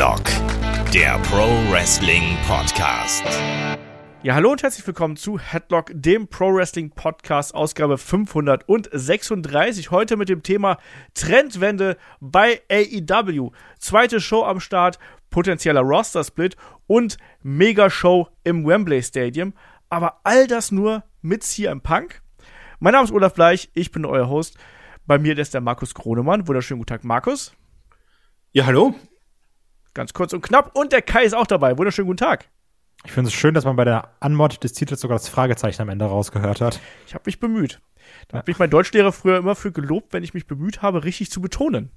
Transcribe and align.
Headlock, 0.00 0.24
der 0.94 1.18
Pro 1.24 1.46
Wrestling 1.70 2.34
Podcast. 2.48 3.22
Ja, 4.22 4.34
hallo 4.34 4.52
und 4.52 4.62
herzlich 4.62 4.86
willkommen 4.86 5.16
zu 5.16 5.38
Headlock, 5.38 5.90
dem 5.92 6.26
Pro 6.26 6.54
Wrestling 6.54 6.88
Podcast, 6.88 7.54
Ausgabe 7.54 7.98
536. 7.98 9.90
Heute 9.90 10.16
mit 10.16 10.30
dem 10.30 10.42
Thema 10.42 10.78
Trendwende 11.12 11.98
bei 12.18 12.62
AEW. 12.70 13.50
Zweite 13.78 14.22
Show 14.22 14.42
am 14.44 14.58
Start, 14.58 14.98
potenzieller 15.28 15.82
Roster-Split 15.82 16.56
und 16.86 17.18
Mega-Show 17.42 18.28
im 18.42 18.66
Wembley 18.66 19.02
Stadium. 19.02 19.52
Aber 19.90 20.20
all 20.24 20.46
das 20.46 20.72
nur 20.72 21.04
mit 21.20 21.42
CM 21.42 21.82
Punk. 21.82 22.22
Mein 22.78 22.94
Name 22.94 23.04
ist 23.04 23.12
Olaf 23.12 23.34
Bleich, 23.34 23.70
ich 23.74 23.92
bin 23.92 24.06
euer 24.06 24.30
Host. 24.30 24.56
Bei 25.06 25.18
mir 25.18 25.36
ist 25.36 25.52
der 25.52 25.60
Markus 25.60 25.92
Kronemann. 25.92 26.48
Wunderschönen 26.48 26.80
guten 26.80 26.88
Tag, 26.88 27.04
Markus. 27.04 27.52
Ja, 28.52 28.64
hallo. 28.64 28.94
Ganz 29.94 30.12
kurz 30.12 30.32
und 30.32 30.42
knapp. 30.42 30.76
Und 30.76 30.92
der 30.92 31.02
Kai 31.02 31.24
ist 31.24 31.34
auch 31.34 31.46
dabei. 31.46 31.76
Wunderschönen 31.76 32.06
guten 32.06 32.18
Tag. 32.18 32.48
Ich 33.04 33.12
finde 33.12 33.28
es 33.28 33.34
schön, 33.34 33.54
dass 33.54 33.64
man 33.64 33.76
bei 33.76 33.84
der 33.84 34.10
Anmod 34.20 34.62
des 34.62 34.72
Titels 34.74 35.00
sogar 35.00 35.16
das 35.16 35.28
Fragezeichen 35.28 35.82
am 35.82 35.88
Ende 35.88 36.04
rausgehört 36.04 36.60
hat. 36.60 36.80
Ich 37.06 37.14
habe 37.14 37.22
mich 37.26 37.40
bemüht. 37.40 37.80
Da 38.28 38.38
hat 38.38 38.46
mich 38.46 38.58
mein 38.58 38.70
Deutschlehrer 38.70 39.12
früher 39.12 39.38
immer 39.38 39.54
für 39.54 39.72
gelobt, 39.72 40.12
wenn 40.12 40.22
ich 40.22 40.34
mich 40.34 40.46
bemüht 40.46 40.82
habe, 40.82 41.04
richtig 41.04 41.30
zu 41.30 41.40
betonen. 41.40 41.90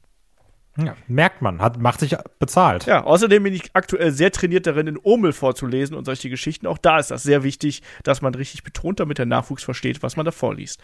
Ja, 0.78 0.96
merkt 1.08 1.42
man, 1.42 1.62
hat, 1.62 1.78
macht 1.78 2.00
sich 2.00 2.16
bezahlt. 2.40 2.86
Ja, 2.88 3.04
außerdem 3.04 3.44
bin 3.44 3.54
ich 3.54 3.70
aktuell 3.74 4.12
sehr 4.12 4.32
trainiert 4.32 4.66
darin, 4.66 4.88
in 4.88 4.98
Omel 4.98 5.32
vorzulesen 5.32 5.96
und 5.96 6.05
solche 6.05 6.30
Geschichten. 6.30 6.66
Auch 6.66 6.80
da 6.80 6.98
ist 6.98 7.12
das 7.12 7.22
sehr 7.22 7.44
wichtig, 7.44 7.84
dass 8.04 8.22
man 8.22 8.34
richtig 8.34 8.64
betont, 8.64 9.00
damit 9.00 9.20
der 9.20 9.28
Nachwuchs 9.28 9.64
versteht, 9.64 10.02
was 10.02 10.16
man 10.16 10.26
da 10.26 10.32
vorliest. 10.32 10.82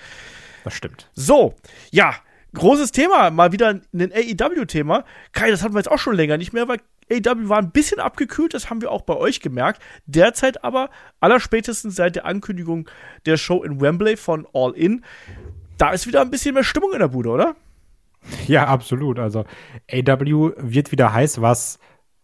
Das 0.63 0.75
stimmt. 0.75 1.09
So, 1.15 1.55
ja, 1.91 2.13
großes 2.53 2.91
Thema, 2.91 3.31
mal 3.31 3.51
wieder 3.51 3.69
ein 3.69 4.11
AEW-Thema. 4.13 5.05
Kai, 5.31 5.49
das 5.49 5.63
hatten 5.63 5.73
wir 5.73 5.79
jetzt 5.79 5.91
auch 5.91 5.97
schon 5.97 6.15
länger 6.15 6.37
nicht 6.37 6.53
mehr, 6.53 6.67
weil 6.67 6.79
AEW 7.11 7.49
war 7.49 7.59
ein 7.59 7.71
bisschen 7.71 7.99
abgekühlt, 7.99 8.53
das 8.53 8.69
haben 8.69 8.81
wir 8.81 8.91
auch 8.91 9.01
bei 9.01 9.15
euch 9.15 9.41
gemerkt. 9.41 9.81
Derzeit 10.05 10.63
aber, 10.63 10.89
allerspätestens 11.19 11.95
seit 11.95 12.15
der 12.15 12.25
Ankündigung 12.25 12.89
der 13.25 13.37
Show 13.37 13.63
in 13.63 13.81
Wembley 13.81 14.17
von 14.17 14.47
All 14.53 14.73
In, 14.73 15.03
da 15.77 15.91
ist 15.91 16.07
wieder 16.07 16.21
ein 16.21 16.31
bisschen 16.31 16.53
mehr 16.53 16.63
Stimmung 16.63 16.93
in 16.93 16.99
der 16.99 17.07
Bude, 17.07 17.29
oder? 17.29 17.55
Ja, 18.47 18.67
absolut. 18.67 19.17
Also 19.17 19.45
AW 19.91 20.51
wird 20.57 20.91
wieder 20.91 21.13
heiß, 21.13 21.41
was 21.41 21.79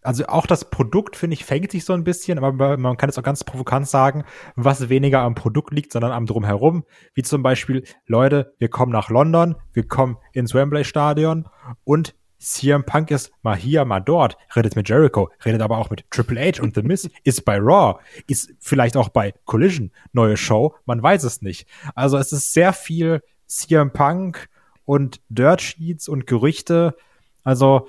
also 0.05 0.27
auch 0.27 0.45
das 0.45 0.69
Produkt, 0.69 1.16
finde 1.16 1.33
ich, 1.33 1.45
fängt 1.45 1.72
sich 1.72 1.83
so 1.83 1.94
ein 1.94 2.03
bisschen, 2.03 2.38
aber 2.38 2.77
man 2.77 2.95
kann 2.95 3.09
es 3.09 3.17
auch 3.17 3.23
ganz 3.23 3.44
provokant 3.44 3.88
sagen, 3.88 4.23
was 4.55 4.89
weniger 4.89 5.22
am 5.22 5.33
Produkt 5.33 5.73
liegt, 5.73 5.92
sondern 5.92 6.11
am 6.11 6.27
Drumherum. 6.27 6.83
Wie 7.16 7.23
zum 7.23 7.42
Beispiel, 7.42 7.83
Leute, 8.05 8.53
wir 8.59 8.70
kommen 8.70 8.92
nach 8.92 9.09
London, 9.09 9.55
wir 9.73 9.88
kommen 9.88 10.17
ins 10.31 10.53
Wembley 10.53 10.83
Stadion 10.86 11.47
und 11.83 12.14
CM 12.38 12.86
Punk 12.86 13.11
ist 13.11 13.31
mal 13.41 13.55
hier, 13.55 13.86
mal 13.86 14.00
dort, 14.00 14.38
redet 14.55 14.75
mit 14.75 14.89
Jericho, 14.89 15.30
redet 15.44 15.61
aber 15.61 15.78
auch 15.78 15.89
mit 15.89 16.09
Triple 16.11 16.39
H 16.39 16.61
und 16.61 16.75
The 16.75 16.81
Miz, 16.81 17.09
ist 17.23 17.45
bei 17.45 17.58
Raw, 17.58 18.00
ist 18.27 18.53
vielleicht 18.59 18.97
auch 18.97 19.09
bei 19.09 19.33
Collision, 19.45 19.92
neue 20.14 20.38
Show, 20.38 20.75
man 20.86 21.02
weiß 21.02 21.23
es 21.23 21.42
nicht. 21.42 21.67
Also 21.95 22.17
es 22.17 22.31
ist 22.31 22.53
sehr 22.53 22.73
viel 22.73 23.22
CM 23.47 23.92
Punk 23.92 24.50
und 24.86 25.22
Dirt 25.30 25.61
Sheets 25.61 26.08
und 26.08 26.27
Gerüchte. 26.27 26.95
Also 27.44 27.88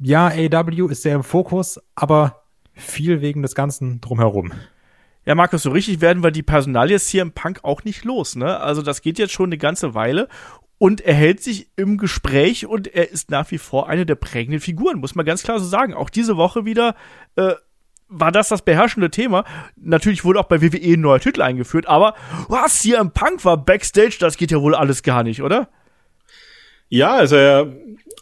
ja, 0.00 0.28
AW 0.28 0.90
ist 0.90 1.02
sehr 1.02 1.14
im 1.14 1.22
Fokus, 1.22 1.80
aber 1.94 2.42
viel 2.72 3.20
wegen 3.20 3.42
des 3.42 3.54
Ganzen 3.54 4.00
drumherum. 4.00 4.52
Ja, 5.26 5.34
Markus, 5.34 5.62
so 5.62 5.70
richtig 5.70 6.00
werden 6.00 6.22
wir 6.22 6.30
die 6.30 6.42
Personalie 6.42 6.98
CM 6.98 7.32
Punk 7.32 7.60
auch 7.62 7.84
nicht 7.84 8.04
los, 8.04 8.36
ne? 8.36 8.58
Also 8.58 8.82
das 8.82 9.02
geht 9.02 9.18
jetzt 9.18 9.32
schon 9.32 9.50
eine 9.50 9.58
ganze 9.58 9.94
Weile 9.94 10.28
und 10.78 11.02
er 11.02 11.14
hält 11.14 11.42
sich 11.42 11.68
im 11.76 11.98
Gespräch 11.98 12.66
und 12.66 12.86
er 12.86 13.10
ist 13.10 13.30
nach 13.30 13.50
wie 13.50 13.58
vor 13.58 13.88
eine 13.88 14.06
der 14.06 14.14
prägenden 14.14 14.60
Figuren, 14.60 14.98
muss 14.98 15.14
man 15.14 15.26
ganz 15.26 15.42
klar 15.42 15.60
so 15.60 15.66
sagen. 15.66 15.92
Auch 15.92 16.08
diese 16.08 16.38
Woche 16.38 16.64
wieder 16.64 16.94
äh, 17.36 17.52
war 18.08 18.32
das 18.32 18.48
das 18.48 18.62
beherrschende 18.62 19.10
Thema. 19.10 19.44
Natürlich 19.76 20.24
wurde 20.24 20.40
auch 20.40 20.48
bei 20.48 20.62
WWE 20.62 20.94
ein 20.94 21.02
neuer 21.02 21.20
Titel 21.20 21.42
eingeführt, 21.42 21.86
aber 21.86 22.14
was, 22.48 22.82
im 22.84 23.12
Punk 23.12 23.44
war 23.44 23.62
Backstage, 23.62 24.16
das 24.18 24.38
geht 24.38 24.50
ja 24.50 24.62
wohl 24.62 24.74
alles 24.74 25.02
gar 25.02 25.22
nicht, 25.22 25.42
oder? 25.42 25.68
Ja, 26.88 27.12
also 27.12 27.36
er, 27.36 27.72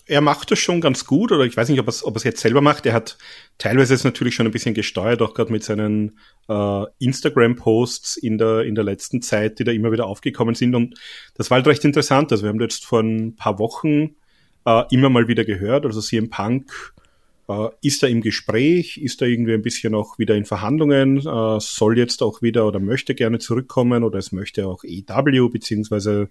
er 0.08 0.20
macht 0.22 0.50
das 0.50 0.58
schon 0.58 0.80
ganz 0.80 1.04
gut, 1.04 1.30
oder 1.32 1.44
ich 1.44 1.56
weiß 1.56 1.68
nicht, 1.68 1.78
ob 1.80 1.86
er 1.86 1.90
es 1.90 2.04
ob 2.04 2.22
jetzt 2.24 2.40
selber 2.40 2.60
macht. 2.60 2.86
Er 2.86 2.94
hat 2.94 3.18
teilweise 3.58 3.94
es 3.94 4.04
natürlich 4.04 4.34
schon 4.34 4.46
ein 4.46 4.52
bisschen 4.52 4.74
gesteuert, 4.74 5.20
auch 5.22 5.34
gerade 5.34 5.52
mit 5.52 5.62
seinen 5.62 6.18
äh, 6.48 6.84
Instagram-Posts 6.98 8.16
in 8.16 8.38
der, 8.38 8.62
in 8.62 8.74
der 8.74 8.84
letzten 8.84 9.20
Zeit, 9.22 9.58
die 9.58 9.64
da 9.64 9.72
immer 9.72 9.92
wieder 9.92 10.06
aufgekommen 10.06 10.54
sind. 10.54 10.74
Und 10.74 10.98
das 11.34 11.50
war 11.50 11.56
halt 11.56 11.66
recht 11.66 11.84
interessant. 11.84 12.32
Also 12.32 12.44
wir 12.44 12.48
haben 12.48 12.60
jetzt 12.60 12.86
vor 12.86 13.00
ein 13.00 13.36
paar 13.36 13.58
Wochen 13.58 14.16
äh, 14.64 14.84
immer 14.90 15.10
mal 15.10 15.28
wieder 15.28 15.44
gehört, 15.44 15.84
also 15.84 16.00
CM 16.00 16.30
Punk 16.30 16.94
äh, 17.48 17.68
ist 17.82 18.02
er 18.02 18.08
im 18.08 18.20
Gespräch, 18.20 18.96
ist 18.98 19.20
er 19.22 19.28
irgendwie 19.28 19.54
ein 19.54 19.62
bisschen 19.62 19.94
auch 19.94 20.18
wieder 20.18 20.36
in 20.36 20.44
Verhandlungen, 20.44 21.18
äh, 21.18 21.60
soll 21.60 21.98
jetzt 21.98 22.22
auch 22.22 22.42
wieder 22.42 22.66
oder 22.66 22.80
möchte 22.80 23.14
gerne 23.14 23.38
zurückkommen 23.38 24.04
oder 24.04 24.18
es 24.18 24.32
möchte 24.32 24.66
auch 24.66 24.84
EW 24.84 25.48
beziehungsweise 25.48 26.28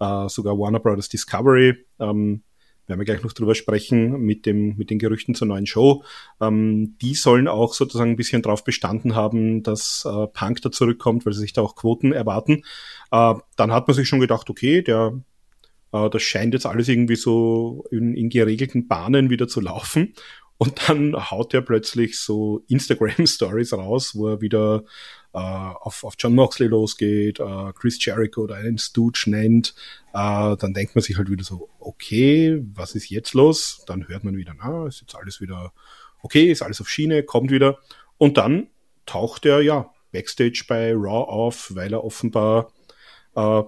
äh, 0.00 0.28
sogar 0.28 0.58
Warner 0.58 0.80
Brothers 0.80 1.08
Discovery. 1.08 1.74
Ähm, 1.98 2.42
werden 2.88 3.00
wir 3.00 3.04
gleich 3.04 3.22
noch 3.22 3.32
drüber 3.32 3.54
sprechen 3.54 4.20
mit 4.20 4.46
dem 4.46 4.76
mit 4.76 4.90
den 4.90 4.98
Gerüchten 4.98 5.34
zur 5.34 5.46
neuen 5.46 5.66
Show. 5.66 6.02
Ähm, 6.40 6.96
die 7.00 7.14
sollen 7.14 7.46
auch 7.46 7.74
sozusagen 7.74 8.10
ein 8.10 8.16
bisschen 8.16 8.42
drauf 8.42 8.64
bestanden 8.64 9.14
haben, 9.14 9.62
dass 9.62 10.04
äh, 10.06 10.26
Punk 10.28 10.62
da 10.62 10.70
zurückkommt, 10.70 11.26
weil 11.26 11.34
sie 11.34 11.40
sich 11.40 11.52
da 11.52 11.62
auch 11.62 11.76
Quoten 11.76 12.12
erwarten. 12.12 12.62
Äh, 13.12 13.34
dann 13.56 13.72
hat 13.72 13.86
man 13.86 13.94
sich 13.94 14.08
schon 14.08 14.20
gedacht, 14.20 14.50
okay, 14.50 14.82
der 14.82 15.20
äh, 15.92 16.10
das 16.10 16.22
scheint 16.22 16.54
jetzt 16.54 16.66
alles 16.66 16.88
irgendwie 16.88 17.16
so 17.16 17.84
in, 17.90 18.14
in 18.14 18.30
geregelten 18.30 18.88
Bahnen 18.88 19.30
wieder 19.30 19.48
zu 19.48 19.60
laufen. 19.60 20.14
Und 20.58 20.88
dann 20.88 21.30
haut 21.30 21.54
er 21.54 21.62
plötzlich 21.62 22.18
so 22.18 22.64
Instagram-Stories 22.68 23.74
raus, 23.74 24.16
wo 24.16 24.28
er 24.28 24.40
wieder 24.40 24.82
äh, 25.34 25.38
auf, 25.38 26.04
auf 26.04 26.14
John 26.18 26.34
Moxley 26.34 26.68
losgeht, 26.68 27.40
äh, 27.40 27.72
Chris 27.74 28.04
Jericho 28.04 28.42
oder 28.42 28.56
einen 28.56 28.78
Stooge 28.78 29.24
nennt. 29.26 29.74
Äh, 30.12 30.56
dann 30.56 30.74
denkt 30.74 30.94
man 30.94 31.02
sich 31.02 31.16
halt 31.16 31.30
wieder 31.30 31.44
so, 31.44 31.68
okay, 31.78 32.62
was 32.74 32.94
ist 32.94 33.10
jetzt 33.10 33.34
los? 33.34 33.84
Dann 33.86 34.08
hört 34.08 34.24
man 34.24 34.36
wieder, 34.36 34.54
na, 34.56 34.86
ist 34.86 35.00
jetzt 35.00 35.14
alles 35.14 35.40
wieder 35.40 35.72
okay, 36.22 36.50
ist 36.50 36.62
alles 36.62 36.80
auf 36.80 36.88
Schiene, 36.88 37.22
kommt 37.22 37.50
wieder. 37.50 37.78
Und 38.16 38.36
dann 38.36 38.68
taucht 39.06 39.46
er 39.46 39.60
ja 39.62 39.92
backstage 40.12 40.64
bei 40.68 40.92
Raw 40.92 41.30
auf, 41.30 41.74
weil 41.74 41.92
er 41.92 42.04
offenbar 42.04 42.72
äh, 43.34 43.62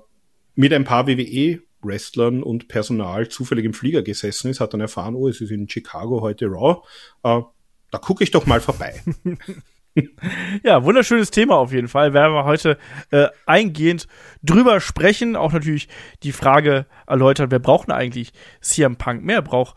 mit 0.54 0.72
ein 0.72 0.84
paar 0.84 1.06
WWE 1.06 1.60
Wrestlern 1.82 2.43
und 2.43 2.69
Personal 2.69 3.28
zufällig 3.28 3.65
im 3.65 3.72
Flieger 3.72 4.03
gesessen 4.03 4.50
ist, 4.50 4.60
hat 4.60 4.75
dann 4.75 4.81
erfahren, 4.81 5.15
oh, 5.15 5.28
es 5.28 5.41
ist 5.41 5.50
in 5.50 5.69
Chicago 5.69 6.20
heute 6.20 6.47
Raw. 6.47 6.82
Äh, 7.22 7.43
da 7.91 7.99
gucke 7.99 8.22
ich 8.22 8.31
doch 8.31 8.47
mal 8.47 8.60
vorbei. 8.60 9.03
ja, 10.62 10.84
wunderschönes 10.84 11.30
Thema 11.30 11.56
auf 11.56 11.72
jeden 11.72 11.88
Fall. 11.88 12.12
Werden 12.12 12.34
wir 12.34 12.44
heute 12.44 12.78
äh, 13.10 13.28
eingehend 13.46 14.06
drüber 14.42 14.80
sprechen. 14.80 15.36
Auch 15.36 15.52
natürlich 15.52 15.88
die 16.22 16.32
Frage 16.32 16.86
erläutern, 17.06 17.50
wer 17.50 17.58
braucht 17.58 17.88
denn 17.88 17.94
eigentlich 17.94 18.32
CM 18.60 18.96
Punk 18.96 19.24
mehr? 19.24 19.42
Braucht 19.42 19.76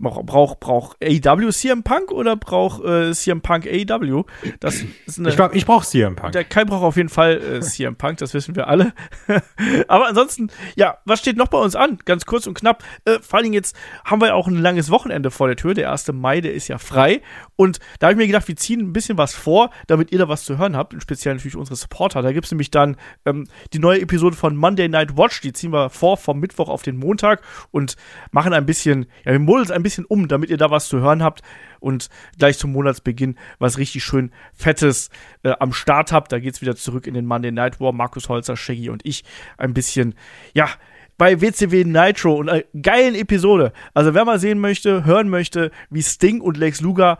Braucht 0.00 0.60
brauch 0.60 0.94
AEW 1.02 1.50
CM 1.50 1.82
Punk 1.82 2.12
oder 2.12 2.36
braucht 2.36 2.84
äh, 2.84 3.12
CM 3.12 3.40
Punk 3.40 3.66
AEW? 3.66 4.24
Das 4.60 4.84
ist 5.06 5.18
eine, 5.18 5.30
ich 5.30 5.36
glaube, 5.36 5.56
ich 5.56 5.66
brauche 5.66 5.84
CM 5.84 6.14
Punk. 6.14 6.32
Der 6.32 6.44
Kai 6.44 6.64
braucht 6.64 6.84
auf 6.84 6.96
jeden 6.96 7.08
Fall 7.08 7.40
äh, 7.40 7.60
CM 7.60 7.96
Punk, 7.96 8.18
das 8.18 8.32
wissen 8.32 8.54
wir 8.54 8.68
alle. 8.68 8.92
Aber 9.88 10.06
ansonsten, 10.06 10.50
ja, 10.76 10.98
was 11.04 11.18
steht 11.18 11.36
noch 11.36 11.48
bei 11.48 11.58
uns 11.58 11.74
an? 11.74 11.98
Ganz 12.04 12.26
kurz 12.26 12.46
und 12.46 12.54
knapp. 12.54 12.84
Äh, 13.06 13.18
vor 13.20 13.38
allen 13.38 13.44
Dingen 13.44 13.54
jetzt 13.54 13.74
haben 14.04 14.20
wir 14.20 14.36
auch 14.36 14.46
ein 14.46 14.56
langes 14.56 14.88
Wochenende 14.90 15.32
vor 15.32 15.48
der 15.48 15.56
Tür. 15.56 15.74
Der 15.74 15.90
1. 15.90 16.12
Mai, 16.12 16.40
der 16.40 16.54
ist 16.54 16.68
ja 16.68 16.78
frei. 16.78 17.20
Und 17.56 17.80
da 17.98 18.06
habe 18.06 18.12
ich 18.12 18.18
mir 18.18 18.26
gedacht, 18.28 18.46
wir 18.46 18.56
ziehen 18.56 18.80
ein 18.80 18.92
bisschen 18.92 19.18
was 19.18 19.34
vor, 19.34 19.70
damit 19.88 20.12
ihr 20.12 20.18
da 20.18 20.28
was 20.28 20.44
zu 20.44 20.58
hören 20.58 20.76
habt. 20.76 20.94
Und 20.94 21.00
speziell 21.00 21.34
natürlich 21.34 21.56
unsere 21.56 21.74
Supporter. 21.74 22.22
Da 22.22 22.30
gibt 22.30 22.44
es 22.44 22.52
nämlich 22.52 22.70
dann 22.70 22.96
ähm, 23.26 23.48
die 23.72 23.80
neue 23.80 24.00
Episode 24.00 24.36
von 24.36 24.54
Monday 24.54 24.88
Night 24.88 25.16
Watch. 25.16 25.40
Die 25.40 25.52
ziehen 25.52 25.72
wir 25.72 25.90
vor 25.90 26.16
vom 26.16 26.38
Mittwoch 26.38 26.68
auf 26.68 26.82
den 26.82 26.96
Montag 26.98 27.42
und 27.72 27.96
machen 28.30 28.52
ein 28.52 28.64
bisschen, 28.64 29.06
ja, 29.24 29.32
wir 29.32 29.40
modeln 29.40 29.72
ein 29.72 29.82
bisschen 29.82 29.87
bisschen 29.88 30.04
um, 30.04 30.28
damit 30.28 30.50
ihr 30.50 30.58
da 30.58 30.70
was 30.70 30.88
zu 30.88 31.00
hören 31.00 31.22
habt 31.22 31.42
und 31.80 32.08
gleich 32.38 32.58
zum 32.58 32.72
Monatsbeginn 32.72 33.36
was 33.58 33.78
richtig 33.78 34.04
schön 34.04 34.30
Fettes 34.52 35.10
äh, 35.42 35.54
am 35.58 35.72
Start 35.72 36.12
habt. 36.12 36.30
Da 36.30 36.38
geht 36.38 36.54
es 36.54 36.60
wieder 36.60 36.76
zurück 36.76 37.06
in 37.06 37.14
den 37.14 37.26
Monday 37.26 37.50
Night 37.50 37.80
War. 37.80 37.92
Markus 37.92 38.28
Holzer, 38.28 38.56
Shaggy 38.56 38.90
und 38.90 39.04
ich 39.04 39.24
ein 39.56 39.72
bisschen, 39.72 40.14
ja, 40.52 40.68
bei 41.16 41.40
WCW 41.40 41.84
Nitro 41.84 42.36
und 42.36 42.48
einer 42.48 42.62
geilen 42.80 43.14
Episode. 43.14 43.72
Also 43.92 44.14
wer 44.14 44.24
mal 44.24 44.38
sehen 44.38 44.60
möchte, 44.60 45.04
hören 45.04 45.28
möchte, 45.28 45.72
wie 45.90 46.02
Sting 46.02 46.40
und 46.40 46.56
Lex 46.56 46.80
Luger 46.80 47.18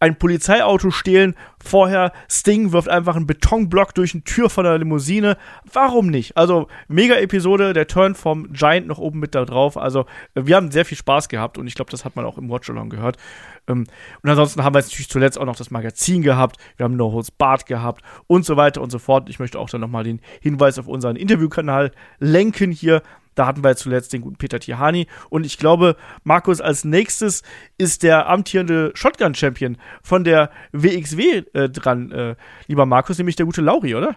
ein 0.00 0.18
Polizeiauto 0.18 0.90
stehlen, 0.90 1.34
vorher 1.62 2.12
Sting 2.30 2.72
wirft 2.72 2.88
einfach 2.88 3.16
einen 3.16 3.26
Betonblock 3.26 3.94
durch 3.94 4.14
eine 4.14 4.24
Tür 4.24 4.48
von 4.48 4.64
der 4.64 4.78
Limousine. 4.78 5.36
Warum 5.72 6.08
nicht? 6.08 6.36
Also, 6.36 6.68
mega 6.86 7.16
Episode, 7.16 7.72
der 7.72 7.86
Turn 7.86 8.14
vom 8.14 8.52
Giant 8.52 8.86
noch 8.86 8.98
oben 8.98 9.18
mit 9.18 9.34
da 9.34 9.44
drauf. 9.44 9.76
Also, 9.76 10.06
wir 10.34 10.56
haben 10.56 10.70
sehr 10.70 10.84
viel 10.84 10.98
Spaß 10.98 11.28
gehabt 11.28 11.58
und 11.58 11.66
ich 11.66 11.74
glaube, 11.74 11.90
das 11.90 12.04
hat 12.04 12.16
man 12.16 12.24
auch 12.24 12.38
im 12.38 12.48
Watch-Along 12.48 12.90
gehört. 12.90 13.16
Ähm, 13.66 13.86
und 14.22 14.30
ansonsten 14.30 14.62
haben 14.62 14.74
wir 14.74 14.80
jetzt 14.80 14.90
natürlich 14.90 15.10
zuletzt 15.10 15.38
auch 15.38 15.46
noch 15.46 15.56
das 15.56 15.70
Magazin 15.70 16.22
gehabt, 16.22 16.56
wir 16.76 16.84
haben 16.84 16.96
No 16.96 17.12
Holds 17.12 17.30
Bart 17.30 17.66
gehabt 17.66 18.02
und 18.26 18.44
so 18.44 18.56
weiter 18.56 18.80
und 18.80 18.90
so 18.90 18.98
fort. 18.98 19.28
Ich 19.28 19.38
möchte 19.38 19.58
auch 19.58 19.68
dann 19.68 19.80
nochmal 19.80 20.04
den 20.04 20.20
Hinweis 20.40 20.78
auf 20.78 20.86
unseren 20.86 21.16
Interviewkanal 21.16 21.90
lenken 22.18 22.70
hier 22.70 23.02
Da 23.38 23.46
hatten 23.46 23.62
wir 23.62 23.76
zuletzt 23.76 24.12
den 24.12 24.22
guten 24.22 24.36
Peter 24.36 24.58
Tihani. 24.58 25.06
Und 25.30 25.46
ich 25.46 25.58
glaube, 25.58 25.96
Markus, 26.24 26.60
als 26.60 26.84
nächstes 26.84 27.44
ist 27.76 28.02
der 28.02 28.28
amtierende 28.28 28.90
Shotgun-Champion 28.94 29.76
von 30.02 30.24
der 30.24 30.50
WXW 30.72 31.44
äh, 31.52 31.68
dran, 31.68 32.10
äh, 32.10 32.34
lieber 32.66 32.84
Markus, 32.84 33.16
nämlich 33.18 33.36
der 33.36 33.46
gute 33.46 33.60
Lauri, 33.60 33.94
oder? 33.94 34.16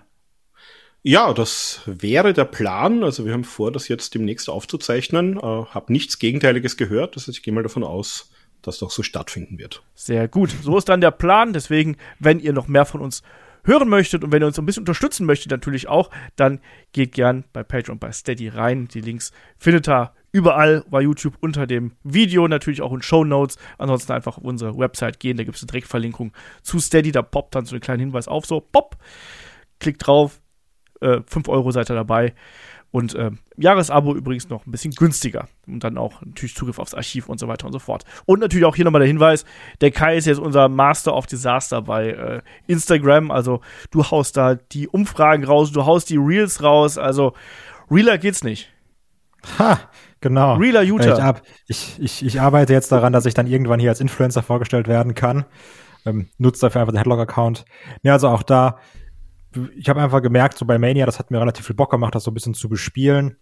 Ja, 1.03 1.33
das 1.33 1.81
wäre 1.85 2.33
der 2.33 2.45
Plan. 2.45 3.03
Also 3.03 3.25
wir 3.25 3.33
haben 3.33 3.43
vor, 3.43 3.71
das 3.71 3.87
jetzt 3.87 4.15
demnächst 4.15 4.49
aufzuzeichnen. 4.49 5.37
Äh, 5.37 5.41
hab 5.41 5.91
nichts 5.91 6.17
Gegenteiliges 6.17 6.77
gehört. 6.77 7.15
Das 7.15 7.27
heißt, 7.27 7.37
ich 7.37 7.43
gehe 7.43 7.53
mal 7.53 7.63
davon 7.63 7.83
aus, 7.83 8.31
dass 8.63 8.79
das 8.79 8.93
so 8.93 9.03
stattfinden 9.03 9.59
wird. 9.59 9.83
Sehr 9.93 10.27
gut. 10.27 10.49
So 10.63 10.77
ist 10.77 10.89
dann 10.89 11.01
der 11.01 11.11
Plan. 11.11 11.53
Deswegen, 11.53 11.97
wenn 12.17 12.39
ihr 12.39 12.53
noch 12.53 12.67
mehr 12.67 12.85
von 12.85 13.01
uns 13.01 13.21
hören 13.63 13.89
möchtet 13.89 14.23
und 14.23 14.31
wenn 14.31 14.41
ihr 14.41 14.47
uns 14.47 14.59
ein 14.59 14.65
bisschen 14.65 14.81
unterstützen 14.81 15.25
möchtet, 15.25 15.51
natürlich 15.51 15.87
auch, 15.87 16.09
dann 16.35 16.59
geht 16.93 17.13
gern 17.13 17.45
bei 17.53 17.63
Patreon 17.63 17.99
bei 17.99 18.11
Steady 18.11 18.49
rein. 18.49 18.87
Die 18.87 19.01
Links 19.01 19.31
findet 19.57 19.87
ihr 19.87 20.13
überall 20.31 20.83
bei 20.89 21.01
YouTube 21.01 21.35
unter 21.41 21.67
dem 21.67 21.93
Video, 22.03 22.47
natürlich 22.47 22.81
auch 22.81 22.93
in 22.93 23.01
Show 23.01 23.23
Notes. 23.23 23.57
Ansonsten 23.77 24.13
einfach 24.13 24.37
auf 24.37 24.43
unsere 24.43 24.77
Website 24.77 25.19
gehen, 25.19 25.37
da 25.37 25.43
gibt 25.43 25.57
es 25.57 25.63
eine 25.63 25.71
Direktverlinkung 25.71 26.33
zu 26.61 26.79
Steady, 26.79 27.11
da 27.11 27.21
poppt 27.21 27.55
dann 27.55 27.65
so 27.65 27.75
einen 27.75 27.81
kleinen 27.81 27.99
Hinweis 27.99 28.27
auf, 28.27 28.45
so 28.45 28.59
pop, 28.59 28.97
klickt 29.79 30.05
drauf, 30.05 30.41
äh, 31.01 31.21
5 31.25 31.49
Euro 31.49 31.71
seid 31.71 31.89
ihr 31.89 31.95
dabei. 31.95 32.33
Und 32.91 33.15
äh, 33.15 33.31
Jahresabo 33.55 34.13
übrigens 34.15 34.49
noch 34.49 34.65
ein 34.65 34.71
bisschen 34.71 34.91
günstiger. 34.91 35.47
Und 35.65 35.83
dann 35.83 35.97
auch 35.97 36.21
natürlich 36.21 36.55
Zugriff 36.55 36.77
aufs 36.77 36.93
Archiv 36.93 37.29
und 37.29 37.39
so 37.39 37.47
weiter 37.47 37.65
und 37.65 37.73
so 37.73 37.79
fort. 37.79 38.03
Und 38.25 38.41
natürlich 38.41 38.65
auch 38.65 38.75
hier 38.75 38.85
nochmal 38.85 38.99
der 38.99 39.07
Hinweis: 39.07 39.45
Der 39.79 39.91
Kai 39.91 40.17
ist 40.17 40.25
jetzt 40.25 40.39
unser 40.39 40.67
Master 40.67 41.15
of 41.15 41.25
Disaster 41.25 41.81
bei 41.81 42.09
äh, 42.09 42.41
Instagram. 42.67 43.31
Also, 43.31 43.61
du 43.91 44.03
haust 44.03 44.35
da 44.35 44.55
die 44.55 44.89
Umfragen 44.89 45.45
raus, 45.45 45.71
du 45.71 45.85
haust 45.85 46.09
die 46.09 46.17
Reels 46.17 46.61
raus. 46.61 46.97
Also, 46.97 47.33
realer 47.89 48.17
geht's 48.17 48.43
nicht. 48.43 48.69
Ha, 49.57 49.79
genau. 50.19 50.55
Realer 50.55 50.83
Utah. 50.83 51.41
Ich, 51.67 51.95
ich, 51.99 52.25
ich, 52.25 52.41
arbeite 52.41 52.73
jetzt 52.73 52.91
daran, 52.91 53.13
dass 53.13 53.25
ich 53.25 53.33
dann 53.33 53.47
irgendwann 53.47 53.79
hier 53.79 53.89
als 53.89 54.01
Influencer 54.01 54.43
vorgestellt 54.43 54.87
werden 54.87 55.15
kann. 55.15 55.45
Ähm, 56.05 56.27
nutzt 56.37 56.61
dafür 56.61 56.81
einfach 56.81 56.93
den 56.93 56.97
Headlock-Account. 56.97 57.65
Ja, 58.03 58.13
also 58.13 58.27
auch 58.27 58.43
da 58.43 58.79
ich 59.77 59.89
habe 59.89 60.01
einfach 60.01 60.21
gemerkt, 60.21 60.57
so 60.57 60.65
bei 60.65 60.77
Mania, 60.77 61.05
das 61.05 61.19
hat 61.19 61.31
mir 61.31 61.39
relativ 61.39 61.65
viel 61.65 61.75
Bock 61.75 61.91
gemacht, 61.91 62.15
das 62.15 62.23
so 62.23 62.31
ein 62.31 62.33
bisschen 62.33 62.53
zu 62.53 62.69
bespielen. 62.69 63.37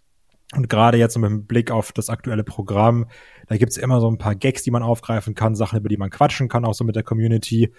Und 0.56 0.68
gerade 0.68 0.98
jetzt 0.98 1.18
mit 1.18 1.30
dem 1.30 1.46
Blick 1.46 1.70
auf 1.70 1.92
das 1.92 2.10
aktuelle 2.10 2.44
Programm, 2.44 3.06
da 3.48 3.58
gibt's 3.58 3.78
immer 3.78 4.02
so 4.02 4.10
ein 4.10 4.18
paar 4.18 4.36
Gags, 4.36 4.64
die 4.64 4.72
man 4.72 4.82
aufgreifen 4.82 5.36
kann, 5.36 5.56
Sachen, 5.56 5.80
über 5.80 5.90
die 5.90 5.98
man 5.98 6.10
quatschen 6.10 6.50
kann, 6.50 6.66
auch 6.66 6.74
so 6.74 6.84
mit 6.84 6.96
der 6.96 7.04
Community. 7.04 7.72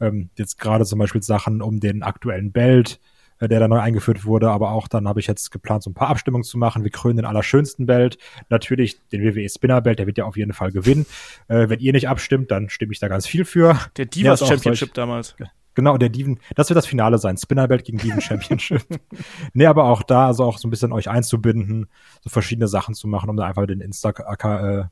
Ähm, 0.00 0.30
jetzt 0.36 0.58
gerade 0.58 0.84
zum 0.84 1.00
Beispiel 1.00 1.22
Sachen 1.22 1.60
um 1.62 1.80
den 1.80 2.04
aktuellen 2.04 2.52
Belt, 2.52 3.00
äh, 3.40 3.48
der 3.48 3.58
da 3.58 3.66
neu 3.66 3.80
eingeführt 3.80 4.24
wurde, 4.24 4.50
aber 4.50 4.70
auch 4.70 4.86
dann 4.86 5.08
habe 5.08 5.18
ich 5.18 5.26
jetzt 5.26 5.50
geplant, 5.50 5.82
so 5.82 5.90
ein 5.90 5.94
paar 5.94 6.10
Abstimmungen 6.10 6.44
zu 6.44 6.58
machen. 6.58 6.84
Wir 6.84 6.92
krönen 6.92 7.16
den 7.16 7.26
allerschönsten 7.26 7.86
Belt. 7.86 8.18
Natürlich 8.48 9.00
den 9.08 9.22
WWE 9.22 9.48
Spinner 9.48 9.80
Belt, 9.80 9.98
der 9.98 10.06
wird 10.06 10.18
ja 10.18 10.24
auf 10.24 10.36
jeden 10.36 10.52
Fall 10.52 10.70
gewinnen. 10.70 11.06
Äh, 11.48 11.68
wenn 11.68 11.80
ihr 11.80 11.92
nicht 11.92 12.08
abstimmt, 12.08 12.52
dann 12.52 12.68
stimme 12.68 12.92
ich 12.92 13.00
da 13.00 13.08
ganz 13.08 13.26
viel 13.26 13.44
für. 13.44 13.80
Der 13.96 14.06
Divas 14.06 14.40
ja, 14.40 14.46
Championship 14.46 14.88
solch, 14.88 14.92
damals. 14.92 15.34
Genau, 15.74 15.96
der 15.96 16.08
Diven, 16.08 16.38
das 16.54 16.68
wird 16.68 16.76
das 16.76 16.86
Finale 16.86 17.18
sein. 17.18 17.36
Spinnerbelt 17.36 17.84
gegen 17.84 17.98
Diven 17.98 18.20
Championship. 18.20 18.82
nee, 19.54 19.66
aber 19.66 19.84
auch 19.84 20.02
da, 20.02 20.26
also 20.26 20.44
auch 20.44 20.58
so 20.58 20.68
ein 20.68 20.70
bisschen 20.70 20.92
euch 20.92 21.08
einzubinden, 21.08 21.88
so 22.20 22.30
verschiedene 22.30 22.68
Sachen 22.68 22.94
zu 22.94 23.08
machen, 23.08 23.30
um 23.30 23.36
da 23.36 23.46
einfach 23.46 23.66
den 23.66 23.80
Insta-Kanal 23.80 24.90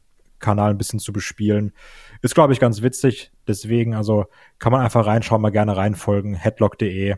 ein 0.70 0.78
bisschen 0.78 0.98
zu 0.98 1.12
bespielen. 1.12 1.72
Ist, 2.22 2.34
glaube 2.34 2.52
ich, 2.52 2.60
ganz 2.60 2.82
witzig. 2.82 3.30
Deswegen, 3.46 3.94
also 3.94 4.26
kann 4.58 4.72
man 4.72 4.82
einfach 4.82 5.06
reinschauen, 5.06 5.42
mal 5.42 5.50
gerne 5.50 5.76
reinfolgen. 5.76 6.34
Headlock.de. 6.34 7.16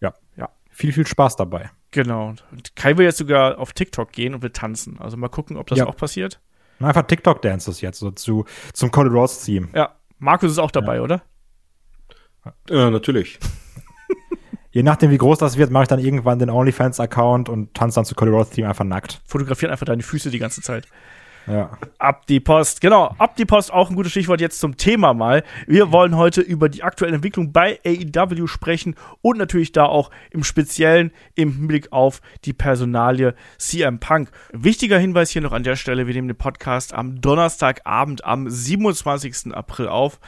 Ja, 0.00 0.14
ja. 0.36 0.48
Viel, 0.70 0.92
viel 0.92 1.06
Spaß 1.06 1.36
dabei. 1.36 1.70
Genau. 1.92 2.34
Und 2.50 2.74
Kai 2.74 2.96
will 2.96 3.04
jetzt 3.04 3.18
sogar 3.18 3.58
auf 3.58 3.72
TikTok 3.72 4.12
gehen 4.12 4.34
und 4.34 4.42
will 4.42 4.50
tanzen. 4.50 4.98
Also 4.98 5.16
mal 5.16 5.28
gucken, 5.28 5.56
ob 5.56 5.68
das 5.68 5.78
ja. 5.78 5.86
auch 5.86 5.96
passiert. 5.96 6.40
Einfach 6.80 7.02
TikTok-Dances 7.02 7.80
jetzt, 7.80 8.00
so 8.00 8.10
zu, 8.10 8.44
zum 8.72 8.90
Cody 8.90 9.08
Ross-Theme. 9.08 9.68
Ja. 9.74 9.94
Markus 10.18 10.52
ist 10.52 10.58
auch 10.58 10.70
dabei, 10.70 10.96
ja. 10.96 11.02
oder? 11.02 11.22
Ja, 12.68 12.90
natürlich. 12.90 13.38
Je 14.72 14.82
nachdem, 14.82 15.10
wie 15.10 15.18
groß 15.18 15.38
das 15.38 15.58
wird, 15.58 15.70
mache 15.70 15.82
ich 15.82 15.88
dann 15.88 15.98
irgendwann 15.98 16.38
den 16.38 16.48
OnlyFans-Account 16.48 17.48
und 17.48 17.74
tanze 17.74 17.96
dann 17.96 18.04
zu 18.06 18.14
Cody 18.14 18.30
Roth 18.30 18.52
Team 18.52 18.66
einfach 18.66 18.84
nackt. 18.84 19.20
Fotografieren 19.26 19.70
einfach 19.70 19.84
deine 19.84 20.02
Füße 20.02 20.30
die 20.30 20.38
ganze 20.38 20.62
Zeit. 20.62 20.86
Ja. 21.46 21.76
Ab 21.98 22.26
die 22.26 22.40
Post. 22.40 22.80
Genau, 22.80 23.14
ab 23.18 23.36
die 23.36 23.44
Post, 23.44 23.72
auch 23.72 23.90
ein 23.90 23.96
gutes 23.96 24.12
Stichwort 24.12 24.40
jetzt 24.40 24.60
zum 24.60 24.76
Thema 24.76 25.12
mal. 25.12 25.42
Wir 25.66 25.90
wollen 25.92 26.16
heute 26.16 26.40
über 26.40 26.68
die 26.68 26.82
aktuelle 26.82 27.16
Entwicklung 27.16 27.52
bei 27.52 27.80
AEW 27.84 28.46
sprechen 28.46 28.94
und 29.22 29.38
natürlich 29.38 29.72
da 29.72 29.86
auch 29.86 30.10
im 30.30 30.44
Speziellen 30.44 31.12
im 31.34 31.52
Hinblick 31.52 31.92
auf 31.92 32.20
die 32.44 32.52
Personalie 32.52 33.34
CM 33.58 33.98
Punk. 33.98 34.30
Wichtiger 34.52 34.98
Hinweis 34.98 35.30
hier 35.30 35.42
noch 35.42 35.52
an 35.52 35.64
der 35.64 35.76
Stelle, 35.76 36.06
wir 36.06 36.14
nehmen 36.14 36.28
den 36.28 36.38
Podcast 36.38 36.94
am 36.94 37.20
Donnerstagabend 37.20 38.24
am 38.24 38.48
27. 38.48 39.52
April 39.52 39.88
auf. 39.88 40.20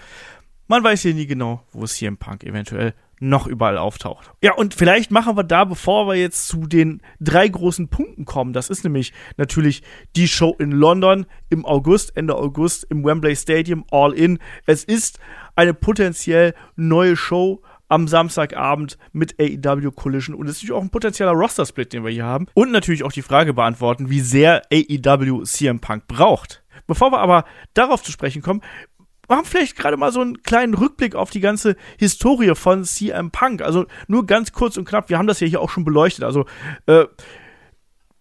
Man 0.66 0.82
weiß 0.82 1.02
hier 1.02 1.14
nie 1.14 1.26
genau, 1.26 1.62
wo 1.72 1.84
es 1.84 1.94
hier 1.94 2.08
im 2.08 2.16
Punk 2.16 2.42
eventuell 2.42 2.94
noch 3.20 3.46
überall 3.46 3.78
auftaucht. 3.78 4.30
Ja, 4.42 4.54
und 4.54 4.74
vielleicht 4.74 5.10
machen 5.10 5.36
wir 5.36 5.44
da, 5.44 5.64
bevor 5.64 6.08
wir 6.08 6.14
jetzt 6.14 6.48
zu 6.48 6.66
den 6.66 7.00
drei 7.20 7.48
großen 7.48 7.88
Punkten 7.88 8.24
kommen, 8.24 8.52
das 8.52 8.70
ist 8.70 8.84
nämlich 8.84 9.12
natürlich 9.36 9.82
die 10.16 10.28
Show 10.28 10.54
in 10.58 10.72
London 10.72 11.26
im 11.48 11.64
August, 11.64 12.16
Ende 12.16 12.34
August 12.34 12.84
im 12.90 13.04
Wembley 13.04 13.36
Stadium, 13.36 13.84
All 13.90 14.12
In. 14.12 14.38
Es 14.66 14.84
ist 14.84 15.18
eine 15.54 15.74
potenziell 15.74 16.54
neue 16.76 17.16
Show 17.16 17.62
am 17.88 18.08
Samstagabend 18.08 18.98
mit 19.12 19.38
AEW 19.38 19.92
Collision 19.92 20.34
und 20.34 20.46
es 20.46 20.56
ist 20.56 20.62
natürlich 20.62 20.78
auch 20.78 20.82
ein 20.82 20.90
potenzieller 20.90 21.32
Roster-Split, 21.32 21.92
den 21.92 22.04
wir 22.04 22.10
hier 22.10 22.24
haben. 22.24 22.46
Und 22.54 22.72
natürlich 22.72 23.04
auch 23.04 23.12
die 23.12 23.22
Frage 23.22 23.54
beantworten, 23.54 24.10
wie 24.10 24.20
sehr 24.20 24.62
AEW 24.72 25.42
CM 25.44 25.80
Punk 25.80 26.06
braucht. 26.08 26.64
Bevor 26.86 27.12
wir 27.12 27.20
aber 27.20 27.44
darauf 27.72 28.02
zu 28.02 28.12
sprechen 28.12 28.42
kommen, 28.42 28.60
machen 29.28 29.44
vielleicht 29.44 29.76
gerade 29.76 29.96
mal 29.96 30.12
so 30.12 30.20
einen 30.20 30.42
kleinen 30.42 30.74
Rückblick 30.74 31.14
auf 31.14 31.30
die 31.30 31.40
ganze 31.40 31.76
Historie 31.98 32.54
von 32.54 32.84
CM 32.84 33.30
Punk. 33.30 33.62
Also 33.62 33.86
nur 34.06 34.26
ganz 34.26 34.52
kurz 34.52 34.76
und 34.76 34.84
knapp, 34.86 35.08
wir 35.08 35.18
haben 35.18 35.26
das 35.26 35.40
ja 35.40 35.46
hier 35.46 35.60
auch 35.60 35.70
schon 35.70 35.84
beleuchtet. 35.84 36.24
Also, 36.24 36.46
äh, 36.86 37.04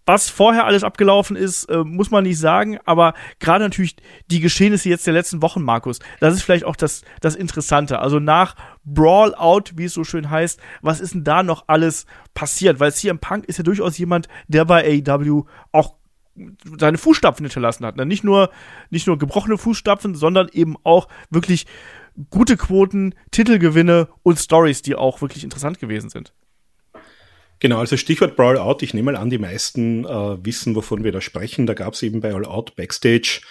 was 0.05 0.29
vorher 0.29 0.65
alles 0.65 0.83
abgelaufen 0.83 1.38
ist, 1.38 1.65
äh, 1.65 1.83
muss 1.83 2.11
man 2.11 2.23
nicht 2.23 2.38
sagen, 2.38 2.77
aber 2.85 3.13
gerade 3.39 3.63
natürlich 3.63 3.95
die 4.29 4.41
Geschehnisse 4.41 4.89
jetzt 4.89 5.07
der 5.07 5.13
letzten 5.13 5.41
Wochen, 5.41 5.63
Markus, 5.63 6.00
das 6.19 6.33
ist 6.33 6.44
vielleicht 6.44 6.65
auch 6.65 6.75
das, 6.75 7.03
das 7.21 7.35
Interessante. 7.35 8.00
Also 8.00 8.19
nach 8.19 8.55
Brawl 8.83 9.33
Out, 9.33 9.73
wie 9.77 9.85
es 9.85 9.94
so 9.94 10.03
schön 10.03 10.29
heißt, 10.29 10.59
was 10.81 11.00
ist 11.00 11.13
denn 11.13 11.23
da 11.23 11.41
noch 11.41 11.65
alles 11.67 12.05
passiert? 12.33 12.81
Weil 12.81 12.94
CM 12.94 13.19
Punk 13.19 13.45
ist 13.45 13.57
ja 13.57 13.63
durchaus 13.63 13.97
jemand, 13.97 14.27
der 14.47 14.65
bei 14.65 15.01
AEW 15.07 15.45
auch 15.72 15.95
seine 16.80 16.98
Fußstapfen 16.98 17.46
hinterlassen 17.46 17.86
hat. 17.86 17.96
Ne? 17.96 18.06
Nicht, 18.06 18.24
nur, 18.24 18.50
nicht 18.90 19.08
nur 19.08 19.18
gebrochene 19.18 19.58
Fußstapfen, 19.58 20.16
sondern 20.16 20.50
eben 20.52 20.75
auch 20.84 21.08
wirklich 21.30 21.66
gute 22.30 22.58
Quoten, 22.58 23.16
Titelgewinne 23.32 24.08
und 24.24 24.40
Stories, 24.40 24.82
die 24.82 24.96
auch 24.96 25.22
wirklich 25.22 25.44
interessant 25.44 25.80
gewesen 25.80 26.10
sind. 26.10 26.34
Genau, 27.60 27.80
also 27.80 27.96
Stichwort 27.96 28.36
Brawl 28.36 28.58
Out. 28.58 28.84
Ich 28.84 28.94
nehme 28.94 29.13
mal 29.13 29.18
an, 29.18 29.30
die 29.30 29.38
meisten 29.38 30.06
äh, 30.06 30.46
wissen, 30.46 30.75
wovon 30.75 31.04
wir 31.04 31.12
da 31.12 31.22
sprechen. 31.22 31.66
Da 31.66 31.74
gab 31.74 31.94
es 31.94 32.04
eben 32.04 32.20
bei 32.20 32.34
All 32.34 32.46
Out 32.46 32.75
Backstage 32.75 33.42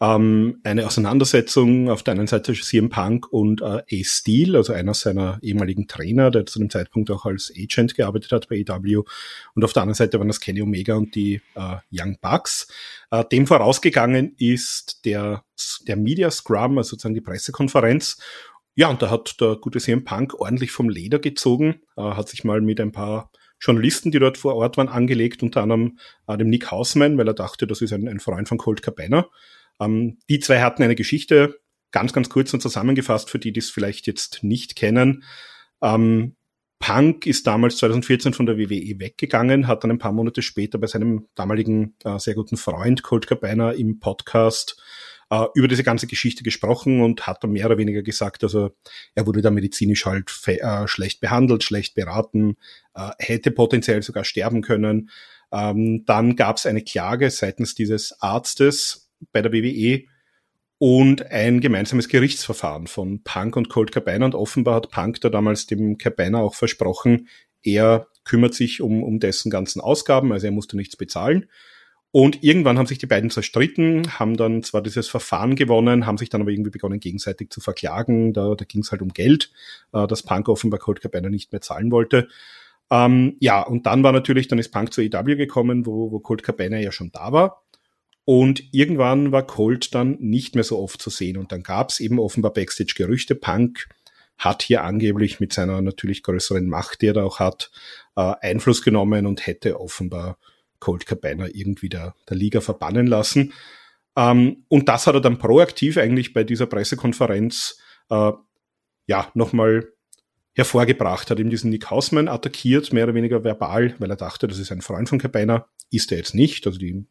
ähm, 0.00 0.60
eine 0.62 0.86
Auseinandersetzung 0.86 1.90
auf 1.90 2.02
der 2.02 2.14
einen 2.14 2.28
Seite 2.28 2.52
CM 2.52 2.88
Punk 2.88 3.32
und 3.32 3.62
äh, 3.62 3.82
Ace 3.90 4.18
Steel, 4.20 4.54
also 4.54 4.72
einer 4.72 4.94
seiner 4.94 5.38
ehemaligen 5.42 5.88
Trainer, 5.88 6.30
der 6.30 6.46
zu 6.46 6.60
dem 6.60 6.70
Zeitpunkt 6.70 7.10
auch 7.10 7.24
als 7.24 7.52
Agent 7.56 7.96
gearbeitet 7.96 8.30
hat 8.30 8.48
bei 8.48 8.56
EW. 8.56 9.02
Und 9.54 9.64
auf 9.64 9.72
der 9.72 9.82
anderen 9.82 9.96
Seite 9.96 10.18
waren 10.18 10.28
das 10.28 10.40
Kenny 10.40 10.62
Omega 10.62 10.94
und 10.94 11.14
die 11.14 11.40
äh, 11.56 11.76
Young 11.90 12.16
Bucks. 12.20 12.68
Äh, 13.10 13.24
dem 13.24 13.46
vorausgegangen 13.46 14.34
ist 14.38 15.04
der, 15.04 15.44
der 15.88 15.96
Media 15.96 16.30
Scrum, 16.30 16.78
also 16.78 16.90
sozusagen 16.90 17.14
die 17.14 17.20
Pressekonferenz. 17.20 18.18
Ja, 18.76 18.88
und 18.88 19.02
da 19.02 19.10
hat 19.10 19.40
der 19.40 19.56
gute 19.56 19.80
CM 19.80 20.04
Punk 20.04 20.34
ordentlich 20.34 20.70
vom 20.70 20.88
Leder 20.88 21.18
gezogen, 21.18 21.80
äh, 21.96 22.02
hat 22.02 22.28
sich 22.28 22.44
mal 22.44 22.60
mit 22.60 22.80
ein 22.80 22.92
paar 22.92 23.32
Journalisten, 23.60 24.12
die 24.12 24.20
dort 24.20 24.38
vor 24.38 24.54
Ort 24.54 24.76
waren, 24.76 24.88
angelegt, 24.88 25.42
unter 25.42 25.62
anderem 25.62 25.98
äh, 26.28 26.36
dem 26.36 26.48
Nick 26.48 26.70
Hausman, 26.70 27.18
weil 27.18 27.26
er 27.26 27.34
dachte, 27.34 27.66
das 27.66 27.80
ist 27.80 27.92
ein, 27.92 28.06
ein 28.06 28.20
Freund 28.20 28.48
von 28.48 28.58
Colt 28.58 28.82
Cabana. 28.82 29.26
Ähm, 29.80 30.18
die 30.28 30.40
zwei 30.40 30.60
hatten 30.60 30.82
eine 30.82 30.94
Geschichte, 30.94 31.60
ganz, 31.90 32.12
ganz 32.12 32.28
kurz 32.28 32.52
und 32.52 32.60
zusammengefasst, 32.60 33.30
für 33.30 33.38
die, 33.38 33.52
die 33.52 33.60
es 33.60 33.70
vielleicht 33.70 34.06
jetzt 34.06 34.42
nicht 34.42 34.76
kennen. 34.76 35.24
Ähm, 35.82 36.36
Punk 36.80 37.26
ist 37.26 37.46
damals 37.46 37.78
2014 37.78 38.34
von 38.34 38.46
der 38.46 38.56
WWE 38.56 39.00
weggegangen, 39.00 39.66
hat 39.66 39.82
dann 39.82 39.90
ein 39.90 39.98
paar 39.98 40.12
Monate 40.12 40.42
später 40.42 40.78
bei 40.78 40.86
seinem 40.86 41.26
damaligen 41.34 41.96
äh, 42.04 42.18
sehr 42.18 42.34
guten 42.34 42.56
Freund 42.56 43.02
Colt 43.02 43.26
Cabana 43.26 43.72
im 43.72 43.98
Podcast 43.98 44.80
äh, 45.30 45.46
über 45.54 45.66
diese 45.66 45.82
ganze 45.82 46.06
Geschichte 46.06 46.44
gesprochen 46.44 47.02
und 47.02 47.26
hat 47.26 47.42
dann 47.42 47.50
mehr 47.50 47.66
oder 47.66 47.78
weniger 47.78 48.02
gesagt, 48.02 48.44
also 48.44 48.70
er 49.14 49.26
wurde 49.26 49.42
da 49.42 49.50
medizinisch 49.50 50.06
halt 50.06 50.30
äh, 50.46 50.86
schlecht 50.86 51.20
behandelt, 51.20 51.64
schlecht 51.64 51.94
beraten, 51.94 52.56
äh, 52.94 53.10
hätte 53.18 53.50
potenziell 53.50 54.02
sogar 54.02 54.24
sterben 54.24 54.62
können. 54.62 55.10
Ähm, 55.50 56.04
dann 56.06 56.36
gab 56.36 56.58
es 56.58 56.66
eine 56.66 56.82
Klage 56.82 57.30
seitens 57.30 57.74
dieses 57.74 58.20
Arztes, 58.20 59.07
bei 59.32 59.42
der 59.42 59.52
WWE 59.52 60.04
und 60.78 61.30
ein 61.30 61.60
gemeinsames 61.60 62.08
Gerichtsverfahren 62.08 62.86
von 62.86 63.22
Punk 63.24 63.56
und 63.56 63.68
Colt 63.68 63.92
Cabana. 63.92 64.26
Und 64.26 64.34
offenbar 64.34 64.76
hat 64.76 64.90
Punk 64.90 65.20
da 65.20 65.28
damals 65.28 65.66
dem 65.66 65.98
Cabana 65.98 66.38
auch 66.40 66.54
versprochen, 66.54 67.28
er 67.62 68.06
kümmert 68.24 68.54
sich 68.54 68.80
um, 68.80 69.02
um 69.02 69.18
dessen 69.18 69.50
ganzen 69.50 69.80
Ausgaben, 69.80 70.32
also 70.32 70.46
er 70.46 70.52
musste 70.52 70.76
nichts 70.76 70.96
bezahlen. 70.96 71.46
Und 72.10 72.42
irgendwann 72.42 72.78
haben 72.78 72.86
sich 72.86 72.98
die 72.98 73.06
beiden 73.06 73.28
zerstritten, 73.28 74.18
haben 74.18 74.36
dann 74.36 74.62
zwar 74.62 74.80
dieses 74.80 75.08
Verfahren 75.08 75.56
gewonnen, 75.56 76.06
haben 76.06 76.16
sich 76.16 76.30
dann 76.30 76.40
aber 76.40 76.50
irgendwie 76.50 76.70
begonnen, 76.70 77.00
gegenseitig 77.00 77.50
zu 77.50 77.60
verklagen. 77.60 78.32
Da, 78.32 78.54
da 78.54 78.64
ging 78.64 78.80
es 78.80 78.92
halt 78.92 79.02
um 79.02 79.08
Geld, 79.08 79.50
äh, 79.92 80.06
das 80.06 80.22
Punk 80.22 80.48
offenbar 80.48 80.80
Colt 80.80 81.02
Cabana 81.02 81.28
nicht 81.28 81.52
mehr 81.52 81.60
zahlen 81.60 81.90
wollte. 81.90 82.28
Ähm, 82.90 83.36
ja, 83.40 83.60
und 83.62 83.84
dann 83.84 84.02
war 84.02 84.12
natürlich, 84.12 84.48
dann 84.48 84.58
ist 84.58 84.70
Punk 84.70 84.94
zur 84.94 85.04
EW 85.04 85.36
gekommen, 85.36 85.84
wo, 85.84 86.10
wo 86.10 86.20
Colt 86.20 86.42
Cabana 86.42 86.78
ja 86.78 86.92
schon 86.92 87.10
da 87.12 87.32
war. 87.32 87.62
Und 88.28 88.74
irgendwann 88.74 89.32
war 89.32 89.46
Colt 89.46 89.94
dann 89.94 90.18
nicht 90.20 90.54
mehr 90.54 90.62
so 90.62 90.78
oft 90.78 91.00
zu 91.00 91.08
sehen. 91.08 91.38
Und 91.38 91.50
dann 91.50 91.62
gab 91.62 91.88
es 91.88 91.98
eben 91.98 92.18
offenbar 92.18 92.52
Backstage-Gerüchte. 92.52 93.34
Punk 93.34 93.88
hat 94.36 94.62
hier 94.62 94.84
angeblich 94.84 95.40
mit 95.40 95.54
seiner 95.54 95.80
natürlich 95.80 96.22
größeren 96.22 96.68
Macht, 96.68 97.00
die 97.00 97.06
er 97.06 97.14
da 97.14 97.24
auch 97.24 97.38
hat, 97.38 97.70
äh, 98.16 98.34
Einfluss 98.42 98.82
genommen 98.82 99.24
und 99.24 99.46
hätte 99.46 99.80
offenbar 99.80 100.36
Colt 100.78 101.06
Cabana 101.06 101.46
irgendwie 101.54 101.88
der, 101.88 102.14
der 102.28 102.36
Liga 102.36 102.60
verbannen 102.60 103.06
lassen. 103.06 103.54
Ähm, 104.14 104.66
und 104.68 104.90
das 104.90 105.06
hat 105.06 105.14
er 105.14 105.22
dann 105.22 105.38
proaktiv 105.38 105.96
eigentlich 105.96 106.34
bei 106.34 106.44
dieser 106.44 106.66
Pressekonferenz 106.66 107.78
äh, 108.10 108.32
ja 109.06 109.30
nochmal 109.32 109.88
hervorgebracht, 110.52 111.30
hat 111.30 111.38
ihm 111.38 111.48
diesen 111.48 111.70
Nick 111.70 111.88
Hausman 111.88 112.28
attackiert, 112.28 112.92
mehr 112.92 113.04
oder 113.04 113.14
weniger 113.14 113.42
verbal, 113.42 113.94
weil 114.00 114.10
er 114.10 114.16
dachte, 114.16 114.48
das 114.48 114.58
ist 114.58 114.70
ein 114.70 114.82
Freund 114.82 115.08
von 115.08 115.18
Cabana. 115.18 115.66
Ist 115.90 116.12
er 116.12 116.18
jetzt 116.18 116.34
nicht, 116.34 116.66
also 116.66 116.78
die 116.78 117.06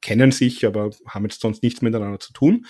kennen 0.00 0.32
sich, 0.32 0.66
aber 0.66 0.90
haben 1.06 1.24
jetzt 1.24 1.40
sonst 1.40 1.62
nichts 1.62 1.82
miteinander 1.82 2.20
zu 2.20 2.32
tun. 2.32 2.66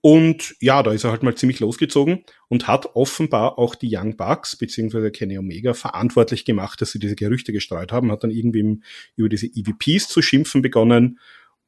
Und 0.00 0.54
ja, 0.60 0.82
da 0.82 0.92
ist 0.92 1.04
er 1.04 1.12
halt 1.12 1.22
mal 1.22 1.34
ziemlich 1.34 1.60
losgezogen 1.60 2.24
und 2.48 2.68
hat 2.68 2.94
offenbar 2.94 3.58
auch 3.58 3.74
die 3.74 3.88
Young 3.90 4.18
Bucks 4.18 4.54
beziehungsweise 4.54 5.10
Kenny 5.10 5.38
Omega 5.38 5.72
verantwortlich 5.72 6.44
gemacht, 6.44 6.82
dass 6.82 6.92
sie 6.92 6.98
diese 6.98 7.16
Gerüchte 7.16 7.54
gestreut 7.54 7.90
haben, 7.90 8.12
hat 8.12 8.22
dann 8.22 8.30
irgendwie 8.30 8.82
über 9.16 9.30
diese 9.30 9.46
EVPs 9.46 10.08
zu 10.08 10.20
schimpfen 10.20 10.60
begonnen, 10.60 11.18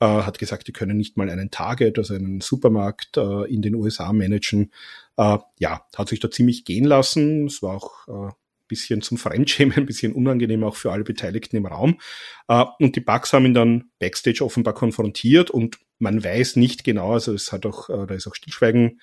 äh, 0.01 0.07
hat 0.07 0.39
gesagt, 0.39 0.69
die 0.69 0.75
können 0.75 0.99
nicht 0.99 1.17
mal 1.17 1.31
einen 1.31 1.51
Target, 1.51 1.97
also 1.97 2.13
einen 2.13 2.43
Supermarkt 2.43 3.17
äh, 3.17 3.51
in 3.51 3.63
den 3.63 3.75
USA 3.75 4.13
managen. 4.13 4.71
Äh, 5.17 5.39
ja, 5.59 5.87
hat 5.97 6.11
sich 6.11 6.21
da 6.21 6.31
ziemlich 6.31 6.67
gehen 6.67 6.85
lassen. 6.85 7.47
Es 7.47 7.63
war 7.63 7.77
auch 7.77 8.29
äh, 8.29 8.33
bisschen 8.69 9.03
zum 9.03 9.19
Fremdschämen, 9.19 9.75
ein 9.77 9.87
bisschen 9.87 10.13
unangenehm 10.13 10.65
auch 10.65 10.77
für 10.77 10.93
alle 10.93 11.05
Beteiligten 11.05 11.57
im 11.57 11.67
Raum. 11.67 12.01
Äh, 12.49 12.65
und 12.79 12.97
die 12.97 13.01
Bugs 13.01 13.33
haben 13.33 13.47
ihn 13.47 13.55
dann 13.55 13.91
backstage 13.99 14.45
offenbar 14.45 14.75
konfrontiert 14.75 15.51
und 15.51 15.79
man 15.99 16.23
weiß 16.23 16.57
nicht 16.57 16.85
genau, 16.85 17.13
also 17.13 17.33
es 17.33 17.53
hat 17.53 17.65
auch, 17.65 17.89
äh, 17.89 18.07
da 18.07 18.15
ist 18.15 18.27
auch 18.27 18.35
Stillschweigen 18.35 19.01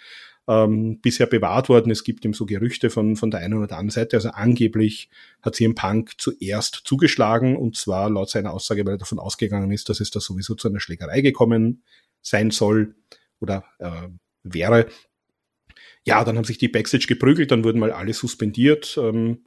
ähm, 0.47 0.99
bisher 1.01 1.25
bewahrt 1.25 1.69
worden. 1.69 1.91
Es 1.91 2.03
gibt 2.03 2.25
ihm 2.25 2.33
so 2.33 2.45
Gerüchte 2.45 2.89
von, 2.89 3.15
von 3.15 3.31
der 3.31 3.39
einen 3.39 3.53
oder 3.53 3.77
anderen 3.77 3.89
Seite. 3.89 4.17
Also 4.17 4.29
angeblich 4.29 5.09
hat 5.41 5.55
sie 5.55 5.63
im 5.63 5.75
Punk 5.75 6.13
zuerst 6.17 6.81
zugeschlagen 6.83 7.55
und 7.55 7.77
zwar 7.77 8.09
laut 8.09 8.29
seiner 8.29 8.53
Aussage, 8.53 8.85
weil 8.85 8.95
er 8.95 8.99
davon 8.99 9.19
ausgegangen 9.19 9.71
ist, 9.71 9.89
dass 9.89 9.99
es 9.99 10.11
da 10.11 10.19
sowieso 10.19 10.55
zu 10.55 10.67
einer 10.67 10.79
Schlägerei 10.79 11.21
gekommen 11.21 11.83
sein 12.21 12.51
soll 12.51 12.95
oder 13.39 13.63
äh, 13.79 14.09
wäre. 14.43 14.87
Ja, 16.05 16.23
dann 16.25 16.35
haben 16.35 16.43
sich 16.43 16.57
die 16.57 16.67
Backstage 16.67 17.07
geprügelt, 17.07 17.51
dann 17.51 17.63
wurden 17.63 17.79
mal 17.79 17.91
alle 17.91 18.13
suspendiert. 18.13 18.97
Ähm, 19.01 19.45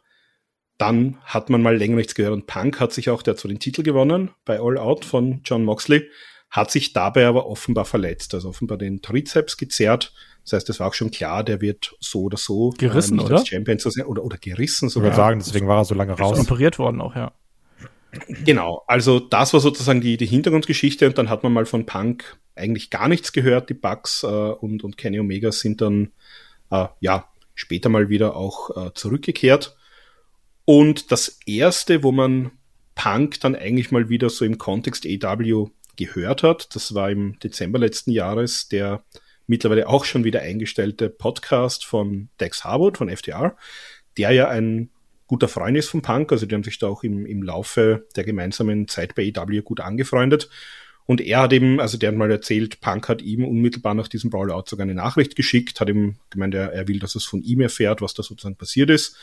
dann 0.79 1.19
hat 1.25 1.51
man 1.51 1.63
mal 1.63 1.77
länger 1.77 1.97
nichts 1.97 2.15
gehört 2.15 2.33
und 2.33 2.47
Punk 2.47 2.81
hat 2.81 2.93
sich 2.93 3.11
auch, 3.11 3.23
der 3.23 3.35
hat 3.35 3.41
so 3.41 3.49
den 3.49 3.59
Titel 3.59 3.83
gewonnen 3.83 4.31
bei 4.45 4.61
All 4.61 4.79
Out 4.79 5.05
von 5.05 5.41
John 5.45 5.65
Moxley 5.65 6.09
hat 6.51 6.71
sich 6.71 6.93
dabei 6.93 7.27
aber 7.27 7.47
offenbar 7.47 7.85
verletzt, 7.85 8.35
also 8.35 8.49
offenbar 8.49 8.79
den 8.79 9.03
Trizeps 9.03 9.57
gezerrt. 9.57 10.13
Das 10.45 10.53
heißt, 10.53 10.71
es 10.71 10.81
war 10.81 10.89
auch 10.89 10.95
schon 10.95 11.11
klar, 11.11 11.43
der 11.43 11.61
wird 11.61 11.97
so 12.01 12.23
oder 12.23 12.37
so 12.37 12.71
gerissen, 12.79 13.19
äh, 13.19 13.23
oder? 13.23 13.45
Champion 13.45 13.79
zu 13.79 13.91
sein, 13.91 14.07
oder, 14.07 14.25
oder 14.25 14.39
gerissen 14.39 14.89
sogar. 14.89 15.11
Ich 15.11 15.17
würde 15.17 15.23
sagen, 15.23 15.41
deswegen 15.41 15.67
war 15.67 15.79
er 15.79 15.85
so 15.85 15.95
lange 15.95 16.13
raus. 16.13 16.39
Ist 16.39 16.51
operiert 16.51 16.79
worden 16.79 17.01
auch, 17.01 17.17
ja. 17.17 17.33
Genau, 18.45 18.83
also 18.87 19.21
das 19.21 19.53
war 19.53 19.61
sozusagen 19.61 20.01
die, 20.01 20.17
die 20.17 20.27
Hintergrundgeschichte 20.27 21.07
und 21.07 21.19
dann 21.19 21.29
hat 21.29 21.43
man 21.43 21.53
mal 21.53 21.67
von 21.67 21.85
Punk 21.85 22.39
eigentlich 22.55 22.89
gar 22.91 23.09
nichts 23.09 23.33
gehört. 23.33 23.69
Die 23.69 23.75
Bugs 23.75 24.23
äh, 24.23 24.27
und, 24.27 24.85
und 24.85 24.97
Kenny 24.97 25.21
Omega 25.21 25.53
sind 25.53 25.81
dann 25.81 26.13
äh, 26.71 26.87
ja 27.01 27.29
später 27.55 27.89
mal 27.89 28.09
wieder 28.09 28.37
auch 28.37 28.71
äh, 28.77 28.95
zurückgekehrt. 28.95 29.76
Und 30.67 31.11
das 31.11 31.39
erste, 31.47 32.03
wo 32.03 32.13
man 32.13 32.51
Punk 32.95 33.41
dann 33.41 33.55
eigentlich 33.55 33.91
mal 33.91 34.09
wieder 34.09 34.29
so 34.29 34.45
im 34.45 34.59
Kontext 34.59 35.07
AW 35.07 35.69
gehört 35.97 36.43
hat. 36.43 36.75
Das 36.75 36.95
war 36.95 37.11
im 37.11 37.39
Dezember 37.39 37.79
letzten 37.79 38.11
Jahres 38.11 38.69
der 38.69 39.05
mittlerweile 39.47 39.89
auch 39.89 40.05
schon 40.05 40.25
wieder 40.25 40.43
eingestellte 40.43 41.09
Podcast 41.09 41.85
von 41.85 42.29
Dex 42.41 42.65
Harwood 42.65 42.99
von 42.99 43.09
FTR, 43.09 43.57
der 44.19 44.33
ja 44.33 44.49
ein 44.49 44.91
guter 45.29 45.49
Freund 45.49 45.77
ist 45.77 45.89
von 45.89 46.03
Punk, 46.03 46.33
also 46.33 46.47
die 46.47 46.55
haben 46.55 46.65
sich 46.65 46.79
da 46.79 46.89
auch 46.89 47.03
im, 47.03 47.27
im 47.27 47.43
Laufe 47.43 48.07
der 48.17 48.25
gemeinsamen 48.25 48.89
Zeit 48.89 49.15
bei 49.15 49.25
EW 49.25 49.63
gut 49.63 49.81
angefreundet. 49.81 50.49
Und 51.05 51.21
er 51.21 51.43
hat 51.43 51.53
eben, 51.53 51.81
also 51.81 51.97
der 51.99 52.09
hat 52.09 52.17
mal 52.17 52.31
erzählt, 52.31 52.81
Punk 52.81 53.09
hat 53.09 53.23
ihm 53.23 53.45
unmittelbar 53.45 53.95
nach 53.95 54.09
diesem 54.09 54.31
Brawlout 54.31 54.65
sogar 54.67 54.85
eine 54.85 54.95
Nachricht 54.95 55.37
geschickt, 55.37 55.81
hat 55.81 55.89
ihm 55.89 56.17
gemeint, 56.31 56.55
er, 56.55 56.73
er 56.73 56.89
will, 56.89 56.99
dass 56.99 57.15
es 57.15 57.25
von 57.25 57.43
ihm 57.43 57.61
erfährt, 57.61 58.03
was 58.03 58.15
da 58.15 58.25
sozusagen 58.25 58.57
passiert 58.57 58.91
ist. 58.91 59.17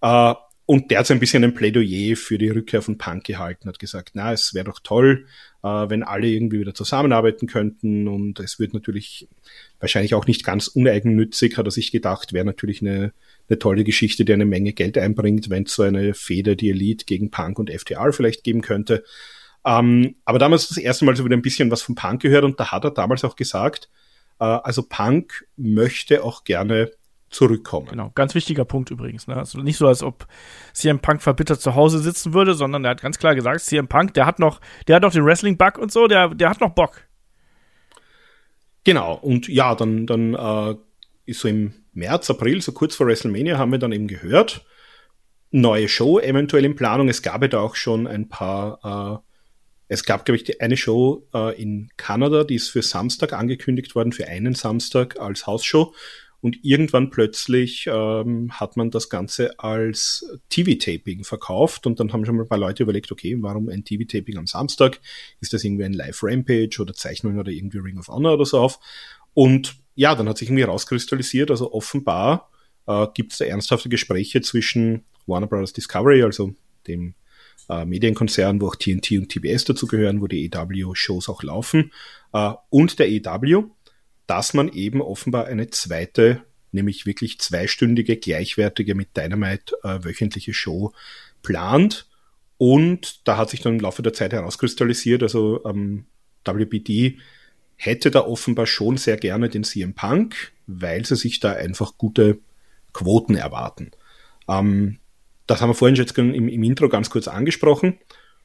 Äh, 0.00 0.34
und 0.70 0.92
der 0.92 1.00
hat 1.00 1.06
so 1.08 1.14
ein 1.14 1.18
bisschen 1.18 1.42
ein 1.42 1.52
Plädoyer 1.52 2.14
für 2.14 2.38
die 2.38 2.48
Rückkehr 2.48 2.80
von 2.80 2.96
Punk 2.96 3.24
gehalten, 3.24 3.68
hat 3.68 3.80
gesagt, 3.80 4.12
na, 4.14 4.32
es 4.32 4.54
wäre 4.54 4.66
doch 4.66 4.78
toll, 4.78 5.26
äh, 5.64 5.66
wenn 5.66 6.04
alle 6.04 6.28
irgendwie 6.28 6.60
wieder 6.60 6.74
zusammenarbeiten 6.74 7.48
könnten 7.48 8.06
und 8.06 8.38
es 8.38 8.60
wird 8.60 8.72
natürlich 8.72 9.26
wahrscheinlich 9.80 10.14
auch 10.14 10.28
nicht 10.28 10.44
ganz 10.44 10.68
uneigennützig, 10.68 11.56
hat 11.56 11.66
er 11.66 11.72
sich 11.72 11.90
gedacht, 11.90 12.32
wäre 12.32 12.44
natürlich 12.44 12.82
eine, 12.82 13.12
eine 13.48 13.58
tolle 13.58 13.82
Geschichte, 13.82 14.24
die 14.24 14.32
eine 14.32 14.44
Menge 14.44 14.72
Geld 14.72 14.96
einbringt, 14.96 15.50
wenn 15.50 15.64
es 15.64 15.74
so 15.74 15.82
eine 15.82 16.14
Feder, 16.14 16.54
die 16.54 16.70
Elite 16.70 17.04
gegen 17.04 17.32
Punk 17.32 17.58
und 17.58 17.68
FTR 17.68 18.12
vielleicht 18.12 18.44
geben 18.44 18.62
könnte. 18.62 19.02
Ähm, 19.66 20.14
aber 20.24 20.38
damals 20.38 20.68
das 20.68 20.78
erste 20.78 21.04
Mal 21.04 21.16
so 21.16 21.24
wieder 21.24 21.36
ein 21.36 21.42
bisschen 21.42 21.72
was 21.72 21.82
von 21.82 21.96
Punk 21.96 22.22
gehört 22.22 22.44
und 22.44 22.60
da 22.60 22.70
hat 22.70 22.84
er 22.84 22.92
damals 22.92 23.24
auch 23.24 23.34
gesagt, 23.34 23.90
äh, 24.38 24.44
also 24.44 24.84
Punk 24.84 25.48
möchte 25.56 26.22
auch 26.22 26.44
gerne 26.44 26.92
zurückkommen. 27.30 27.86
Genau, 27.86 28.10
ganz 28.14 28.34
wichtiger 28.34 28.64
Punkt 28.64 28.90
übrigens. 28.90 29.26
Ne? 29.26 29.36
Also 29.36 29.60
nicht 29.60 29.78
so, 29.78 29.86
als 29.86 30.02
ob 30.02 30.26
CM 30.72 30.98
Punk 30.98 31.22
verbittert 31.22 31.60
zu 31.60 31.74
Hause 31.74 32.00
sitzen 32.00 32.34
würde, 32.34 32.54
sondern 32.54 32.84
er 32.84 32.90
hat 32.90 33.02
ganz 33.02 33.18
klar 33.18 33.34
gesagt, 33.34 33.60
CM 33.60 33.88
Punk, 33.88 34.14
der 34.14 34.26
hat 34.26 34.38
noch, 34.38 34.60
der 34.88 34.96
hat 34.96 35.02
noch 35.02 35.12
den 35.12 35.24
Wrestling-Bug 35.24 35.78
und 35.78 35.92
so, 35.92 36.08
der, 36.08 36.28
der 36.28 36.50
hat 36.50 36.60
noch 36.60 36.70
Bock. 36.70 37.02
Genau, 38.84 39.14
und 39.14 39.48
ja, 39.48 39.74
dann, 39.74 40.06
dann 40.06 40.34
äh, 40.34 40.74
ist 41.26 41.40
so 41.40 41.48
im 41.48 41.74
März, 41.92 42.30
April, 42.30 42.60
so 42.60 42.72
kurz 42.72 42.96
vor 42.96 43.06
WrestleMania, 43.06 43.58
haben 43.58 43.72
wir 43.72 43.78
dann 43.78 43.92
eben 43.92 44.08
gehört, 44.08 44.64
neue 45.50 45.88
Show 45.88 46.18
eventuell 46.18 46.64
in 46.64 46.74
Planung. 46.74 47.08
Es 47.08 47.22
gab 47.22 47.42
ja 47.42 47.48
da 47.48 47.60
auch 47.60 47.76
schon 47.76 48.06
ein 48.06 48.28
paar, 48.28 49.22
äh, 49.22 49.26
es 49.88 50.04
gab, 50.04 50.24
glaube 50.24 50.36
ich, 50.36 50.44
die, 50.44 50.60
eine 50.60 50.76
Show 50.76 51.26
äh, 51.34 51.60
in 51.60 51.90
Kanada, 51.96 52.44
die 52.44 52.54
ist 52.54 52.70
für 52.70 52.82
Samstag 52.82 53.32
angekündigt 53.32 53.94
worden, 53.94 54.12
für 54.12 54.26
einen 54.26 54.54
Samstag 54.54 55.18
als 55.20 55.46
Hausshow. 55.46 55.94
Und 56.42 56.58
irgendwann 56.62 57.10
plötzlich 57.10 57.86
ähm, 57.86 58.50
hat 58.52 58.76
man 58.76 58.90
das 58.90 59.10
Ganze 59.10 59.58
als 59.58 60.26
TV-Taping 60.48 61.24
verkauft 61.24 61.86
und 61.86 62.00
dann 62.00 62.12
haben 62.12 62.24
schon 62.24 62.36
mal 62.36 62.44
ein 62.44 62.48
paar 62.48 62.58
Leute 62.58 62.82
überlegt, 62.82 63.12
okay, 63.12 63.36
warum 63.40 63.68
ein 63.68 63.84
TV-Taping 63.84 64.38
am 64.38 64.46
Samstag? 64.46 65.00
Ist 65.40 65.52
das 65.52 65.64
irgendwie 65.64 65.84
ein 65.84 65.92
Live-Rampage 65.92 66.78
oder 66.80 66.94
Zeichnung 66.94 67.38
oder 67.38 67.50
irgendwie 67.50 67.78
Ring 67.78 67.98
of 67.98 68.08
Honor 68.08 68.34
oder 68.34 68.46
so 68.46 68.58
auf? 68.58 68.78
Und 69.34 69.76
ja, 69.94 70.14
dann 70.14 70.28
hat 70.28 70.38
sich 70.38 70.48
irgendwie 70.48 70.62
rauskristallisiert, 70.62 71.50
also 71.50 71.72
offenbar 71.72 72.50
äh, 72.86 73.06
gibt 73.14 73.32
es 73.32 73.38
da 73.38 73.44
ernsthafte 73.44 73.88
Gespräche 73.88 74.40
zwischen 74.40 75.04
Warner 75.26 75.46
Bros. 75.46 75.72
Discovery, 75.72 76.22
also 76.22 76.54
dem 76.86 77.14
äh, 77.68 77.84
Medienkonzern, 77.84 78.60
wo 78.60 78.68
auch 78.68 78.76
TNT 78.76 79.12
und 79.12 79.28
TBS 79.28 79.64
dazugehören, 79.64 80.20
wo 80.20 80.26
die 80.26 80.44
EW-Shows 80.46 81.28
auch 81.28 81.42
laufen, 81.42 81.92
äh, 82.32 82.52
und 82.70 82.98
der 82.98 83.08
EW 83.10 83.64
dass 84.30 84.54
man 84.54 84.68
eben 84.68 85.02
offenbar 85.02 85.46
eine 85.46 85.70
zweite, 85.70 86.42
nämlich 86.70 87.04
wirklich 87.04 87.40
zweistündige, 87.40 88.16
gleichwertige 88.16 88.94
mit 88.94 89.16
Dynamite 89.16 89.74
äh, 89.82 90.04
wöchentliche 90.04 90.54
Show 90.54 90.92
plant. 91.42 92.06
Und 92.56 93.26
da 93.26 93.36
hat 93.36 93.50
sich 93.50 93.60
dann 93.60 93.74
im 93.74 93.80
Laufe 93.80 94.02
der 94.02 94.12
Zeit 94.12 94.32
herauskristallisiert, 94.32 95.24
also 95.24 95.64
ähm, 95.64 96.06
WBD 96.44 97.18
hätte 97.74 98.12
da 98.12 98.20
offenbar 98.20 98.66
schon 98.66 98.98
sehr 98.98 99.16
gerne 99.16 99.48
den 99.48 99.64
CM 99.64 99.94
Punk, 99.94 100.52
weil 100.68 101.04
sie 101.04 101.16
sich 101.16 101.40
da 101.40 101.54
einfach 101.54 101.98
gute 101.98 102.38
Quoten 102.92 103.34
erwarten. 103.34 103.90
Ähm, 104.46 105.00
das 105.48 105.60
haben 105.60 105.70
wir 105.70 105.74
vorhin 105.74 105.96
jetzt 105.96 106.16
im, 106.16 106.34
im 106.34 106.62
Intro 106.62 106.88
ganz 106.88 107.10
kurz 107.10 107.26
angesprochen. 107.26 107.98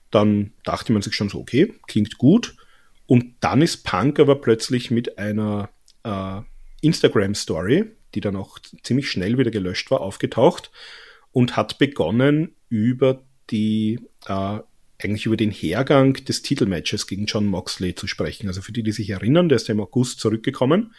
Dann 0.10 0.51
dachte 0.63 0.94
man 0.94 1.04
sich 1.04 1.13
schon 1.13 1.30
so, 1.30 1.39
okay, 1.39 1.75
klingt 1.86 2.18
gut. 2.18 2.56
Und 3.06 3.36
dann 3.42 3.62
ist 3.62 3.84
Punk 3.84 4.20
aber 4.20 4.42
plötzlich 4.42 4.89
mit 4.89 5.20
einer 5.20 5.70
äh, 6.06 6.42
Instagram-Story, 6.82 7.92
die 8.14 8.22
dann 8.22 8.36
auch 8.36 8.60
ziemlich 8.84 9.10
schnell 9.10 9.38
wieder 9.38 9.52
gelöscht 9.52 9.92
war, 9.92 10.02
aufgetaucht 10.02 10.72
und 11.32 11.58
hat 11.58 11.78
begonnen 11.78 12.56
über 12.70 13.24
die 13.50 14.00
äh, 14.28 14.60
eigentlich 15.02 15.26
über 15.26 15.36
den 15.36 15.52
Hergang 15.52 16.14
des 16.14 16.42
Titelmatches 16.42 17.08
gegen 17.08 17.26
John 17.26 17.48
Moxley 17.48 17.96
zu 17.96 18.08
sprechen. 18.08 18.48
Also 18.48 18.62
für 18.62 18.72
die, 18.72 18.84
die 18.84 18.94
sich 18.94 19.10
erinnern, 19.10 19.50
der 19.50 19.58
ist 19.58 19.68
ja 19.68 19.74
im 19.74 19.82
August 19.82 20.20
zurückgekommen. 20.20 20.94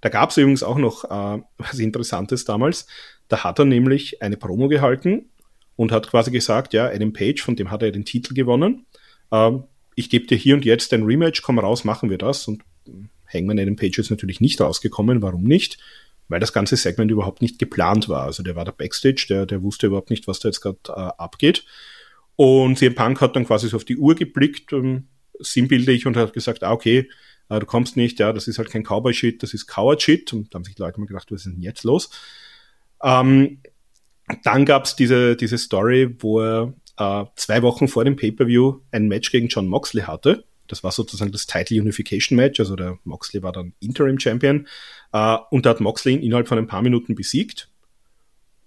Da 0.00 0.10
gab 0.10 0.30
es 0.30 0.36
übrigens 0.36 0.62
auch 0.62 0.76
noch 0.76 1.04
äh, 1.04 1.42
was 1.58 1.78
Interessantes 1.78 2.44
damals. 2.44 2.86
Da 3.28 3.44
hat 3.44 3.58
er 3.58 3.64
nämlich 3.64 4.22
eine 4.22 4.36
Promo 4.36 4.68
gehalten 4.68 5.30
und 5.76 5.92
hat 5.92 6.10
quasi 6.10 6.30
gesagt, 6.30 6.74
ja, 6.74 6.86
Adam 6.88 7.12
Page, 7.12 7.42
von 7.42 7.56
dem 7.56 7.70
hat 7.70 7.82
er 7.82 7.92
den 7.92 8.04
Titel 8.04 8.34
gewonnen. 8.34 8.86
Ähm, 9.32 9.64
ich 9.94 10.10
gebe 10.10 10.26
dir 10.26 10.36
hier 10.36 10.54
und 10.54 10.64
jetzt 10.64 10.92
ein 10.92 11.04
Rematch, 11.04 11.42
komm 11.42 11.58
raus, 11.58 11.84
machen 11.84 12.10
wir 12.10 12.18
das. 12.18 12.46
Und 12.46 12.62
Hangman 13.32 13.58
Adam 13.58 13.76
Page 13.76 13.98
ist 13.98 14.10
natürlich 14.10 14.40
nicht 14.40 14.60
rausgekommen. 14.60 15.22
Warum 15.22 15.44
nicht? 15.44 15.78
Weil 16.28 16.40
das 16.40 16.52
ganze 16.52 16.76
Segment 16.76 17.10
überhaupt 17.10 17.42
nicht 17.42 17.58
geplant 17.58 18.08
war. 18.08 18.24
Also 18.24 18.42
der 18.42 18.56
war 18.56 18.64
da 18.64 18.70
Backstage, 18.70 19.26
der, 19.28 19.46
der 19.46 19.62
wusste 19.62 19.86
überhaupt 19.86 20.10
nicht, 20.10 20.26
was 20.26 20.40
da 20.40 20.48
jetzt 20.48 20.60
gerade 20.60 20.78
äh, 20.88 20.90
abgeht. 20.90 21.64
Und 22.36 22.78
CM 22.78 22.94
Punk 22.94 23.20
hat 23.20 23.34
dann 23.34 23.46
quasi 23.46 23.68
so 23.68 23.76
auf 23.76 23.84
die 23.84 23.96
Uhr 23.96 24.14
geblickt, 24.14 24.72
ähm, 24.72 25.08
sinnbildlich, 25.40 26.06
und 26.06 26.16
hat 26.16 26.32
gesagt, 26.32 26.62
ah, 26.62 26.72
okay, 26.72 27.08
äh, 27.48 27.58
du 27.58 27.66
kommst 27.66 27.96
nicht, 27.96 28.20
ja, 28.20 28.32
das 28.32 28.46
ist 28.46 28.58
halt 28.58 28.70
kein 28.70 28.84
Cowboy-Shit, 28.84 29.42
das 29.42 29.54
ist 29.54 29.66
Coward-Shit. 29.66 30.32
Und 30.32 30.52
da 30.52 30.56
haben 30.56 30.64
sich 30.64 30.74
die 30.74 30.82
Leute 30.82 31.00
mal 31.00 31.06
gedacht, 31.06 31.30
was 31.30 31.46
ist 31.46 31.52
denn 31.52 31.62
jetzt 31.62 31.84
los? 31.84 32.10
Ähm, 33.02 33.60
dann 34.44 34.64
gab's 34.64 34.96
diese, 34.96 35.36
diese 35.36 35.58
Story, 35.58 36.14
wo 36.20 36.40
er 36.40 36.74
äh, 36.98 37.24
zwei 37.36 37.62
Wochen 37.62 37.88
vor 37.88 38.04
dem 38.04 38.16
Pay-Per-View 38.16 38.80
ein 38.90 39.08
Match 39.08 39.30
gegen 39.30 39.48
John 39.48 39.66
Moxley 39.66 40.02
hatte. 40.02 40.44
Das 40.68 40.84
war 40.84 40.92
sozusagen 40.92 41.32
das 41.32 41.46
Title 41.46 41.80
Unification 41.80 42.36
Match, 42.36 42.60
also 42.60 42.76
der 42.76 42.98
Moxley 43.04 43.42
war 43.42 43.52
dann 43.52 43.72
Interim 43.80 44.18
Champion 44.18 44.66
äh, 45.12 45.36
und 45.50 45.66
da 45.66 45.70
hat 45.70 45.80
Moxley 45.80 46.14
ihn 46.14 46.22
innerhalb 46.22 46.48
von 46.48 46.58
ein 46.58 46.66
paar 46.66 46.82
Minuten 46.82 47.14
besiegt. 47.14 47.68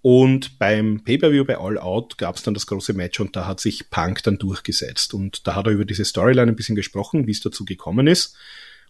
Und 0.02 0.58
beim 0.58 1.04
Pay-Per-View 1.04 1.44
bei 1.44 1.56
All 1.56 1.78
Out 1.78 2.18
gab 2.18 2.34
es 2.34 2.42
dann 2.42 2.54
das 2.54 2.66
große 2.66 2.92
Match 2.92 3.20
und 3.20 3.36
da 3.36 3.46
hat 3.46 3.60
sich 3.60 3.88
Punk 3.88 4.24
dann 4.24 4.36
durchgesetzt. 4.36 5.14
Und 5.14 5.46
da 5.46 5.54
hat 5.54 5.66
er 5.66 5.72
über 5.72 5.84
diese 5.84 6.04
Storyline 6.04 6.50
ein 6.50 6.56
bisschen 6.56 6.74
gesprochen, 6.74 7.28
wie 7.28 7.30
es 7.30 7.40
dazu 7.40 7.64
gekommen 7.64 8.08
ist. 8.08 8.36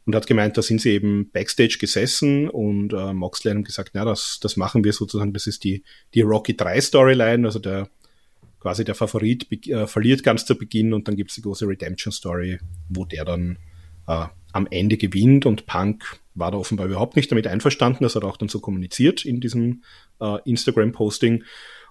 Und 0.07 0.17
hat 0.17 0.27
gemeint, 0.27 0.57
da 0.57 0.63
sind 0.63 0.81
sie 0.81 0.91
eben 0.91 1.31
Backstage 1.31 1.77
gesessen 1.79 2.49
und 2.49 2.93
äh, 2.93 3.13
Moxley 3.13 3.55
hat 3.55 3.65
gesagt, 3.65 3.91
na, 3.93 4.05
das, 4.05 4.41
das 4.41 4.57
machen 4.57 4.83
wir 4.83 4.93
sozusagen, 4.93 5.33
das 5.33 5.47
ist 5.47 5.63
die, 5.63 5.85
die 6.15 6.23
Rocky 6.23 6.57
3 6.57 6.81
Storyline, 6.81 7.47
also 7.47 7.61
der 7.61 7.89
quasi 8.63 8.85
der 8.85 8.95
Favorit 8.95 9.51
äh, 9.67 9.89
verliert 9.89 10.23
ganz 10.23 10.47
zu 10.47 10.57
Beginn 10.57 10.95
und 10.95 11.09
dann 11.09 11.17
gibt 11.17 11.31
es 11.31 11.35
die 11.35 11.43
große 11.43 11.67
Redemption 11.67 12.13
Story, 12.13 12.61
wo 12.89 13.05
der 13.05 13.25
dann 13.25 13.59
äh, 14.07 14.27
am 14.53 14.69
Ende 14.71 14.97
gewinnt 14.97 15.47
und 15.47 15.67
Punk 15.67 16.21
war 16.35 16.53
da 16.53 16.59
offenbar 16.59 16.87
überhaupt 16.87 17.17
nicht 17.17 17.31
damit 17.31 17.49
einverstanden, 17.49 18.05
das 18.05 18.15
hat 18.15 18.23
er 18.23 18.29
auch 18.29 18.37
dann 18.37 18.49
so 18.49 18.61
kommuniziert 18.61 19.25
in 19.25 19.41
diesem 19.41 19.83
äh, 20.21 20.39
Instagram-Posting 20.45 21.43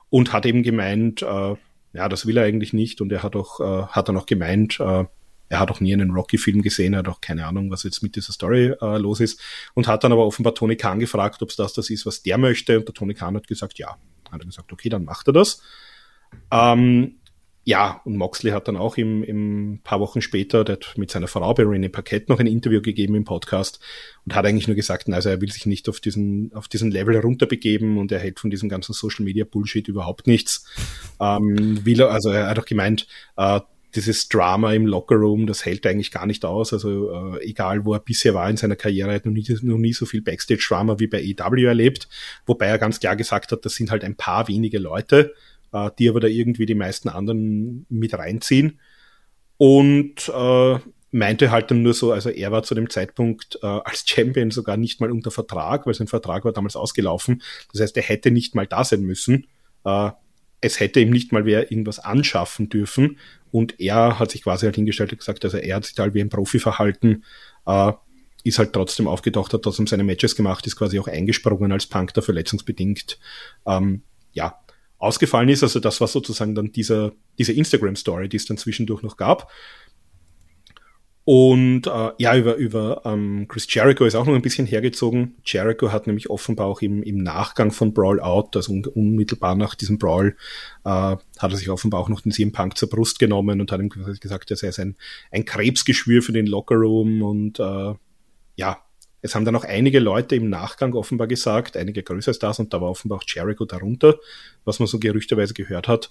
und 0.09 0.31
hat 0.31 0.45
eben 0.45 0.63
gemeint, 0.63 1.21
äh, 1.21 1.55
ja, 1.93 2.09
das 2.09 2.25
will 2.25 2.37
er 2.37 2.45
eigentlich 2.45 2.71
nicht 2.71 3.01
und 3.01 3.11
er 3.11 3.21
hat 3.21 3.35
auch, 3.35 3.59
äh, 3.59 3.87
hat 3.87 4.07
dann 4.07 4.15
auch 4.15 4.25
gemeint, 4.25 4.79
äh, 4.79 5.03
er 5.49 5.59
hat 5.59 5.71
auch 5.71 5.81
nie 5.81 5.91
einen 5.91 6.11
Rocky-Film 6.11 6.61
gesehen, 6.61 6.93
er 6.93 6.99
hat 6.99 7.09
auch 7.09 7.19
keine 7.19 7.45
Ahnung, 7.47 7.69
was 7.69 7.83
jetzt 7.83 8.01
mit 8.01 8.15
dieser 8.15 8.31
Story 8.31 8.73
äh, 8.81 8.97
los 8.97 9.19
ist 9.19 9.41
und 9.73 9.87
hat 9.87 10.05
dann 10.05 10.13
aber 10.13 10.25
offenbar 10.25 10.55
Tony 10.55 10.77
Khan 10.77 11.01
gefragt, 11.01 11.41
ob 11.43 11.49
es 11.49 11.57
das 11.57 11.73
das 11.73 11.89
ist, 11.89 12.05
was 12.05 12.23
der 12.23 12.37
möchte 12.37 12.79
und 12.79 12.87
der 12.87 12.93
Tony 12.93 13.13
Khan 13.13 13.35
hat 13.35 13.47
gesagt, 13.47 13.77
ja. 13.77 13.97
Hat 14.31 14.39
er 14.39 14.45
gesagt, 14.45 14.71
okay, 14.71 14.87
dann 14.87 15.03
macht 15.03 15.27
er 15.27 15.33
das. 15.33 15.61
Ähm, 16.51 17.15
ja, 17.63 18.01
und 18.05 18.17
Moxley 18.17 18.51
hat 18.51 18.67
dann 18.67 18.75
auch 18.75 18.97
im, 18.97 19.23
im 19.23 19.81
paar 19.83 19.99
Wochen 19.99 20.21
später 20.21 20.63
der 20.63 20.77
hat 20.77 20.97
mit 20.97 21.11
seiner 21.11 21.27
Frau 21.27 21.53
Berene 21.53 21.89
Paquette 21.89 22.31
noch 22.31 22.39
ein 22.39 22.47
Interview 22.47 22.81
gegeben 22.81 23.13
im 23.13 23.23
Podcast 23.23 23.79
und 24.25 24.33
hat 24.33 24.45
eigentlich 24.45 24.67
nur 24.67 24.75
gesagt, 24.75 25.07
also 25.09 25.29
er 25.29 25.41
will 25.41 25.51
sich 25.51 25.67
nicht 25.67 25.87
auf 25.87 25.99
diesen, 25.99 26.51
auf 26.55 26.67
diesen 26.67 26.89
Level 26.89 27.15
runterbegeben 27.17 27.99
und 27.99 28.11
er 28.11 28.19
hält 28.19 28.39
von 28.39 28.49
diesem 28.49 28.67
ganzen 28.67 28.93
Social 28.93 29.23
Media 29.23 29.45
Bullshit 29.45 29.87
überhaupt 29.87 30.25
nichts. 30.25 30.65
Ähm, 31.19 31.85
will 31.85 32.01
also 32.01 32.31
er 32.31 32.47
hat 32.47 32.57
auch 32.57 32.65
gemeint, 32.65 33.05
äh, 33.37 33.59
dieses 33.93 34.29
Drama 34.29 34.73
im 34.73 34.87
Lockerroom, 34.87 35.45
das 35.47 35.65
hält 35.65 35.85
eigentlich 35.85 36.11
gar 36.11 36.25
nicht 36.25 36.45
aus. 36.45 36.73
Also 36.73 37.11
äh, 37.35 37.43
egal, 37.43 37.85
wo 37.85 37.93
er 37.93 37.99
bisher 37.99 38.33
war 38.33 38.49
in 38.49 38.57
seiner 38.57 38.75
Karriere, 38.75 39.09
er 39.09 39.15
hat 39.15 39.25
noch 39.25 39.33
nie, 39.33 39.45
noch 39.61 39.77
nie 39.77 39.93
so 39.93 40.05
viel 40.05 40.21
Backstage-Drama 40.21 40.99
wie 40.99 41.07
bei 41.07 41.21
EW 41.21 41.65
erlebt. 41.65 42.07
Wobei 42.45 42.67
er 42.67 42.77
ganz 42.77 42.99
klar 42.99 43.15
gesagt 43.15 43.51
hat, 43.51 43.65
das 43.65 43.75
sind 43.75 43.91
halt 43.91 44.03
ein 44.03 44.15
paar 44.15 44.47
wenige 44.47 44.79
Leute 44.79 45.33
äh, 45.73 45.89
die 45.97 46.09
aber 46.09 46.19
da 46.19 46.27
irgendwie 46.27 46.65
die 46.65 46.75
meisten 46.75 47.09
anderen 47.09 47.85
mit 47.89 48.13
reinziehen. 48.13 48.79
Und 49.57 50.29
äh, 50.29 50.79
meinte 51.11 51.51
halt 51.51 51.69
dann 51.69 51.83
nur 51.83 51.93
so, 51.93 52.11
also 52.11 52.29
er 52.29 52.51
war 52.51 52.63
zu 52.63 52.73
dem 52.73 52.89
Zeitpunkt 52.89 53.59
äh, 53.61 53.65
als 53.65 54.03
Champion 54.07 54.49
sogar 54.49 54.77
nicht 54.77 55.01
mal 55.01 55.11
unter 55.11 55.29
Vertrag, 55.29 55.85
weil 55.85 55.93
sein 55.93 56.07
Vertrag 56.07 56.45
war 56.45 56.53
damals 56.53 56.75
ausgelaufen. 56.75 57.41
Das 57.71 57.81
heißt, 57.81 57.97
er 57.97 58.03
hätte 58.03 58.31
nicht 58.31 58.55
mal 58.55 58.65
da 58.65 58.83
sein 58.83 59.01
müssen. 59.01 59.47
Äh, 59.83 60.11
es 60.61 60.79
hätte 60.79 60.99
ihm 60.99 61.09
nicht 61.09 61.31
mal 61.31 61.45
wer 61.45 61.71
irgendwas 61.71 61.99
anschaffen 61.99 62.69
dürfen. 62.69 63.17
Und 63.51 63.79
er 63.79 64.19
hat 64.19 64.31
sich 64.31 64.43
quasi 64.43 64.65
halt 64.65 64.75
hingestellt 64.75 65.11
und 65.11 65.17
gesagt, 65.17 65.43
also 65.43 65.57
er 65.57 65.75
hat 65.75 65.85
sich 65.85 65.97
halt 65.97 66.13
wie 66.13 66.21
ein 66.21 66.29
Profi 66.29 66.59
verhalten, 66.59 67.23
äh, 67.65 67.91
ist 68.43 68.57
halt 68.57 68.73
trotzdem 68.73 69.07
aufgetaucht, 69.07 69.53
hat 69.53 69.63
trotzdem 69.63 69.87
seine 69.87 70.03
Matches 70.03 70.35
gemacht, 70.35 70.65
ist 70.65 70.77
quasi 70.77 70.99
auch 70.99 71.07
eingesprungen 71.07 71.71
als 71.71 71.87
Punk 71.87 72.13
da 72.13 72.21
verletzungsbedingt. 72.21 73.19
Ähm, 73.65 74.03
ja, 74.31 74.59
ausgefallen 75.01 75.49
ist. 75.49 75.63
Also 75.63 75.79
das 75.79 75.99
war 75.99 76.07
sozusagen 76.07 76.55
dann 76.55 76.71
dieser, 76.71 77.11
diese 77.37 77.53
Instagram-Story, 77.53 78.29
die 78.29 78.37
es 78.37 78.45
dann 78.45 78.57
zwischendurch 78.57 79.01
noch 79.01 79.17
gab. 79.17 79.51
Und 81.23 81.85
äh, 81.85 82.11
ja, 82.17 82.35
über, 82.35 82.55
über 82.55 83.03
ähm, 83.05 83.47
Chris 83.47 83.71
Jericho 83.71 84.05
ist 84.05 84.15
auch 84.15 84.25
noch 84.25 84.33
ein 84.33 84.41
bisschen 84.41 84.65
hergezogen. 84.65 85.35
Jericho 85.45 85.91
hat 85.91 86.07
nämlich 86.07 86.31
offenbar 86.31 86.65
auch 86.65 86.81
im, 86.81 87.03
im 87.03 87.17
Nachgang 87.17 87.71
von 87.71 87.93
Brawl 87.93 88.19
Out, 88.19 88.55
also 88.55 88.73
un 88.73 88.85
unmittelbar 88.85 89.55
nach 89.55 89.75
diesem 89.75 89.99
Brawl, 89.99 90.35
äh, 90.83 90.89
hat 90.89 91.21
er 91.39 91.55
sich 91.55 91.69
offenbar 91.69 91.99
auch 91.99 92.09
noch 92.09 92.21
den 92.21 92.31
CM 92.31 92.51
Punk 92.51 92.75
zur 92.75 92.89
Brust 92.89 93.19
genommen 93.19 93.61
und 93.61 93.71
hat 93.71 93.79
ihm 93.79 93.89
gesagt, 93.89 94.49
er 94.49 94.57
sei 94.57 94.71
ein, 94.81 94.95
ein 95.31 95.45
Krebsgeschwür 95.45 96.23
für 96.23 96.33
den 96.33 96.47
Lockerroom 96.47 97.21
und 97.21 97.59
äh, 97.59 97.93
ja, 98.55 98.79
es 99.21 99.35
haben 99.35 99.45
dann 99.45 99.55
auch 99.55 99.63
einige 99.63 99.99
Leute 99.99 100.35
im 100.35 100.49
Nachgang 100.49 100.93
offenbar 100.93 101.27
gesagt, 101.27 101.77
einige 101.77 102.03
größere 102.03 102.33
Stars, 102.33 102.59
und 102.59 102.73
da 102.73 102.81
war 102.81 102.89
offenbar 102.89 103.19
auch 103.19 103.23
Jericho 103.27 103.65
darunter, 103.65 104.17
was 104.65 104.79
man 104.79 104.87
so 104.87 104.99
gerüchterweise 104.99 105.53
gehört 105.53 105.87
hat, 105.87 106.09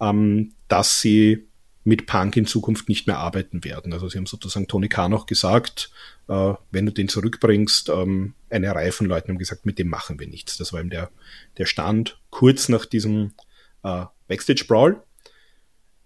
ähm, 0.00 0.52
dass 0.68 1.00
sie 1.00 1.46
mit 1.84 2.06
Punk 2.06 2.36
in 2.36 2.46
Zukunft 2.46 2.88
nicht 2.88 3.06
mehr 3.06 3.18
arbeiten 3.18 3.64
werden. 3.64 3.92
Also 3.92 4.08
sie 4.08 4.18
haben 4.18 4.26
sozusagen 4.26 4.66
Tony 4.66 4.88
Khan 4.88 5.14
auch 5.14 5.26
gesagt, 5.26 5.90
äh, 6.28 6.54
wenn 6.70 6.86
du 6.86 6.92
den 6.92 7.08
zurückbringst, 7.08 7.88
ähm, 7.88 8.34
eine 8.50 8.74
Reihe 8.74 8.92
von 8.92 9.06
Leuten 9.06 9.28
haben 9.30 9.38
gesagt, 9.38 9.64
mit 9.64 9.78
dem 9.78 9.88
machen 9.88 10.20
wir 10.20 10.28
nichts. 10.28 10.58
Das 10.58 10.72
war 10.72 10.80
eben 10.80 10.90
der, 10.90 11.10
der 11.56 11.64
Stand 11.64 12.20
kurz 12.30 12.68
nach 12.68 12.84
diesem 12.84 13.32
äh, 13.84 14.04
Backstage 14.26 14.64
Brawl. 14.68 15.02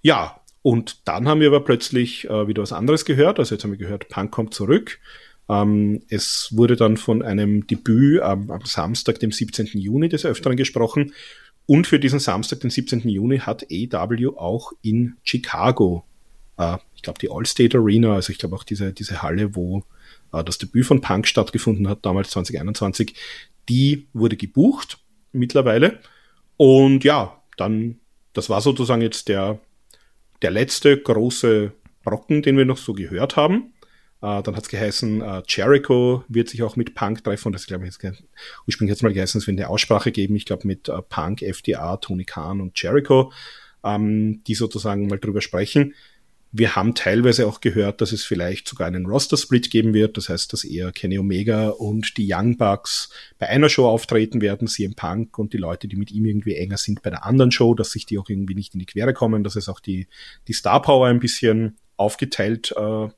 Ja, 0.03 0.41
und 0.63 1.09
dann 1.09 1.27
haben 1.27 1.41
wir 1.41 1.49
aber 1.49 1.65
plötzlich 1.65 2.29
äh, 2.29 2.47
wieder 2.47 2.63
was 2.63 2.73
anderes 2.73 3.05
gehört. 3.05 3.41
Also 3.41 3.55
jetzt 3.55 3.65
haben 3.65 3.73
wir 3.73 3.79
gehört, 3.79 4.09
Punk 4.09 4.31
kommt 4.31 4.55
zurück. 4.55 5.01
Ähm, 5.53 6.03
es 6.09 6.49
wurde 6.53 6.77
dann 6.77 6.97
von 6.97 7.23
einem 7.23 7.67
Debüt 7.67 8.23
am, 8.23 8.51
am 8.51 8.65
Samstag, 8.65 9.21
dem 9.21 9.33
17. 9.33 9.67
Juni 9.75 10.09
des 10.09 10.25
Öfteren 10.25 10.57
gesprochen. 10.57 11.13
Und 11.67 11.87
für 11.87 12.01
diesen 12.01 12.19
Samstag, 12.19 12.61
den 12.61 12.71
17. 12.71 13.09
Juni, 13.09 13.39
hat 13.39 13.67
AW 13.71 14.37
auch 14.37 14.73
in 14.81 15.17
Chicago, 15.23 16.05
äh, 16.57 16.79
ich 16.97 17.03
glaube 17.03 17.19
die 17.21 17.31
Allstate 17.31 17.77
Arena, 17.77 18.15
also 18.15 18.33
ich 18.33 18.39
glaube 18.39 18.57
auch 18.57 18.65
diese, 18.65 18.93
diese 18.93 19.23
Halle, 19.23 19.55
wo 19.55 19.85
äh, 20.33 20.43
das 20.43 20.59
Debüt 20.59 20.87
von 20.87 21.03
Punk 21.03 21.29
stattgefunden 21.29 21.87
hat, 21.87 22.05
damals 22.07 22.31
2021, 22.31 23.15
die 23.69 24.07
wurde 24.15 24.37
gebucht 24.37 24.99
mittlerweile. 25.33 26.01
Und 26.57 27.05
ja, 27.05 27.43
dann, 27.59 27.99
das 28.33 28.49
war 28.49 28.63
sozusagen 28.63 29.03
jetzt 29.03 29.29
der, 29.29 29.61
der 30.41 30.51
letzte 30.51 30.97
große 30.97 31.73
Brocken, 32.05 32.43
den 32.43 32.57
wir 32.57 32.65
noch 32.65 32.79
so 32.79 32.95
gehört 32.95 33.37
haben. 33.37 33.72
Äh, 34.23 34.43
dann 34.43 34.55
hat 34.55 34.63
es 34.63 34.69
geheißen, 34.69 35.21
äh, 35.21 35.43
Jericho 35.49 36.25
wird 36.29 36.49
sich 36.49 36.63
auch 36.63 36.77
mit 36.77 36.95
Punk 36.95 37.25
treffen. 37.25 37.53
Das 37.53 37.67
glaube 37.67 37.87
ich 37.87 37.93
jetzt 37.93 38.23
ursprünglich 38.67 38.95
jetzt 38.95 39.03
mal 39.03 39.13
geheißen, 39.13 39.41
es 39.41 39.47
wird 39.47 39.59
eine 39.59 39.69
Aussprache 39.69 40.13
geben. 40.13 40.37
Ich 40.37 40.47
glaube 40.47 40.67
mit 40.67 40.89
äh, 40.89 41.03
Punk, 41.03 41.43
FDA, 41.43 41.97
Tony 41.97 42.25
Khan 42.25 42.61
und 42.61 42.81
Jericho, 42.81 43.33
ähm, 43.85 44.43
die 44.47 44.55
sozusagen 44.55 45.09
mal 45.09 45.19
drüber 45.19 45.41
sprechen. 45.41 45.95
Wir 46.55 46.77
haben 46.77 46.95
teilweise 46.95 47.47
auch 47.47 47.63
gehört, 47.63 48.03
dass 48.03 48.13
es 48.13 48.25
vielleicht 48.25 48.69
sogar 48.69 48.87
einen 48.87 49.07
Roster-Split 49.07 49.71
geben 49.71 49.95
wird. 49.95 50.19
Das 50.19 50.29
heißt, 50.29 50.53
dass 50.53 50.65
eher 50.65 50.93
Kenny 50.93 51.19
Omega 51.19 51.71
und 51.71 52.19
die 52.19 52.29
Young 52.31 52.59
Bucks 52.59 53.09
bei 53.39 53.49
einer 53.49 53.71
Show 53.71 53.89
auftreten 53.89 54.43
werden, 54.43 54.69
CM 54.69 54.95
Punk 54.95 55.39
und 55.39 55.55
die 55.55 55.59
Leute, 55.59 55.89
die 55.89 55.97
mit 55.97 56.13
ihm 56.13 56.27
irgendwie 56.27 56.55
enger 56.55 56.77
sind 56.77 57.01
bei 57.03 57.09
der 57.09 57.25
anderen 57.25 57.53
Show, 57.53 57.75
dass 57.75 57.93
sich 57.93 58.05
die 58.05 58.19
auch 58.19 58.29
irgendwie 58.29 58.55
nicht 58.55 58.75
in 58.75 58.81
die 58.81 58.87
Quere 58.87 59.15
kommen, 59.15 59.45
dass 59.45 59.57
es 59.57 59.71
auch 59.71 59.81
die, 59.81 60.09
die 60.47 60.53
Star 60.53 60.83
Power 60.83 61.07
ein 61.09 61.21
bisschen 61.21 61.79
aufgeteilt 61.97 62.75
äh, 62.77 63.09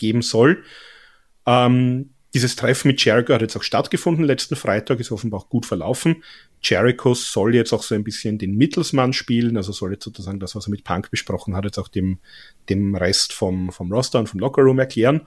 geben 0.00 0.22
soll. 0.22 0.64
Ähm, 1.46 2.10
dieses 2.34 2.56
Treffen 2.56 2.88
mit 2.88 3.04
Jericho 3.04 3.34
hat 3.34 3.40
jetzt 3.40 3.56
auch 3.56 3.62
stattgefunden 3.62 4.24
letzten 4.24 4.56
Freitag, 4.56 5.00
ist 5.00 5.10
offenbar 5.10 5.40
auch 5.40 5.48
gut 5.48 5.66
verlaufen. 5.66 6.22
Jericho 6.62 7.14
soll 7.14 7.54
jetzt 7.54 7.72
auch 7.72 7.82
so 7.82 7.94
ein 7.94 8.04
bisschen 8.04 8.38
den 8.38 8.56
Mittelsmann 8.56 9.12
spielen, 9.12 9.56
also 9.56 9.72
soll 9.72 9.92
jetzt 9.92 10.04
sozusagen 10.04 10.38
das, 10.38 10.54
was 10.54 10.66
er 10.66 10.70
mit 10.70 10.84
Punk 10.84 11.10
besprochen 11.10 11.56
hat, 11.56 11.64
jetzt 11.64 11.78
auch 11.78 11.88
dem, 11.88 12.18
dem 12.68 12.94
Rest 12.94 13.32
vom, 13.32 13.72
vom 13.72 13.92
Roster 13.92 14.20
und 14.20 14.28
vom 14.28 14.40
Lockerroom 14.40 14.78
erklären. 14.78 15.22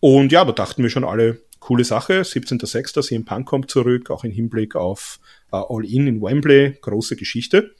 Und 0.00 0.32
ja, 0.32 0.44
da 0.44 0.52
dachten 0.52 0.82
wir 0.82 0.90
schon 0.90 1.04
alle, 1.04 1.40
coole 1.60 1.84
Sache. 1.84 2.22
17.06. 2.22 3.02
CM 3.02 3.24
Punk 3.24 3.46
kommt 3.46 3.70
zurück, 3.70 4.10
auch 4.10 4.24
im 4.24 4.32
Hinblick 4.32 4.74
auf 4.74 5.20
uh, 5.52 5.56
All 5.56 5.84
In 5.84 6.08
in 6.08 6.20
Wembley, 6.20 6.76
große 6.80 7.14
Geschichte. 7.14 7.74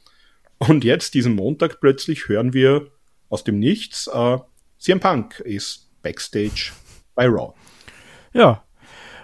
Und 0.58 0.84
jetzt, 0.84 1.14
diesen 1.14 1.34
Montag 1.34 1.80
plötzlich, 1.80 2.28
hören 2.28 2.52
wir 2.52 2.92
aus 3.28 3.42
dem 3.42 3.58
Nichts, 3.58 4.08
uh, 4.08 4.38
CM 4.78 5.00
Punk 5.00 5.40
ist 5.40 5.91
Backstage 6.02 6.72
bei 7.14 7.26
Raw. 7.26 7.54
Ja. 8.32 8.62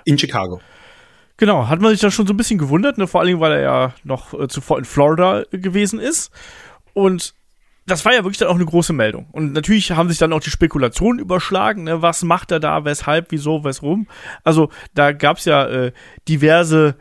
In 0.05 0.19
Chicago. 0.19 0.61
Genau, 1.37 1.69
hat 1.69 1.81
man 1.81 1.93
sich 1.93 2.01
da 2.01 2.11
schon 2.11 2.27
so 2.27 2.33
ein 2.33 2.37
bisschen 2.37 2.59
gewundert, 2.59 2.99
ne? 2.99 3.07
vor 3.07 3.21
allem, 3.21 3.39
weil 3.41 3.53
er 3.53 3.61
ja 3.61 3.95
noch 4.03 4.35
äh, 4.35 4.49
zuvor 4.49 4.79
in 4.79 4.85
Florida 4.85 5.45
gewesen 5.53 6.01
ist. 6.01 6.33
Und 6.95 7.35
das 7.87 8.05
war 8.05 8.13
ja 8.13 8.25
wirklich 8.25 8.39
dann 8.39 8.49
auch 8.49 8.57
eine 8.57 8.67
große 8.67 8.93
Meldung. 8.93 9.29
Und 9.31 9.53
natürlich 9.53 9.93
haben 9.93 10.09
sich 10.09 10.19
dann 10.19 10.33
auch 10.33 10.41
die 10.41 10.51
Spekulationen 10.51 11.21
überschlagen, 11.21 11.85
ne? 11.85 12.03
was 12.03 12.23
macht 12.25 12.51
er 12.51 12.61
da, 12.61 12.85
weshalb, 12.85 13.31
wieso, 13.31 13.65
wesrum. 13.65 14.09
Also 14.45 14.71
da 14.95 15.13
gab 15.13 15.39
es 15.39 15.45
ja 15.45 15.67
äh, 15.67 15.93
diverse 16.29 16.97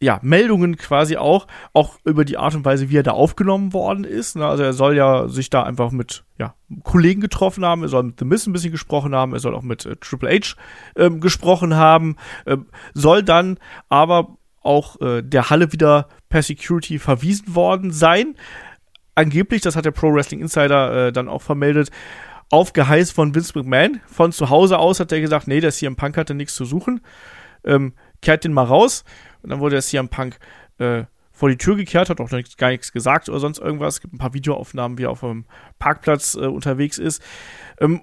ja, 0.00 0.20
Meldungen 0.22 0.76
quasi 0.76 1.16
auch, 1.16 1.46
auch 1.72 1.98
über 2.04 2.24
die 2.24 2.36
Art 2.36 2.54
und 2.54 2.64
Weise, 2.64 2.88
wie 2.90 2.98
er 2.98 3.02
da 3.02 3.12
aufgenommen 3.12 3.72
worden 3.72 4.04
ist. 4.04 4.36
Ne? 4.36 4.46
Also 4.46 4.62
er 4.62 4.72
soll 4.72 4.96
ja 4.96 5.28
sich 5.28 5.50
da 5.50 5.64
einfach 5.64 5.90
mit 5.90 6.24
ja, 6.38 6.54
Kollegen 6.84 7.20
getroffen 7.20 7.64
haben, 7.64 7.82
er 7.82 7.88
soll 7.88 8.04
mit 8.04 8.18
The 8.18 8.24
Miz 8.24 8.46
ein 8.46 8.52
bisschen 8.52 8.72
gesprochen 8.72 9.14
haben, 9.14 9.32
er 9.32 9.40
soll 9.40 9.54
auch 9.54 9.62
mit 9.62 9.86
äh, 9.86 9.96
Triple 9.96 10.30
H 10.30 10.54
ähm, 10.96 11.20
gesprochen 11.20 11.74
haben, 11.74 12.16
äh, 12.44 12.56
soll 12.94 13.22
dann 13.22 13.58
aber 13.88 14.36
auch 14.62 15.00
äh, 15.00 15.22
der 15.22 15.50
Halle 15.50 15.72
wieder 15.72 16.08
per 16.28 16.42
Security 16.42 16.98
verwiesen 16.98 17.54
worden 17.54 17.90
sein 17.90 18.34
angeblich, 19.18 19.60
das 19.62 19.76
hat 19.76 19.84
der 19.84 19.90
Pro 19.90 20.14
Wrestling 20.14 20.40
Insider 20.40 21.08
äh, 21.08 21.12
dann 21.12 21.28
auch 21.28 21.42
vermeldet, 21.42 21.90
auf 22.50 22.72
Geheiß 22.72 23.10
von 23.10 23.34
Vince 23.34 23.52
McMahon. 23.58 24.00
Von 24.06 24.32
zu 24.32 24.48
Hause 24.48 24.78
aus 24.78 25.00
hat 25.00 25.12
er 25.12 25.20
gesagt, 25.20 25.48
nee, 25.48 25.60
der 25.60 25.72
CM 25.72 25.96
Punk 25.96 26.16
hatte 26.16 26.34
nichts 26.34 26.54
zu 26.54 26.64
suchen. 26.64 27.02
Ähm, 27.64 27.92
kehrt 28.22 28.44
den 28.44 28.52
mal 28.52 28.64
raus. 28.64 29.04
Und 29.42 29.50
dann 29.50 29.60
wurde 29.60 29.76
der 29.76 29.82
CM 29.82 30.08
Punk 30.08 30.38
äh, 30.78 31.04
vor 31.32 31.48
die 31.48 31.56
Tür 31.56 31.76
gekehrt, 31.76 32.10
hat 32.10 32.20
auch 32.20 32.30
gar 32.30 32.68
nichts 32.70 32.92
gesagt 32.92 33.28
oder 33.28 33.38
sonst 33.38 33.58
irgendwas. 33.58 33.94
Es 33.94 34.00
gibt 34.00 34.14
ein 34.14 34.18
paar 34.18 34.34
Videoaufnahmen, 34.34 34.98
wie 34.98 35.04
er 35.04 35.10
auf 35.10 35.20
dem 35.20 35.44
Parkplatz 35.78 36.34
äh, 36.34 36.46
unterwegs 36.46 36.98
ist. 36.98 37.22
Ähm, 37.80 38.02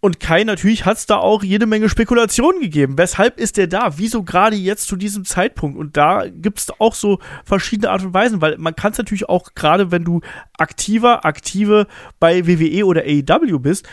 und 0.00 0.20
Kai, 0.20 0.44
natürlich 0.44 0.84
hat 0.84 0.98
es 0.98 1.06
da 1.06 1.16
auch 1.16 1.42
jede 1.42 1.66
Menge 1.66 1.88
Spekulationen 1.88 2.60
gegeben. 2.60 2.96
Weshalb 2.96 3.40
ist 3.40 3.56
der 3.56 3.66
da? 3.66 3.98
Wieso 3.98 4.22
gerade 4.22 4.54
jetzt 4.54 4.86
zu 4.86 4.94
diesem 4.94 5.24
Zeitpunkt? 5.24 5.76
Und 5.76 5.96
da 5.96 6.26
gibt 6.28 6.60
es 6.60 6.80
auch 6.80 6.94
so 6.94 7.18
verschiedene 7.44 7.90
Art 7.90 8.04
und 8.04 8.14
Weisen, 8.14 8.40
weil 8.40 8.56
man 8.58 8.76
kann 8.76 8.92
es 8.92 8.98
natürlich 8.98 9.28
auch, 9.28 9.54
gerade 9.54 9.90
wenn 9.90 10.04
du 10.04 10.20
aktiver, 10.58 11.24
aktive 11.24 11.88
bei 12.20 12.46
WWE 12.46 12.86
oder 12.86 13.02
AEW 13.02 13.58
bist, 13.58 13.88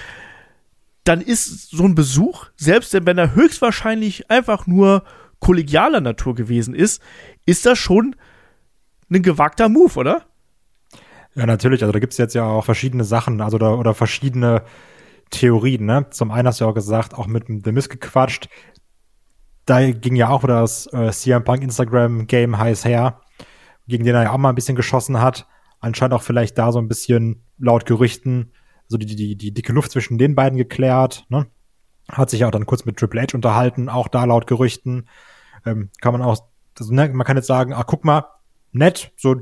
dann 1.03 1.19
ist 1.19 1.71
so 1.71 1.83
ein 1.83 1.95
Besuch, 1.95 2.45
selbst 2.57 2.93
wenn 2.93 3.17
er 3.17 3.33
höchstwahrscheinlich 3.33 4.29
einfach 4.29 4.67
nur 4.67 5.03
kollegialer 5.43 6.01
Natur 6.01 6.35
gewesen 6.35 6.73
ist, 6.73 7.01
ist 7.45 7.65
das 7.65 7.77
schon 7.77 8.15
ein 9.11 9.21
gewagter 9.21 9.69
Move, 9.69 9.99
oder? 9.99 10.25
Ja, 11.35 11.45
natürlich. 11.45 11.81
Also 11.81 11.91
da 11.91 11.99
gibt 11.99 12.13
es 12.13 12.17
jetzt 12.17 12.33
ja 12.33 12.45
auch 12.45 12.65
verschiedene 12.65 13.03
Sachen, 13.03 13.41
also 13.41 13.57
da, 13.57 13.73
oder 13.73 13.93
verschiedene 13.93 14.63
Theorien, 15.31 15.85
ne? 15.85 16.07
Zum 16.11 16.31
einen 16.31 16.47
hast 16.47 16.59
du 16.59 16.65
ja 16.65 16.71
auch 16.71 16.75
gesagt, 16.75 17.13
auch 17.15 17.27
mit 17.27 17.45
The 17.47 17.71
Miss 17.71 17.89
gequatscht. 17.89 18.47
Da 19.65 19.91
ging 19.91 20.15
ja 20.15 20.29
auch 20.29 20.43
wieder 20.43 20.61
das 20.61 20.87
äh, 20.93 21.11
CM 21.11 21.43
Punk 21.43 21.63
Instagram 21.63 22.27
Game 22.27 22.57
heiß 22.57 22.85
her, 22.85 23.21
gegen 23.87 24.03
den 24.03 24.15
er 24.15 24.23
ja 24.23 24.31
auch 24.31 24.37
mal 24.37 24.49
ein 24.49 24.55
bisschen 24.55 24.75
geschossen 24.75 25.21
hat. 25.21 25.47
Anscheinend 25.79 26.13
auch 26.13 26.21
vielleicht 26.21 26.57
da 26.57 26.71
so 26.71 26.79
ein 26.79 26.87
bisschen 26.87 27.43
laut 27.57 27.85
Gerüchten, 27.85 28.53
so 28.87 28.97
die, 28.97 29.05
die, 29.05 29.35
die 29.35 29.53
dicke 29.53 29.73
Luft 29.73 29.91
zwischen 29.91 30.17
den 30.17 30.35
beiden 30.35 30.57
geklärt, 30.57 31.25
ne? 31.29 31.47
Hat 32.09 32.29
sich 32.29 32.41
ja 32.41 32.47
auch 32.47 32.51
dann 32.51 32.65
kurz 32.65 32.85
mit 32.85 32.97
Triple 32.97 33.21
H 33.21 33.27
unterhalten, 33.33 33.89
auch 33.89 34.07
da 34.09 34.25
laut 34.25 34.45
Gerüchten. 34.45 35.07
Ähm, 35.65 35.89
kann 36.01 36.13
man 36.13 36.21
auch, 36.21 36.37
also, 36.79 36.93
ne, 36.93 37.09
man 37.09 37.25
kann 37.25 37.37
jetzt 37.37 37.47
sagen, 37.47 37.73
ah, 37.73 37.83
guck 37.83 38.05
mal, 38.05 38.25
nett, 38.71 39.11
so, 39.17 39.35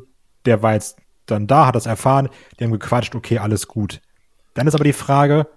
der 0.45 0.61
war 0.61 0.73
jetzt 0.73 0.97
dann 1.25 1.47
da, 1.47 1.67
hat 1.67 1.75
das 1.75 1.85
erfahren, 1.85 2.29
die 2.59 2.63
haben 2.63 2.71
gequatscht, 2.71 3.15
okay, 3.15 3.39
alles 3.39 3.67
gut. 3.67 4.01
Dann 4.53 4.67
ist 4.67 4.75
aber 4.75 4.83
die 4.83 4.93
Frage, 4.93 5.47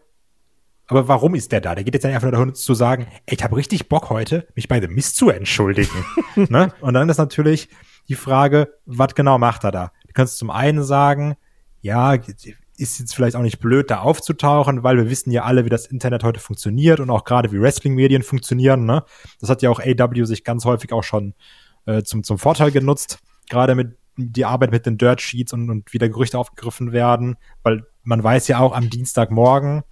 aber 0.87 1.09
warum 1.09 1.35
ist 1.35 1.53
der 1.53 1.61
da? 1.61 1.75
Der 1.75 1.85
geht 1.85 1.95
jetzt 1.95 2.05
einfach 2.05 2.23
nur 2.23 2.33
dahin 2.33 2.55
zu 2.55 2.75
sagen, 2.75 3.07
ey, 3.27 3.37
ich 3.37 3.43
habe 3.43 3.57
richtig 3.57 3.89
Bock 3.89 4.11
heute, 4.11 4.47
mich 4.55 4.69
bei 4.69 4.81
The 4.81 4.89
Mist 4.89 5.17
zu 5.17 5.31
entschuldigen. 5.31 6.05
ne? 6.37 6.73
Und 6.81 6.95
dann 6.95 7.09
ist 7.09 7.19
natürlich 7.19 7.69
die 8.09 8.15
Frage, 8.15 8.75
was 8.85 9.15
genau 9.15 9.39
macht 9.39 9.65
er 9.65 9.73
da? 9.73 9.93
Du 10.07 10.13
kannst 10.13 10.39
zum 10.39 10.51
einen 10.51 10.85
sagen, 10.85 11.37
ja, 11.81 12.17
ist 12.77 12.99
jetzt 12.99 13.15
vielleicht 13.15 13.37
auch 13.37 13.43
nicht 13.43 13.61
blöd, 13.61 13.91
da 13.91 14.01
aufzutauchen, 14.01 14.83
weil 14.83 14.97
wir 14.97 15.11
wissen 15.11 15.31
ja 15.31 15.45
alle, 15.45 15.65
wie 15.65 15.71
das 15.71 15.87
Internet 15.87 16.25
heute 16.25 16.41
funktioniert 16.41 17.01
und 17.01 17.11
auch 17.11 17.25
gerade 17.25 17.53
wie 17.53 17.61
Wrestling-Medien 17.61 18.23
funktionieren. 18.23 18.85
Ne? 18.85 19.05
Das 19.41 19.51
hat 19.51 19.63
ja 19.63 19.71
auch 19.71 19.81
AW 19.81 20.25
sich 20.25 20.45
ganz 20.45 20.65
häufig 20.65 20.93
auch 20.93 21.05
schon 21.05 21.35
äh, 21.87 22.03
zum, 22.03 22.25
zum 22.25 22.39
Vorteil 22.39 22.71
genutzt, 22.71 23.19
gerade 23.49 23.75
mit 23.75 23.97
die 24.17 24.45
Arbeit 24.45 24.71
mit 24.71 24.87
den 24.87 24.97
Dirt 24.97 25.21
Sheets 25.21 25.53
und, 25.53 25.71
und 25.71 25.93
wie 25.93 25.99
da 25.99 26.07
Gerüchte 26.07 26.39
aufgegriffen 26.39 26.93
werden, 26.93 27.37
weil 27.63 27.85
man 28.05 28.23
weiß 28.23 28.49
ja 28.49 28.59
auch 28.61 28.73
am 28.73 28.91
Dienstagmorgen, 28.91 29.83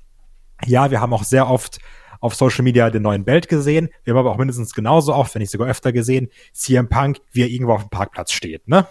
ja, 0.64 0.90
wir 0.90 1.00
haben 1.00 1.12
auch 1.12 1.24
sehr 1.24 1.48
oft 1.48 1.78
auf 2.20 2.36
Social 2.36 2.62
Media 2.62 2.88
den 2.88 3.02
neuen 3.02 3.24
Belt 3.24 3.48
gesehen. 3.48 3.88
Wir 4.04 4.14
haben 4.14 4.20
aber 4.20 4.30
auch 4.30 4.38
mindestens 4.38 4.74
genauso 4.74 5.12
oft, 5.12 5.34
wenn 5.34 5.40
nicht 5.40 5.50
sogar 5.50 5.68
öfter 5.68 5.92
gesehen, 5.92 6.28
CM 6.52 6.88
Punk, 6.88 7.18
wie 7.32 7.42
er 7.42 7.48
irgendwo 7.48 7.72
auf 7.72 7.82
dem 7.82 7.90
Parkplatz 7.90 8.30
steht, 8.30 8.68
ne? 8.68 8.86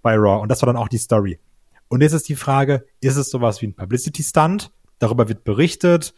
Bei 0.00 0.14
Raw. 0.14 0.40
Und 0.40 0.48
das 0.48 0.62
war 0.62 0.66
dann 0.66 0.76
auch 0.76 0.88
die 0.88 0.98
Story. 0.98 1.38
Und 1.94 2.00
jetzt 2.00 2.12
ist 2.12 2.28
die 2.28 2.34
Frage, 2.34 2.84
ist 3.00 3.14
es 3.14 3.30
sowas 3.30 3.62
wie 3.62 3.68
ein 3.68 3.76
Publicity-Stunt? 3.76 4.72
Darüber 4.98 5.28
wird 5.28 5.44
berichtet. 5.44 6.12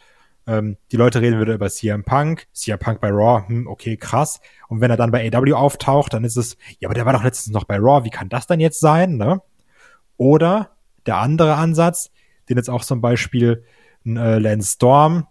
Ähm, 0.47 0.79
die 0.91 0.97
Leute 0.97 1.21
reden 1.21 1.39
wieder 1.39 1.53
über 1.53 1.69
CM 1.69 2.03
Punk. 2.03 2.47
CM 2.55 2.79
Punk 2.79 3.03
bei 3.03 3.11
Raw, 3.11 3.47
hm, 3.47 3.67
okay, 3.67 3.99
krass. 3.99 4.41
Und 4.69 4.81
wenn 4.81 4.91
er 4.91 4.97
dann 4.97 5.11
bei 5.11 5.31
AW 5.31 5.53
auftaucht, 5.53 6.15
dann 6.15 6.25
ist 6.25 6.39
es, 6.39 6.57
ja, 6.79 6.89
aber 6.89 6.95
der 6.95 7.05
war 7.05 7.12
doch 7.12 7.23
letztens 7.23 7.53
noch 7.53 7.65
bei 7.65 7.77
Raw. 7.77 8.07
Wie 8.07 8.11
kann 8.11 8.31
das 8.31 8.47
dann 8.47 8.59
jetzt 8.59 8.81
sein, 8.81 9.19
ne? 9.19 9.43
Oder 10.17 10.71
der 11.05 11.19
andere 11.19 11.57
Ansatz, 11.57 12.11
den 12.49 12.57
jetzt 12.57 12.71
auch 12.71 12.83
zum 12.83 13.03
Beispiel 13.03 13.62
äh, 14.07 14.39
Lance 14.39 14.77
Storm 14.77 15.27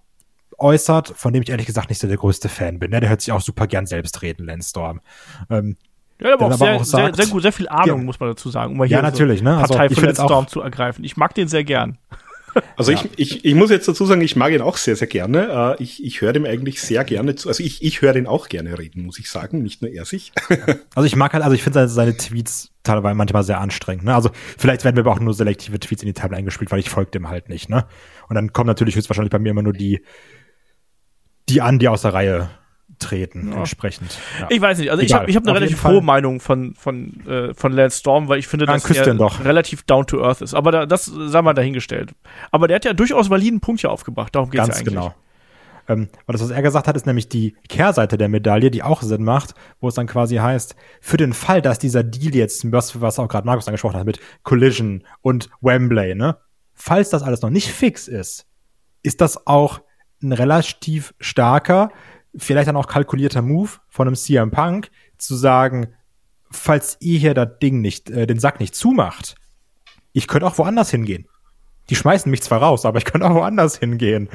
äußert, 0.60 1.08
von 1.08 1.34
dem 1.34 1.42
ich 1.42 1.50
ehrlich 1.50 1.66
gesagt 1.66 1.90
nicht 1.90 1.98
so 1.98 2.08
der 2.08 2.18
größte 2.18 2.50
Fan 2.50 2.78
bin. 2.78 2.92
Ne? 2.92 3.00
Der 3.00 3.10
hört 3.10 3.22
sich 3.22 3.32
auch 3.32 3.42
super 3.42 3.66
gern 3.66 3.88
selbst 3.88 4.22
reden, 4.22 4.46
Lance 4.46 4.70
Storm. 4.70 5.02
Ähm, 5.50 5.76
ja, 6.20 6.34
aber 6.34 6.46
auch, 6.46 6.52
aber 6.52 6.58
sehr, 6.58 6.76
auch 6.76 6.84
sagt, 6.84 7.16
sehr, 7.16 7.26
sehr, 7.26 7.34
gut, 7.34 7.42
sehr 7.42 7.52
viel 7.52 7.68
Ahnung, 7.68 8.00
ja, 8.00 8.06
muss 8.06 8.20
man 8.20 8.30
dazu 8.30 8.50
sagen, 8.50 8.74
um 8.74 8.78
mal 8.78 8.88
hier 8.88 8.98
ja, 8.98 9.04
natürlich, 9.04 9.40
so 9.40 9.46
ne? 9.46 9.58
Also, 9.58 9.74
Partei 9.74 9.94
von 9.94 10.04
Lance 10.04 10.22
Storm 10.24 10.48
zu 10.48 10.62
ergreifen. 10.62 11.04
Ich 11.04 11.18
mag 11.18 11.34
den 11.36 11.48
sehr 11.48 11.64
gern. 11.64 11.98
Also 12.78 12.92
ja. 12.92 13.00
ich, 13.00 13.10
ich, 13.18 13.46
ich 13.46 13.56
muss 13.56 13.70
jetzt 13.70 13.88
dazu 13.88 14.06
sagen, 14.06 14.22
ich 14.22 14.36
mag 14.36 14.54
ihn 14.54 14.62
auch 14.62 14.78
sehr, 14.78 14.96
sehr 14.96 15.08
gerne. 15.08 15.76
Äh, 15.78 15.84
ich, 15.84 16.04
ich 16.04 16.22
höre 16.22 16.34
dem 16.34 16.46
eigentlich 16.46 16.82
sehr 16.82 17.04
gerne 17.04 17.36
zu. 17.36 17.50
Also 17.50 17.64
ich, 17.64 17.84
ich 17.84 18.02
höre 18.02 18.14
den 18.14 18.28
auch 18.28 18.48
gerne 18.48 18.78
reden, 18.80 19.06
muss 19.06 19.20
ich 19.20 19.30
sagen, 19.30 19.62
nicht 19.62 19.82
nur 19.82 19.92
er 19.92 20.06
sich. 20.06 20.32
Also 20.96 21.08
ich 21.08 21.16
mag 21.16 21.34
halt, 21.34 21.44
also 21.44 21.54
ich 21.54 21.64
finde 21.64 21.88
seine 21.90 22.16
Tweets 22.16 22.72
teilweise 22.84 23.16
manchmal 23.16 23.44
sehr 23.44 23.60
anstrengend. 23.60 24.06
Ne? 24.06 24.16
Also 24.16 24.30
vielleicht 24.58 24.86
werden 24.86 24.96
mir 24.96 25.02
aber 25.02 25.12
auch 25.12 25.20
nur 25.20 25.34
selektive 25.34 25.80
Tweets 25.80 26.04
in 26.04 26.08
die 26.08 26.14
Tabelle 26.14 26.38
eingespielt, 26.38 26.72
weil 26.72 26.80
ich 26.80 26.90
folge 26.90 27.12
dem 27.12 27.28
halt 27.28 27.50
nicht. 27.50 27.70
Ne? 27.70 27.86
Und 28.30 28.36
dann 28.36 28.54
kommen 28.54 28.68
natürlich 28.68 28.96
höchstwahrscheinlich 28.96 29.32
bei 29.32 29.40
mir 29.40 29.50
immer 29.50 29.62
nur 29.62 29.74
die, 29.74 30.02
die 31.50 31.62
an, 31.62 31.80
die 31.80 31.90
aus 31.90 32.04
der 32.04 32.14
Reihe 32.14 32.50
treten 33.06 33.52
ja. 33.52 33.58
entsprechend. 33.60 34.18
Ja. 34.40 34.48
Ich 34.50 34.62
weiß 34.62 34.80
nicht, 34.80 34.92
also 34.92 35.04
Egal. 35.04 35.08
ich 35.08 35.14
habe 35.14 35.30
ich 35.32 35.36
hab 35.36 35.44
eine 35.44 35.56
relativ 35.56 35.84
hohe 35.84 36.02
Meinung 36.02 36.40
von 36.40 36.74
von 36.76 37.26
äh, 37.28 37.54
von 37.54 37.72
Lance 37.72 38.00
Storm, 38.00 38.28
weil 38.28 38.40
ich 38.40 38.48
finde, 38.48 38.66
dass 38.66 38.90
er 38.90 39.46
relativ 39.46 39.84
down 39.84 40.06
to 40.06 40.22
earth 40.24 40.42
ist. 40.42 40.54
Aber 40.54 40.72
da, 40.72 40.86
das 40.86 41.06
sei 41.06 41.42
mal 41.42 41.54
dahingestellt. 41.54 42.14
Aber 42.52 42.68
der 42.68 42.76
hat 42.76 42.86
ja 42.86 42.94
durchaus 42.94 43.30
validen 43.30 43.60
Punkt 43.60 43.82
hier 43.82 43.92
aufgebracht. 43.92 44.36
Darum 44.36 44.50
geht 44.50 44.62
es 44.62 44.68
ja 44.68 44.74
eigentlich. 44.74 44.94
genau. 44.94 45.14
Ähm, 45.88 46.10
weil 46.26 46.34
das, 46.34 46.42
was 46.42 46.50
er 46.50 46.62
gesagt 46.62 46.88
hat, 46.88 46.96
ist 46.96 47.06
nämlich 47.06 47.30
die 47.30 47.56
Kehrseite 47.70 48.18
der 48.18 48.28
Medaille, 48.28 48.72
die 48.72 48.82
auch 48.82 49.02
Sinn 49.02 49.24
macht, 49.24 49.54
wo 49.80 49.88
es 49.88 49.94
dann 49.94 50.08
quasi 50.08 50.38
heißt, 50.38 50.76
für 51.00 51.18
den 51.18 51.34
Fall, 51.34 51.62
dass 51.62 51.78
dieser 51.78 52.04
Deal 52.04 52.36
jetzt, 52.36 52.72
was, 52.72 53.02
was 53.02 53.20
auch 53.20 53.28
gerade 53.28 53.46
Markus 53.46 53.68
angesprochen 53.68 54.00
hat, 54.00 54.06
mit 54.06 54.20
Collision 54.44 55.04
und 55.22 55.50
Wembley, 55.62 56.16
ne, 56.16 56.38
falls 56.74 57.10
das 57.10 57.22
alles 57.22 57.42
noch 57.42 57.52
nicht 57.52 57.70
fix 57.70 58.08
ist, 58.08 58.48
ist 59.04 59.22
das 59.22 59.46
auch 59.46 59.82
ein 60.24 60.34
relativ 60.34 61.14
starker 61.20 61.92
vielleicht 62.38 62.68
dann 62.68 62.76
auch 62.76 62.88
kalkulierter 62.88 63.42
Move 63.42 63.72
von 63.90 64.08
einem 64.08 64.16
CM 64.16 64.52
Punk, 64.52 64.92
zu 65.18 65.36
sagen, 65.36 65.88
falls 66.52 66.98
ihr 67.00 67.20
hier 67.20 67.34
das 67.34 67.60
Ding 67.62 67.82
nicht, 67.82 68.10
äh, 68.10 68.28
den 68.28 68.40
Sack 68.40 68.60
nicht 68.60 68.76
zumacht, 68.76 69.36
ich 70.14 70.28
könnte 70.28 70.48
auch 70.48 70.58
woanders 70.58 70.92
hingehen. 70.92 71.28
Die 71.90 71.96
schmeißen 71.96 72.30
mich 72.30 72.42
zwar 72.42 72.62
raus, 72.62 72.86
aber 72.86 72.98
ich 72.98 73.06
könnte 73.06 73.28
auch 73.28 73.36
woanders 73.36 73.78
hingehen. 73.78 74.30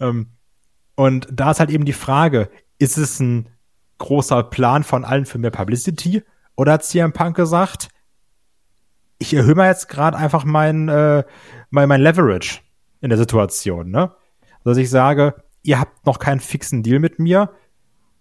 Ähm, 0.00 0.30
und 0.94 1.26
da 1.32 1.50
ist 1.50 1.60
halt 1.60 1.70
eben 1.70 1.84
die 1.84 1.92
Frage, 1.92 2.50
ist 2.78 2.98
es 2.98 3.20
ein 3.20 3.48
großer 3.98 4.42
Plan 4.44 4.84
von 4.84 5.04
allen 5.04 5.26
für 5.26 5.38
mehr 5.38 5.50
Publicity? 5.50 6.22
Oder 6.56 6.72
hat 6.72 6.84
CM 6.84 7.12
Punk 7.12 7.36
gesagt, 7.36 7.88
ich 9.18 9.34
erhöhe 9.34 9.54
mal 9.54 9.68
jetzt 9.68 9.88
gerade 9.88 10.16
einfach 10.16 10.44
mein, 10.44 10.88
äh, 10.88 11.24
mein, 11.70 11.88
mein 11.88 12.00
Leverage 12.00 12.60
in 13.00 13.08
der 13.08 13.18
Situation, 13.18 13.90
ne? 13.90 14.14
Dass 14.62 14.76
ich 14.76 14.88
sage, 14.88 15.42
ihr 15.64 15.80
habt 15.80 16.06
noch 16.06 16.20
keinen 16.20 16.40
fixen 16.40 16.84
Deal 16.84 17.00
mit 17.00 17.18
mir. 17.18 17.50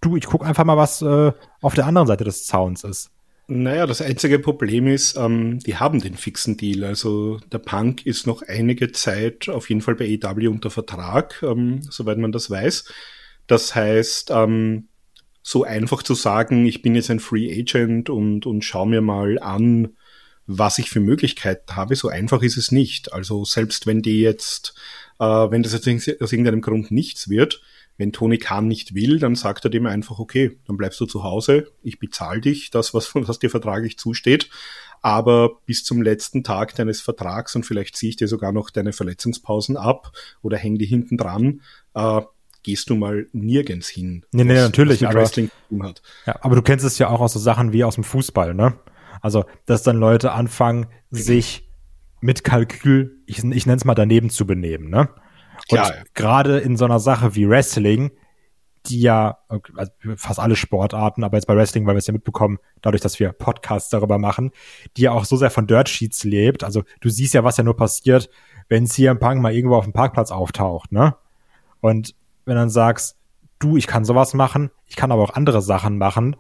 Du, 0.01 0.17
ich 0.17 0.25
guck 0.25 0.43
einfach 0.43 0.65
mal, 0.65 0.77
was 0.77 1.01
äh, 1.01 1.32
auf 1.62 1.75
der 1.75 1.86
anderen 1.86 2.08
Seite 2.08 2.23
des 2.23 2.45
Zauns 2.45 2.84
ist. 2.84 3.12
Naja, 3.47 3.86
das 3.86 4.01
einzige 4.01 4.39
Problem 4.39 4.88
ist, 4.88 5.17
ähm, 5.17 5.60
die 5.60 5.75
haben 5.75 6.01
den 6.01 6.15
fixen 6.15 6.58
Deal. 6.58 6.84
Also 6.84 7.39
der 7.51 7.60
Punk 7.60 8.06
ist 8.06 8.25
noch 8.25 8.41
einige 8.41 8.91
Zeit 8.93 9.49
auf 9.49 9.69
jeden 9.69 9.82
Fall 9.82 9.95
bei 9.95 10.06
EW 10.06 10.47
unter 10.47 10.69
Vertrag, 10.69 11.43
ähm, 11.43 11.82
soweit 11.89 12.17
man 12.17 12.32
das 12.32 12.49
weiß. 12.49 12.86
Das 13.47 13.75
heißt, 13.75 14.32
ähm, 14.32 14.88
so 15.41 15.65
einfach 15.65 16.03
zu 16.03 16.15
sagen, 16.15 16.65
ich 16.65 16.82
bin 16.82 16.95
jetzt 16.95 17.12
ein 17.12 17.19
Free 17.19 17.51
Agent 17.60 18.10
und, 18.10 18.45
und 18.45 18.63
schau 18.63 18.86
mir 18.86 19.01
mal 19.01 19.38
an, 19.39 19.89
was 20.45 20.77
ich 20.77 20.89
für 20.89 21.01
Möglichkeiten 21.01 21.75
habe, 21.75 21.95
so 21.95 22.08
einfach 22.08 22.41
ist 22.41 22.58
es 22.58 22.71
nicht. 22.71 23.12
Also 23.12 23.43
selbst 23.43 23.88
wenn 23.88 24.01
die 24.01 24.21
jetzt 24.21 24.73
äh, 25.19 25.26
wenn 25.26 25.63
das 25.63 25.73
jetzt 25.73 26.21
aus 26.21 26.32
irgendeinem 26.32 26.62
Grund 26.62 26.91
nichts 26.91 27.30
wird, 27.30 27.62
wenn 27.97 28.12
Tony 28.12 28.38
Khan 28.39 28.67
nicht 28.67 28.95
will, 28.95 29.19
dann 29.19 29.36
sagt 29.36 29.65
er 29.65 29.69
dem 29.69 29.86
einfach, 29.86 30.17
okay, 30.19 30.58
dann 30.65 30.78
bleibst 30.78 30.99
du 30.99 31.06
zu 31.06 31.23
Hause, 31.23 31.67
ich 31.84 31.99
bezahle 31.99 32.41
dich, 32.41 32.71
das, 32.71 32.93
was, 32.93 33.13
was 33.15 33.39
dir 33.39 33.49
vertraglich 33.49 33.97
zusteht. 33.97 34.49
aber 35.02 35.52
bis 35.65 35.84
zum 35.84 36.02
letzten 36.02 36.43
Tag 36.43 36.76
deines 36.76 37.02
Vertrags 37.02 37.56
und 37.56 37.65
vielleicht 37.65 37.95
ziehe 37.97 38.10
ich 38.12 38.15
dir 38.15 38.28
sogar 38.28 38.52
noch 38.54 38.69
deine 38.69 38.93
Verletzungspausen 38.93 39.76
ab 39.78 40.12
oder 40.41 40.58
häng 40.58 40.78
die 40.78 40.86
hinten 40.86 41.17
dran, 41.17 41.62
äh, 41.93 42.21
gehst 42.63 42.89
du 42.89 42.95
mal 42.95 43.28
nirgends 43.34 43.89
hin. 43.89 44.26
Nee, 44.32 44.45
nee, 44.45 44.56
was- 44.56 44.62
natürlich, 44.63 45.02
was 45.02 45.10
aber- 45.10 45.19
Wrestling 45.19 45.52
hat. 45.82 46.02
Ja, 46.26 46.38
aber 46.41 46.56
du 46.56 46.62
kennst 46.62 46.86
es 46.86 46.97
ja 46.97 47.10
auch 47.10 47.19
aus 47.19 47.34
so 47.34 47.39
Sachen 47.39 47.73
wie 47.73 47.84
aus 47.84 47.95
dem 47.95 48.06
Fußball, 48.06 48.54
ne? 48.54 48.80
Also, 49.21 49.43
dass 49.65 49.84
dann 49.84 49.97
Leute 49.97 50.32
anfangen, 50.32 50.88
sich 51.12 51.69
mit 52.23 52.43
Kalkül, 52.43 53.21
ich, 53.25 53.43
ich 53.43 53.65
nenne 53.65 53.77
es 53.77 53.86
mal 53.86 53.95
daneben 53.95 54.29
zu 54.29 54.47
benehmen, 54.47 54.89
ne? 54.89 55.09
Und 55.69 55.77
Klar, 55.77 55.95
ja. 55.95 56.03
gerade 56.13 56.59
in 56.59 56.77
so 56.77 56.86
einer 56.86 56.99
Sache 56.99 57.36
wie 57.36 57.47
Wrestling, 57.47 58.12
die 58.88 59.01
ja, 59.01 59.38
also 59.75 59.91
fast 60.17 60.39
alle 60.39 60.55
Sportarten, 60.55 61.23
aber 61.23 61.38
jetzt 61.38 61.45
bei 61.45 61.55
Wrestling, 61.55 61.86
weil 61.86 61.95
wir 61.95 61.99
es 61.99 62.07
ja 62.07 62.13
mitbekommen, 62.13 62.57
dadurch, 62.81 63.01
dass 63.01 63.19
wir 63.19 63.31
Podcasts 63.31 63.89
darüber 63.89 64.17
machen, 64.17 64.51
die 64.97 65.03
ja 65.03 65.12
auch 65.12 65.25
so 65.25 65.38
sehr 65.38 65.51
von 65.51 65.67
Dirt 65.67 65.89
Sheets 65.89 66.23
lebt. 66.23 66.63
Also 66.63 66.83
du 67.01 67.09
siehst 67.09 67.33
ja, 67.33 67.43
was 67.43 67.57
ja 67.57 67.63
nur 67.63 67.77
passiert, 67.77 68.29
wenn 68.67 68.88
CM 68.88 69.19
Punk 69.19 69.41
mal 69.41 69.53
irgendwo 69.53 69.75
auf 69.75 69.86
dem 69.86 69.93
Parkplatz 69.93 70.31
auftaucht, 70.31 70.91
ne? 70.91 71.15
Und 71.81 72.15
wenn 72.45 72.55
dann 72.55 72.69
sagst, 72.69 73.17
du, 73.59 73.77
ich 73.77 73.88
kann 73.88 74.05
sowas 74.05 74.33
machen, 74.33 74.71
ich 74.88 74.95
kann 74.95 75.12
aber 75.12 75.23
auch 75.23 75.33
andere 75.33 75.62
Sachen 75.62 75.97
machen, 75.97 76.36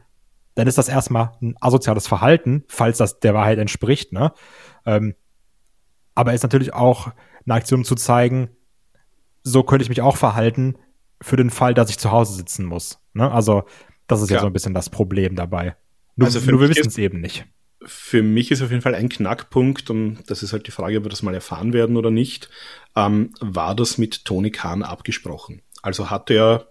dann 0.55 0.67
ist 0.67 0.77
das 0.77 0.89
erstmal 0.89 1.31
ein 1.41 1.55
asoziales 1.59 2.07
Verhalten, 2.07 2.63
falls 2.67 2.97
das 2.97 3.19
der 3.19 3.33
Wahrheit 3.33 3.59
entspricht, 3.59 4.11
ne? 4.11 4.33
Ähm, 4.85 5.15
aber 6.15 6.33
ist 6.33 6.43
natürlich 6.43 6.73
auch 6.73 7.11
eine 7.45 7.55
Aktion 7.55 7.83
zu 7.83 7.95
zeigen, 7.95 8.49
so 9.43 9.63
könnte 9.63 9.83
ich 9.83 9.89
mich 9.89 10.01
auch 10.01 10.17
verhalten 10.17 10.75
für 11.21 11.35
den 11.35 11.49
Fall, 11.49 11.73
dass 11.73 11.89
ich 11.89 11.99
zu 11.99 12.11
Hause 12.11 12.33
sitzen 12.33 12.65
muss. 12.65 12.99
Ne? 13.13 13.29
Also, 13.31 13.63
das 14.07 14.21
ist 14.21 14.29
ja 14.29 14.35
Ja. 14.37 14.41
so 14.41 14.47
ein 14.47 14.53
bisschen 14.53 14.73
das 14.73 14.89
Problem 14.89 15.35
dabei. 15.35 15.75
Nur, 16.15 16.27
Also 16.27 16.39
nur 16.49 16.61
wir 16.61 16.69
wissen 16.69 16.87
es 16.87 16.97
eben 16.97 17.19
nicht. 17.21 17.45
für 17.85 18.23
mich 18.23 18.51
ist 18.51 18.61
auf 18.61 18.69
jeden 18.69 18.81
Fall 18.81 18.95
ein 18.95 19.09
Knackpunkt, 19.09 19.89
und 19.89 20.19
das 20.27 20.43
ist 20.43 20.53
halt 20.53 20.67
die 20.67 20.71
Frage, 20.71 20.97
ob 20.97 21.03
wir 21.05 21.09
das 21.09 21.23
mal 21.23 21.33
erfahren 21.33 21.73
werden 21.73 21.97
oder 21.97 22.11
nicht, 22.11 22.49
ähm, 22.95 23.33
war 23.41 23.75
das 23.75 23.97
mit 23.97 24.23
Tony 24.25 24.51
Khan 24.51 24.83
abgesprochen. 24.83 25.61
Also 25.81 26.09
hat 26.09 26.29
er, 26.29 26.67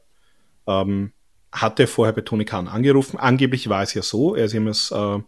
ähm, 0.66 1.12
hat 1.50 1.78
er 1.80 1.88
vorher 1.88 2.14
bei 2.14 2.22
Tony 2.22 2.46
Khan 2.46 2.66
angerufen. 2.68 3.18
Angeblich 3.18 3.68
war 3.68 3.82
es 3.82 3.92
ja 3.92 4.00
so, 4.02 4.34
er 4.34 4.46
ist 4.46 4.54
jemals, 4.54 4.90
äh, 4.90 5.18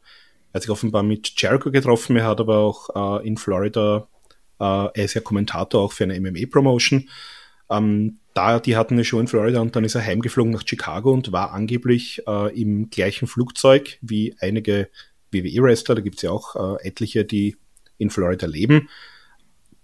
er 0.55 0.59
hat 0.59 0.63
sich 0.63 0.71
offenbar 0.71 1.03
mit 1.03 1.33
Jericho 1.37 1.73
getroffen, 1.73 2.15
er 2.15 2.27
hat 2.29 2.39
aber 2.39 2.59
auch 2.59 3.21
äh, 3.21 3.27
in 3.27 3.37
Florida, 3.37 4.07
äh, 4.61 4.65
er 4.65 5.05
ist 5.05 5.15
ja 5.15 5.21
Kommentator 5.21 5.83
auch 5.83 5.91
für 5.91 6.05
eine 6.05 6.21
MMA-Promotion. 6.21 7.09
Ähm, 7.69 8.19
da, 8.35 8.61
die 8.61 8.77
hatten 8.77 8.95
eine 8.95 9.05
Show 9.05 9.19
in 9.19 9.27
Florida 9.27 9.61
und 9.61 9.75
dann 9.75 9.83
ist 9.83 9.97
er 9.97 10.07
heimgeflogen 10.07 10.53
nach 10.53 10.63
Chicago 10.65 11.13
und 11.13 11.33
war 11.33 11.51
angeblich 11.51 12.23
äh, 12.29 12.61
im 12.61 12.89
gleichen 12.89 13.27
Flugzeug 13.27 13.99
wie 14.01 14.37
einige 14.39 14.91
WWE-Wrestler, 15.33 15.97
da 15.97 16.03
gibt's 16.03 16.23
ja 16.23 16.31
auch 16.31 16.55
äh, 16.79 16.87
etliche, 16.87 17.25
die 17.25 17.57
in 17.99 18.11
Florida 18.11 18.47
leben. 18.47 18.89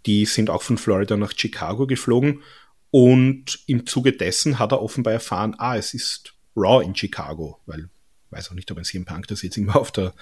Die 0.07 0.25
sind 0.25 0.51
auch 0.51 0.63
von 0.63 0.79
Florida 0.79 1.17
nach 1.17 1.33
Chicago 1.37 1.89
geflogen 1.89 2.45
und 2.93 3.59
im 3.67 3.87
Zuge 3.87 4.13
dessen 4.13 4.61
hat 4.61 4.71
er 4.71 4.83
offenbar 4.83 5.15
erfahren, 5.15 5.57
ah, 5.59 5.77
es 5.77 5.95
ist 5.95 6.33
Raw 6.55 6.85
in 6.85 6.95
Chicago, 6.95 7.59
weil 7.67 7.89
weiß 8.31 8.51
auch 8.51 8.55
nicht, 8.55 8.71
ob 8.71 8.79
ein 8.79 8.85
CM 8.85 9.05
Punk 9.05 9.27
das 9.29 9.43
jetzt 9.43 9.57
immer 9.57 9.77
auf 9.77 9.93
der 9.93 10.15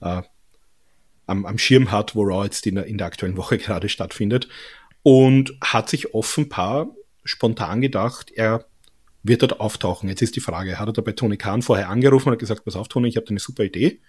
äh, 0.00 0.22
am, 1.26 1.46
am 1.46 1.58
Schirm 1.58 1.90
hat, 1.90 2.14
wo 2.14 2.22
Raw 2.22 2.44
jetzt 2.44 2.66
in 2.66 2.76
der, 2.76 2.86
in 2.86 2.98
der 2.98 3.06
aktuellen 3.06 3.36
Woche 3.36 3.58
gerade 3.58 3.88
stattfindet 3.88 4.48
und 5.02 5.54
hat 5.62 5.88
sich 5.88 6.14
offenbar 6.14 6.94
spontan 7.24 7.80
gedacht, 7.80 8.30
er 8.34 8.66
wird 9.22 9.42
dort 9.42 9.58
auftauchen. 9.60 10.08
Jetzt 10.08 10.22
ist 10.22 10.36
die 10.36 10.40
Frage, 10.40 10.78
hat 10.78 10.88
er 10.88 10.92
da 10.92 11.02
bei 11.02 11.12
Tony 11.12 11.38
Khan 11.38 11.62
vorher 11.62 11.88
angerufen 11.88 12.28
und 12.28 12.32
hat 12.32 12.38
gesagt, 12.38 12.64
pass 12.64 12.76
auf 12.76 12.88
Tony, 12.88 13.08
ich 13.08 13.16
habe 13.16 13.24
da 13.24 13.30
eine 13.30 13.40
super 13.40 13.64
Idee. 13.64 14.00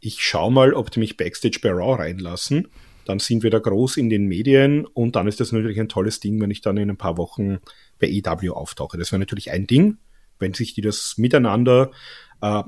Ich 0.00 0.20
schau 0.20 0.50
mal, 0.50 0.74
ob 0.74 0.90
die 0.90 1.00
mich 1.00 1.16
Backstage 1.16 1.60
bei 1.62 1.70
Raw 1.70 1.94
reinlassen. 1.94 2.68
Dann 3.04 3.20
sind 3.20 3.42
wir 3.42 3.50
da 3.50 3.58
groß 3.58 3.96
in 3.96 4.10
den 4.10 4.26
Medien 4.26 4.84
und 4.84 5.16
dann 5.16 5.28
ist 5.28 5.40
das 5.40 5.52
natürlich 5.52 5.80
ein 5.80 5.88
tolles 5.88 6.20
Ding, 6.20 6.40
wenn 6.40 6.50
ich 6.50 6.60
dann 6.60 6.76
in 6.76 6.90
ein 6.90 6.96
paar 6.96 7.16
Wochen 7.16 7.58
bei 7.98 8.08
EW 8.08 8.50
auftauche. 8.50 8.98
Das 8.98 9.12
wäre 9.12 9.20
natürlich 9.20 9.50
ein 9.50 9.66
Ding, 9.66 9.98
wenn 10.38 10.54
sich 10.54 10.74
die 10.74 10.82
das 10.82 11.14
miteinander 11.16 11.90
äh, 12.42 12.62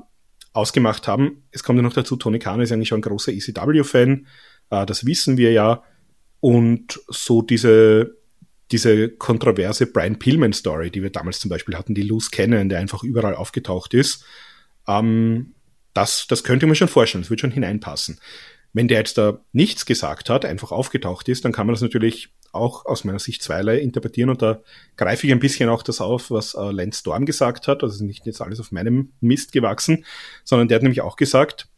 ausgemacht 0.52 1.06
haben. 1.08 1.44
Es 1.50 1.62
kommt 1.62 1.78
ja 1.78 1.82
noch 1.82 1.92
dazu, 1.92 2.16
Tony 2.16 2.38
Khan 2.38 2.60
ist 2.60 2.72
eigentlich 2.72 2.88
schon 2.88 2.98
ein 2.98 3.02
großer 3.02 3.32
ECW-Fan, 3.32 4.26
äh, 4.70 4.86
das 4.86 5.06
wissen 5.06 5.36
wir 5.36 5.52
ja. 5.52 5.82
Und 6.40 7.00
so 7.08 7.42
diese, 7.42 8.16
diese 8.72 9.10
kontroverse 9.10 9.86
Brian 9.86 10.18
Pillman-Story, 10.18 10.90
die 10.90 11.02
wir 11.02 11.10
damals 11.10 11.38
zum 11.38 11.50
Beispiel 11.50 11.76
hatten, 11.76 11.94
die 11.94 12.02
Loose 12.02 12.30
Cannon, 12.30 12.68
der 12.68 12.78
einfach 12.78 13.02
überall 13.02 13.34
aufgetaucht 13.34 13.94
ist, 13.94 14.24
ähm, 14.88 15.54
das, 15.94 16.26
das 16.28 16.44
könnte 16.44 16.66
man 16.66 16.76
schon 16.76 16.88
vorstellen, 16.88 17.22
das 17.22 17.30
wird 17.30 17.40
schon 17.40 17.50
hineinpassen. 17.50 18.20
Wenn 18.72 18.88
der 18.88 18.98
jetzt 18.98 19.18
da 19.18 19.40
nichts 19.52 19.84
gesagt 19.84 20.30
hat, 20.30 20.44
einfach 20.44 20.70
aufgetaucht 20.70 21.28
ist, 21.28 21.44
dann 21.44 21.52
kann 21.52 21.66
man 21.66 21.74
das 21.74 21.82
natürlich 21.82 22.30
auch 22.52 22.86
aus 22.86 23.04
meiner 23.04 23.18
Sicht 23.18 23.42
zweierlei 23.42 23.78
interpretieren 23.78 24.30
und 24.30 24.42
da 24.42 24.60
greife 24.96 25.26
ich 25.26 25.32
ein 25.32 25.38
bisschen 25.38 25.68
auch 25.68 25.82
das 25.82 26.00
auf, 26.00 26.30
was 26.30 26.54
äh, 26.54 26.70
Lance 26.70 27.00
Storm 27.00 27.26
gesagt 27.26 27.68
hat, 27.68 27.82
also 27.82 28.04
nicht 28.04 28.26
jetzt 28.26 28.40
alles 28.40 28.60
auf 28.60 28.72
meinem 28.72 29.12
Mist 29.20 29.52
gewachsen, 29.52 30.04
sondern 30.44 30.68
der 30.68 30.76
hat 30.76 30.82
nämlich 30.82 31.00
auch 31.00 31.16
gesagt, 31.16 31.68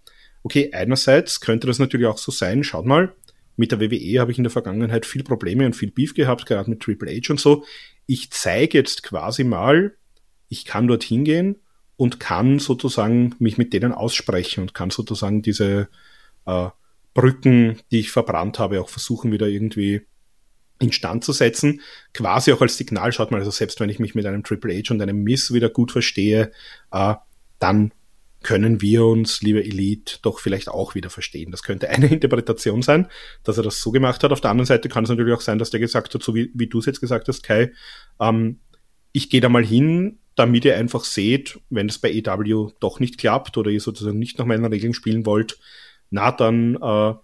okay, 0.42 0.70
einerseits 0.72 1.40
könnte 1.40 1.66
das 1.66 1.78
natürlich 1.78 2.06
auch 2.06 2.18
so 2.18 2.32
sein, 2.32 2.64
schaut 2.64 2.86
mal, 2.86 3.14
mit 3.56 3.70
der 3.70 3.80
WWE 3.80 4.20
habe 4.20 4.32
ich 4.32 4.38
in 4.38 4.44
der 4.44 4.50
Vergangenheit 4.50 5.06
viel 5.06 5.22
Probleme 5.22 5.66
und 5.66 5.76
viel 5.76 5.90
Beef 5.90 6.14
gehabt, 6.14 6.46
gerade 6.46 6.70
mit 6.70 6.80
Triple 6.80 7.12
H 7.12 7.30
und 7.30 7.40
so. 7.40 7.64
Ich 8.06 8.30
zeige 8.30 8.78
jetzt 8.78 9.02
quasi 9.02 9.44
mal, 9.44 9.94
ich 10.48 10.64
kann 10.64 10.88
dorthin 10.88 11.24
gehen 11.24 11.56
und 11.96 12.18
kann 12.18 12.58
sozusagen 12.58 13.34
mich 13.38 13.58
mit 13.58 13.72
denen 13.72 13.92
aussprechen 13.92 14.62
und 14.62 14.74
kann 14.74 14.90
sozusagen 14.90 15.42
diese 15.42 15.88
äh, 16.46 16.68
Brücken, 17.14 17.78
die 17.90 18.00
ich 18.00 18.10
verbrannt 18.10 18.58
habe, 18.58 18.80
auch 18.80 18.88
versuchen 18.88 19.32
wieder 19.32 19.46
irgendwie 19.46 20.02
instand 20.82 21.24
zu 21.24 21.32
setzen. 21.32 21.80
Quasi 22.12 22.52
auch 22.52 22.60
als 22.60 22.76
Signal, 22.76 23.12
schaut 23.12 23.30
mal, 23.30 23.38
also 23.38 23.50
selbst 23.50 23.80
wenn 23.80 23.88
ich 23.88 23.98
mich 23.98 24.14
mit 24.14 24.26
einem 24.26 24.42
Triple 24.42 24.74
H 24.74 24.92
und 24.92 25.00
einem 25.00 25.22
Miss 25.22 25.52
wieder 25.52 25.70
gut 25.70 25.92
verstehe, 25.92 26.52
äh, 26.90 27.14
dann 27.58 27.92
können 28.42 28.80
wir 28.80 29.04
uns, 29.04 29.40
liebe 29.40 29.62
Elite, 29.62 30.18
doch 30.22 30.40
vielleicht 30.40 30.68
auch 30.68 30.94
wieder 30.94 31.10
verstehen. 31.10 31.50
Das 31.50 31.62
könnte 31.62 31.88
eine 31.88 32.06
Interpretation 32.10 32.82
sein, 32.82 33.08
dass 33.44 33.56
er 33.56 33.62
das 33.62 33.80
so 33.80 33.90
gemacht 33.90 34.22
hat. 34.22 34.32
Auf 34.32 34.40
der 34.40 34.50
anderen 34.50 34.66
Seite 34.66 34.88
kann 34.88 35.04
es 35.04 35.10
natürlich 35.10 35.34
auch 35.34 35.40
sein, 35.40 35.58
dass 35.58 35.70
der 35.70 35.80
gesagt 35.80 36.14
hat, 36.14 36.22
so 36.22 36.34
wie, 36.34 36.50
wie 36.54 36.66
du 36.66 36.78
es 36.78 36.86
jetzt 36.86 37.00
gesagt 37.00 37.28
hast, 37.28 37.42
Kai, 37.42 37.72
ähm, 38.20 38.58
ich 39.12 39.30
gehe 39.30 39.40
da 39.40 39.48
mal 39.48 39.64
hin, 39.64 40.18
damit 40.34 40.64
ihr 40.64 40.76
einfach 40.76 41.04
seht, 41.04 41.60
wenn 41.68 41.88
es 41.88 41.98
bei 41.98 42.10
EW 42.10 42.70
doch 42.80 43.00
nicht 43.00 43.18
klappt 43.18 43.56
oder 43.58 43.70
ihr 43.70 43.80
sozusagen 43.80 44.18
nicht 44.18 44.38
nach 44.38 44.46
meinen 44.46 44.64
Regeln 44.64 44.94
spielen 44.94 45.26
wollt, 45.26 45.58
na, 46.10 46.32
dann 46.32 46.76
äh, 46.76 47.14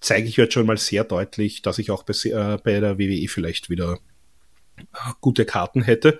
zeige 0.00 0.28
ich 0.28 0.36
jetzt 0.36 0.54
schon 0.54 0.66
mal 0.66 0.76
sehr 0.76 1.04
deutlich, 1.04 1.62
dass 1.62 1.78
ich 1.78 1.90
auch 1.90 2.02
bei, 2.02 2.12
äh, 2.24 2.58
bei 2.62 2.80
der 2.80 2.98
WWE 2.98 3.28
vielleicht 3.28 3.70
wieder 3.70 3.98
äh, 4.76 4.84
gute 5.20 5.44
Karten 5.44 5.82
hätte. 5.82 6.18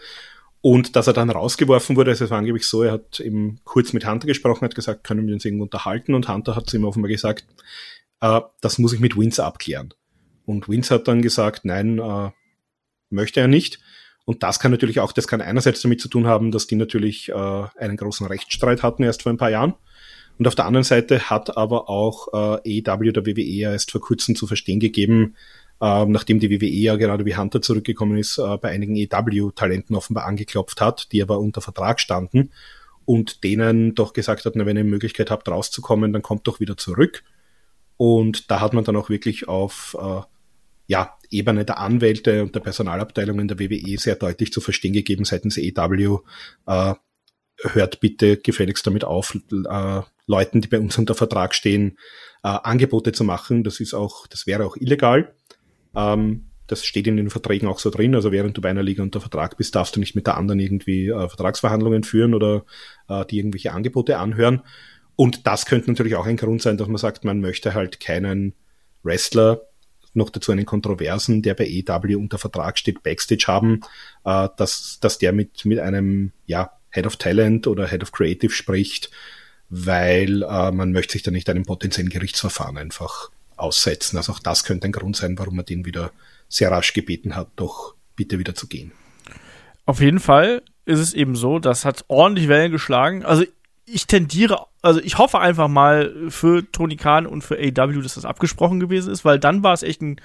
Und 0.60 0.96
dass 0.96 1.06
er 1.06 1.12
dann 1.12 1.30
rausgeworfen 1.30 1.94
wurde, 1.96 2.10
also 2.10 2.24
es 2.24 2.30
war 2.30 2.38
angeblich 2.38 2.66
so, 2.66 2.82
er 2.82 2.92
hat 2.92 3.20
eben 3.20 3.60
kurz 3.64 3.92
mit 3.92 4.06
Hunter 4.06 4.26
gesprochen, 4.26 4.64
hat 4.64 4.74
gesagt, 4.74 5.04
können 5.04 5.26
wir 5.26 5.34
uns 5.34 5.44
irgendwo 5.44 5.64
unterhalten 5.64 6.14
und 6.14 6.28
Hunter 6.28 6.56
hat 6.56 6.68
zu 6.68 6.76
ihm 6.76 6.84
offenbar 6.84 7.08
gesagt, 7.08 7.46
äh, 8.20 8.40
das 8.60 8.78
muss 8.78 8.92
ich 8.92 9.00
mit 9.00 9.16
Vince 9.16 9.44
abklären. 9.44 9.94
Und 10.44 10.68
Vince 10.68 10.94
hat 10.94 11.06
dann 11.06 11.22
gesagt, 11.22 11.64
nein, 11.64 11.98
äh, 11.98 12.30
möchte 13.10 13.40
er 13.40 13.48
nicht. 13.48 13.78
Und 14.24 14.42
das 14.42 14.58
kann 14.58 14.70
natürlich 14.70 15.00
auch, 15.00 15.12
das 15.12 15.28
kann 15.28 15.40
einerseits 15.40 15.80
damit 15.80 16.00
zu 16.00 16.08
tun 16.08 16.26
haben, 16.26 16.50
dass 16.50 16.66
die 16.66 16.76
natürlich 16.76 17.28
äh, 17.30 17.34
einen 17.78 17.96
großen 17.96 18.26
Rechtsstreit 18.26 18.82
hatten 18.82 19.02
erst 19.02 19.22
vor 19.22 19.32
ein 19.32 19.38
paar 19.38 19.50
Jahren. 19.50 19.74
Und 20.38 20.46
auf 20.46 20.54
der 20.54 20.66
anderen 20.66 20.84
Seite 20.84 21.30
hat 21.30 21.56
aber 21.56 21.88
auch 21.90 22.60
äh, 22.64 22.80
EW 22.80 23.12
der 23.12 23.26
WWE 23.26 23.72
erst 23.72 23.90
vor 23.90 24.00
kurzem 24.00 24.36
zu 24.36 24.46
verstehen 24.46 24.78
gegeben, 24.78 25.34
äh, 25.80 26.04
nachdem 26.06 26.38
die 26.38 26.50
WWE 26.50 26.66
ja 26.66 26.96
gerade 26.96 27.24
wie 27.24 27.36
Hunter 27.36 27.60
zurückgekommen 27.60 28.16
ist, 28.16 28.38
äh, 28.38 28.56
bei 28.56 28.70
einigen 28.70 28.96
EW-Talenten 28.96 29.96
offenbar 29.96 30.26
angeklopft 30.26 30.80
hat, 30.80 31.10
die 31.12 31.22
aber 31.22 31.38
unter 31.38 31.60
Vertrag 31.60 32.00
standen 32.00 32.50
und 33.04 33.42
denen 33.42 33.94
doch 33.94 34.12
gesagt 34.12 34.44
hat, 34.44 34.54
na, 34.54 34.66
wenn 34.66 34.76
ihr 34.76 34.80
eine 34.80 34.90
Möglichkeit 34.90 35.30
habt, 35.30 35.48
rauszukommen, 35.48 36.12
dann 36.12 36.22
kommt 36.22 36.46
doch 36.46 36.60
wieder 36.60 36.76
zurück. 36.76 37.24
Und 37.96 38.50
da 38.50 38.60
hat 38.60 38.74
man 38.74 38.84
dann 38.84 38.96
auch 38.96 39.08
wirklich 39.08 39.48
auf 39.48 39.96
äh, 40.00 40.20
ja, 40.86 41.16
Ebene 41.30 41.64
der 41.64 41.78
Anwälte 41.78 42.42
und 42.42 42.54
der 42.54 42.60
Personalabteilungen 42.60 43.48
der 43.48 43.58
WWE 43.58 43.98
sehr 43.98 44.14
deutlich 44.16 44.52
zu 44.52 44.60
verstehen 44.60 44.92
gegeben 44.92 45.24
seitens 45.24 45.58
EW, 45.58 46.18
äh, 46.66 46.94
hört 47.62 48.00
bitte 48.00 48.36
gefälligst 48.36 48.86
damit 48.86 49.04
auf, 49.04 49.36
äh, 49.52 50.00
Leuten, 50.26 50.60
die 50.60 50.68
bei 50.68 50.78
uns 50.78 50.98
unter 50.98 51.14
Vertrag 51.14 51.54
stehen, 51.54 51.98
äh, 52.42 52.48
Angebote 52.48 53.12
zu 53.12 53.24
machen. 53.24 53.64
Das 53.64 53.80
ist 53.80 53.94
auch, 53.94 54.26
das 54.26 54.46
wäre 54.46 54.64
auch 54.64 54.76
illegal. 54.76 55.34
Ähm, 55.94 56.44
das 56.66 56.84
steht 56.84 57.06
in 57.06 57.16
den 57.16 57.30
Verträgen 57.30 57.66
auch 57.66 57.78
so 57.78 57.90
drin. 57.90 58.14
Also 58.14 58.30
während 58.30 58.56
du 58.56 58.60
bei 58.60 58.68
einer 58.68 58.82
Liga 58.82 59.02
unter 59.02 59.20
Vertrag 59.20 59.56
bist, 59.56 59.74
darfst 59.74 59.96
du 59.96 60.00
nicht 60.00 60.14
mit 60.14 60.26
der 60.26 60.36
anderen 60.36 60.60
irgendwie 60.60 61.08
äh, 61.08 61.28
Vertragsverhandlungen 61.28 62.04
führen 62.04 62.34
oder 62.34 62.64
äh, 63.08 63.24
die 63.24 63.38
irgendwelche 63.38 63.72
Angebote 63.72 64.18
anhören. 64.18 64.62
Und 65.16 65.46
das 65.46 65.66
könnte 65.66 65.90
natürlich 65.90 66.14
auch 66.14 66.26
ein 66.26 66.36
Grund 66.36 66.62
sein, 66.62 66.76
dass 66.76 66.86
man 66.86 66.98
sagt, 66.98 67.24
man 67.24 67.40
möchte 67.40 67.74
halt 67.74 67.98
keinen 68.00 68.54
Wrestler, 69.02 69.62
noch 70.14 70.30
dazu 70.30 70.52
einen 70.52 70.66
Kontroversen, 70.66 71.42
der 71.42 71.54
bei 71.54 71.66
EW 71.66 72.16
unter 72.16 72.38
Vertrag 72.38 72.78
steht, 72.78 73.02
Backstage 73.02 73.44
haben, 73.46 73.80
äh, 74.24 74.48
dass, 74.56 74.98
dass 75.00 75.18
der 75.18 75.32
mit, 75.32 75.64
mit 75.64 75.78
einem 75.78 76.32
ja, 76.46 76.77
Head 76.98 77.06
of 77.06 77.16
Talent 77.16 77.66
oder 77.66 77.88
Head 77.88 78.02
of 78.02 78.12
Creative 78.12 78.52
spricht, 78.52 79.10
weil 79.70 80.42
äh, 80.42 80.70
man 80.72 80.92
möchte 80.92 81.12
sich 81.12 81.22
da 81.22 81.30
nicht 81.30 81.48
einem 81.48 81.64
potenziellen 81.64 82.10
Gerichtsverfahren 82.10 82.76
einfach 82.76 83.30
aussetzen. 83.56 84.16
Also 84.16 84.32
auch 84.32 84.38
das 84.40 84.64
könnte 84.64 84.88
ein 84.88 84.92
Grund 84.92 85.16
sein, 85.16 85.38
warum 85.38 85.56
man 85.56 85.64
den 85.64 85.84
wieder 85.84 86.10
sehr 86.48 86.70
rasch 86.70 86.92
gebeten 86.92 87.36
hat, 87.36 87.48
doch 87.56 87.94
bitte 88.16 88.38
wieder 88.38 88.54
zu 88.54 88.66
gehen. 88.66 88.92
Auf 89.86 90.00
jeden 90.00 90.20
Fall 90.20 90.62
ist 90.84 90.98
es 90.98 91.14
eben 91.14 91.36
so, 91.36 91.58
das 91.58 91.84
hat 91.84 92.04
ordentlich 92.08 92.48
Wellen 92.48 92.72
geschlagen. 92.72 93.24
Also 93.24 93.44
ich 93.86 94.06
tendiere, 94.06 94.66
also 94.82 95.00
ich 95.00 95.18
hoffe 95.18 95.38
einfach 95.38 95.68
mal 95.68 96.12
für 96.28 96.70
Tony 96.72 96.96
Khan 96.96 97.26
und 97.26 97.42
für 97.42 97.56
AW, 97.56 98.02
dass 98.02 98.14
das 98.14 98.24
abgesprochen 98.24 98.80
gewesen 98.80 99.12
ist, 99.12 99.24
weil 99.24 99.38
dann 99.38 99.62
war 99.62 99.72
es 99.72 99.82
echt 99.82 100.02
ein 100.02 100.20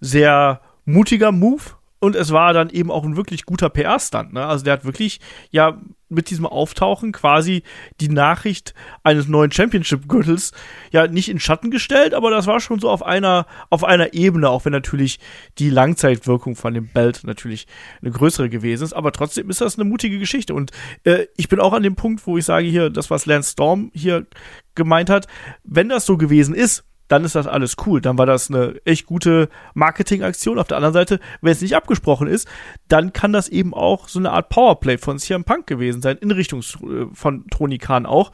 sehr 0.00 0.60
mutiger 0.84 1.32
Move 1.32 1.62
und 2.00 2.14
es 2.14 2.32
war 2.32 2.52
dann 2.52 2.70
eben 2.70 2.90
auch 2.90 3.04
ein 3.04 3.16
wirklich 3.16 3.44
guter 3.44 3.70
PR-Stand. 3.70 4.32
Ne? 4.32 4.44
Also 4.44 4.64
der 4.64 4.74
hat 4.74 4.84
wirklich 4.84 5.20
ja 5.50 5.80
mit 6.08 6.30
diesem 6.30 6.46
Auftauchen 6.46 7.12
quasi 7.12 7.62
die 8.00 8.08
Nachricht 8.08 8.72
eines 9.02 9.28
neuen 9.28 9.52
Championship-Gürtels 9.52 10.52
ja 10.90 11.06
nicht 11.06 11.28
in 11.28 11.38
Schatten 11.38 11.70
gestellt, 11.70 12.14
aber 12.14 12.30
das 12.30 12.46
war 12.46 12.60
schon 12.60 12.80
so 12.80 12.88
auf 12.88 13.04
einer, 13.04 13.46
auf 13.68 13.84
einer 13.84 14.14
Ebene, 14.14 14.48
auch 14.48 14.64
wenn 14.64 14.72
natürlich 14.72 15.18
die 15.58 15.70
Langzeitwirkung 15.70 16.56
von 16.56 16.72
dem 16.72 16.88
Belt 16.88 17.22
natürlich 17.24 17.66
eine 18.00 18.10
größere 18.10 18.48
gewesen 18.48 18.84
ist. 18.84 18.94
Aber 18.94 19.12
trotzdem 19.12 19.50
ist 19.50 19.60
das 19.60 19.78
eine 19.78 19.88
mutige 19.88 20.18
Geschichte. 20.18 20.54
Und 20.54 20.70
äh, 21.04 21.26
ich 21.36 21.48
bin 21.48 21.60
auch 21.60 21.72
an 21.72 21.82
dem 21.82 21.96
Punkt, 21.96 22.26
wo 22.26 22.38
ich 22.38 22.44
sage 22.44 22.68
hier, 22.68 22.90
das, 22.90 23.10
was 23.10 23.26
Lance 23.26 23.52
Storm 23.52 23.90
hier 23.92 24.26
gemeint 24.74 25.10
hat, 25.10 25.26
wenn 25.64 25.88
das 25.88 26.06
so 26.06 26.16
gewesen 26.16 26.54
ist, 26.54 26.84
dann 27.08 27.24
ist 27.24 27.34
das 27.34 27.46
alles 27.46 27.76
cool. 27.86 28.00
Dann 28.00 28.18
war 28.18 28.26
das 28.26 28.50
eine 28.50 28.80
echt 28.84 29.06
gute 29.06 29.48
Marketingaktion. 29.74 30.58
Auf 30.58 30.68
der 30.68 30.76
anderen 30.76 30.94
Seite, 30.94 31.20
wenn 31.40 31.52
es 31.52 31.62
nicht 31.62 31.74
abgesprochen 31.74 32.28
ist, 32.28 32.46
dann 32.86 33.12
kann 33.12 33.32
das 33.32 33.48
eben 33.48 33.74
auch 33.74 34.08
so 34.08 34.18
eine 34.18 34.30
Art 34.30 34.50
Powerplay 34.50 34.98
von 34.98 35.18
CM 35.18 35.44
Punk 35.44 35.66
gewesen 35.66 36.02
sein, 36.02 36.18
in 36.18 36.30
Richtung 36.30 36.60
äh, 36.60 37.06
von 37.12 37.46
Tony 37.48 37.78
Khan 37.78 38.06
auch. 38.06 38.30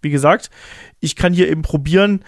Wie 0.00 0.10
gesagt, 0.10 0.50
ich 1.00 1.16
kann 1.16 1.32
hier 1.32 1.48
eben 1.48 1.62
probieren, 1.62 2.24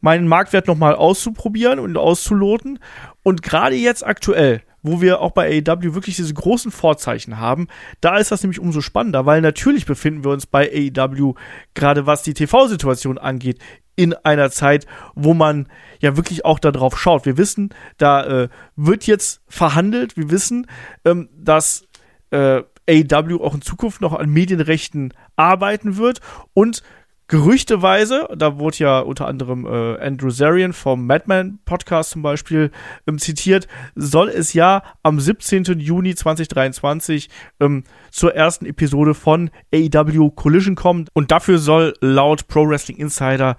meinen 0.00 0.28
Marktwert 0.28 0.68
nochmal 0.68 0.94
auszuprobieren 0.94 1.78
und 1.78 1.96
auszuloten. 1.96 2.78
Und 3.22 3.42
gerade 3.42 3.74
jetzt 3.74 4.06
aktuell, 4.06 4.62
wo 4.82 5.00
wir 5.00 5.20
auch 5.20 5.32
bei 5.32 5.48
AEW 5.48 5.94
wirklich 5.94 6.16
diese 6.16 6.32
großen 6.32 6.70
Vorzeichen 6.70 7.38
haben, 7.38 7.66
da 8.00 8.18
ist 8.18 8.30
das 8.30 8.42
nämlich 8.42 8.60
umso 8.60 8.80
spannender, 8.80 9.26
weil 9.26 9.40
natürlich 9.40 9.84
befinden 9.84 10.22
wir 10.22 10.30
uns 10.30 10.46
bei 10.46 10.70
AEW, 10.70 11.34
gerade 11.74 12.06
was 12.06 12.22
die 12.22 12.34
TV-Situation 12.34 13.18
angeht, 13.18 13.58
in 13.96 14.14
einer 14.14 14.50
Zeit, 14.50 14.86
wo 15.14 15.34
man 15.34 15.68
ja 16.00 16.16
wirklich 16.16 16.44
auch 16.44 16.58
darauf 16.58 16.98
schaut. 16.98 17.26
Wir 17.26 17.38
wissen, 17.38 17.70
da 17.96 18.24
äh, 18.24 18.48
wird 18.76 19.06
jetzt 19.06 19.40
verhandelt. 19.48 20.16
Wir 20.16 20.30
wissen, 20.30 20.66
ähm, 21.04 21.28
dass 21.36 21.86
äh, 22.30 22.62
AEW 22.88 23.42
auch 23.42 23.54
in 23.54 23.62
Zukunft 23.62 24.00
noch 24.00 24.12
an 24.12 24.30
Medienrechten 24.30 25.12
arbeiten 25.34 25.96
wird 25.96 26.20
und 26.54 26.82
Gerüchteweise, 27.28 28.28
da 28.36 28.58
wurde 28.58 28.76
ja 28.78 29.00
unter 29.00 29.26
anderem 29.26 29.66
äh, 29.66 29.98
Andrew 29.98 30.30
Zarian 30.30 30.72
vom 30.72 31.06
Madman 31.06 31.58
Podcast 31.64 32.10
zum 32.10 32.22
Beispiel 32.22 32.70
ähm, 33.08 33.18
zitiert, 33.18 33.66
soll 33.96 34.28
es 34.28 34.52
ja 34.52 34.84
am 35.02 35.18
17. 35.18 35.64
Juni 35.80 36.14
2023 36.14 37.28
ähm, 37.58 37.82
zur 38.12 38.36
ersten 38.36 38.64
Episode 38.64 39.14
von 39.14 39.50
AEW 39.74 40.30
Collision 40.30 40.76
kommen. 40.76 41.06
Und 41.14 41.32
dafür 41.32 41.58
soll 41.58 41.94
laut 42.00 42.46
Pro 42.46 42.68
Wrestling 42.68 42.98
Insider 42.98 43.56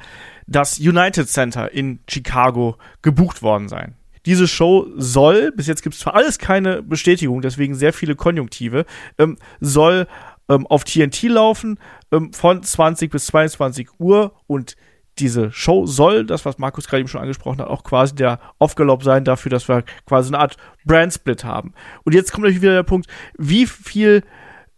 das 0.48 0.80
United 0.80 1.28
Center 1.28 1.70
in 1.74 2.00
Chicago 2.10 2.78
gebucht 3.02 3.42
worden 3.42 3.68
sein. 3.68 3.96
Diese 4.26 4.48
Show 4.48 4.88
soll, 4.96 5.52
bis 5.52 5.68
jetzt 5.68 5.84
gibt 5.84 5.96
es 5.96 6.02
zwar 6.02 6.16
alles 6.16 6.38
keine 6.38 6.82
Bestätigung, 6.84 7.42
deswegen 7.42 7.76
sehr 7.76 7.92
viele 7.92 8.16
Konjunktive, 8.16 8.86
ähm, 9.18 9.38
soll 9.60 10.08
ähm, 10.50 10.68
auf 10.68 10.84
TNT 10.84 11.24
laufen 11.24 11.80
ähm, 12.12 12.34
von 12.34 12.64
20 12.64 13.12
bis 13.12 13.28
22 13.28 14.00
Uhr 14.00 14.34
und 14.48 14.76
diese 15.20 15.52
Show 15.52 15.86
soll, 15.86 16.26
das 16.26 16.46
was 16.46 16.58
Markus 16.58 16.88
gerade 16.88 17.02
eben 17.02 17.10
schon 17.10 17.22
angesprochen 17.22 17.60
hat, 17.60 17.68
auch 17.68 17.84
quasi 17.84 18.16
der 18.16 18.40
Aufgalopp 18.60 19.04
sein 19.04 19.24
dafür, 19.24 19.50
dass 19.50 19.68
wir 19.68 19.84
quasi 20.06 20.30
eine 20.30 20.40
Art 20.40 20.58
Brand-Split 20.86 21.44
haben. 21.44 21.74
Und 22.04 22.14
jetzt 22.14 22.32
kommt 22.32 22.44
natürlich 22.44 22.62
wieder 22.62 22.74
der 22.74 22.84
Punkt, 22.84 23.08
wie 23.38 23.66
viel 23.66 24.24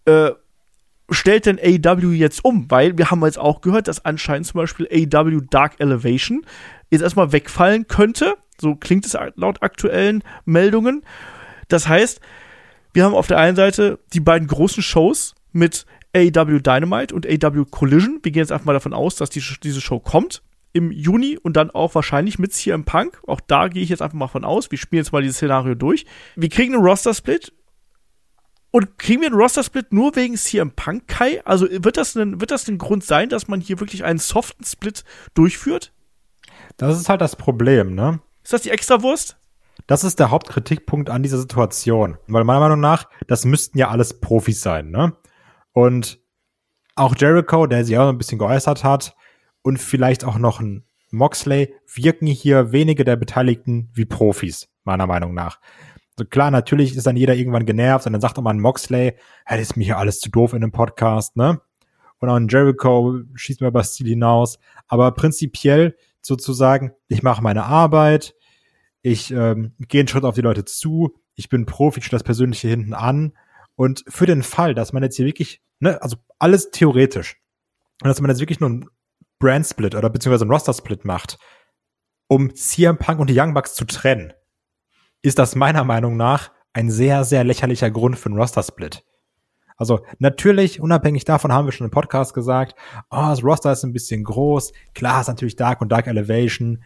äh, 0.05 0.31
stellt 1.09 1.45
denn 1.45 1.59
AEW 1.59 2.11
jetzt 2.13 2.43
um? 2.45 2.69
Weil 2.69 2.97
wir 2.97 3.11
haben 3.11 3.23
jetzt 3.25 3.39
auch 3.39 3.61
gehört, 3.61 3.87
dass 3.87 4.05
anscheinend 4.05 4.47
zum 4.47 4.59
Beispiel 4.59 4.87
AEW 4.91 5.41
Dark 5.49 5.79
Elevation 5.79 6.45
jetzt 6.89 7.01
erstmal 7.01 7.31
wegfallen 7.31 7.87
könnte. 7.87 8.35
So 8.59 8.75
klingt 8.75 9.05
es 9.05 9.17
laut 9.35 9.61
aktuellen 9.61 10.23
Meldungen. 10.45 11.03
Das 11.67 11.87
heißt, 11.87 12.21
wir 12.93 13.03
haben 13.03 13.13
auf 13.13 13.27
der 13.27 13.37
einen 13.37 13.55
Seite 13.55 13.99
die 14.13 14.19
beiden 14.19 14.47
großen 14.47 14.83
Shows 14.83 15.35
mit 15.51 15.85
AW 16.15 16.59
Dynamite 16.59 17.13
und 17.13 17.27
AW 17.27 17.65
Collision. 17.69 18.19
Wir 18.23 18.31
gehen 18.31 18.41
jetzt 18.41 18.51
einfach 18.51 18.65
mal 18.65 18.73
davon 18.73 18.93
aus, 18.93 19.15
dass 19.15 19.29
die, 19.29 19.43
diese 19.63 19.81
Show 19.81 19.99
kommt 19.99 20.41
im 20.73 20.91
Juni 20.91 21.37
und 21.37 21.57
dann 21.57 21.71
auch 21.71 21.95
wahrscheinlich 21.95 22.39
mit 22.39 22.53
CM 22.53 22.85
Punk. 22.85 23.21
Auch 23.27 23.41
da 23.41 23.67
gehe 23.67 23.81
ich 23.81 23.89
jetzt 23.89 24.01
einfach 24.01 24.17
mal 24.17 24.27
von 24.27 24.45
aus. 24.45 24.71
Wir 24.71 24.77
spielen 24.77 25.03
jetzt 25.03 25.11
mal 25.11 25.21
dieses 25.21 25.37
Szenario 25.37 25.75
durch. 25.75 26.05
Wir 26.35 26.49
kriegen 26.49 26.75
einen 26.75 26.83
Roster-Split. 26.83 27.53
Und 28.71 28.99
kriegen 28.99 29.21
wir 29.21 29.29
einen 29.29 29.39
Roster-Split 29.39 29.93
nur 29.93 30.15
wegen 30.15 30.35
CM 30.35 30.71
Punk, 30.71 31.07
Kai? 31.07 31.43
Also 31.43 31.67
wird 31.69 31.97
das, 31.97 32.15
ein, 32.15 32.39
wird 32.39 32.51
das 32.51 32.67
ein 32.67 32.77
Grund 32.77 33.03
sein, 33.03 33.29
dass 33.29 33.47
man 33.47 33.61
hier 33.61 33.79
wirklich 33.79 34.03
einen 34.03 34.19
soften 34.19 34.63
Split 34.63 35.03
durchführt? 35.33 35.91
Das 36.77 36.99
ist 36.99 37.09
halt 37.09 37.21
das 37.21 37.35
Problem, 37.35 37.95
ne? 37.95 38.19
Ist 38.43 38.53
das 38.53 38.61
die 38.61 38.69
Extrawurst? 38.69 39.37
Das 39.87 40.03
ist 40.03 40.19
der 40.19 40.29
Hauptkritikpunkt 40.29 41.09
an 41.09 41.23
dieser 41.23 41.39
Situation. 41.39 42.19
Weil 42.27 42.43
meiner 42.43 42.59
Meinung 42.59 42.79
nach, 42.79 43.09
das 43.25 43.43
müssten 43.43 43.79
ja 43.79 43.89
alles 43.89 44.19
Profis 44.19 44.61
sein, 44.61 44.91
ne? 44.91 45.13
Und 45.73 46.19
auch 46.95 47.15
Jericho, 47.17 47.67
der 47.67 47.85
sich 47.85 47.97
auch 47.97 48.09
ein 48.09 48.17
bisschen 48.17 48.39
geäußert 48.39 48.83
hat, 48.83 49.15
und 49.61 49.77
vielleicht 49.77 50.23
auch 50.23 50.37
noch 50.37 50.59
ein 50.59 50.85
Moxley, 51.11 51.73
wirken 51.93 52.27
hier 52.27 52.71
wenige 52.71 53.03
der 53.03 53.15
Beteiligten 53.15 53.89
wie 53.93 54.05
Profis, 54.05 54.69
meiner 54.83 55.07
Meinung 55.07 55.33
nach. 55.33 55.59
So 56.17 56.25
klar, 56.25 56.51
natürlich 56.51 56.95
ist 56.95 57.07
dann 57.07 57.15
jeder 57.15 57.35
irgendwann 57.35 57.65
genervt 57.65 58.05
und 58.05 58.13
dann 58.13 58.21
sagt 58.21 58.37
auch 58.37 58.43
mal 58.43 58.51
ein 58.51 58.59
Moxley, 58.59 59.15
hey, 59.45 59.57
das 59.57 59.69
ist 59.69 59.77
mir 59.77 59.85
hier 59.85 59.97
alles 59.97 60.19
zu 60.19 60.29
doof 60.29 60.53
in 60.53 60.61
dem 60.61 60.71
Podcast, 60.71 61.37
ne? 61.37 61.61
Und 62.19 62.29
auch 62.29 62.35
ein 62.35 62.49
Jericho 62.49 63.21
schießt 63.33 63.61
mir 63.61 63.67
über 63.67 63.83
Stil 63.83 64.07
hinaus. 64.07 64.59
Aber 64.89 65.11
prinzipiell 65.13 65.95
sozusagen, 66.21 66.91
ich 67.07 67.23
mache 67.23 67.41
meine 67.41 67.63
Arbeit, 67.63 68.35
ich 69.01 69.31
ähm, 69.31 69.71
gehe 69.79 70.01
einen 70.01 70.09
Schritt 70.09 70.25
auf 70.25 70.35
die 70.35 70.41
Leute 70.41 70.65
zu, 70.65 71.15
ich 71.35 71.47
bin 71.47 71.65
Profi, 71.65 72.01
ich 72.01 72.09
das 72.09 72.23
Persönliche 72.23 72.67
hinten 72.67 72.93
an. 72.93 73.31
Und 73.79 74.03
für 74.09 74.25
den 74.25 74.43
Fall, 74.43 74.75
dass 74.75 74.91
man 74.91 75.03
jetzt 75.03 75.15
hier 75.15 75.25
wirklich 75.25 75.61
ne, 75.79 76.01
also 76.01 76.17
alles 76.37 76.69
theoretisch. 76.69 77.37
Und 78.03 78.09
dass 78.09 78.19
man 78.19 78.29
jetzt 78.29 78.41
wirklich 78.41 78.59
nur 78.59 78.69
einen 78.69 78.89
Brand-Split 79.39 79.95
oder 79.95 80.09
beziehungsweise 80.09 80.43
einen 80.43 80.51
Roster-Split 80.51 81.05
macht, 81.05 81.39
um 82.27 82.53
CM 82.53 82.97
Punk 82.97 83.21
und 83.21 83.29
die 83.29 83.39
Young 83.39 83.53
Bucks 83.53 83.75
zu 83.75 83.85
trennen, 83.85 84.33
ist 85.21 85.39
das 85.39 85.55
meiner 85.55 85.85
Meinung 85.85 86.17
nach 86.17 86.51
ein 86.73 86.91
sehr, 86.91 87.23
sehr 87.23 87.45
lächerlicher 87.45 87.89
Grund 87.89 88.19
für 88.19 88.25
einen 88.25 88.37
Roster-Split. 88.37 89.05
Also 89.77 90.05
natürlich, 90.17 90.81
unabhängig 90.81 91.23
davon 91.23 91.53
haben 91.53 91.65
wir 91.65 91.71
schon 91.71 91.85
im 91.85 91.91
Podcast 91.91 92.33
gesagt, 92.33 92.75
oh, 93.09 93.27
das 93.29 93.45
Roster 93.45 93.71
ist 93.71 93.85
ein 93.85 93.93
bisschen 93.93 94.25
groß. 94.25 94.73
Klar 94.93 95.21
ist 95.21 95.27
natürlich 95.27 95.55
Dark 95.55 95.79
und 95.79 95.89
Dark 95.89 96.07
Elevation. 96.07 96.83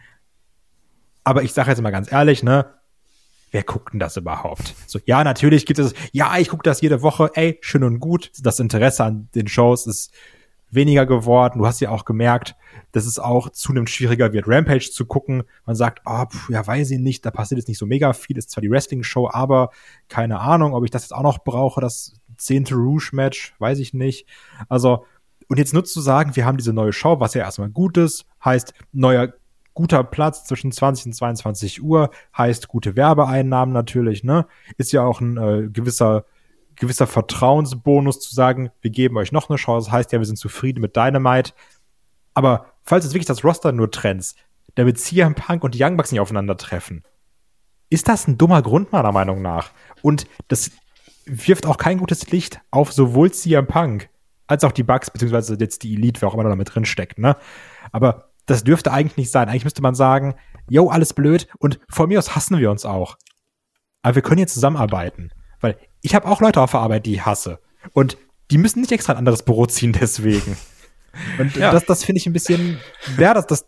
Aber 1.24 1.42
ich 1.42 1.54
sage 1.54 1.70
jetzt 1.70 1.82
mal 1.82 1.90
ganz 1.90 2.12
ehrlich, 2.12 2.44
ne, 2.44 2.72
wer 3.54 3.62
guckt 3.62 3.92
denn 3.92 4.00
das 4.00 4.16
überhaupt? 4.16 4.74
So, 4.86 4.98
ja, 5.06 5.22
natürlich 5.22 5.64
gibt 5.64 5.78
es, 5.78 5.94
ja, 6.10 6.36
ich 6.38 6.48
gucke 6.48 6.64
das 6.64 6.80
jede 6.80 7.02
Woche, 7.02 7.30
ey, 7.34 7.56
schön 7.60 7.84
und 7.84 8.00
gut. 8.00 8.32
Das 8.42 8.58
Interesse 8.58 9.04
an 9.04 9.28
den 9.36 9.46
Shows 9.46 9.86
ist 9.86 10.12
weniger 10.70 11.06
geworden. 11.06 11.60
Du 11.60 11.66
hast 11.66 11.78
ja 11.78 11.90
auch 11.90 12.04
gemerkt, 12.04 12.56
dass 12.90 13.06
es 13.06 13.20
auch 13.20 13.48
zunehmend 13.50 13.90
schwieriger 13.90 14.32
wird, 14.32 14.48
Rampage 14.48 14.90
zu 14.90 15.06
gucken. 15.06 15.44
Man 15.66 15.76
sagt, 15.76 16.02
oh, 16.04 16.24
pf, 16.26 16.50
ja, 16.50 16.66
weiß 16.66 16.90
ich 16.90 16.98
nicht, 16.98 17.24
da 17.24 17.30
passiert 17.30 17.58
jetzt 17.58 17.68
nicht 17.68 17.78
so 17.78 17.86
mega 17.86 18.12
viel. 18.12 18.36
Ist 18.36 18.50
zwar 18.50 18.60
die 18.60 18.70
Wrestling-Show, 18.70 19.30
aber 19.32 19.70
keine 20.08 20.40
Ahnung, 20.40 20.74
ob 20.74 20.82
ich 20.84 20.90
das 20.90 21.02
jetzt 21.02 21.14
auch 21.14 21.22
noch 21.22 21.44
brauche, 21.44 21.80
das 21.80 22.16
zehnte 22.36 22.74
Rouge-Match, 22.74 23.54
weiß 23.60 23.78
ich 23.78 23.94
nicht. 23.94 24.26
Also, 24.68 25.06
und 25.48 25.58
jetzt 25.58 25.74
nur 25.74 25.84
zu 25.84 26.00
sagen, 26.00 26.34
wir 26.34 26.44
haben 26.44 26.56
diese 26.56 26.72
neue 26.72 26.92
Show, 26.92 27.20
was 27.20 27.34
ja 27.34 27.42
erstmal 27.42 27.70
gut 27.70 27.98
ist, 27.98 28.26
heißt 28.44 28.74
neuer 28.90 29.32
guter 29.74 30.04
Platz 30.04 30.44
zwischen 30.44 30.72
20 30.72 31.06
und 31.06 31.12
22 31.14 31.82
Uhr 31.82 32.10
heißt 32.36 32.68
gute 32.68 32.96
Werbeeinnahmen 32.96 33.72
natürlich, 33.72 34.24
ne? 34.24 34.46
Ist 34.76 34.92
ja 34.92 35.02
auch 35.02 35.20
ein 35.20 35.36
äh, 35.36 35.68
gewisser 35.68 36.24
gewisser 36.76 37.06
Vertrauensbonus 37.06 38.20
zu 38.20 38.34
sagen, 38.34 38.70
wir 38.80 38.90
geben 38.90 39.16
euch 39.16 39.32
noch 39.32 39.48
eine 39.48 39.56
Chance, 39.56 39.92
heißt 39.92 40.12
ja, 40.12 40.18
wir 40.18 40.26
sind 40.26 40.38
zufrieden 40.38 40.80
mit 40.80 40.96
Dynamite. 40.96 41.52
Aber 42.34 42.66
falls 42.82 43.04
es 43.04 43.12
wirklich 43.12 43.26
das 43.26 43.44
Roster 43.44 43.72
nur 43.72 43.90
trends, 43.90 44.34
damit 44.74 44.98
CM 44.98 45.34
Punk 45.34 45.62
und 45.62 45.74
die 45.74 45.82
Young 45.82 45.96
Bucks 45.96 46.10
nicht 46.10 46.20
aufeinandertreffen, 46.20 47.04
ist 47.90 48.08
das 48.08 48.26
ein 48.26 48.38
dummer 48.38 48.62
Grund 48.62 48.92
meiner 48.92 49.12
Meinung 49.12 49.40
nach. 49.42 49.70
Und 50.02 50.26
das 50.48 50.72
wirft 51.26 51.66
auch 51.66 51.76
kein 51.76 51.98
gutes 51.98 52.30
Licht 52.30 52.60
auf 52.70 52.92
sowohl 52.92 53.30
CM 53.30 53.66
Punk 53.66 54.08
als 54.46 54.64
auch 54.64 54.72
die 54.72 54.82
Bucks, 54.82 55.10
beziehungsweise 55.10 55.56
jetzt 55.58 55.82
die 55.84 55.94
Elite, 55.94 56.20
wer 56.20 56.28
auch 56.28 56.34
immer 56.34 56.44
da 56.44 56.56
mit 56.56 56.74
drin 56.74 56.84
steckt, 56.84 57.18
ne? 57.18 57.36
Aber 57.92 58.30
das 58.46 58.64
dürfte 58.64 58.92
eigentlich 58.92 59.16
nicht 59.16 59.30
sein. 59.30 59.48
Eigentlich 59.48 59.64
müsste 59.64 59.82
man 59.82 59.94
sagen, 59.94 60.34
yo, 60.68 60.88
alles 60.88 61.12
blöd 61.12 61.46
und 61.58 61.80
von 61.88 62.08
mir 62.08 62.18
aus 62.18 62.34
hassen 62.34 62.58
wir 62.58 62.70
uns 62.70 62.84
auch. 62.84 63.16
Aber 64.02 64.16
wir 64.16 64.22
können 64.22 64.40
jetzt 64.40 64.54
zusammenarbeiten. 64.54 65.30
Weil 65.60 65.78
ich 66.02 66.14
habe 66.14 66.28
auch 66.28 66.40
Leute 66.40 66.60
auf 66.60 66.72
der 66.72 66.80
Arbeit, 66.80 67.06
die 67.06 67.14
ich 67.14 67.24
hasse. 67.24 67.58
Und 67.92 68.18
die 68.50 68.58
müssen 68.58 68.80
nicht 68.80 68.92
extra 68.92 69.14
ein 69.14 69.18
anderes 69.18 69.42
Büro 69.42 69.66
ziehen 69.66 69.92
deswegen. 69.92 70.56
Und 71.38 71.56
ja. 71.56 71.70
das, 71.70 71.86
das 71.86 72.04
finde 72.04 72.18
ich 72.18 72.26
ein 72.26 72.32
bisschen, 72.32 72.78
ja, 73.18 73.34
das, 73.34 73.46
das, 73.46 73.66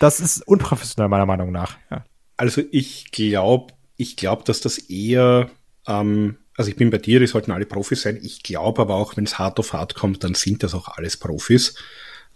das 0.00 0.20
ist 0.20 0.46
unprofessionell 0.46 1.08
meiner 1.08 1.26
Meinung 1.26 1.52
nach. 1.52 1.78
Ja. 1.90 2.04
Also 2.36 2.62
ich 2.70 3.10
glaube, 3.10 3.72
ich 3.96 4.16
glaube, 4.16 4.44
dass 4.44 4.60
das 4.60 4.78
eher, 4.78 5.50
ähm, 5.86 6.38
also 6.56 6.70
ich 6.70 6.76
bin 6.76 6.90
bei 6.90 6.98
dir, 6.98 7.20
die 7.20 7.26
sollten 7.26 7.52
alle 7.52 7.66
Profis 7.66 8.02
sein. 8.02 8.18
Ich 8.22 8.42
glaube 8.42 8.82
aber 8.82 8.96
auch, 8.96 9.16
wenn 9.16 9.24
es 9.24 9.38
hart 9.38 9.58
auf 9.58 9.72
hart 9.72 9.94
kommt, 9.94 10.24
dann 10.24 10.34
sind 10.34 10.62
das 10.62 10.74
auch 10.74 10.88
alles 10.88 11.16
Profis. 11.16 11.76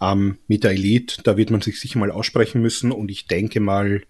Ähm, 0.03 0.38
mit 0.48 0.64
der 0.64 0.72
Elite, 0.72 1.22
da 1.22 1.36
wird 1.36 1.50
man 1.50 1.61
sich 1.61 1.78
sicher 1.78 2.00
mal 2.00 2.11
aussprechen 2.11 2.61
müssen 2.61 2.90
und 2.90 3.11
ich 3.11 3.28
denke 3.28 3.61
mal, 3.61 4.03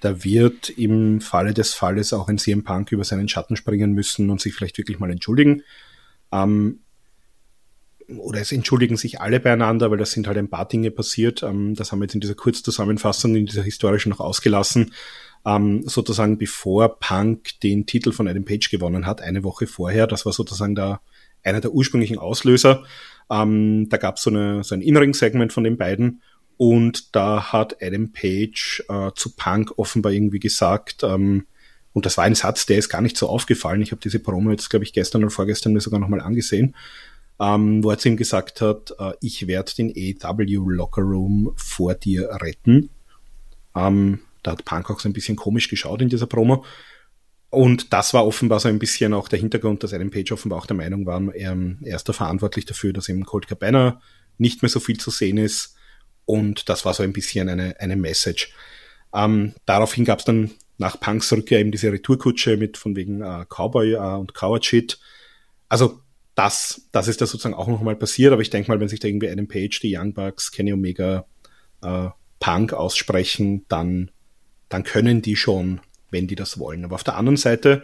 da 0.00 0.24
wird 0.24 0.70
im 0.70 1.20
Falle 1.20 1.52
des 1.52 1.74
Falles 1.74 2.14
auch 2.14 2.28
ein 2.28 2.38
CM 2.38 2.64
Punk 2.64 2.92
über 2.92 3.04
seinen 3.04 3.28
Schatten 3.28 3.56
springen 3.56 3.92
müssen 3.92 4.30
und 4.30 4.40
sich 4.40 4.54
vielleicht 4.54 4.78
wirklich 4.78 4.98
mal 4.98 5.10
entschuldigen. 5.10 5.62
Ähm, 6.32 6.80
oder 8.08 8.40
es 8.40 8.52
entschuldigen 8.52 8.96
sich 8.96 9.20
alle 9.20 9.38
beieinander, 9.38 9.90
weil 9.90 9.98
das 9.98 10.12
sind 10.12 10.26
halt 10.26 10.38
ein 10.38 10.48
paar 10.48 10.66
Dinge 10.66 10.90
passiert. 10.90 11.42
Ähm, 11.42 11.74
das 11.74 11.92
haben 11.92 12.00
wir 12.00 12.04
jetzt 12.04 12.14
in 12.14 12.20
dieser 12.20 12.34
Kurzzusammenfassung, 12.34 13.34
in 13.34 13.46
dieser 13.46 13.62
historischen 13.62 14.10
noch 14.10 14.20
ausgelassen. 14.20 14.92
Ähm, 15.46 15.82
sozusagen 15.86 16.38
bevor 16.38 16.98
Punk 16.98 17.60
den 17.60 17.84
Titel 17.84 18.12
von 18.12 18.28
Adam 18.28 18.46
Page 18.46 18.70
gewonnen 18.70 19.06
hat, 19.06 19.20
eine 19.20 19.44
Woche 19.44 19.66
vorher. 19.66 20.06
Das 20.06 20.24
war 20.24 20.32
sozusagen 20.32 20.74
da 20.74 21.00
einer 21.42 21.60
der 21.60 21.72
ursprünglichen 21.72 22.18
Auslöser. 22.18 22.84
Ähm, 23.30 23.88
da 23.88 23.96
gab 23.96 24.18
so 24.18 24.30
es 24.30 24.68
so 24.68 24.74
ein 24.74 24.82
In-Ring-Segment 24.82 25.52
von 25.52 25.64
den 25.64 25.76
beiden 25.76 26.22
und 26.56 27.14
da 27.16 27.52
hat 27.52 27.82
Adam 27.82 28.12
Page 28.12 28.84
äh, 28.88 29.10
zu 29.14 29.34
Punk 29.34 29.72
offenbar 29.76 30.12
irgendwie 30.12 30.40
gesagt, 30.40 31.02
ähm, 31.02 31.46
und 31.92 32.06
das 32.06 32.16
war 32.16 32.24
ein 32.24 32.34
Satz, 32.34 32.66
der 32.66 32.78
ist 32.78 32.88
gar 32.88 33.00
nicht 33.00 33.16
so 33.16 33.28
aufgefallen. 33.28 33.80
Ich 33.80 33.92
habe 33.92 34.00
diese 34.02 34.18
Promo 34.18 34.50
jetzt, 34.50 34.68
glaube 34.68 34.84
ich, 34.84 34.92
gestern 34.92 35.22
oder 35.22 35.30
vorgestern 35.30 35.72
mir 35.72 35.80
sogar 35.80 36.00
nochmal 36.00 36.20
angesehen 36.20 36.74
ähm, 37.40 37.82
wo 37.82 37.90
er 37.90 37.98
zu 37.98 38.08
ihm 38.08 38.16
gesagt 38.16 38.60
hat, 38.60 38.94
äh, 38.98 39.12
ich 39.20 39.46
werde 39.46 39.72
den 39.74 39.90
AW 40.22 40.44
Locker 40.66 41.02
Room 41.02 41.52
vor 41.56 41.94
dir 41.94 42.28
retten. 42.30 42.90
Ähm, 43.74 44.20
da 44.42 44.52
hat 44.52 44.64
Punk 44.64 44.90
auch 44.90 45.00
so 45.00 45.08
ein 45.08 45.12
bisschen 45.12 45.36
komisch 45.36 45.68
geschaut 45.68 46.02
in 46.02 46.08
dieser 46.08 46.26
Promo. 46.26 46.64
Und 47.54 47.92
das 47.92 48.14
war 48.14 48.26
offenbar 48.26 48.60
so 48.60 48.68
ein 48.68 48.78
bisschen 48.78 49.14
auch 49.14 49.28
der 49.28 49.38
Hintergrund, 49.38 49.82
dass 49.82 49.92
Adam 49.92 50.10
Page 50.10 50.32
offenbar 50.32 50.58
auch 50.58 50.66
der 50.66 50.76
Meinung 50.76 51.06
war, 51.06 51.34
er, 51.34 51.56
er 51.82 51.96
ist 51.96 52.08
da 52.08 52.12
verantwortlich 52.12 52.64
dafür, 52.64 52.92
dass 52.92 53.08
im 53.08 53.24
Colt 53.24 53.46
Cabana 53.46 54.00
nicht 54.38 54.62
mehr 54.62 54.68
so 54.68 54.80
viel 54.80 54.98
zu 54.98 55.10
sehen 55.10 55.38
ist. 55.38 55.76
Und 56.24 56.68
das 56.68 56.84
war 56.84 56.94
so 56.94 57.02
ein 57.02 57.12
bisschen 57.12 57.48
eine, 57.48 57.78
eine 57.80 57.96
Message. 57.96 58.52
Ähm, 59.14 59.54
daraufhin 59.66 60.04
gab 60.04 60.20
es 60.20 60.24
dann 60.24 60.50
nach 60.78 60.98
Punks 60.98 61.32
Rückkehr 61.32 61.60
eben 61.60 61.70
diese 61.70 61.92
Retourkutsche 61.92 62.56
mit 62.56 62.76
von 62.76 62.96
wegen 62.96 63.20
äh, 63.20 63.44
Cowboy 63.48 63.92
äh, 63.92 64.16
und 64.18 64.34
Coward 64.34 64.64
Shit. 64.64 64.98
Also 65.68 66.00
das, 66.34 66.88
das 66.90 67.08
ist 67.08 67.20
da 67.20 67.26
sozusagen 67.26 67.54
auch 67.54 67.68
nochmal 67.68 67.96
passiert, 67.96 68.32
aber 68.32 68.42
ich 68.42 68.50
denke 68.50 68.70
mal, 68.70 68.80
wenn 68.80 68.88
sich 68.88 69.00
da 69.00 69.06
irgendwie 69.06 69.28
Adam 69.28 69.46
Page, 69.46 69.78
die 69.80 69.96
Young 69.96 70.14
Bucks, 70.14 70.50
Kenny 70.50 70.72
Omega, 70.72 71.26
äh, 71.82 72.08
Punk 72.40 72.72
aussprechen, 72.72 73.64
dann, 73.68 74.10
dann 74.68 74.82
können 74.82 75.22
die 75.22 75.36
schon, 75.36 75.80
wenn 76.14 76.26
die 76.26 76.36
das 76.36 76.58
wollen. 76.58 76.86
Aber 76.86 76.94
auf 76.94 77.04
der 77.04 77.16
anderen 77.16 77.36
Seite, 77.36 77.82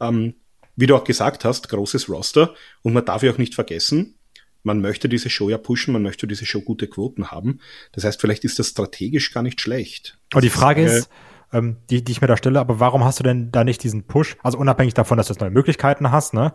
ähm, 0.00 0.34
wie 0.76 0.86
du 0.86 0.96
auch 0.96 1.04
gesagt 1.04 1.44
hast, 1.44 1.68
großes 1.68 2.08
Roster 2.08 2.54
und 2.80 2.94
man 2.94 3.04
darf 3.04 3.22
ja 3.22 3.30
auch 3.30 3.38
nicht 3.38 3.54
vergessen, 3.54 4.14
man 4.62 4.80
möchte 4.80 5.10
diese 5.10 5.28
Show 5.28 5.50
ja 5.50 5.58
pushen, 5.58 5.92
man 5.92 6.02
möchte 6.02 6.26
diese 6.26 6.46
Show 6.46 6.62
gute 6.62 6.88
Quoten 6.88 7.30
haben. 7.30 7.60
Das 7.92 8.04
heißt, 8.04 8.18
vielleicht 8.18 8.44
ist 8.44 8.58
das 8.58 8.68
strategisch 8.68 9.30
gar 9.32 9.42
nicht 9.42 9.60
schlecht. 9.60 10.18
Aber 10.32 10.40
die 10.40 10.48
Frage 10.48 10.82
ist, 10.82 10.94
ist 10.94 11.10
ähm, 11.52 11.76
die, 11.90 12.02
die 12.02 12.12
ich 12.12 12.22
mir 12.22 12.28
da 12.28 12.36
stelle, 12.38 12.60
aber 12.60 12.80
warum 12.80 13.04
hast 13.04 13.20
du 13.20 13.24
denn 13.24 13.52
da 13.52 13.62
nicht 13.62 13.82
diesen 13.82 14.04
Push? 14.04 14.36
Also 14.42 14.56
unabhängig 14.56 14.94
davon, 14.94 15.18
dass 15.18 15.26
du 15.26 15.34
jetzt 15.34 15.40
neue 15.40 15.50
Möglichkeiten 15.50 16.10
hast, 16.10 16.32
ne? 16.32 16.54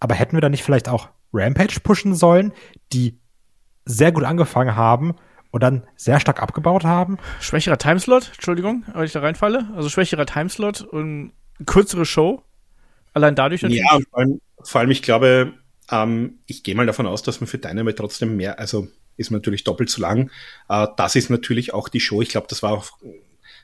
Aber 0.00 0.14
hätten 0.16 0.36
wir 0.36 0.40
da 0.40 0.48
nicht 0.48 0.64
vielleicht 0.64 0.88
auch 0.88 1.08
Rampage 1.32 1.80
pushen 1.82 2.14
sollen, 2.14 2.52
die 2.92 3.18
sehr 3.84 4.10
gut 4.10 4.24
angefangen 4.24 4.74
haben 4.74 5.14
und 5.50 5.62
dann 5.62 5.82
sehr 5.96 6.20
stark 6.20 6.42
abgebaut 6.42 6.84
haben? 6.84 7.18
Schwächerer 7.40 7.78
Timeslot, 7.78 8.30
Entschuldigung, 8.34 8.84
wenn 8.92 9.04
ich 9.04 9.12
da 9.12 9.20
reinfalle. 9.20 9.68
Also 9.74 9.88
schwächerer 9.88 10.26
Timeslot 10.26 10.82
und 10.82 11.32
kürzere 11.64 12.04
Show. 12.04 12.42
Allein 13.14 13.34
dadurch 13.34 13.62
natürlich. 13.62 13.82
Ja, 13.82 13.98
vor 14.10 14.18
allem, 14.18 14.40
vor 14.62 14.80
allem 14.80 14.90
ich 14.90 15.02
glaube, 15.02 15.54
ähm, 15.90 16.38
ich 16.46 16.62
gehe 16.62 16.74
mal 16.74 16.86
davon 16.86 17.06
aus, 17.06 17.22
dass 17.22 17.40
man 17.40 17.46
für 17.46 17.58
Dynamite 17.58 17.96
trotzdem 17.96 18.36
mehr, 18.36 18.58
also 18.58 18.88
ist 19.16 19.30
natürlich 19.30 19.64
doppelt 19.64 19.90
so 19.90 20.02
lang. 20.02 20.30
Äh, 20.68 20.86
das 20.96 21.16
ist 21.16 21.30
natürlich 21.30 21.72
auch 21.72 21.88
die 21.88 22.00
Show. 22.00 22.22
Ich 22.22 22.28
glaube, 22.28 22.46
das 22.48 22.62
war 22.62 22.72
auch, 22.72 22.90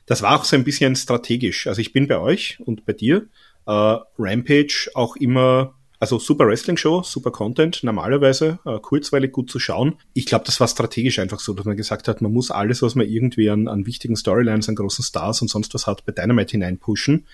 das 0.05 0.21
war 0.21 0.35
auch 0.35 0.43
so 0.43 0.55
ein 0.55 0.63
bisschen 0.63 0.95
strategisch. 0.95 1.67
Also 1.67 1.81
ich 1.81 1.93
bin 1.93 2.07
bei 2.07 2.17
euch 2.17 2.59
und 2.65 2.85
bei 2.85 2.93
dir. 2.93 3.27
Äh, 3.65 3.97
Rampage 4.17 4.89
auch 4.93 5.15
immer 5.15 5.75
also 6.03 6.19
super 6.19 6.45
Wrestling-Show, 6.45 7.03
super 7.03 7.31
Content, 7.31 7.81
normalerweise 7.81 8.59
äh, 8.65 8.77
kurzweilig 8.79 9.31
gut 9.31 9.49
zu 9.49 9.57
schauen. 9.57 9.95
Ich 10.13 10.25
glaube, 10.25 10.43
das 10.43 10.59
war 10.59 10.67
strategisch 10.67 11.17
einfach 11.17 11.39
so, 11.39 11.53
dass 11.53 11.65
man 11.65 11.77
gesagt 11.77 12.09
hat, 12.09 12.21
man 12.21 12.33
muss 12.33 12.51
alles, 12.51 12.81
was 12.81 12.95
man 12.95 13.07
irgendwie 13.07 13.49
an, 13.49 13.69
an 13.69 13.85
wichtigen 13.85 14.17
Storylines, 14.17 14.67
an 14.67 14.75
großen 14.75 15.05
Stars 15.05 15.41
und 15.41 15.47
sonst 15.47 15.73
was 15.73 15.87
hat, 15.87 16.05
bei 16.05 16.11
Dynamite 16.11 16.51
hineinpushen 16.51 17.25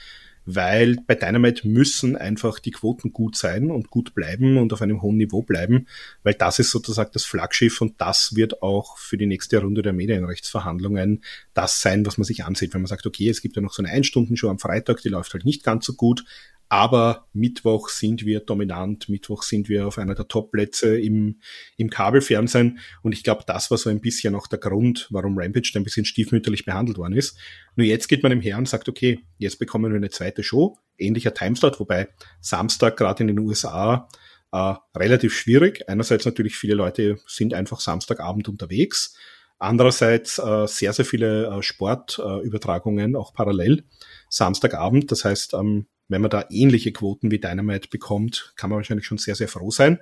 weil 0.45 0.97
bei 1.05 1.13
Dynamite 1.13 1.67
müssen 1.67 2.15
einfach 2.15 2.57
die 2.59 2.71
Quoten 2.71 3.13
gut 3.13 3.35
sein 3.35 3.69
und 3.69 3.91
gut 3.91 4.15
bleiben 4.15 4.57
und 4.57 4.73
auf 4.73 4.81
einem 4.81 5.01
hohen 5.01 5.17
Niveau 5.17 5.43
bleiben, 5.43 5.85
weil 6.23 6.33
das 6.33 6.57
ist 6.57 6.71
sozusagen 6.71 7.11
das 7.13 7.25
Flaggschiff 7.25 7.81
und 7.81 8.01
das 8.01 8.35
wird 8.35 8.63
auch 8.63 8.97
für 8.97 9.17
die 9.17 9.27
nächste 9.27 9.59
Runde 9.59 9.83
der 9.83 9.93
Medienrechtsverhandlungen 9.93 11.23
das 11.53 11.81
sein, 11.81 12.03
was 12.05 12.17
man 12.17 12.25
sich 12.25 12.45
ansieht, 12.45 12.73
wenn 12.73 12.81
man 12.81 12.87
sagt, 12.87 13.05
okay, 13.05 13.29
es 13.29 13.41
gibt 13.41 13.57
ja 13.57 13.61
noch 13.61 13.73
so 13.73 13.83
eine 13.83 13.91
Einstundenshow 13.91 14.49
am 14.49 14.57
Freitag, 14.57 15.01
die 15.01 15.09
läuft 15.09 15.33
halt 15.33 15.45
nicht 15.45 15.63
ganz 15.63 15.85
so 15.85 15.93
gut, 15.93 16.23
aber 16.69 17.27
Mittwoch 17.33 17.89
sind 17.89 18.25
wir 18.25 18.41
dominant, 18.41 19.09
Mittwoch 19.09 19.41
sind 19.41 19.69
wir 19.69 19.87
auf 19.87 19.97
einer 19.97 20.13
der 20.13 20.27
Top-Plätze 20.27 20.99
im, 20.99 21.41
im 21.77 21.89
Kabelfernsehen. 21.89 22.77
Und 23.01 23.13
ich 23.13 23.23
glaube, 23.23 23.43
das 23.47 23.71
war 23.71 23.77
so 23.79 23.89
ein 23.89 24.01
bisschen 24.01 24.35
auch 24.35 24.45
der 24.45 24.59
Grund, 24.59 25.07
warum 25.09 25.35
Rampage 25.35 25.71
ein 25.75 25.83
bisschen 25.83 26.05
stiefmütterlich 26.05 26.65
behandelt 26.65 26.99
worden 26.99 27.13
ist. 27.13 27.37
Nur 27.75 27.87
jetzt 27.87 28.07
geht 28.07 28.21
man 28.21 28.31
im 28.31 28.41
Her 28.41 28.59
und 28.59 28.69
sagt, 28.69 28.87
okay, 28.87 29.19
jetzt 29.39 29.57
bekommen 29.57 29.91
wir 29.91 29.97
eine 29.97 30.11
zweite 30.11 30.43
Show, 30.43 30.77
ähnlicher 30.99 31.33
Timeslot, 31.33 31.79
wobei 31.79 32.09
Samstag 32.39 32.97
gerade 32.97 33.23
in 33.23 33.27
den 33.27 33.39
USA 33.39 34.07
äh, 34.51 34.75
relativ 34.95 35.35
schwierig. 35.35 35.89
Einerseits 35.89 36.25
natürlich 36.25 36.55
viele 36.55 36.75
Leute 36.75 37.17
sind 37.25 37.55
einfach 37.55 37.79
Samstagabend 37.79 38.47
unterwegs. 38.47 39.15
Andererseits 39.57 40.37
äh, 40.37 40.67
sehr, 40.67 40.93
sehr 40.93 41.03
viele 41.05 41.47
äh, 41.47 41.63
Sportübertragungen 41.63 43.15
auch 43.15 43.33
parallel. 43.33 43.85
Samstagabend, 44.29 45.11
das 45.11 45.25
heißt, 45.25 45.55
ähm, 45.55 45.87
wenn 46.09 46.21
man 46.21 46.29
da 46.29 46.45
ähnliche 46.49 46.91
Quoten 46.91 47.31
wie 47.31 47.39
Dynamite 47.39 47.87
bekommt, 47.89 48.53
kann 48.57 48.69
man 48.69 48.77
wahrscheinlich 48.77 49.05
schon 49.05 49.17
sehr, 49.17 49.35
sehr 49.35 49.47
froh 49.47 49.71
sein. 49.71 49.99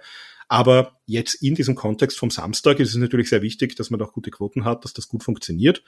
Aber 0.47 0.99
jetzt 1.05 1.35
in 1.35 1.55
diesem 1.55 1.75
Kontext 1.75 2.17
vom 2.17 2.31
Samstag 2.31 2.79
ist 2.79 2.89
es 2.89 2.95
natürlich 2.95 3.29
sehr 3.29 3.41
wichtig, 3.41 3.75
dass 3.75 3.89
man 3.89 3.99
da 3.99 4.05
auch 4.05 4.13
gute 4.13 4.31
Quoten 4.31 4.63
hat, 4.65 4.85
dass 4.85 4.93
das 4.93 5.09
gut 5.09 5.23
funktioniert. 5.23 5.83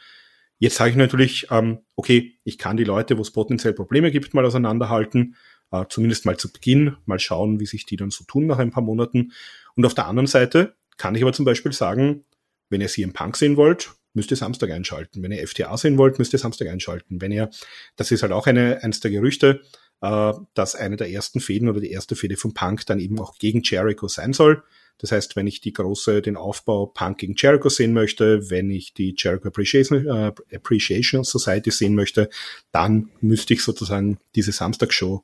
Jetzt 0.57 0.75
sage 0.75 0.91
ich 0.91 0.97
natürlich, 0.97 1.47
ähm, 1.51 1.79
okay, 1.95 2.37
ich 2.43 2.57
kann 2.57 2.75
die 2.75 2.83
Leute, 2.83 3.17
wo 3.17 3.21
es 3.21 3.31
potenziell 3.31 3.73
Probleme 3.73 4.11
gibt, 4.11 4.33
mal 4.33 4.45
auseinanderhalten, 4.45 5.35
äh, 5.71 5.85
zumindest 5.87 6.25
mal 6.25 6.35
zu 6.35 6.51
Beginn, 6.51 6.97
mal 7.05 7.19
schauen, 7.19 7.61
wie 7.61 7.65
sich 7.65 7.85
die 7.85 7.95
dann 7.95 8.11
so 8.11 8.25
tun 8.25 8.45
nach 8.47 8.59
ein 8.59 8.71
paar 8.71 8.83
Monaten. 8.83 9.31
Und 9.75 9.85
auf 9.85 9.93
der 9.93 10.07
anderen 10.07 10.27
Seite 10.27 10.75
kann 10.97 11.15
ich 11.15 11.21
aber 11.21 11.31
zum 11.31 11.45
Beispiel 11.45 11.71
sagen, 11.71 12.25
wenn 12.69 12.81
ihr 12.81 12.89
CM 12.89 13.13
Punk 13.13 13.37
sehen 13.37 13.55
wollt, 13.55 13.93
müsst 14.13 14.31
ihr 14.31 14.37
Samstag 14.37 14.71
einschalten. 14.71 15.23
Wenn 15.23 15.31
ihr 15.31 15.47
FTA 15.47 15.77
sehen 15.77 15.97
wollt, 15.97 16.19
müsst 16.19 16.33
ihr 16.33 16.39
Samstag 16.39 16.67
einschalten. 16.67 17.21
Wenn 17.21 17.31
ihr, 17.31 17.49
das 17.95 18.11
ist 18.11 18.21
halt 18.21 18.33
auch 18.33 18.47
eine, 18.47 18.83
eines 18.83 18.99
der 18.99 19.11
Gerüchte, 19.11 19.61
äh, 20.01 20.33
dass 20.53 20.75
eine 20.75 20.95
der 20.95 21.09
ersten 21.09 21.39
Fäden 21.39 21.69
oder 21.69 21.81
die 21.81 21.91
erste 21.91 22.15
Fäde 22.15 22.37
von 22.37 22.53
Punk 22.53 22.85
dann 22.85 22.99
eben 22.99 23.19
auch 23.19 23.37
gegen 23.37 23.61
Jericho 23.63 24.07
sein 24.07 24.33
soll. 24.33 24.63
Das 24.99 25.13
heißt, 25.13 25.35
wenn 25.35 25.47
ich 25.47 25.61
die 25.61 25.73
große, 25.73 26.21
den 26.21 26.35
Aufbau 26.35 26.85
Punk 26.87 27.19
gegen 27.19 27.33
Jericho 27.37 27.69
sehen 27.69 27.93
möchte, 27.93 28.49
wenn 28.49 28.69
ich 28.69 28.93
die 28.93 29.15
Jericho 29.17 29.47
Appreciation, 29.47 30.05
äh, 30.07 30.33
Appreciation 30.53 31.23
Society 31.23 31.71
sehen 31.71 31.95
möchte, 31.95 32.29
dann 32.71 33.09
müsste 33.21 33.53
ich 33.53 33.63
sozusagen 33.63 34.19
diese 34.35 34.51
Samstagshow 34.51 35.23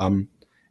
ähm, 0.00 0.28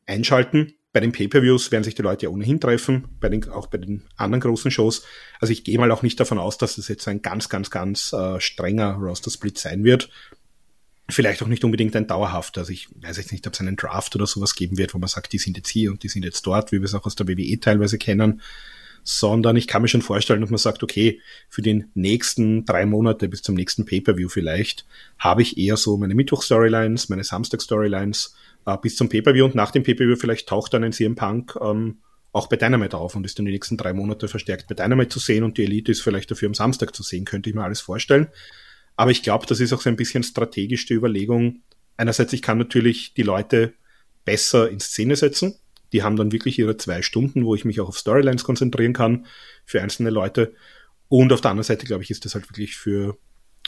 einschalten. 0.07 0.73
Bei 0.93 0.99
den 0.99 1.13
Pay-per-Views 1.13 1.71
werden 1.71 1.83
sich 1.83 1.95
die 1.95 2.01
Leute 2.01 2.25
ja 2.25 2.31
ohnehin 2.31 2.59
treffen, 2.59 3.07
bei 3.21 3.29
den, 3.29 3.47
auch 3.47 3.67
bei 3.67 3.77
den 3.77 4.03
anderen 4.17 4.41
großen 4.41 4.71
Shows. 4.71 5.03
Also 5.39 5.53
ich 5.53 5.63
gehe 5.63 5.77
mal 5.77 5.91
auch 5.91 6.01
nicht 6.01 6.19
davon 6.19 6.37
aus, 6.37 6.57
dass 6.57 6.75
das 6.75 6.89
jetzt 6.89 7.07
ein 7.07 7.21
ganz, 7.21 7.47
ganz, 7.47 7.69
ganz 7.69 8.11
äh, 8.11 8.41
strenger 8.41 8.95
Roster-Split 8.95 9.57
sein 9.57 9.83
wird 9.83 10.09
vielleicht 11.13 11.41
auch 11.43 11.47
nicht 11.47 11.63
unbedingt 11.63 11.95
ein 11.95 12.07
dauerhafter. 12.07 12.61
Also 12.61 12.71
ich 12.71 12.87
weiß 13.01 13.17
jetzt 13.17 13.31
nicht, 13.31 13.45
ob 13.47 13.53
es 13.53 13.59
einen 13.59 13.75
Draft 13.75 14.15
oder 14.15 14.27
sowas 14.27 14.55
geben 14.55 14.77
wird, 14.77 14.93
wo 14.93 14.97
man 14.97 15.07
sagt, 15.07 15.33
die 15.33 15.37
sind 15.37 15.57
jetzt 15.57 15.69
hier 15.69 15.91
und 15.91 16.03
die 16.03 16.09
sind 16.09 16.23
jetzt 16.23 16.45
dort, 16.45 16.71
wie 16.71 16.79
wir 16.79 16.85
es 16.85 16.93
auch 16.93 17.05
aus 17.05 17.15
der 17.15 17.27
WWE 17.27 17.59
teilweise 17.59 17.97
kennen, 17.97 18.41
sondern 19.03 19.55
ich 19.55 19.67
kann 19.67 19.81
mir 19.81 19.87
schon 19.87 20.01
vorstellen, 20.01 20.41
dass 20.41 20.49
man 20.49 20.57
sagt, 20.57 20.83
okay, 20.83 21.19
für 21.49 21.61
den 21.61 21.89
nächsten 21.93 22.65
drei 22.65 22.85
Monate 22.85 23.27
bis 23.27 23.41
zum 23.41 23.55
nächsten 23.55 23.85
Pay-per-View 23.85 24.29
vielleicht 24.29 24.85
habe 25.17 25.41
ich 25.41 25.57
eher 25.57 25.77
so 25.77 25.97
meine 25.97 26.15
Mittwoch-Storylines, 26.15 27.09
meine 27.09 27.23
Samstag-Storylines 27.23 28.35
äh, 28.65 28.77
bis 28.81 28.95
zum 28.95 29.09
Pay-per-View 29.09 29.45
und 29.45 29.55
nach 29.55 29.71
dem 29.71 29.83
Pay-per-View 29.83 30.15
vielleicht 30.15 30.47
taucht 30.47 30.73
dann 30.73 30.83
ein 30.83 30.93
CM 30.93 31.15
Punk 31.15 31.57
ähm, 31.61 31.97
auch 32.33 32.47
bei 32.47 32.55
Dynamite 32.55 32.97
auf 32.97 33.15
und 33.15 33.25
ist 33.25 33.37
dann 33.37 33.45
die 33.45 33.51
nächsten 33.51 33.77
drei 33.77 33.93
Monate 33.93 34.27
verstärkt 34.27 34.67
bei 34.67 34.75
Dynamite 34.75 35.09
zu 35.09 35.19
sehen 35.19 35.43
und 35.43 35.57
die 35.57 35.63
Elite 35.63 35.91
ist 35.91 36.01
vielleicht 36.01 36.31
dafür 36.31 36.47
am 36.47 36.53
Samstag 36.53 36.95
zu 36.95 37.03
sehen, 37.03 37.25
könnte 37.25 37.49
ich 37.49 37.55
mir 37.55 37.63
alles 37.63 37.81
vorstellen. 37.81 38.27
Aber 39.01 39.09
ich 39.09 39.23
glaube, 39.23 39.47
das 39.47 39.59
ist 39.59 39.73
auch 39.73 39.81
so 39.81 39.89
ein 39.89 39.95
bisschen 39.95 40.21
strategisch 40.21 40.85
die 40.85 40.93
Überlegung. 40.93 41.63
Einerseits, 41.97 42.33
ich 42.33 42.43
kann 42.43 42.59
natürlich 42.59 43.15
die 43.15 43.23
Leute 43.23 43.73
besser 44.25 44.69
in 44.69 44.79
Szene 44.79 45.15
setzen. 45.15 45.55
Die 45.91 46.03
haben 46.03 46.17
dann 46.17 46.31
wirklich 46.31 46.59
ihre 46.59 46.77
zwei 46.77 47.01
Stunden, 47.01 47.43
wo 47.43 47.55
ich 47.55 47.65
mich 47.65 47.81
auch 47.81 47.87
auf 47.87 47.97
Storylines 47.97 48.43
konzentrieren 48.43 48.93
kann 48.93 49.25
für 49.65 49.81
einzelne 49.81 50.11
Leute. 50.11 50.53
Und 51.07 51.33
auf 51.33 51.41
der 51.41 51.49
anderen 51.49 51.63
Seite, 51.63 51.87
glaube 51.87 52.03
ich, 52.03 52.11
ist 52.11 52.25
das 52.25 52.35
halt 52.35 52.47
wirklich 52.51 52.75
für, 52.75 53.17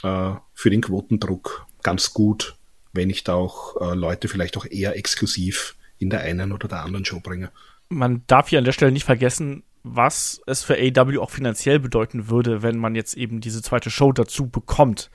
äh, 0.04 0.34
für 0.52 0.70
den 0.70 0.82
Quotendruck 0.82 1.66
ganz 1.82 2.14
gut, 2.14 2.54
wenn 2.92 3.10
ich 3.10 3.24
da 3.24 3.34
auch 3.34 3.80
äh, 3.80 3.96
Leute 3.96 4.28
vielleicht 4.28 4.56
auch 4.56 4.66
eher 4.66 4.96
exklusiv 4.96 5.74
in 5.98 6.10
der 6.10 6.20
einen 6.20 6.52
oder 6.52 6.68
der 6.68 6.84
anderen 6.84 7.04
Show 7.04 7.18
bringe. 7.18 7.50
Man 7.88 8.22
darf 8.28 8.50
hier 8.50 8.60
an 8.60 8.64
der 8.64 8.70
Stelle 8.70 8.92
nicht 8.92 9.02
vergessen, 9.02 9.64
was 9.84 10.40
es 10.46 10.64
für 10.64 10.76
AW 10.76 11.18
auch 11.18 11.30
finanziell 11.30 11.78
bedeuten 11.78 12.28
würde, 12.28 12.62
wenn 12.62 12.78
man 12.78 12.94
jetzt 12.94 13.14
eben 13.14 13.40
diese 13.40 13.62
zweite 13.62 13.90
Show 13.90 14.12
dazu 14.12 14.48
bekommt. 14.48 15.10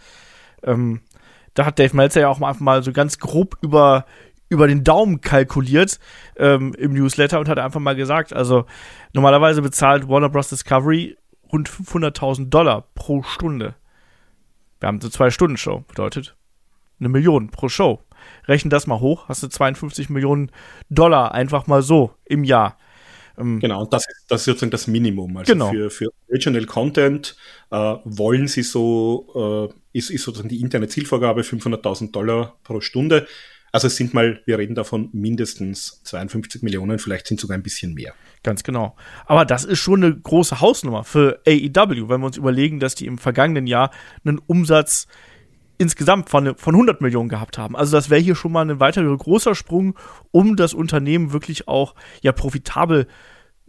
Ähm, 0.63 1.01
da 1.55 1.65
hat 1.65 1.80
Dave 1.80 1.95
Meltzer 1.95 2.22
ja 2.22 2.30
auch 2.30 2.38
mal, 2.38 2.55
mal 2.59 2.84
so 2.84 2.93
ganz 2.93 3.17
grob 3.17 3.57
über, 3.61 4.05
über 4.47 4.67
den 4.67 4.84
Daumen 4.84 5.22
kalkuliert 5.22 5.99
ähm, 6.38 6.74
im 6.76 6.93
Newsletter 6.93 7.39
und 7.39 7.49
hat 7.49 7.57
einfach 7.57 7.80
mal 7.80 7.95
gesagt, 7.95 8.32
also 8.32 8.65
normalerweise 9.11 9.63
bezahlt 9.63 10.07
Warner 10.07 10.30
Bros. 10.30 10.49
Discovery 10.49 11.17
rund 11.51 11.67
500.000 11.67 12.49
Dollar 12.49 12.86
pro 12.93 13.24
Stunde. 13.24 13.76
Wir 14.80 14.88
haben 14.88 14.99
eine 15.01 15.09
Zwei-Stunden-Show, 15.09 15.84
bedeutet 15.88 16.36
eine 16.99 17.09
Million 17.09 17.49
pro 17.49 17.70
Show. 17.70 18.03
Rechnen 18.47 18.70
das 18.70 18.86
mal 18.86 18.99
hoch, 18.99 19.30
hast 19.30 19.41
du 19.41 19.47
52 19.47 20.09
Millionen 20.09 20.51
Dollar 20.89 21.34
einfach 21.34 21.65
mal 21.65 21.82
so 21.82 22.11
im 22.26 22.43
Jahr. 22.43 22.78
Ähm, 23.39 23.59
genau, 23.59 23.83
und 23.83 23.93
das 23.93 24.05
ist, 24.07 24.25
das 24.27 24.41
ist 24.41 24.45
sozusagen 24.45 24.71
das 24.71 24.87
Minimum. 24.87 25.37
Also 25.37 25.53
genau. 25.53 25.71
für, 25.71 25.89
für 25.89 26.09
Original 26.29 26.65
Content 26.65 27.35
äh, 27.71 27.95
wollen 28.03 28.47
sie 28.47 28.63
so, 28.63 29.69
äh, 29.93 29.97
ist, 29.97 30.09
ist 30.09 30.23
sozusagen 30.23 30.49
die 30.49 30.61
interne 30.61 30.87
Zielvorgabe 30.87 31.41
500.000 31.41 32.11
Dollar 32.11 32.57
pro 32.63 32.81
Stunde. 32.81 33.27
Also 33.71 33.87
es 33.87 33.95
sind 33.95 34.13
mal, 34.13 34.41
wir 34.45 34.57
reden 34.57 34.75
davon 34.75 35.09
mindestens 35.13 36.01
52 36.03 36.63
Millionen, 36.63 36.97
vielleicht 36.97 37.27
sind 37.27 37.39
sogar 37.39 37.57
ein 37.57 37.63
bisschen 37.63 37.93
mehr. 37.93 38.13
Ganz 38.43 38.63
genau. 38.63 38.95
Aber 39.25 39.45
das 39.45 39.63
ist 39.63 39.79
schon 39.79 40.03
eine 40.03 40.15
große 40.15 40.59
Hausnummer 40.59 41.03
für 41.03 41.41
AEW, 41.45 42.09
wenn 42.09 42.21
wir 42.21 42.25
uns 42.25 42.37
überlegen, 42.37 42.79
dass 42.79 42.95
die 42.95 43.05
im 43.05 43.17
vergangenen 43.17 43.67
Jahr 43.67 43.91
einen 44.23 44.39
Umsatz 44.39 45.07
insgesamt 45.80 46.30
von, 46.30 46.55
von 46.57 46.75
100 46.75 47.01
Millionen 47.01 47.30
gehabt 47.30 47.57
haben. 47.57 47.75
Also 47.75 47.95
das 47.95 48.11
wäre 48.11 48.21
hier 48.21 48.36
schon 48.36 48.51
mal 48.51 48.69
ein 48.69 48.80
weiterer 48.80 49.17
großer 49.17 49.55
Sprung, 49.55 49.97
um 50.32 50.55
das 50.55 50.75
Unternehmen 50.75 51.34
wirklich 51.34 51.67
auch 51.67 51.95
ja 52.21 52.32
profitabel 52.32 53.07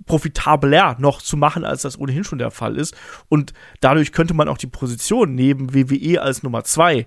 profitabler 0.07 0.97
noch 0.99 1.21
zu 1.21 1.37
machen, 1.37 1.63
als 1.63 1.83
das 1.83 1.99
ohnehin 1.99 2.25
schon 2.25 2.39
der 2.39 2.51
Fall 2.51 2.77
ist. 2.77 2.97
Und 3.29 3.53
dadurch 3.81 4.13
könnte 4.13 4.33
man 4.33 4.49
auch 4.49 4.57
die 4.57 4.67
Position 4.67 5.35
neben 5.35 5.75
WWE 5.75 6.23
als 6.23 6.43
Nummer 6.43 6.65
zwei 6.65 7.07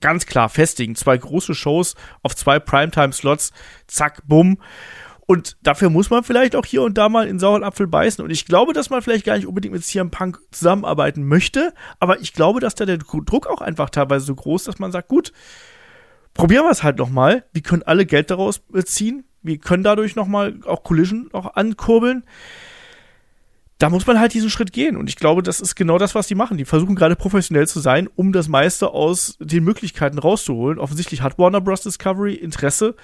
ganz 0.00 0.26
klar 0.26 0.48
festigen. 0.48 0.94
Zwei 0.94 1.18
große 1.18 1.54
Shows 1.54 1.96
auf 2.22 2.36
zwei 2.36 2.58
Primetime-Slots, 2.58 3.52
zack, 3.86 4.22
bumm. 4.26 4.58
Und 5.30 5.56
dafür 5.62 5.90
muss 5.90 6.10
man 6.10 6.24
vielleicht 6.24 6.56
auch 6.56 6.66
hier 6.66 6.82
und 6.82 6.98
da 6.98 7.08
mal 7.08 7.28
in 7.28 7.38
sauren 7.38 7.62
Apfel 7.62 7.86
beißen. 7.86 8.24
Und 8.24 8.30
ich 8.30 8.46
glaube, 8.46 8.72
dass 8.72 8.90
man 8.90 9.00
vielleicht 9.00 9.24
gar 9.24 9.36
nicht 9.36 9.46
unbedingt 9.46 9.72
mit 9.72 9.84
CM 9.84 10.10
Punk 10.10 10.40
zusammenarbeiten 10.50 11.22
möchte. 11.22 11.72
Aber 12.00 12.18
ich 12.18 12.32
glaube, 12.32 12.58
dass 12.58 12.74
da 12.74 12.84
der 12.84 12.98
Druck 12.98 13.46
auch 13.46 13.60
einfach 13.60 13.90
teilweise 13.90 14.26
so 14.26 14.34
groß, 14.34 14.62
ist, 14.62 14.66
dass 14.66 14.78
man 14.80 14.90
sagt, 14.90 15.06
gut, 15.06 15.32
probieren 16.34 16.64
wir 16.64 16.72
es 16.72 16.82
halt 16.82 16.98
noch 16.98 17.10
mal. 17.10 17.44
Wir 17.52 17.62
können 17.62 17.84
alle 17.84 18.06
Geld 18.06 18.32
daraus 18.32 18.60
ziehen. 18.86 19.22
Wir 19.40 19.58
können 19.58 19.84
dadurch 19.84 20.16
noch 20.16 20.26
mal 20.26 20.58
auch 20.66 20.82
Collision 20.82 21.28
auch 21.32 21.54
ankurbeln. 21.54 22.24
Da 23.78 23.88
muss 23.88 24.08
man 24.08 24.18
halt 24.18 24.34
diesen 24.34 24.50
Schritt 24.50 24.72
gehen. 24.72 24.96
Und 24.96 25.08
ich 25.08 25.14
glaube, 25.14 25.44
das 25.44 25.60
ist 25.60 25.76
genau 25.76 25.98
das, 25.98 26.16
was 26.16 26.26
die 26.26 26.34
machen. 26.34 26.56
Die 26.56 26.64
versuchen 26.64 26.96
gerade 26.96 27.14
professionell 27.14 27.68
zu 27.68 27.78
sein, 27.78 28.08
um 28.16 28.32
das 28.32 28.48
meiste 28.48 28.88
aus 28.88 29.36
den 29.38 29.62
Möglichkeiten 29.62 30.18
rauszuholen. 30.18 30.80
Offensichtlich 30.80 31.22
hat 31.22 31.38
Warner 31.38 31.60
Bros. 31.60 31.82
Discovery 31.82 32.34
Interesse, 32.34 32.96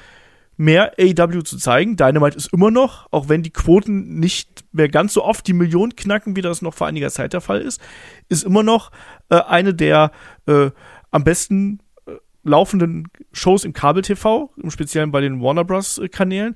mehr 0.57 0.95
AEW 0.99 1.43
zu 1.43 1.59
zeigen. 1.59 1.97
Dynamite 1.97 2.37
ist 2.37 2.53
immer 2.53 2.71
noch, 2.71 3.07
auch 3.11 3.29
wenn 3.29 3.43
die 3.43 3.51
Quoten 3.51 4.19
nicht 4.19 4.65
mehr 4.73 4.89
ganz 4.89 5.13
so 5.13 5.25
oft 5.25 5.47
die 5.47 5.53
Millionen 5.53 5.97
knacken, 5.97 6.37
wie 6.37 6.43
das 6.43 6.63
noch 6.63 6.75
vor 6.75 6.87
einiger 6.87 7.11
Zeit 7.11 7.33
der 7.33 7.41
Fall 7.41 7.61
ist, 7.61 7.81
ist 8.29 8.45
immer 8.45 8.63
noch 8.63 8.91
äh, 9.29 9.41
eine 9.43 9.75
der 9.75 10.13
äh, 10.47 10.71
am 11.11 11.25
besten 11.25 11.81
äh, 12.07 12.13
laufenden 12.43 13.09
Shows 13.33 13.65
im 13.65 13.73
Kabel-TV, 13.73 14.53
im 14.63 14.71
Speziellen 14.71 15.11
bei 15.11 15.21
den 15.21 15.43
Warner 15.43 15.65
Bros. 15.65 15.99
Äh, 15.99 16.09
Kanälen. 16.09 16.55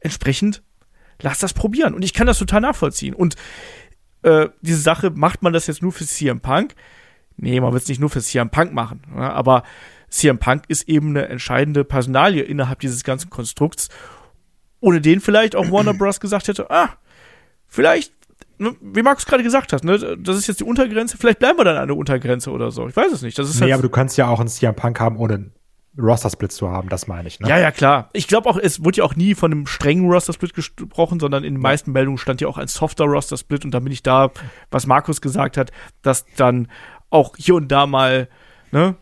Entsprechend, 0.00 0.62
lass 1.20 1.38
das 1.38 1.52
probieren. 1.52 1.94
Und 1.94 2.04
ich 2.04 2.14
kann 2.14 2.26
das 2.26 2.38
total 2.38 2.60
nachvollziehen. 2.60 3.14
Und 3.14 3.34
äh, 4.22 4.48
diese 4.60 4.80
Sache, 4.80 5.10
macht 5.10 5.42
man 5.42 5.52
das 5.52 5.66
jetzt 5.66 5.82
nur 5.82 5.92
für 5.92 6.06
CM 6.06 6.40
Punk? 6.40 6.74
Nee, 7.36 7.60
man 7.60 7.72
wird 7.72 7.82
es 7.82 7.88
nicht 7.88 8.00
nur 8.00 8.10
für 8.10 8.20
CM 8.20 8.50
Punk 8.50 8.72
machen. 8.72 9.02
Ja, 9.16 9.32
aber 9.32 9.64
CM 10.10 10.38
Punk 10.38 10.64
ist 10.68 10.88
eben 10.88 11.10
eine 11.10 11.28
entscheidende 11.28 11.84
Personalie 11.84 12.42
innerhalb 12.42 12.80
dieses 12.80 13.04
ganzen 13.04 13.30
Konstrukts, 13.30 13.88
ohne 14.80 15.00
den 15.00 15.20
vielleicht 15.20 15.56
auch 15.56 15.70
Warner 15.70 15.94
Bros. 15.94 16.20
gesagt 16.20 16.48
hätte, 16.48 16.70
ah, 16.70 16.90
vielleicht, 17.66 18.12
ne, 18.58 18.74
wie 18.80 19.02
Markus 19.02 19.26
gerade 19.26 19.42
gesagt 19.42 19.72
hat, 19.72 19.84
ne, 19.84 20.18
das 20.18 20.36
ist 20.36 20.48
jetzt 20.48 20.60
die 20.60 20.64
Untergrenze, 20.64 21.16
vielleicht 21.16 21.38
bleiben 21.38 21.58
wir 21.58 21.64
dann 21.64 21.76
an 21.76 21.88
der 21.88 21.96
Untergrenze 21.96 22.50
oder 22.50 22.70
so. 22.70 22.88
Ich 22.88 22.96
weiß 22.96 23.12
es 23.12 23.22
nicht. 23.22 23.38
Das 23.38 23.48
ist 23.48 23.56
nee, 23.56 23.66
halt 23.66 23.74
aber 23.74 23.82
du 23.82 23.88
kannst 23.88 24.18
ja 24.18 24.28
auch 24.28 24.40
einen 24.40 24.48
CM 24.48 24.74
Punk 24.74 24.98
haben, 25.00 25.16
ohne 25.16 25.50
Roster-Split 25.98 26.52
zu 26.52 26.70
haben, 26.70 26.88
das 26.88 27.08
meine 27.08 27.28
ich. 27.28 27.40
Ne? 27.40 27.48
Ja, 27.48 27.58
ja, 27.58 27.70
klar. 27.70 28.10
Ich 28.12 28.28
glaube 28.28 28.48
auch, 28.48 28.56
es 28.56 28.84
wurde 28.84 28.98
ja 28.98 29.04
auch 29.04 29.16
nie 29.16 29.34
von 29.34 29.52
einem 29.52 29.66
strengen 29.66 30.08
Roster-Split 30.08 30.54
gesprochen, 30.54 31.20
sondern 31.20 31.44
in 31.44 31.54
den 31.54 31.60
meisten 31.60 31.92
Meldungen 31.92 32.18
stand 32.18 32.40
ja 32.40 32.48
auch 32.48 32.58
ein 32.58 32.68
softer 32.68 33.04
Roster-Split 33.04 33.64
und 33.64 33.72
da 33.72 33.80
bin 33.80 33.92
ich 33.92 34.02
da, 34.02 34.30
was 34.70 34.86
Markus 34.86 35.20
gesagt 35.20 35.56
hat, 35.56 35.72
dass 36.02 36.24
dann 36.36 36.68
auch 37.10 37.36
hier 37.36 37.56
und 37.56 37.68
da 37.68 37.86
mal, 37.86 38.28
ne, 38.70 38.94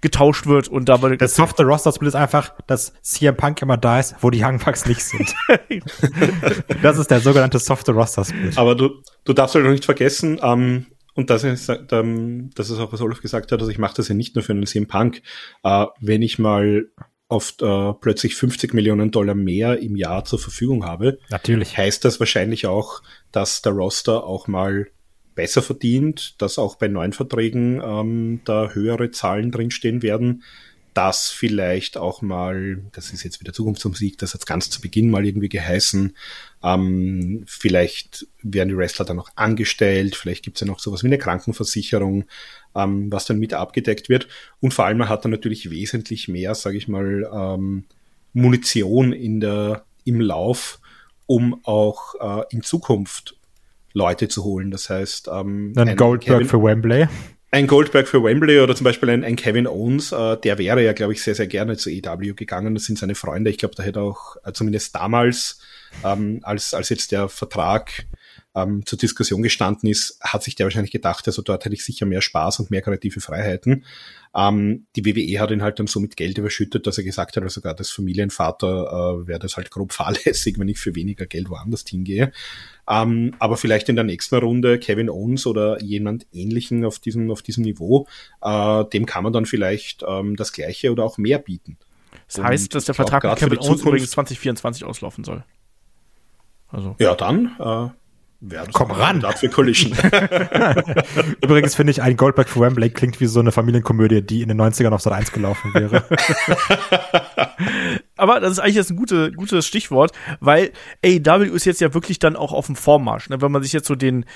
getauscht 0.00 0.46
wird 0.46 0.68
und 0.68 0.88
dabei. 0.88 1.16
Der 1.16 1.28
softe 1.28 1.64
Roster 1.64 1.92
Split 1.92 2.08
ist 2.08 2.14
einfach, 2.14 2.54
dass 2.66 2.92
CM 3.02 3.36
Punk 3.36 3.62
immer 3.62 3.76
da 3.76 3.98
ist, 3.98 4.16
wo 4.20 4.30
die 4.30 4.42
Young 4.42 4.58
Bucks 4.58 4.86
nicht 4.86 5.02
sind. 5.02 5.34
das 6.82 6.98
ist 6.98 7.10
der 7.10 7.20
sogenannte 7.20 7.58
softe 7.58 7.92
Roster 7.92 8.24
Split. 8.24 8.56
Aber 8.58 8.74
du, 8.74 9.02
du 9.24 9.32
darfst 9.32 9.54
halt 9.54 9.64
noch 9.64 9.72
nicht 9.72 9.84
vergessen, 9.84 10.38
ähm, 10.42 10.86
und 11.14 11.30
das 11.30 11.44
ist, 11.44 11.72
ähm, 11.92 12.50
das 12.54 12.68
ist 12.68 12.78
auch, 12.78 12.92
was 12.92 13.00
Olaf 13.00 13.22
gesagt 13.22 13.50
hat, 13.50 13.58
also 13.58 13.70
ich 13.70 13.78
mache 13.78 13.96
das 13.96 14.08
ja 14.08 14.14
nicht 14.14 14.34
nur 14.34 14.44
für 14.44 14.52
einen 14.52 14.66
CM 14.66 14.86
Punk. 14.86 15.22
Äh, 15.64 15.86
wenn 15.98 16.20
ich 16.20 16.38
mal 16.38 16.90
oft 17.28 17.62
äh, 17.62 17.92
plötzlich 17.94 18.36
50 18.36 18.74
Millionen 18.74 19.10
Dollar 19.10 19.34
mehr 19.34 19.80
im 19.80 19.96
Jahr 19.96 20.24
zur 20.24 20.38
Verfügung 20.38 20.84
habe, 20.84 21.18
natürlich 21.30 21.76
heißt 21.76 22.04
das 22.04 22.20
wahrscheinlich 22.20 22.66
auch, 22.66 23.02
dass 23.32 23.62
der 23.62 23.72
Roster 23.72 24.24
auch 24.24 24.46
mal 24.46 24.88
besser 25.36 25.62
verdient, 25.62 26.34
dass 26.42 26.58
auch 26.58 26.74
bei 26.74 26.88
neuen 26.88 27.12
Verträgen 27.12 27.80
ähm, 27.84 28.40
da 28.44 28.70
höhere 28.70 29.12
Zahlen 29.12 29.52
drinstehen 29.52 30.02
werden, 30.02 30.42
dass 30.96 31.28
vielleicht 31.28 31.98
auch 31.98 32.22
mal, 32.22 32.82
das 32.92 33.12
ist 33.12 33.22
jetzt 33.22 33.38
wieder 33.40 33.52
Zukunftsmusik, 33.52 34.16
das 34.16 34.32
hat 34.32 34.46
ganz 34.46 34.70
zu 34.70 34.80
Beginn 34.80 35.10
mal 35.10 35.26
irgendwie 35.26 35.50
geheißen, 35.50 36.16
ähm, 36.62 37.44
vielleicht 37.46 38.26
werden 38.42 38.70
die 38.70 38.76
Wrestler 38.78 39.04
dann 39.04 39.18
noch 39.18 39.28
angestellt, 39.36 40.16
vielleicht 40.16 40.42
gibt's 40.42 40.62
ja 40.62 40.66
noch 40.66 40.78
sowas 40.78 41.02
wie 41.02 41.08
eine 41.08 41.18
Krankenversicherung, 41.18 42.24
ähm, 42.74 43.12
was 43.12 43.26
dann 43.26 43.38
mit 43.38 43.52
abgedeckt 43.52 44.08
wird. 44.08 44.26
Und 44.60 44.72
vor 44.72 44.86
allem 44.86 44.96
man 44.96 45.10
hat 45.10 45.22
dann 45.22 45.32
natürlich 45.32 45.70
wesentlich 45.70 46.28
mehr, 46.28 46.54
sage 46.54 46.78
ich 46.78 46.88
mal, 46.88 47.30
ähm, 47.30 47.84
Munition 48.32 49.12
in 49.12 49.40
der, 49.40 49.84
im 50.04 50.18
Lauf, 50.18 50.80
um 51.26 51.60
auch 51.64 52.14
äh, 52.20 52.44
in 52.50 52.62
Zukunft 52.62 53.35
Leute 53.96 54.28
zu 54.28 54.44
holen. 54.44 54.70
Das 54.70 54.90
heißt, 54.90 55.28
ähm, 55.32 55.72
ein 55.74 55.96
Goldberg 55.96 56.20
Kevin, 56.20 56.48
für 56.48 56.62
Wembley. 56.62 57.08
Ein 57.50 57.66
Goldberg 57.66 58.06
für 58.06 58.22
Wembley 58.22 58.60
oder 58.60 58.76
zum 58.76 58.84
Beispiel 58.84 59.08
ein, 59.08 59.24
ein 59.24 59.36
Kevin 59.36 59.66
Owens, 59.66 60.12
äh, 60.12 60.36
der 60.36 60.58
wäre 60.58 60.84
ja, 60.84 60.92
glaube 60.92 61.14
ich, 61.14 61.22
sehr, 61.22 61.34
sehr 61.34 61.46
gerne 61.46 61.78
zu 61.78 61.88
EW 61.88 62.34
gegangen. 62.34 62.74
Das 62.74 62.84
sind 62.84 62.98
seine 62.98 63.14
Freunde. 63.14 63.50
Ich 63.50 63.56
glaube, 63.56 63.74
da 63.74 63.82
hätte 63.82 64.02
auch 64.02 64.36
äh, 64.44 64.52
zumindest 64.52 64.94
damals, 64.94 65.60
ähm, 66.04 66.40
als, 66.42 66.74
als 66.74 66.90
jetzt 66.90 67.10
der 67.10 67.30
Vertrag 67.30 68.06
ähm, 68.54 68.84
zur 68.84 68.98
Diskussion 68.98 69.42
gestanden 69.42 69.88
ist, 69.88 70.18
hat 70.20 70.42
sich 70.42 70.56
der 70.56 70.66
wahrscheinlich 70.66 70.92
gedacht, 70.92 71.26
also 71.26 71.40
dort 71.40 71.64
hätte 71.64 71.74
ich 71.74 71.84
sicher 71.84 72.04
mehr 72.04 72.20
Spaß 72.20 72.60
und 72.60 72.70
mehr 72.70 72.82
kreative 72.82 73.20
Freiheiten. 73.20 73.84
Ähm, 74.34 74.86
die 74.96 75.06
WWE 75.06 75.40
hat 75.40 75.50
ihn 75.50 75.62
halt 75.62 75.78
dann 75.78 75.86
so 75.86 76.00
mit 76.00 76.16
Geld 76.16 76.36
überschüttet, 76.36 76.86
dass 76.86 76.98
er 76.98 77.04
gesagt 77.04 77.36
hat, 77.36 77.42
also 77.42 77.54
sogar 77.60 77.78
als 77.78 77.90
Familienvater 77.90 79.22
äh, 79.22 79.26
wäre 79.26 79.38
das 79.38 79.56
halt 79.56 79.70
grob 79.70 79.92
fahrlässig, 79.94 80.58
wenn 80.58 80.68
ich 80.68 80.78
für 80.78 80.94
weniger 80.94 81.26
Geld 81.26 81.48
woanders 81.48 81.84
hingehe. 81.88 82.32
Ähm, 82.88 83.34
aber 83.38 83.56
vielleicht 83.56 83.88
in 83.88 83.96
der 83.96 84.04
nächsten 84.04 84.36
Runde 84.36 84.78
Kevin 84.78 85.10
Owens 85.10 85.46
oder 85.46 85.82
jemand 85.82 86.26
ähnlichen 86.32 86.84
auf 86.84 86.98
diesem, 86.98 87.30
auf 87.30 87.42
diesem 87.42 87.64
Niveau, 87.64 88.06
äh, 88.42 88.84
dem 88.86 89.06
kann 89.06 89.24
man 89.24 89.32
dann 89.32 89.46
vielleicht 89.46 90.04
ähm, 90.06 90.36
das 90.36 90.52
Gleiche 90.52 90.92
oder 90.92 91.04
auch 91.04 91.18
mehr 91.18 91.38
bieten. 91.38 91.78
Das 92.28 92.42
heißt, 92.42 92.74
dass 92.74 92.84
der 92.84 92.94
Vertrag 92.94 93.24
mit 93.24 93.38
Kevin 93.38 93.58
Owens 93.58 93.82
übrigens 93.82 94.10
2024 94.10 94.84
auslaufen 94.84 95.24
soll. 95.24 95.44
Also. 96.68 96.96
Ja, 96.98 97.14
dann 97.14 97.56
äh, 97.58 97.88
Wer 98.40 98.66
Komm 98.72 98.90
ran! 98.90 99.20
Dafür 99.20 99.48
Collision. 99.48 99.92
Übrigens 101.42 101.74
finde 101.74 101.90
ich, 101.90 102.02
ein 102.02 102.16
Goldberg 102.16 102.48
für 102.48 102.60
Wembley 102.60 102.90
klingt 102.90 103.18
wie 103.20 103.26
so 103.26 103.40
eine 103.40 103.50
Familienkomödie, 103.50 104.22
die 104.22 104.42
in 104.42 104.48
den 104.48 104.60
90ern 104.60 104.90
auf 104.90 105.00
Sat 105.00 105.14
1 105.14 105.32
gelaufen 105.32 105.72
wäre. 105.72 106.04
Aber 108.16 108.40
das 108.40 108.52
ist 108.52 108.58
eigentlich 108.58 108.74
jetzt 108.74 108.90
ein 108.90 108.96
gute, 108.96 109.32
gutes 109.32 109.66
Stichwort, 109.66 110.12
weil 110.40 110.72
AEW 111.04 111.54
ist 111.54 111.64
jetzt 111.64 111.80
ja 111.80 111.94
wirklich 111.94 112.18
dann 112.18 112.36
auch 112.36 112.52
auf 112.52 112.66
dem 112.66 112.76
Vormarsch. 112.76 113.30
Ne? 113.30 113.40
Wenn 113.40 113.52
man 113.52 113.62
sich 113.62 113.72
jetzt 113.72 113.88
so 113.88 113.94
den 113.94 114.26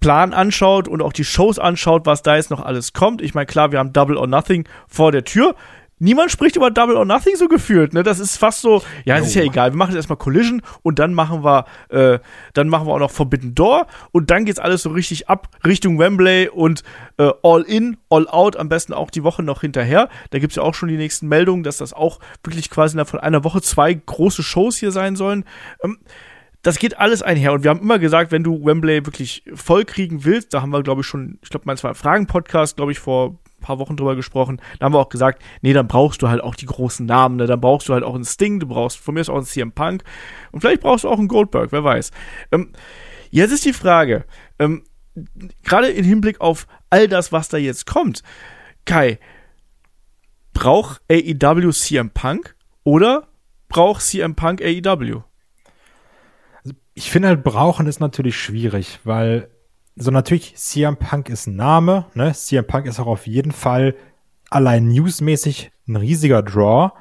Plan 0.00 0.32
anschaut 0.32 0.88
und 0.88 1.00
auch 1.02 1.12
die 1.12 1.24
Shows 1.24 1.58
anschaut, 1.58 2.06
was 2.06 2.22
da 2.22 2.36
jetzt 2.36 2.50
noch 2.50 2.60
alles 2.60 2.92
kommt. 2.92 3.22
Ich 3.22 3.34
meine, 3.34 3.46
klar, 3.46 3.72
wir 3.72 3.78
haben 3.78 3.92
Double 3.92 4.16
or 4.16 4.26
Nothing 4.26 4.68
vor 4.86 5.12
der 5.12 5.24
Tür 5.24 5.54
niemand 6.04 6.30
spricht 6.30 6.56
über 6.56 6.70
Double 6.70 6.96
or 6.96 7.04
Nothing 7.04 7.34
so 7.36 7.48
gefühlt, 7.48 7.94
ne? 7.94 8.02
Das 8.02 8.20
ist 8.20 8.36
fast 8.36 8.60
so, 8.60 8.82
ja, 9.04 9.16
es 9.16 9.26
ist 9.26 9.34
ja 9.34 9.42
egal, 9.42 9.72
wir 9.72 9.76
machen 9.76 9.90
jetzt 9.90 9.96
erstmal 9.96 10.18
Collision 10.18 10.62
und 10.82 10.98
dann 10.98 11.14
machen 11.14 11.42
wir, 11.42 11.64
äh, 11.88 12.18
dann 12.52 12.68
machen 12.68 12.86
wir 12.86 12.92
auch 12.92 12.98
noch 12.98 13.10
Forbidden 13.10 13.54
Door 13.54 13.86
und 14.12 14.30
dann 14.30 14.44
geht's 14.44 14.60
alles 14.60 14.82
so 14.82 14.90
richtig 14.90 15.28
ab 15.28 15.48
Richtung 15.66 15.98
Wembley 15.98 16.48
und 16.48 16.84
äh, 17.16 17.30
All 17.42 17.62
In, 17.62 17.96
All 18.10 18.28
Out, 18.28 18.56
am 18.56 18.68
besten 18.68 18.92
auch 18.92 19.10
die 19.10 19.24
Woche 19.24 19.42
noch 19.42 19.62
hinterher. 19.62 20.08
Da 20.30 20.38
gibt's 20.38 20.56
ja 20.56 20.62
auch 20.62 20.74
schon 20.74 20.88
die 20.88 20.96
nächsten 20.96 21.26
Meldungen, 21.26 21.64
dass 21.64 21.78
das 21.78 21.92
auch 21.92 22.20
wirklich 22.44 22.70
quasi 22.70 23.02
von 23.04 23.18
einer 23.18 23.42
Woche 23.42 23.62
zwei 23.62 23.92
große 23.94 24.42
Shows 24.42 24.76
hier 24.76 24.92
sein 24.92 25.16
sollen. 25.16 25.44
Ähm, 25.82 25.98
das 26.62 26.78
geht 26.78 26.98
alles 26.98 27.22
einher. 27.22 27.52
Und 27.52 27.62
wir 27.62 27.70
haben 27.70 27.80
immer 27.80 27.98
gesagt, 27.98 28.32
wenn 28.32 28.42
du 28.42 28.64
Wembley 28.64 29.04
wirklich 29.04 29.44
voll 29.54 29.84
kriegen 29.84 30.24
willst, 30.24 30.54
da 30.54 30.62
haben 30.62 30.70
wir, 30.70 30.82
glaube 30.82 31.02
ich, 31.02 31.06
schon, 31.06 31.38
ich 31.42 31.50
glaube, 31.50 31.64
mein 31.66 31.76
zwei 31.76 31.92
Fragen-Podcast, 31.92 32.76
glaube 32.76 32.92
ich, 32.92 32.98
vor 32.98 33.38
paar 33.64 33.78
Wochen 33.78 33.96
drüber 33.96 34.16
gesprochen. 34.16 34.60
Da 34.78 34.86
haben 34.86 34.94
wir 34.94 34.98
auch 34.98 35.08
gesagt, 35.08 35.42
nee, 35.62 35.72
dann 35.72 35.88
brauchst 35.88 36.22
du 36.22 36.28
halt 36.28 36.42
auch 36.42 36.54
die 36.54 36.66
großen 36.66 37.04
Namen, 37.04 37.36
ne? 37.36 37.46
Dann 37.46 37.60
brauchst 37.60 37.88
du 37.88 37.92
halt 37.92 38.04
auch 38.04 38.14
einen 38.14 38.24
Sting, 38.24 38.60
du 38.60 38.66
brauchst 38.66 38.98
von 38.98 39.14
mir 39.14 39.20
aus 39.20 39.28
auch 39.28 39.36
einen 39.36 39.46
CM 39.46 39.72
Punk 39.72 40.04
und 40.52 40.60
vielleicht 40.60 40.82
brauchst 40.82 41.04
du 41.04 41.08
auch 41.08 41.18
einen 41.18 41.28
Goldberg, 41.28 41.72
wer 41.72 41.84
weiß. 41.84 42.10
Ähm, 42.52 42.72
jetzt 43.30 43.52
ist 43.52 43.64
die 43.64 43.72
Frage, 43.72 44.24
ähm, 44.58 44.84
gerade 45.62 45.88
im 45.88 46.04
Hinblick 46.04 46.40
auf 46.40 46.66
all 46.90 47.08
das, 47.08 47.32
was 47.32 47.48
da 47.48 47.56
jetzt 47.56 47.86
kommt, 47.86 48.22
Kai, 48.84 49.18
braucht 50.52 51.00
AEW 51.10 51.72
CM 51.72 52.10
Punk 52.10 52.54
oder 52.84 53.28
braucht 53.68 54.02
CM 54.02 54.34
Punk 54.34 54.62
AEW? 54.62 55.22
ich 56.94 57.10
finde 57.10 57.28
halt, 57.28 57.42
brauchen 57.42 57.86
ist 57.86 58.00
natürlich 58.00 58.38
schwierig, 58.38 59.00
weil 59.04 59.50
so 59.96 60.10
natürlich 60.10 60.56
CM 60.56 60.96
Punk 60.96 61.28
ist 61.28 61.46
ein 61.46 61.56
Name, 61.56 62.06
ne? 62.14 62.32
CM 62.32 62.66
Punk 62.66 62.86
ist 62.86 62.98
auch 62.98 63.06
auf 63.06 63.26
jeden 63.26 63.52
Fall 63.52 63.94
allein 64.50 64.88
newsmäßig 64.88 65.72
ein 65.88 65.96
riesiger 65.96 66.42
Draw, 66.42 66.92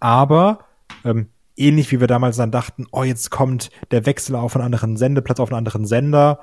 aber 0.00 0.66
ähm, 1.04 1.28
ähnlich 1.56 1.90
wie 1.90 2.00
wir 2.00 2.06
damals 2.06 2.36
dann 2.36 2.50
dachten, 2.50 2.86
oh, 2.92 3.02
jetzt 3.02 3.30
kommt 3.30 3.70
der 3.90 4.06
Wechsel 4.06 4.36
auf 4.36 4.54
einen 4.54 4.64
anderen 4.64 4.96
Sendeplatz, 4.96 5.40
auf 5.40 5.50
einen 5.50 5.58
anderen 5.58 5.86
Sender, 5.86 6.40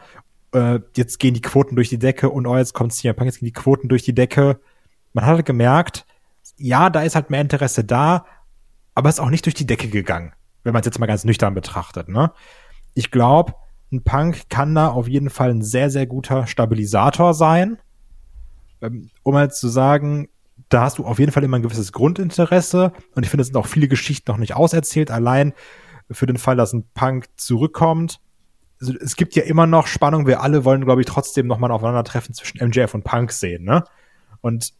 äh, 0.54 0.80
jetzt 0.96 1.20
gehen 1.20 1.34
die 1.34 1.42
Quoten 1.42 1.76
durch 1.76 1.90
die 1.90 2.00
Decke 2.00 2.30
und 2.30 2.46
oh, 2.46 2.58
jetzt 2.58 2.74
kommt 2.74 2.94
CM 2.94 3.16
Punk, 3.16 3.28
jetzt 3.28 3.40
gehen 3.40 3.48
die 3.48 3.54
Quoten 3.54 3.88
durch 3.88 4.04
die 4.04 4.16
Decke. 4.16 4.60
Man 5.14 5.26
hat 5.26 5.36
halt 5.36 5.46
gemerkt, 5.46 6.06
ja, 6.58 6.90
da 6.90 7.02
ist 7.02 7.16
halt 7.16 7.30
mehr 7.30 7.42
Interesse 7.42 7.84
da, 7.84 8.26
aber 8.96 9.10
ist 9.10 9.20
auch 9.20 9.30
nicht 9.30 9.46
durch 9.46 9.56
die 9.56 9.66
Decke 9.66 9.88
gegangen, 9.88 10.34
wenn 10.64 10.74
man 10.74 10.82
es 10.82 10.86
jetzt 10.86 11.00
mal 11.00 11.06
ganz 11.06 11.24
nüchtern 11.24 11.54
betrachtet, 11.54 12.10
ne? 12.10 12.32
ich 12.94 13.12
glaube, 13.12 13.56
ein 13.92 14.04
Punk 14.04 14.50
kann 14.50 14.76
da 14.76 14.90
auf 14.90 15.08
jeden 15.08 15.30
Fall 15.30 15.50
ein 15.50 15.62
sehr, 15.62 15.90
sehr 15.90 16.06
guter 16.06 16.48
Stabilisator 16.48 17.34
sein. 17.34 17.80
Ähm, 18.82 19.10
um 19.24 19.36
halt 19.36 19.54
zu 19.54 19.68
sagen, 19.68 20.30
da 20.70 20.84
hast 20.84 21.00
du 21.00 21.06
auf 21.06 21.20
jeden 21.20 21.32
Fall 21.32 21.44
immer 21.44 21.58
ein 21.58 21.64
gewisses 21.64 21.92
Grundinteresse. 21.92 22.94
Und 23.16 23.24
ich 23.24 23.30
finde, 23.30 23.42
es 23.42 23.48
sind 23.48 23.58
auch 23.58 23.66
viele 23.66 23.88
Geschichten 23.88 24.32
noch 24.32 24.38
nicht 24.38 24.56
auserzählt. 24.56 25.12
Allein 25.12 25.54
für 26.12 26.26
den 26.26 26.38
Fall, 26.38 26.56
dass 26.56 26.74
ein 26.74 26.86
Punk 26.94 27.26
zurückkommt. 27.36 28.20
Also, 28.80 28.94
es 28.94 29.16
gibt 29.16 29.36
ja 29.36 29.44
immer 29.44 29.68
noch 29.68 29.88
Spannung. 29.88 30.28
Wir 30.28 30.42
alle 30.42 30.66
wollen, 30.66 30.86
glaube 30.86 31.02
ich, 31.02 31.08
trotzdem 31.08 31.48
noch 31.48 31.58
mal 31.58 31.68
ein 31.68 31.74
Aufeinandertreffen 31.74 32.34
zwischen 32.34 32.66
MJF 32.66 32.94
und 32.94 33.04
Punk 33.04 33.32
sehen, 33.32 33.64
ne? 33.64 33.84
Und 34.42 34.74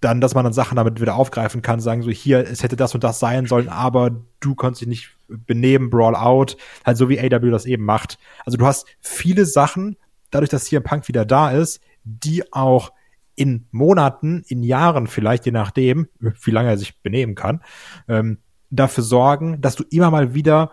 dann, 0.00 0.20
dass 0.20 0.34
man 0.34 0.44
dann 0.44 0.52
Sachen 0.52 0.76
damit 0.76 1.00
wieder 1.00 1.16
aufgreifen 1.16 1.62
kann, 1.62 1.80
sagen 1.80 2.02
so, 2.02 2.10
hier, 2.10 2.48
es 2.48 2.62
hätte 2.62 2.76
das 2.76 2.94
und 2.94 3.04
das 3.04 3.18
sein 3.18 3.46
sollen, 3.46 3.68
aber 3.68 4.10
du 4.40 4.54
konntest 4.54 4.80
dich 4.80 4.88
nicht 4.88 5.10
benehmen, 5.28 5.90
Brawl 5.90 6.16
out, 6.16 6.56
halt 6.84 6.96
so 6.96 7.08
wie 7.08 7.20
AW 7.20 7.50
das 7.50 7.66
eben 7.66 7.84
macht. 7.84 8.18
Also 8.44 8.56
du 8.56 8.66
hast 8.66 8.86
viele 9.00 9.44
Sachen, 9.44 9.96
dadurch, 10.30 10.50
dass 10.50 10.66
hier 10.66 10.80
Punk 10.80 11.08
wieder 11.08 11.24
da 11.24 11.50
ist, 11.50 11.80
die 12.04 12.50
auch 12.52 12.92
in 13.34 13.66
Monaten, 13.70 14.42
in 14.48 14.62
Jahren 14.62 15.06
vielleicht, 15.06 15.46
je 15.46 15.52
nachdem, 15.52 16.08
wie 16.20 16.50
lange 16.50 16.70
er 16.70 16.78
sich 16.78 17.00
benehmen 17.02 17.34
kann, 17.34 17.62
ähm, 18.08 18.38
dafür 18.70 19.04
sorgen, 19.04 19.60
dass 19.60 19.76
du 19.76 19.84
immer 19.90 20.10
mal 20.10 20.34
wieder 20.34 20.72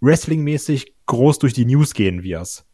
wrestlingmäßig 0.00 0.94
groß 1.06 1.38
durch 1.38 1.54
die 1.54 1.64
News 1.64 1.94
gehen 1.94 2.22
wirst. 2.22 2.64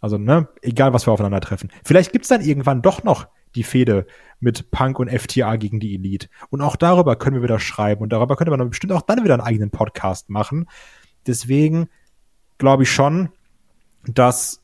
Also, 0.00 0.18
ne, 0.18 0.48
egal 0.60 0.92
was 0.92 1.06
wir 1.06 1.12
aufeinandertreffen. 1.12 1.70
Vielleicht 1.82 2.12
gibt's 2.12 2.28
dann 2.28 2.42
irgendwann 2.42 2.82
doch 2.82 3.04
noch 3.04 3.26
die 3.54 3.62
Fehde 3.62 4.06
mit 4.40 4.70
Punk 4.70 4.98
und 4.98 5.10
FTA 5.10 5.56
gegen 5.56 5.80
die 5.80 5.94
Elite. 5.94 6.28
Und 6.50 6.60
auch 6.60 6.76
darüber 6.76 7.16
können 7.16 7.36
wir 7.36 7.42
wieder 7.42 7.58
schreiben 7.58 8.02
und 8.02 8.12
darüber 8.12 8.36
könnte 8.36 8.54
man 8.54 8.68
bestimmt 8.68 8.92
auch 8.92 9.02
dann 9.02 9.24
wieder 9.24 9.34
einen 9.34 9.42
eigenen 9.42 9.70
Podcast 9.70 10.28
machen. 10.28 10.68
Deswegen 11.26 11.88
glaube 12.58 12.82
ich 12.82 12.92
schon, 12.92 13.30
dass 14.06 14.62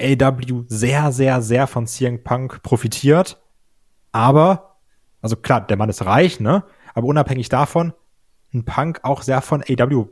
AW 0.00 0.64
sehr, 0.66 1.12
sehr, 1.12 1.42
sehr 1.42 1.66
von 1.66 1.86
CM 1.86 2.22
Punk 2.22 2.62
profitiert. 2.62 3.40
Aber, 4.12 4.78
also 5.20 5.36
klar, 5.36 5.66
der 5.66 5.76
Mann 5.76 5.90
ist 5.90 6.04
reich, 6.04 6.40
ne? 6.40 6.64
Aber 6.94 7.06
unabhängig 7.06 7.48
davon, 7.48 7.92
ein 8.52 8.64
Punk 8.64 9.00
auch 9.04 9.22
sehr 9.22 9.42
von 9.42 9.62
AW 9.62 10.06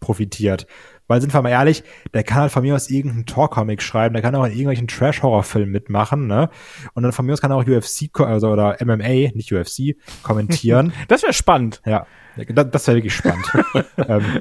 profitiert. 0.00 0.66
Weil 1.10 1.20
sind 1.20 1.34
wir 1.34 1.42
mal 1.42 1.48
ehrlich, 1.48 1.82
der 2.14 2.22
kann 2.22 2.42
halt 2.42 2.52
von 2.52 2.62
mir 2.62 2.72
aus 2.72 2.88
irgendeinen 2.88 3.26
Tor-Comic 3.26 3.82
schreiben, 3.82 4.12
der 4.12 4.22
kann 4.22 4.32
auch 4.36 4.44
in 4.44 4.52
irgendwelchen 4.52 4.86
Trash-Horror-Filmen 4.86 5.72
mitmachen, 5.72 6.28
ne? 6.28 6.50
Und 6.94 7.02
dann 7.02 7.10
von 7.10 7.26
mir 7.26 7.32
aus 7.32 7.40
kann 7.40 7.50
er 7.50 7.56
auch 7.56 7.66
UFC, 7.66 8.08
also 8.20 8.48
oder 8.48 8.76
MMA, 8.80 9.32
nicht 9.34 9.52
UFC, 9.52 9.96
kommentieren. 10.22 10.92
das 11.08 11.24
wäre 11.24 11.32
spannend. 11.32 11.82
Ja, 11.84 12.06
das, 12.36 12.70
das 12.70 12.86
wäre 12.86 12.98
wirklich 12.98 13.16
spannend. 13.16 13.44
ähm, 13.96 14.40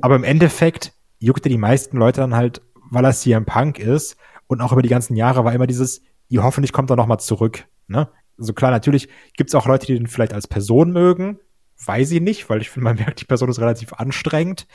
aber 0.00 0.16
im 0.16 0.24
Endeffekt 0.24 0.94
juckt 1.18 1.44
er 1.44 1.50
die 1.50 1.58
meisten 1.58 1.98
Leute 1.98 2.22
dann 2.22 2.34
halt, 2.34 2.62
weil 2.90 3.04
er 3.04 3.12
CM 3.12 3.44
Punk 3.44 3.78
ist 3.78 4.16
und 4.46 4.62
auch 4.62 4.72
über 4.72 4.80
die 4.80 4.88
ganzen 4.88 5.16
Jahre 5.16 5.44
war 5.44 5.52
immer 5.52 5.66
dieses, 5.66 6.00
ihr 6.30 6.42
hoffentlich 6.42 6.72
kommt 6.72 6.88
er 6.88 6.96
noch 6.96 7.06
mal 7.06 7.18
zurück, 7.18 7.66
ne? 7.88 8.08
Also 8.38 8.54
klar, 8.54 8.70
natürlich 8.70 9.10
gibt's 9.36 9.54
auch 9.54 9.66
Leute, 9.66 9.84
die 9.84 9.98
den 9.98 10.06
vielleicht 10.06 10.32
als 10.32 10.46
Person 10.46 10.92
mögen, 10.92 11.40
weiß 11.84 12.10
ich 12.12 12.22
nicht, 12.22 12.48
weil 12.48 12.62
ich 12.62 12.70
finde, 12.70 12.84
man 12.84 12.96
merkt, 12.96 13.20
die 13.20 13.26
Person 13.26 13.50
ist 13.50 13.60
relativ 13.60 13.92
anstrengend 13.92 14.66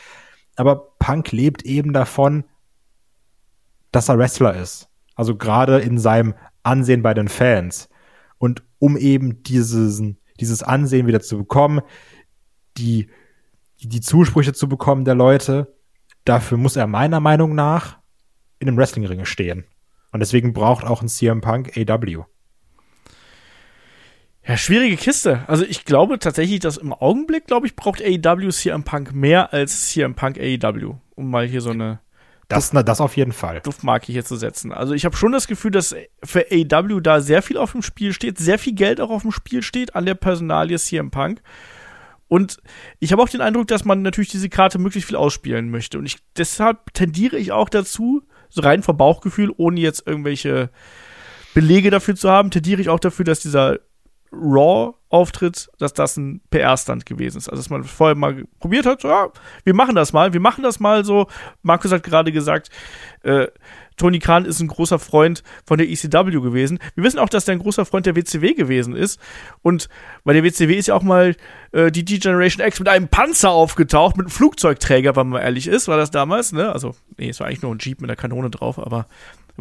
aber 0.61 0.93
Punk 0.99 1.31
lebt 1.31 1.63
eben 1.63 1.91
davon, 1.91 2.43
dass 3.91 4.09
er 4.09 4.17
Wrestler 4.17 4.55
ist. 4.55 4.89
Also 5.15 5.35
gerade 5.35 5.79
in 5.79 5.97
seinem 5.97 6.35
Ansehen 6.63 7.01
bei 7.01 7.13
den 7.13 7.27
Fans. 7.27 7.89
Und 8.37 8.63
um 8.79 8.95
eben 8.95 9.43
dieses, 9.43 10.01
dieses 10.39 10.63
Ansehen 10.63 11.07
wieder 11.07 11.19
zu 11.19 11.39
bekommen, 11.39 11.81
die, 12.77 13.09
die 13.79 14.01
Zusprüche 14.01 14.53
zu 14.53 14.69
bekommen 14.69 15.03
der 15.03 15.15
Leute, 15.15 15.75
dafür 16.25 16.57
muss 16.57 16.75
er 16.75 16.87
meiner 16.87 17.19
Meinung 17.19 17.55
nach 17.55 17.99
in 18.59 18.67
einem 18.67 18.77
Wrestlingring 18.77 19.25
stehen. 19.25 19.65
Und 20.11 20.19
deswegen 20.19 20.53
braucht 20.53 20.85
auch 20.85 21.01
ein 21.01 21.09
CM 21.09 21.41
Punk 21.41 21.75
AW. 21.75 22.25
Ja, 24.51 24.57
schwierige 24.57 24.97
Kiste. 24.97 25.45
Also 25.47 25.63
ich 25.63 25.85
glaube 25.85 26.19
tatsächlich, 26.19 26.59
dass 26.59 26.75
im 26.75 26.91
Augenblick, 26.91 27.47
glaube 27.47 27.67
ich, 27.67 27.77
braucht 27.77 28.01
AEW 28.01 28.49
CM 28.49 28.83
Punk 28.83 29.13
mehr 29.13 29.53
als 29.53 29.87
CM 29.87 30.13
Punk 30.13 30.37
AEW, 30.37 30.95
um 31.15 31.29
mal 31.29 31.47
hier 31.47 31.61
so 31.61 31.69
eine 31.69 32.01
das, 32.49 32.73
na, 32.73 32.83
das 32.83 32.99
auf 32.99 33.15
jeden 33.15 33.31
Fall. 33.31 33.61
Duftmarke 33.61 34.11
hier 34.11 34.25
zu 34.25 34.35
setzen. 34.35 34.73
Also 34.73 34.93
ich 34.93 35.05
habe 35.05 35.15
schon 35.15 35.31
das 35.31 35.47
Gefühl, 35.47 35.71
dass 35.71 35.95
für 36.21 36.47
AEW 36.51 36.99
da 36.99 37.21
sehr 37.21 37.41
viel 37.41 37.55
auf 37.55 37.71
dem 37.71 37.81
Spiel 37.81 38.11
steht, 38.11 38.39
sehr 38.39 38.59
viel 38.59 38.73
Geld 38.73 38.99
auch 38.99 39.09
auf 39.09 39.21
dem 39.21 39.31
Spiel 39.31 39.63
steht 39.63 39.95
an 39.95 40.05
der 40.05 40.15
Personalie 40.15 40.77
CM 40.77 41.11
Punk. 41.11 41.41
Und 42.27 42.57
ich 42.99 43.13
habe 43.13 43.23
auch 43.23 43.29
den 43.29 43.39
Eindruck, 43.39 43.67
dass 43.67 43.85
man 43.85 44.01
natürlich 44.01 44.31
diese 44.31 44.49
Karte 44.49 44.79
möglichst 44.79 45.07
viel 45.07 45.15
ausspielen 45.15 45.69
möchte. 45.69 45.97
Und 45.97 46.05
ich, 46.05 46.17
deshalb 46.35 46.93
tendiere 46.93 47.37
ich 47.37 47.53
auch 47.53 47.69
dazu, 47.69 48.21
so 48.49 48.59
rein 48.59 48.83
vom 48.83 48.97
Bauchgefühl, 48.97 49.53
ohne 49.55 49.79
jetzt 49.79 50.05
irgendwelche 50.05 50.71
Belege 51.53 51.89
dafür 51.89 52.17
zu 52.17 52.29
haben, 52.29 52.51
tendiere 52.51 52.81
ich 52.81 52.89
auch 52.89 52.99
dafür, 52.99 53.23
dass 53.23 53.39
dieser 53.39 53.79
Raw-Auftritt, 54.31 55.69
dass 55.77 55.93
das 55.93 56.17
ein 56.17 56.41
PR-Stand 56.49 57.05
gewesen 57.05 57.37
ist. 57.37 57.49
Also, 57.49 57.61
dass 57.61 57.69
man 57.69 57.83
vorher 57.83 58.15
mal 58.15 58.45
probiert 58.59 58.85
hat, 58.85 59.01
so, 59.01 59.09
ja, 59.09 59.29
wir 59.63 59.73
machen 59.73 59.95
das 59.95 60.13
mal, 60.13 60.33
wir 60.33 60.39
machen 60.39 60.63
das 60.63 60.79
mal 60.79 61.03
so. 61.03 61.27
Markus 61.61 61.91
hat 61.91 62.03
gerade 62.03 62.31
gesagt, 62.31 62.69
äh, 63.23 63.47
Tony 63.97 64.19
Khan 64.19 64.45
ist 64.45 64.59
ein 64.59 64.67
großer 64.67 64.97
Freund 64.97 65.43
von 65.65 65.77
der 65.77 65.87
ECW 65.87 66.31
gewesen. 66.31 66.79
Wir 66.95 67.03
wissen 67.03 67.19
auch, 67.19 67.29
dass 67.29 67.47
er 67.47 67.51
ein 67.51 67.59
großer 67.59 67.85
Freund 67.85 68.07
der 68.07 68.15
WCW 68.15 68.53
gewesen 68.53 68.95
ist. 68.95 69.19
Und 69.61 69.89
bei 70.23 70.33
der 70.33 70.43
WCW 70.43 70.73
ist 70.75 70.87
ja 70.87 70.95
auch 70.95 71.03
mal 71.03 71.35
äh, 71.71 71.91
die 71.91 72.03
D-Generation 72.03 72.65
X 72.65 72.79
mit 72.79 72.89
einem 72.89 73.09
Panzer 73.09 73.51
aufgetaucht, 73.51 74.17
mit 74.17 74.25
einem 74.25 74.31
Flugzeugträger, 74.31 75.15
wenn 75.15 75.29
man 75.29 75.41
ehrlich 75.41 75.67
ist, 75.67 75.87
war 75.87 75.97
das 75.97 76.09
damals, 76.09 76.51
ne? 76.51 76.71
Also, 76.71 76.95
nee, 77.17 77.29
es 77.29 77.39
war 77.39 77.47
eigentlich 77.47 77.61
nur 77.61 77.75
ein 77.75 77.79
Jeep 77.79 78.01
mit 78.01 78.09
einer 78.09 78.15
Kanone 78.15 78.49
drauf, 78.49 78.79
aber 78.79 79.05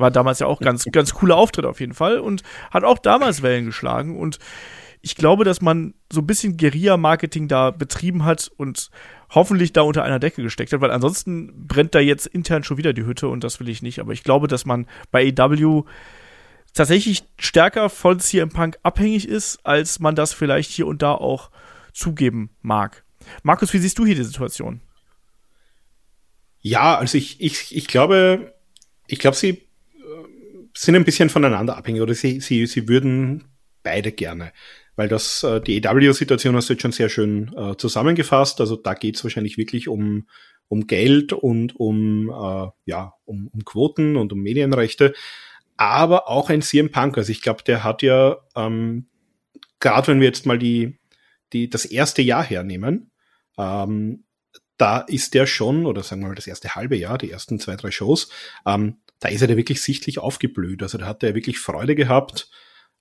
war 0.00 0.10
damals 0.10 0.38
ja 0.38 0.46
auch 0.46 0.60
ganz, 0.60 0.84
ganz 0.92 1.14
cooler 1.14 1.36
Auftritt 1.36 1.66
auf 1.66 1.80
jeden 1.80 1.94
Fall 1.94 2.18
und 2.18 2.42
hat 2.70 2.84
auch 2.84 2.98
damals 2.98 3.42
Wellen 3.42 3.66
geschlagen. 3.66 4.18
Und 4.18 4.38
ich 5.02 5.16
glaube, 5.16 5.44
dass 5.44 5.60
man 5.60 5.94
so 6.12 6.20
ein 6.20 6.26
bisschen 6.26 6.56
Guerilla-Marketing 6.56 7.48
da 7.48 7.70
betrieben 7.70 8.24
hat 8.24 8.50
und 8.56 8.90
hoffentlich 9.30 9.72
da 9.72 9.82
unter 9.82 10.02
einer 10.04 10.18
Decke 10.18 10.42
gesteckt 10.42 10.72
hat, 10.72 10.80
weil 10.80 10.90
ansonsten 10.90 11.66
brennt 11.66 11.94
da 11.94 12.00
jetzt 12.00 12.26
intern 12.26 12.64
schon 12.64 12.76
wieder 12.76 12.92
die 12.92 13.04
Hütte 13.04 13.28
und 13.28 13.44
das 13.44 13.60
will 13.60 13.68
ich 13.68 13.80
nicht. 13.80 14.00
Aber 14.00 14.12
ich 14.12 14.24
glaube, 14.24 14.48
dass 14.48 14.66
man 14.66 14.86
bei 15.10 15.32
AW 15.36 15.84
tatsächlich 16.74 17.24
stärker 17.38 17.88
von 17.88 18.20
CM 18.20 18.50
Punk 18.50 18.78
abhängig 18.82 19.26
ist, 19.28 19.64
als 19.64 20.00
man 20.00 20.14
das 20.14 20.32
vielleicht 20.32 20.70
hier 20.70 20.86
und 20.86 21.02
da 21.02 21.12
auch 21.12 21.50
zugeben 21.92 22.50
mag. 22.60 23.04
Markus, 23.42 23.72
wie 23.72 23.78
siehst 23.78 23.98
du 23.98 24.06
hier 24.06 24.14
die 24.14 24.24
Situation? 24.24 24.80
Ja, 26.60 26.98
also 26.98 27.16
ich, 27.16 27.40
ich, 27.40 27.74
ich 27.74 27.86
glaube, 27.86 28.54
ich 29.06 29.18
glaube, 29.18 29.36
sie 29.36 29.66
sind 30.76 30.96
ein 30.96 31.04
bisschen 31.04 31.30
voneinander 31.30 31.76
abhängig 31.76 32.02
oder 32.02 32.14
sie, 32.14 32.40
sie, 32.40 32.66
sie 32.66 32.88
würden 32.88 33.44
beide 33.82 34.12
gerne. 34.12 34.52
weil 34.96 35.08
das 35.08 35.42
äh, 35.42 35.60
die 35.60 35.78
EW-Situation 35.78 36.54
hast 36.54 36.68
du 36.68 36.74
jetzt 36.74 36.82
schon 36.82 36.92
sehr 36.92 37.08
schön 37.08 37.52
äh, 37.56 37.76
zusammengefasst. 37.76 38.60
Also 38.60 38.76
da 38.76 38.94
geht 38.94 39.16
es 39.16 39.24
wahrscheinlich 39.24 39.56
wirklich 39.56 39.88
um, 39.88 40.26
um 40.68 40.86
Geld 40.86 41.32
und 41.32 41.74
um, 41.76 42.28
äh, 42.28 42.68
ja, 42.84 43.14
um, 43.24 43.48
um 43.48 43.64
Quoten 43.64 44.16
und 44.16 44.32
um 44.32 44.40
Medienrechte. 44.40 45.14
Aber 45.76 46.28
auch 46.28 46.50
ein 46.50 46.60
CM 46.60 46.90
Punk. 46.90 47.16
Also 47.16 47.32
ich 47.32 47.40
glaube, 47.40 47.62
der 47.62 47.82
hat 47.82 48.02
ja, 48.02 48.36
ähm, 48.54 49.06
gerade 49.80 50.08
wenn 50.08 50.20
wir 50.20 50.26
jetzt 50.26 50.44
mal 50.44 50.58
die, 50.58 50.98
die, 51.54 51.70
das 51.70 51.86
erste 51.86 52.20
Jahr 52.20 52.44
hernehmen, 52.44 53.10
ähm, 53.56 54.24
da 54.76 54.98
ist 55.00 55.34
der 55.34 55.46
schon, 55.46 55.86
oder 55.86 56.02
sagen 56.02 56.22
wir 56.22 56.28
mal 56.28 56.34
das 56.34 56.46
erste 56.46 56.74
halbe 56.74 56.96
Jahr, 56.96 57.18
die 57.18 57.30
ersten 57.30 57.58
zwei, 57.58 57.76
drei 57.76 57.90
Shows, 57.90 58.30
ähm, 58.66 58.96
da 59.20 59.28
ist 59.28 59.42
er 59.42 59.48
da 59.48 59.56
wirklich 59.56 59.82
sichtlich 59.82 60.18
aufgeblüht. 60.18 60.82
Also 60.82 60.98
da 60.98 61.06
hat 61.06 61.22
er 61.22 61.34
wirklich 61.34 61.58
Freude 61.58 61.94
gehabt. 61.94 62.50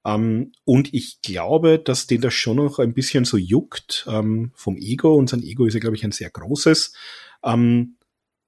Ähm, 0.06 0.52
und 0.66 0.94
ich 0.94 1.22
glaube, 1.22 1.80
dass 1.80 2.08
den 2.08 2.22
das 2.22 2.34
schon 2.34 2.58
noch 2.58 2.80
ein 2.80 2.94
bisschen 2.94 3.26
so 3.26 3.38
juckt 3.38 4.06
ähm, 4.10 4.52
vom 4.54 4.78
Ego. 4.78 5.16
Und 5.16 5.30
sein 5.30 5.44
Ego 5.44 5.66
ist 5.66 5.74
ja, 5.74 5.80
glaube 5.80 5.96
ich, 5.96 6.04
ein 6.04 6.12
sehr 6.12 6.30
großes. 6.30 6.94
Ähm, 7.44 7.96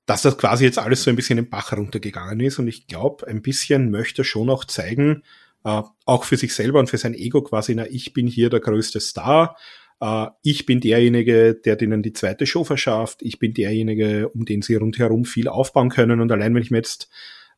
dass 0.06 0.24
das 0.24 0.38
quasi 0.38 0.66
jetzt 0.66 0.80
alles 0.80 1.04
so 1.04 1.10
ein 1.10 1.16
bisschen 1.16 1.38
im 1.38 1.50
Bach 1.50 1.72
runtergegangen 1.72 2.40
ist. 2.42 2.60
Und 2.60 2.68
ich 2.68 2.88
glaube, 2.88 3.28
ein 3.28 3.42
bisschen 3.42 3.90
möchte 3.92 4.24
er 4.24 4.26
schon 4.26 4.50
auch 4.50 4.66
zeigen, 4.66 5.24
äh, 5.64 5.82
auch 6.06 6.24
für 6.26 6.38
sich 6.38 6.54
selber 6.54 6.80
und 6.80 6.90
für 6.90 6.98
sein 6.98 7.14
Ego 7.14 7.42
quasi, 7.42 7.76
na, 7.76 7.86
ich 7.90 8.14
bin 8.14 8.28
hier 8.28 8.50
der 8.50 8.60
größte 8.60 9.00
Star. 9.00 9.56
Äh, 10.02 10.28
ich 10.44 10.66
bin 10.66 10.82
derjenige, 10.82 11.54
der 11.54 11.78
denen 11.78 12.04
die 12.04 12.14
zweite 12.14 12.46
Show 12.46 12.66
verschafft. 12.66 13.22
Ich 13.22 13.40
bin 13.40 13.54
derjenige, 13.54 14.28
um 14.30 14.44
den 14.44 14.62
sie 14.62 14.76
rundherum 14.76 15.24
viel 15.24 15.48
aufbauen 15.48 15.90
können. 15.90 16.20
Und 16.20 16.32
allein 16.32 16.54
wenn 16.56 16.64
ich 16.64 16.72
mir 16.72 16.78
jetzt 16.78 17.10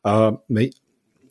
äh, 0.04 0.32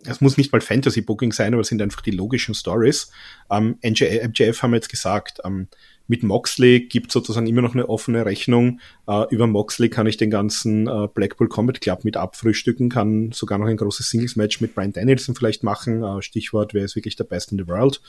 es 0.05 0.21
muss 0.21 0.37
nicht 0.37 0.51
mal 0.51 0.61
Fantasy 0.61 1.01
Booking 1.01 1.31
sein, 1.31 1.53
aber 1.53 1.61
es 1.61 1.67
sind 1.67 1.81
einfach 1.81 2.01
die 2.01 2.11
logischen 2.11 2.55
Stories. 2.55 3.11
Ähm, 3.49 3.77
MJF 3.81 4.61
haben 4.61 4.71
wir 4.71 4.77
jetzt 4.77 4.89
gesagt, 4.89 5.39
ähm, 5.45 5.67
mit 6.07 6.23
Moxley 6.23 6.81
gibt 6.87 7.11
sozusagen 7.11 7.47
immer 7.47 7.61
noch 7.61 7.73
eine 7.73 7.87
offene 7.87 8.25
Rechnung. 8.25 8.79
Äh, 9.07 9.23
über 9.29 9.47
Moxley 9.47 9.89
kann 9.89 10.07
ich 10.07 10.17
den 10.17 10.29
ganzen 10.29 10.87
äh, 10.87 11.07
Blackpool 11.13 11.47
Combat 11.47 11.79
Club 11.79 12.03
mit 12.03 12.17
abfrühstücken, 12.17 12.89
kann 12.89 13.31
sogar 13.31 13.57
noch 13.57 13.67
ein 13.67 13.77
großes 13.77 14.09
Singles-Match 14.09 14.59
mit 14.59 14.75
Brian 14.75 14.91
Danielson 14.91 15.35
vielleicht 15.35 15.63
machen. 15.63 16.03
Äh, 16.03 16.21
Stichwort, 16.21 16.73
wer 16.73 16.83
ist 16.83 16.95
wirklich 16.95 17.15
der 17.15 17.23
Best 17.23 17.51
in 17.51 17.57
the 17.57 17.67
World. 17.67 18.01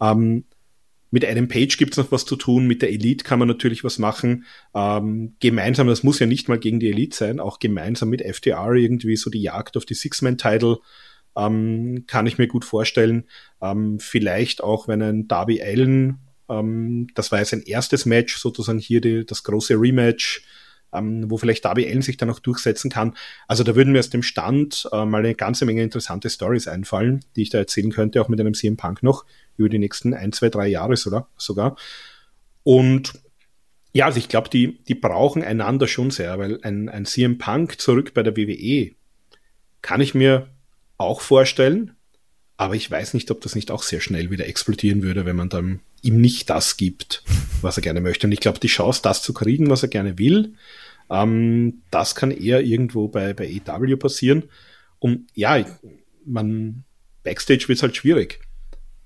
Ähm, 0.00 0.44
mit 1.10 1.24
Adam 1.24 1.48
Page 1.48 1.76
gibt's 1.76 1.96
noch 1.96 2.12
was 2.12 2.24
zu 2.24 2.36
tun, 2.36 2.66
mit 2.66 2.82
der 2.82 2.90
Elite 2.90 3.24
kann 3.24 3.38
man 3.38 3.48
natürlich 3.48 3.82
was 3.82 3.98
machen. 3.98 4.44
Ähm, 4.74 5.34
gemeinsam, 5.40 5.88
das 5.88 6.02
muss 6.02 6.20
ja 6.20 6.26
nicht 6.26 6.48
mal 6.48 6.58
gegen 6.58 6.80
die 6.80 6.90
Elite 6.90 7.16
sein, 7.16 7.40
auch 7.40 7.58
gemeinsam 7.58 8.10
mit 8.10 8.22
FTR 8.22 8.72
irgendwie 8.74 9.16
so 9.16 9.30
die 9.30 9.42
Jagd 9.42 9.76
auf 9.76 9.84
die 9.84 9.94
Six-Man-Title 9.94 10.78
ähm, 11.36 12.04
kann 12.06 12.26
ich 12.26 12.38
mir 12.38 12.46
gut 12.46 12.64
vorstellen. 12.64 13.24
Ähm, 13.60 13.98
vielleicht 13.98 14.62
auch, 14.62 14.88
wenn 14.88 15.02
ein 15.02 15.28
Darby 15.28 15.62
Allen, 15.62 16.18
ähm, 16.48 17.08
das 17.14 17.32
war 17.32 17.38
ja 17.38 17.44
sein 17.44 17.62
erstes 17.62 18.06
Match, 18.06 18.38
sozusagen 18.38 18.78
hier 18.78 19.00
die, 19.00 19.24
das 19.24 19.42
große 19.42 19.74
Rematch, 19.74 20.44
ähm, 20.92 21.30
wo 21.30 21.38
vielleicht 21.38 21.64
Darby 21.64 21.86
Allen 21.86 22.02
sich 22.02 22.16
dann 22.16 22.30
auch 22.30 22.40
durchsetzen 22.40 22.90
kann. 22.90 23.14
Also 23.46 23.62
da 23.62 23.76
würden 23.76 23.92
mir 23.92 24.00
aus 24.00 24.10
dem 24.10 24.22
Stand 24.22 24.88
äh, 24.92 25.04
mal 25.04 25.18
eine 25.18 25.34
ganze 25.34 25.64
Menge 25.66 25.82
interessante 25.82 26.30
Stories 26.30 26.66
einfallen, 26.66 27.20
die 27.36 27.42
ich 27.42 27.50
da 27.50 27.58
erzählen 27.58 27.92
könnte, 27.92 28.20
auch 28.20 28.28
mit 28.28 28.40
einem 28.40 28.54
CM 28.54 28.76
Punk 28.76 29.02
noch 29.02 29.24
über 29.60 29.68
die 29.68 29.78
nächsten 29.78 30.14
ein, 30.14 30.32
zwei, 30.32 30.48
drei 30.48 30.66
Jahre 30.68 30.96
sogar. 30.96 31.76
Und 32.62 33.12
ja, 33.92 34.06
also 34.06 34.18
ich 34.18 34.28
glaube, 34.28 34.48
die, 34.48 34.82
die 34.84 34.94
brauchen 34.94 35.42
einander 35.42 35.88
schon 35.88 36.10
sehr, 36.10 36.38
weil 36.38 36.60
ein, 36.62 36.88
ein 36.88 37.06
CM 37.06 37.38
Punk 37.38 37.80
zurück 37.80 38.14
bei 38.14 38.22
der 38.22 38.36
WWE 38.36 38.92
kann 39.82 40.00
ich 40.00 40.14
mir 40.14 40.48
auch 40.96 41.20
vorstellen. 41.20 41.96
Aber 42.56 42.74
ich 42.74 42.90
weiß 42.90 43.14
nicht, 43.14 43.30
ob 43.30 43.40
das 43.40 43.54
nicht 43.54 43.70
auch 43.70 43.82
sehr 43.82 44.00
schnell 44.00 44.30
wieder 44.30 44.46
explodieren 44.46 45.02
würde, 45.02 45.24
wenn 45.24 45.36
man 45.36 45.48
dann 45.48 45.80
ihm 46.02 46.20
nicht 46.20 46.50
das 46.50 46.76
gibt, 46.76 47.22
was 47.62 47.78
er 47.78 47.82
gerne 47.82 48.00
möchte. 48.00 48.26
Und 48.26 48.32
ich 48.32 48.40
glaube, 48.40 48.60
die 48.60 48.68
Chance, 48.68 49.00
das 49.02 49.22
zu 49.22 49.32
kriegen, 49.32 49.70
was 49.70 49.82
er 49.82 49.88
gerne 49.88 50.18
will, 50.18 50.54
ähm, 51.10 51.82
das 51.90 52.14
kann 52.14 52.30
eher 52.30 52.60
irgendwo 52.60 53.08
bei, 53.08 53.32
bei 53.32 53.46
EW 53.46 53.96
passieren. 53.96 54.44
Und 54.98 55.26
ja, 55.34 55.64
man, 56.24 56.84
Backstage 57.22 57.66
wird 57.68 57.82
halt 57.82 57.96
schwierig. 57.96 58.40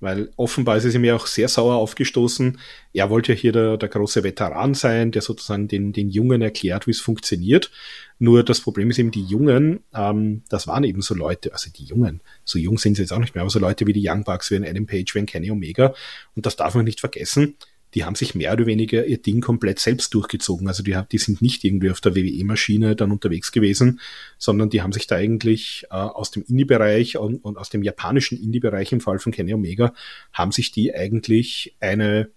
Weil 0.05 0.31
offenbar 0.37 0.77
ist 0.77 0.85
es 0.85 0.95
ihm 0.95 1.03
ja 1.03 1.15
auch 1.15 1.27
sehr 1.27 1.49
sauer 1.49 1.75
aufgestoßen. 1.75 2.59
Er 2.93 3.09
wollte 3.09 3.33
ja 3.33 3.39
hier 3.39 3.51
der, 3.51 3.77
der 3.77 3.89
große 3.89 4.23
Veteran 4.23 4.73
sein, 4.73 5.11
der 5.11 5.21
sozusagen 5.21 5.67
den, 5.67 5.91
den 5.91 6.09
Jungen 6.09 6.41
erklärt, 6.41 6.87
wie 6.87 6.91
es 6.91 7.01
funktioniert. 7.01 7.71
Nur 8.19 8.43
das 8.43 8.61
Problem 8.61 8.89
ist 8.89 8.99
eben, 8.99 9.11
die 9.11 9.25
Jungen, 9.25 9.81
ähm, 9.93 10.43
das 10.47 10.67
waren 10.67 10.85
eben 10.85 11.01
so 11.01 11.15
Leute, 11.15 11.51
also 11.51 11.69
die 11.69 11.83
Jungen, 11.83 12.21
so 12.45 12.57
jung 12.57 12.77
sind 12.77 12.95
sie 12.95 13.01
jetzt 13.01 13.11
auch 13.11 13.19
nicht 13.19 13.35
mehr, 13.35 13.41
aber 13.41 13.49
so 13.49 13.59
Leute 13.59 13.85
wie 13.87 13.93
die 13.93 14.07
Young 14.07 14.23
Bucks, 14.23 14.49
wie 14.51 14.55
ein 14.55 14.63
Adam 14.63 14.85
Page, 14.85 15.13
wie 15.15 15.19
ein 15.19 15.25
Kenny 15.25 15.51
Omega. 15.51 15.93
Und 16.35 16.45
das 16.45 16.55
darf 16.55 16.75
man 16.75 16.85
nicht 16.85 17.01
vergessen 17.01 17.55
die 17.95 18.03
haben 18.03 18.15
sich 18.15 18.35
mehr 18.35 18.51
oder 18.51 18.65
weniger 18.65 19.05
ihr 19.05 19.21
Ding 19.21 19.39
komplett 19.39 19.79
selbst 19.79 20.13
durchgezogen. 20.13 20.67
Also 20.67 20.83
die, 20.83 20.99
die 21.11 21.17
sind 21.17 21.41
nicht 21.41 21.63
irgendwie 21.63 21.89
auf 21.89 22.01
der 22.01 22.13
WWE-Maschine 22.13 22.95
dann 22.97 23.11
unterwegs 23.11 23.53
gewesen, 23.53 24.01
sondern 24.37 24.69
die 24.69 24.81
haben 24.81 24.91
sich 24.91 25.07
da 25.07 25.15
eigentlich 25.15 25.85
äh, 25.89 25.95
aus 25.95 26.29
dem 26.29 26.43
Indie-Bereich 26.43 27.17
und, 27.17 27.37
und, 27.37 27.57
aus 27.57 27.69
dem 27.69 27.83
japanischen 27.83 28.37
Indie-Bereich 28.37 28.91
im 28.91 28.99
Fall 28.99 29.19
von 29.19 29.31
Kenny 29.31 29.53
Omega, 29.53 29.93
haben 30.33 30.51
sich 30.51 30.73
die 30.73 30.93
eigentlich 30.93 31.77
eine, 31.79 32.29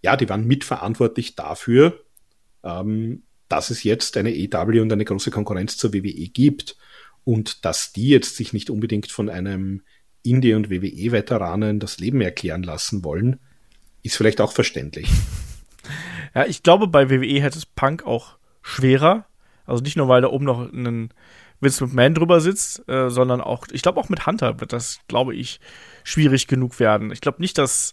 ja, 0.00 0.16
die 0.16 0.28
waren 0.30 0.46
mitverantwortlich 0.46 1.36
dafür, 1.36 2.02
ähm, 2.64 3.24
dass 3.48 3.68
es 3.68 3.82
jetzt 3.82 4.16
eine 4.16 4.34
EW 4.34 4.80
und 4.80 4.90
eine 4.90 5.04
große 5.04 5.30
Konkurrenz 5.30 5.76
zur 5.76 5.92
WWE 5.92 6.28
gibt 6.28 6.76
und 7.24 7.66
dass 7.66 7.92
die 7.92 8.08
jetzt 8.08 8.36
sich 8.36 8.54
nicht 8.54 8.70
unbedingt 8.70 9.12
von 9.12 9.28
einem 9.28 9.82
Indie- 10.22 10.54
und 10.54 10.70
WWE-Veteranen 10.70 11.78
das 11.78 11.98
Leben 11.98 12.22
erklären 12.22 12.62
lassen 12.62 13.04
wollen, 13.04 13.38
ist 14.02 14.16
vielleicht 14.16 14.40
auch 14.40 14.52
verständlich. 14.52 15.08
Ja, 16.34 16.46
ich 16.46 16.62
glaube, 16.62 16.86
bei 16.86 17.10
WWE 17.10 17.42
hätte 17.42 17.58
es 17.58 17.66
Punk 17.66 18.06
auch 18.06 18.38
schwerer. 18.62 19.26
Also 19.66 19.82
nicht 19.82 19.96
nur, 19.96 20.08
weil 20.08 20.22
da 20.22 20.28
oben 20.28 20.46
noch 20.46 20.60
ein 20.60 21.12
Vince 21.60 21.84
McMahon 21.84 22.14
drüber 22.14 22.40
sitzt, 22.40 22.88
äh, 22.88 23.10
sondern 23.10 23.40
auch, 23.40 23.66
ich 23.70 23.82
glaube 23.82 24.00
auch 24.00 24.08
mit 24.08 24.26
Hunter 24.26 24.60
wird 24.60 24.72
das, 24.72 25.00
glaube 25.08 25.34
ich, 25.34 25.60
schwierig 26.04 26.46
genug 26.46 26.80
werden. 26.80 27.12
Ich 27.12 27.20
glaube 27.20 27.42
nicht, 27.42 27.58
dass 27.58 27.92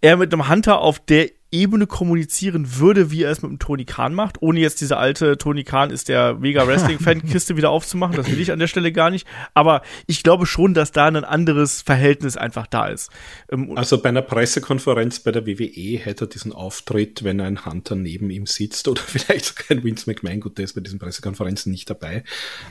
er 0.00 0.16
mit 0.16 0.32
einem 0.32 0.48
Hunter 0.48 0.78
auf 0.78 1.00
der 1.00 1.30
Ebene 1.50 1.86
kommunizieren 1.86 2.76
würde, 2.78 3.10
wie 3.10 3.22
er 3.22 3.30
es 3.30 3.40
mit 3.42 3.50
dem 3.50 3.58
Tony 3.58 3.84
Khan 3.84 4.14
macht, 4.14 4.42
ohne 4.42 4.60
jetzt 4.60 4.80
diese 4.80 4.98
alte 4.98 5.38
Tony 5.38 5.64
Khan 5.64 5.90
ist 5.90 6.08
der 6.08 6.34
mega 6.34 6.66
Wrestling-Fan-Kiste 6.66 7.56
wieder 7.56 7.70
aufzumachen. 7.70 8.16
Das 8.16 8.30
will 8.30 8.40
ich 8.40 8.52
an 8.52 8.58
der 8.58 8.66
Stelle 8.66 8.92
gar 8.92 9.10
nicht. 9.10 9.26
Aber 9.54 9.82
ich 10.06 10.22
glaube 10.22 10.46
schon, 10.46 10.74
dass 10.74 10.92
da 10.92 11.06
ein 11.06 11.16
anderes 11.24 11.80
Verhältnis 11.82 12.36
einfach 12.36 12.66
da 12.66 12.88
ist. 12.88 13.10
Ähm, 13.50 13.76
also 13.76 14.00
bei 14.00 14.10
einer 14.10 14.22
Pressekonferenz 14.22 15.20
bei 15.20 15.32
der 15.32 15.46
WWE 15.46 15.98
hätte 15.98 16.24
er 16.24 16.28
diesen 16.28 16.52
Auftritt, 16.52 17.24
wenn 17.24 17.40
ein 17.40 17.64
Hunter 17.64 17.94
neben 17.94 18.30
ihm 18.30 18.46
sitzt 18.46 18.86
oder 18.88 19.00
vielleicht 19.06 19.46
sogar 19.46 19.64
ein 19.70 19.84
Vince 19.84 20.10
McMahon, 20.10 20.40
gut, 20.40 20.58
der 20.58 20.64
ist 20.64 20.74
bei 20.74 20.80
diesen 20.80 20.98
Pressekonferenzen 20.98 21.72
nicht 21.72 21.88
dabei, 21.88 22.24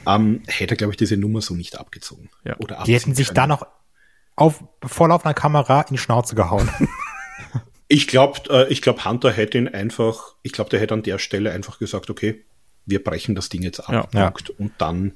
ähm, 0.06 0.44
hätte 0.48 0.76
er, 0.76 0.78
glaube 0.78 0.94
ich, 0.94 0.98
diese 0.98 1.18
Nummer 1.18 1.42
so 1.42 1.56
nicht 1.56 1.80
abgezogen. 1.80 2.30
Ja. 2.44 2.58
Oder 2.60 2.84
Die 2.86 2.94
hätten 2.94 3.16
sich 3.16 3.28
können. 3.30 3.36
da 3.36 3.48
noch 3.48 3.66
auf, 4.36 4.64
voll 4.86 5.12
auf 5.12 5.26
einer 5.26 5.34
Kamera 5.34 5.82
in 5.82 5.96
die 5.96 5.98
Schnauze 5.98 6.36
gehauen. 6.36 6.70
Ich 7.88 8.08
glaube, 8.08 8.40
äh, 8.50 8.72
ich 8.72 8.82
glaube, 8.82 9.06
Hunter 9.06 9.32
hätte 9.32 9.58
ihn 9.58 9.68
einfach, 9.68 10.36
ich 10.44 10.52
glaube, 10.52 10.70
der 10.70 10.80
hätte 10.80 10.94
an 10.94 11.04
der 11.04 11.20
Stelle 11.20 11.52
einfach 11.52 11.80
gesagt, 11.80 12.10
okay, 12.10 12.44
wir 12.86 13.04
brechen 13.04 13.36
das 13.36 13.50
Ding 13.50 13.64
jetzt 13.64 13.80
ab. 13.80 14.10
Ja, 14.14 14.30
Punkt. 14.30 14.50
Ja. 14.50 14.56
Und 14.58 14.74
dann, 14.78 15.14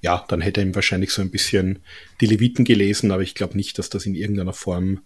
ja, 0.00 0.24
dann 0.28 0.40
hätte 0.40 0.60
er 0.60 0.66
ihm 0.66 0.74
wahrscheinlich 0.74 1.10
so 1.10 1.22
ein 1.22 1.30
bisschen 1.30 1.80
die 2.20 2.26
Leviten 2.26 2.64
gelesen, 2.64 3.10
aber 3.12 3.22
ich 3.22 3.34
glaube 3.34 3.56
nicht, 3.56 3.78
dass 3.78 3.90
das 3.90 4.06
in 4.06 4.14
irgendeiner 4.14 4.52
Form 4.52 5.00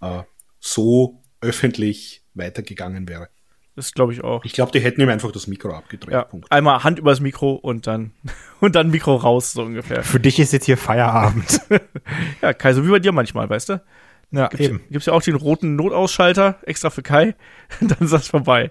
äh, 0.00 0.22
so 0.60 1.22
öffentlich 1.40 2.22
weitergegangen 2.34 3.08
wäre. 3.08 3.28
Das 3.76 3.92
glaube 3.92 4.12
ich 4.12 4.22
auch. 4.22 4.44
Ich 4.44 4.52
glaube, 4.52 4.70
die 4.70 4.80
hätten 4.80 5.00
ihm 5.00 5.08
einfach 5.08 5.32
das 5.32 5.46
Mikro 5.48 5.74
abgedreht. 5.74 6.12
Ja, 6.12 6.24
Punkt. 6.24 6.50
Einmal 6.52 6.84
Hand 6.84 7.00
übers 7.00 7.20
Mikro 7.20 7.54
und 7.54 7.86
dann 7.86 8.12
und 8.60 8.76
dann 8.76 8.90
Mikro 8.90 9.16
raus, 9.16 9.52
so 9.52 9.62
ungefähr. 9.62 10.02
Für 10.02 10.20
dich 10.20 10.38
ist 10.38 10.52
jetzt 10.52 10.66
hier 10.66 10.76
Feierabend. 10.76 11.60
ja, 12.42 12.52
Kai, 12.52 12.72
so 12.72 12.86
wie 12.86 12.90
bei 12.90 13.00
dir 13.00 13.12
manchmal, 13.12 13.48
weißt 13.48 13.70
du? 13.70 13.82
Ja, 14.34 14.48
gibt's, 14.48 14.66
eben. 14.66 14.80
Gibt's 14.90 15.06
ja 15.06 15.12
auch 15.12 15.22
den 15.22 15.36
roten 15.36 15.76
Notausschalter 15.76 16.58
extra 16.62 16.90
für 16.90 17.02
Kai. 17.02 17.34
Dann 17.80 17.98
ist 18.00 18.12
das 18.12 18.28
vorbei. 18.28 18.70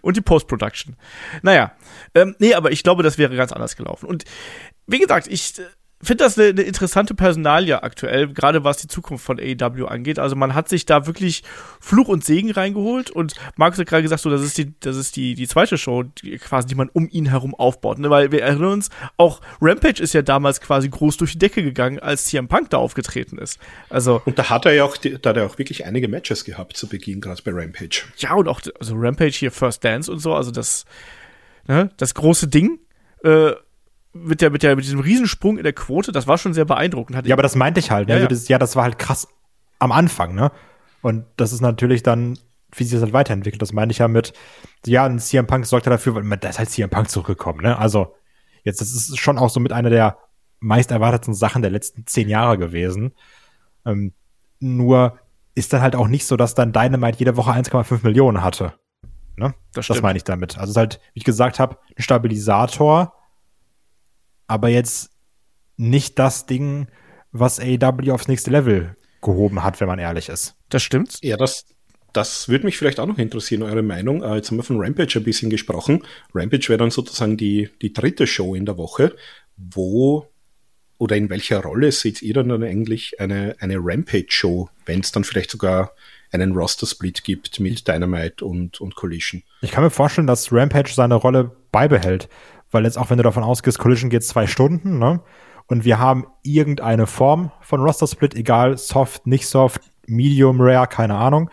Und 0.00 0.16
die 0.16 0.20
Post-Production. 0.20 0.96
Naja. 1.42 1.72
Ähm, 2.14 2.36
nee, 2.38 2.54
aber 2.54 2.70
ich 2.70 2.82
glaube, 2.82 3.02
das 3.02 3.18
wäre 3.18 3.34
ganz 3.36 3.52
anders 3.52 3.76
gelaufen. 3.76 4.06
Und 4.06 4.24
wie 4.86 4.98
gesagt, 4.98 5.26
ich 5.26 5.54
finde 6.06 6.24
das 6.24 6.38
eine, 6.38 6.48
eine, 6.48 6.62
interessante 6.62 7.14
Personalie 7.14 7.82
aktuell, 7.82 8.32
gerade 8.32 8.64
was 8.64 8.78
die 8.78 8.88
Zukunft 8.88 9.24
von 9.24 9.38
AEW 9.38 9.86
angeht. 9.86 10.18
Also 10.18 10.36
man 10.36 10.54
hat 10.54 10.68
sich 10.68 10.86
da 10.86 11.06
wirklich 11.06 11.42
Fluch 11.80 12.08
und 12.08 12.24
Segen 12.24 12.50
reingeholt 12.50 13.10
und 13.10 13.34
Markus 13.56 13.78
hat 13.78 13.86
gerade 13.86 14.02
gesagt, 14.02 14.22
so 14.22 14.30
das 14.30 14.42
ist 14.42 14.58
die, 14.58 14.74
das 14.80 14.96
ist 14.96 15.16
die, 15.16 15.34
die 15.34 15.46
zweite 15.46 15.78
Show, 15.78 16.02
die, 16.02 16.38
quasi, 16.38 16.66
die 16.66 16.74
man 16.74 16.88
um 16.88 17.08
ihn 17.08 17.26
herum 17.26 17.54
aufbaut. 17.54 17.98
Ne? 17.98 18.10
Weil 18.10 18.32
wir 18.32 18.42
erinnern 18.42 18.72
uns, 18.72 18.90
auch 19.16 19.40
Rampage 19.60 20.02
ist 20.02 20.14
ja 20.14 20.22
damals 20.22 20.60
quasi 20.60 20.88
groß 20.88 21.16
durch 21.16 21.32
die 21.32 21.38
Decke 21.38 21.62
gegangen, 21.62 21.98
als 21.98 22.26
CM 22.26 22.48
Punk 22.48 22.70
da 22.70 22.78
aufgetreten 22.78 23.38
ist. 23.38 23.58
Also 23.88 24.22
und 24.24 24.38
da 24.38 24.50
hat 24.50 24.66
er 24.66 24.72
ja 24.72 24.84
auch, 24.84 24.96
da 24.96 25.30
hat 25.30 25.36
er 25.36 25.46
auch 25.46 25.58
wirklich 25.58 25.84
einige 25.84 26.08
Matches 26.08 26.44
gehabt 26.44 26.76
zu 26.76 26.88
Beginn, 26.88 27.20
gerade 27.20 27.42
bei 27.42 27.52
Rampage. 27.52 28.04
Ja 28.18 28.34
und 28.34 28.48
auch 28.48 28.60
also 28.78 28.94
Rampage 28.96 29.32
hier 29.32 29.52
First 29.52 29.84
Dance 29.84 30.10
und 30.10 30.18
so, 30.18 30.34
also 30.34 30.50
das, 30.50 30.84
ne, 31.66 31.90
das 31.96 32.14
große 32.14 32.48
Ding. 32.48 32.78
Äh, 33.22 33.52
mit 34.14 34.40
der, 34.40 34.50
mit 34.50 34.62
der, 34.62 34.76
mit 34.76 34.84
diesem 34.84 35.00
Riesensprung 35.00 35.58
in 35.58 35.64
der 35.64 35.72
Quote, 35.72 36.12
das 36.12 36.26
war 36.26 36.38
schon 36.38 36.54
sehr 36.54 36.64
beeindruckend. 36.64 37.26
ja, 37.26 37.34
aber 37.34 37.42
das 37.42 37.56
meinte 37.56 37.80
ich 37.80 37.90
halt. 37.90 38.08
Ne? 38.08 38.14
Ja, 38.14 38.20
also 38.20 38.28
das, 38.28 38.48
ja, 38.48 38.58
das 38.58 38.76
war 38.76 38.84
halt 38.84 38.98
krass 38.98 39.28
am 39.78 39.92
Anfang, 39.92 40.34
ne? 40.34 40.52
Und 41.02 41.26
das 41.36 41.52
ist 41.52 41.60
natürlich 41.60 42.02
dann, 42.02 42.38
wie 42.72 42.84
sich 42.84 42.92
das 42.92 43.02
halt 43.02 43.12
weiterentwickelt. 43.12 43.60
Das 43.60 43.72
meine 43.72 43.92
ich 43.92 43.98
ja 43.98 44.08
mit, 44.08 44.32
ja, 44.86 45.04
ein 45.04 45.18
CM 45.18 45.46
Punk 45.46 45.66
sorgt 45.66 45.86
ja 45.86 45.90
dafür, 45.90 46.14
weil 46.14 46.24
da 46.38 46.48
ist 46.48 46.58
halt 46.58 46.70
CM 46.70 46.88
Punk 46.88 47.10
zurückgekommen, 47.10 47.60
ne? 47.60 47.78
Also, 47.78 48.14
jetzt, 48.62 48.80
das 48.80 48.92
ist 48.92 49.18
schon 49.18 49.36
auch 49.36 49.50
so 49.50 49.60
mit 49.60 49.72
einer 49.72 49.90
der 49.90 50.16
meist 50.60 50.90
erwarteten 50.90 51.34
Sachen 51.34 51.60
der 51.60 51.70
letzten 51.70 52.06
zehn 52.06 52.28
Jahre 52.28 52.56
gewesen. 52.56 53.12
Ähm, 53.84 54.14
nur 54.60 55.18
ist 55.54 55.72
dann 55.72 55.82
halt 55.82 55.94
auch 55.94 56.08
nicht 56.08 56.26
so, 56.26 56.36
dass 56.36 56.54
dann 56.54 56.72
Dynamite 56.72 57.18
jede 57.18 57.36
Woche 57.36 57.52
1,5 57.52 58.00
Millionen 58.02 58.42
hatte. 58.42 58.74
Ne? 59.36 59.54
Das, 59.72 59.88
das 59.88 60.02
meine 60.02 60.16
ich 60.16 60.24
damit. 60.24 60.56
Also 60.58 60.64
es 60.64 60.70
ist 60.70 60.76
halt, 60.76 61.00
wie 61.12 61.18
ich 61.18 61.24
gesagt 61.24 61.58
habe, 61.58 61.76
ein 61.96 62.02
Stabilisator, 62.02 63.12
aber 64.46 64.68
jetzt 64.68 65.10
nicht 65.76 66.18
das 66.18 66.46
Ding, 66.46 66.88
was 67.32 67.58
AEW 67.58 68.12
aufs 68.12 68.28
nächste 68.28 68.50
Level 68.50 68.96
gehoben 69.20 69.62
hat, 69.62 69.80
wenn 69.80 69.88
man 69.88 69.98
ehrlich 69.98 70.28
ist. 70.28 70.54
Das 70.68 70.82
stimmt. 70.82 71.18
Ja, 71.22 71.36
das, 71.36 71.64
das 72.12 72.48
würde 72.48 72.64
mich 72.64 72.78
vielleicht 72.78 73.00
auch 73.00 73.06
noch 73.06 73.18
interessieren, 73.18 73.62
eure 73.62 73.82
Meinung. 73.82 74.22
Äh, 74.22 74.36
jetzt 74.36 74.50
haben 74.50 74.58
wir 74.58 74.62
von 74.62 74.80
Rampage 74.80 75.18
ein 75.18 75.24
bisschen 75.24 75.50
gesprochen. 75.50 76.02
Rampage 76.34 76.68
wäre 76.68 76.78
dann 76.78 76.90
sozusagen 76.90 77.36
die, 77.36 77.70
die 77.82 77.92
dritte 77.92 78.26
Show 78.26 78.54
in 78.54 78.66
der 78.66 78.78
Woche. 78.78 79.14
Wo 79.56 80.28
oder 80.98 81.16
in 81.16 81.28
welcher 81.28 81.60
Rolle 81.60 81.92
seht 81.92 82.22
ihr 82.22 82.34
dann 82.34 82.62
eigentlich 82.62 83.20
eine, 83.20 83.56
eine 83.58 83.76
Rampage-Show, 83.78 84.68
wenn 84.86 85.00
es 85.00 85.12
dann 85.12 85.24
vielleicht 85.24 85.50
sogar 85.50 85.92
einen 86.30 86.52
Roster-Split 86.52 87.24
gibt 87.24 87.60
mit 87.60 87.86
Dynamite 87.86 88.44
und, 88.44 88.80
und 88.80 88.94
Collision? 88.94 89.42
Ich 89.60 89.70
kann 89.70 89.84
mir 89.84 89.90
vorstellen, 89.90 90.26
dass 90.26 90.52
Rampage 90.52 90.92
seine 90.92 91.16
Rolle 91.16 91.50
beibehält, 91.72 92.28
weil 92.74 92.84
jetzt 92.84 92.98
auch 92.98 93.10
wenn 93.10 93.16
du 93.16 93.22
davon 93.22 93.44
ausgehst, 93.44 93.78
Collision 93.78 94.10
geht 94.10 94.24
zwei 94.24 94.46
Stunden, 94.46 94.98
ne? 94.98 95.20
Und 95.66 95.86
wir 95.86 95.98
haben 95.98 96.26
irgendeine 96.42 97.06
Form 97.06 97.50
von 97.62 97.80
Roster-Split, 97.80 98.34
egal 98.34 98.76
soft, 98.76 99.26
nicht 99.26 99.46
soft, 99.46 99.80
medium, 100.06 100.60
rare, 100.60 100.86
keine 100.86 101.14
Ahnung, 101.14 101.48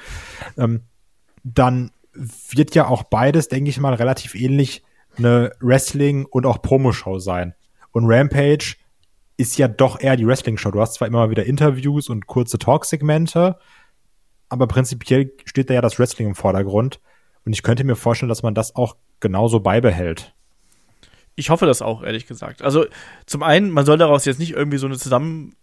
ähm, 0.58 0.82
dann 1.44 1.92
wird 2.50 2.76
ja 2.76 2.88
auch 2.88 3.04
beides, 3.04 3.48
denke 3.48 3.70
ich 3.70 3.80
mal, 3.80 3.94
relativ 3.94 4.36
ähnlich 4.36 4.84
eine 5.18 5.54
Wrestling- 5.62 6.26
und 6.26 6.46
auch 6.46 6.62
Promo-Show 6.62 7.20
sein. 7.20 7.54
Und 7.92 8.06
Rampage 8.06 8.76
ist 9.38 9.58
ja 9.58 9.68
doch 9.70 10.00
eher 10.00 10.18
die 10.18 10.28
Wrestling-Show. 10.28 10.72
Du 10.72 10.82
hast 10.82 10.96
zwar 10.96 11.08
immer 11.08 11.30
wieder 11.30 11.46
Interviews 11.46 12.10
und 12.10 12.28
kurze 12.28 12.60
Talk-Segmente, 12.60 13.58
aber 14.50 14.68
prinzipiell 14.68 15.32
steht 15.46 15.70
da 15.70 15.76
ja 15.76 15.82
das 15.82 16.00
Wrestling 16.00 16.28
im 16.28 16.36
Vordergrund. 16.36 17.00
Und 17.46 17.54
ich 17.54 17.64
könnte 17.64 17.84
mir 17.84 17.96
vorstellen, 17.96 18.30
dass 18.30 18.44
man 18.44 18.54
das 18.54 18.76
auch 18.76 18.98
genauso 19.20 19.62
beibehält. 19.62 20.36
Ich 21.36 21.50
hoffe 21.50 21.66
das 21.66 21.82
auch, 21.82 22.04
ehrlich 22.04 22.28
gesagt. 22.28 22.62
Also 22.62 22.86
zum 23.26 23.44
einen, 23.44 23.72
man 23.72 23.86
soll 23.86 23.98
daraus 23.98 24.26
jetzt 24.26 24.40
nicht 24.40 24.52
irgendwie 24.52 24.78
so 24.78 24.88
eine 24.88 24.98
Zusammen 24.98 25.56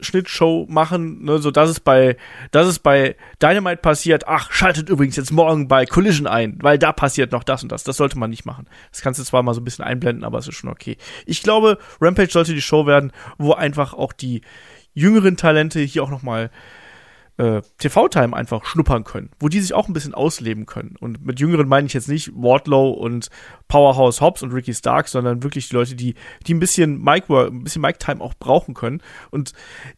Schnittshow 0.00 0.66
machen, 0.68 1.24
ne, 1.24 1.38
so 1.38 1.50
dass 1.50 1.70
es 1.70 1.80
bei, 1.80 2.16
dass 2.50 2.66
es 2.66 2.78
bei 2.78 3.16
Dynamite 3.42 3.78
passiert, 3.78 4.28
ach, 4.28 4.52
schaltet 4.52 4.90
übrigens 4.90 5.16
jetzt 5.16 5.32
morgen 5.32 5.68
bei 5.68 5.86
Collision 5.86 6.26
ein, 6.26 6.58
weil 6.60 6.78
da 6.78 6.92
passiert 6.92 7.32
noch 7.32 7.44
das 7.44 7.62
und 7.62 7.72
das. 7.72 7.84
Das 7.84 7.96
sollte 7.96 8.18
man 8.18 8.30
nicht 8.30 8.44
machen. 8.44 8.68
Das 8.90 9.00
kannst 9.00 9.20
du 9.20 9.24
zwar 9.24 9.42
mal 9.42 9.54
so 9.54 9.60
ein 9.60 9.64
bisschen 9.64 9.84
einblenden, 9.84 10.24
aber 10.24 10.38
es 10.38 10.48
ist 10.48 10.56
schon 10.56 10.70
okay. 10.70 10.98
Ich 11.24 11.42
glaube, 11.42 11.78
Rampage 12.00 12.30
sollte 12.30 12.52
die 12.52 12.60
Show 12.60 12.86
werden, 12.86 13.12
wo 13.38 13.52
einfach 13.54 13.94
auch 13.94 14.12
die 14.12 14.42
jüngeren 14.92 15.36
Talente 15.36 15.80
hier 15.80 16.02
auch 16.02 16.10
noch 16.10 16.22
mal 16.22 16.50
äh, 17.38 17.60
TV-Time 17.78 18.34
einfach 18.34 18.64
schnuppern 18.64 19.04
können, 19.04 19.30
wo 19.38 19.48
die 19.48 19.60
sich 19.60 19.74
auch 19.74 19.88
ein 19.88 19.92
bisschen 19.92 20.14
ausleben 20.14 20.66
können. 20.66 20.96
Und 20.98 21.24
mit 21.24 21.38
Jüngeren 21.40 21.68
meine 21.68 21.86
ich 21.86 21.92
jetzt 21.92 22.08
nicht 22.08 22.32
Wardlow 22.34 22.90
und 22.90 23.28
Powerhouse 23.68 24.20
Hobbs 24.20 24.42
und 24.42 24.52
Ricky 24.52 24.74
Stark, 24.74 25.08
sondern 25.08 25.42
wirklich 25.42 25.68
die 25.68 25.74
Leute, 25.74 25.94
die, 25.94 26.14
die 26.46 26.54
ein 26.54 26.60
bisschen 26.60 27.02
Mic 27.02 27.24
ein 27.28 27.64
bisschen 27.64 27.82
Mic 27.82 27.98
Time 27.98 28.20
auch 28.20 28.34
brauchen 28.34 28.74
können. 28.74 29.02
Und 29.30 29.52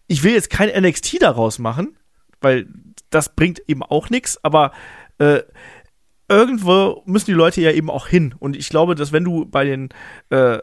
ich 0.06 0.24
will 0.24 0.32
jetzt 0.32 0.50
kein 0.50 0.68
NXT 0.68 1.22
daraus 1.22 1.58
machen, 1.58 1.96
weil 2.40 2.66
das 3.10 3.34
bringt 3.34 3.60
eben 3.68 3.82
auch 3.82 4.10
nichts, 4.10 4.42
aber 4.42 4.72
äh, 5.18 5.42
irgendwo 6.28 7.02
müssen 7.06 7.26
die 7.26 7.32
Leute 7.32 7.60
ja 7.60 7.70
eben 7.70 7.90
auch 7.90 8.06
hin. 8.06 8.34
Und 8.38 8.56
ich 8.56 8.68
glaube, 8.68 8.94
dass 8.94 9.12
wenn 9.12 9.24
du 9.24 9.46
bei 9.46 9.64
den 9.64 9.88
äh, 10.30 10.58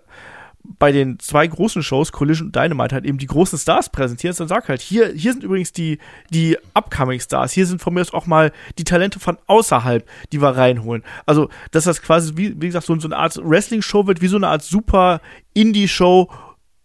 bei 0.80 0.92
den 0.92 1.20
zwei 1.20 1.48
großen 1.48 1.84
Shows, 1.84 2.12
Collision 2.12 2.48
und 2.48 2.56
Dynamite, 2.56 2.96
halt 2.96 3.06
eben 3.06 3.18
die 3.18 3.28
großen 3.28 3.58
Stars 3.58 3.90
präsentierst, 3.90 4.40
dann 4.40 4.48
sag 4.48 4.68
halt, 4.68 4.82
hier, 4.82 5.10
hier 5.10 5.34
sind 5.34 5.44
übrigens 5.44 5.72
die, 5.72 6.00
die 6.30 6.58
upcoming 6.74 7.20
Stars, 7.20 7.52
hier 7.52 7.66
sind 7.66 7.82
von 7.82 7.94
mir 7.94 8.02
aus 8.02 8.14
auch 8.14 8.26
mal 8.26 8.52
die 8.78 8.84
Talente 8.84 9.20
von 9.20 9.38
außerhalb, 9.48 10.08
die 10.32 10.42
wir 10.42 10.50
reinholen. 10.50 11.04
Also, 11.26 11.50
dass 11.72 11.86
das 11.86 12.02
quasi, 12.02 12.34
wie, 12.36 12.60
wie 12.62 12.68
gesagt, 12.68 12.86
so, 12.86 13.00
so 13.00 13.08
eine 13.08 13.18
Art 13.18 13.38
Wrestling-Show 13.38 14.08
wird, 14.08 14.22
wie 14.22 14.28
so 14.28 14.38
eine 14.38 14.48
Art 14.48 14.64
super 14.64 15.22
Indie-Show, 15.54 16.30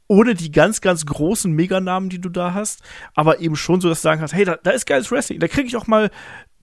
ohne 0.09 0.35
die 0.35 0.51
ganz, 0.51 0.81
ganz 0.81 1.07
großen 1.07 1.53
Meganamen, 1.53 2.11
die 2.11 2.21
du 2.21 2.31
da 2.31 2.53
hast, 2.53 2.83
aber 3.15 3.41
eben 3.41 3.55
schon 3.55 3.81
so, 3.81 3.89
dass 3.89 4.01
du 4.01 4.09
sagen 4.09 4.19
kannst, 4.19 4.35
hey, 4.35 4.45
da, 4.45 4.59
da 4.61 4.73
ist 4.73 4.87
geiles 4.87 5.11
Wrestling, 5.13 5.39
da 5.39 5.47
kriege 5.47 5.69
ich 5.69 5.77
auch 5.77 5.87
mal 5.87 6.11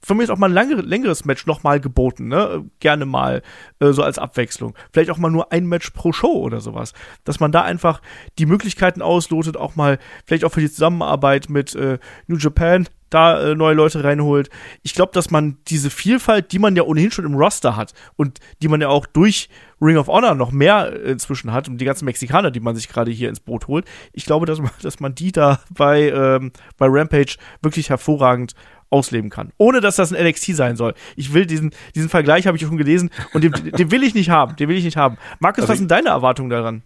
von 0.03 0.17
mir 0.17 0.23
ist 0.23 0.29
auch 0.29 0.37
mal 0.37 0.47
ein 0.49 0.53
lange, 0.53 0.75
längeres 0.75 1.25
Match 1.25 1.45
nochmal 1.45 1.79
geboten, 1.79 2.27
ne? 2.27 2.65
Gerne 2.79 3.05
mal 3.05 3.41
äh, 3.79 3.91
so 3.91 4.03
als 4.03 4.19
Abwechslung. 4.19 4.75
Vielleicht 4.91 5.09
auch 5.09 5.17
mal 5.17 5.31
nur 5.31 5.51
ein 5.51 5.65
Match 5.65 5.89
pro 5.91 6.13
Show 6.13 6.33
oder 6.33 6.61
sowas. 6.61 6.93
Dass 7.23 7.39
man 7.39 7.51
da 7.51 7.63
einfach 7.63 8.01
die 8.37 8.45
Möglichkeiten 8.45 9.01
auslotet, 9.01 9.57
auch 9.57 9.75
mal, 9.75 9.99
vielleicht 10.25 10.45
auch 10.45 10.51
für 10.51 10.61
die 10.61 10.71
Zusammenarbeit 10.71 11.49
mit 11.49 11.75
äh, 11.75 11.99
New 12.27 12.37
Japan, 12.37 12.87
da 13.09 13.41
äh, 13.41 13.55
neue 13.55 13.73
Leute 13.73 14.03
reinholt. 14.03 14.49
Ich 14.83 14.93
glaube, 14.93 15.11
dass 15.13 15.31
man 15.31 15.57
diese 15.67 15.89
Vielfalt, 15.89 16.51
die 16.51 16.59
man 16.59 16.75
ja 16.75 16.83
ohnehin 16.83 17.11
schon 17.11 17.25
im 17.25 17.35
Roster 17.35 17.75
hat 17.75 17.93
und 18.15 18.39
die 18.61 18.67
man 18.67 18.81
ja 18.81 18.89
auch 18.89 19.05
durch 19.05 19.49
Ring 19.81 19.97
of 19.97 20.07
Honor 20.07 20.35
noch 20.35 20.51
mehr 20.51 20.91
äh, 20.91 21.11
inzwischen 21.11 21.53
hat 21.53 21.67
und 21.67 21.79
die 21.79 21.85
ganzen 21.85 22.05
Mexikaner, 22.05 22.51
die 22.51 22.59
man 22.59 22.75
sich 22.75 22.89
gerade 22.89 23.11
hier 23.11 23.29
ins 23.29 23.39
Boot 23.39 23.67
holt, 23.67 23.85
ich 24.11 24.25
glaube, 24.25 24.45
dass 24.45 24.59
man, 24.59 24.71
dass 24.81 24.99
man 24.99 25.15
die 25.15 25.31
da 25.31 25.61
bei, 25.69 26.09
ähm, 26.09 26.51
bei 26.77 26.87
Rampage 26.89 27.37
wirklich 27.61 27.89
hervorragend 27.89 28.53
ausleben 28.89 29.29
kann. 29.29 29.51
Ohne 29.57 29.81
dass 29.81 29.95
das 29.95 30.13
ein 30.13 30.25
NXT 30.25 30.55
sein 30.55 30.75
soll. 30.75 30.93
Ich 31.15 31.33
will 31.33 31.45
diesen, 31.45 31.71
diesen 31.95 32.09
Vergleich 32.09 32.47
habe 32.47 32.57
ich 32.57 32.63
schon 32.63 32.77
gelesen 32.77 33.09
und 33.33 33.43
den, 33.43 33.51
den 33.51 33.91
will 33.91 34.03
ich 34.03 34.13
nicht 34.13 34.29
haben. 34.29 34.55
Den 34.55 34.69
will 34.69 34.77
ich 34.77 34.85
nicht 34.85 34.97
haben. 34.97 35.17
Markus, 35.39 35.63
also 35.63 35.73
was 35.73 35.79
sind 35.79 35.91
deine 35.91 36.09
Erwartungen 36.09 36.49
daran? 36.49 36.83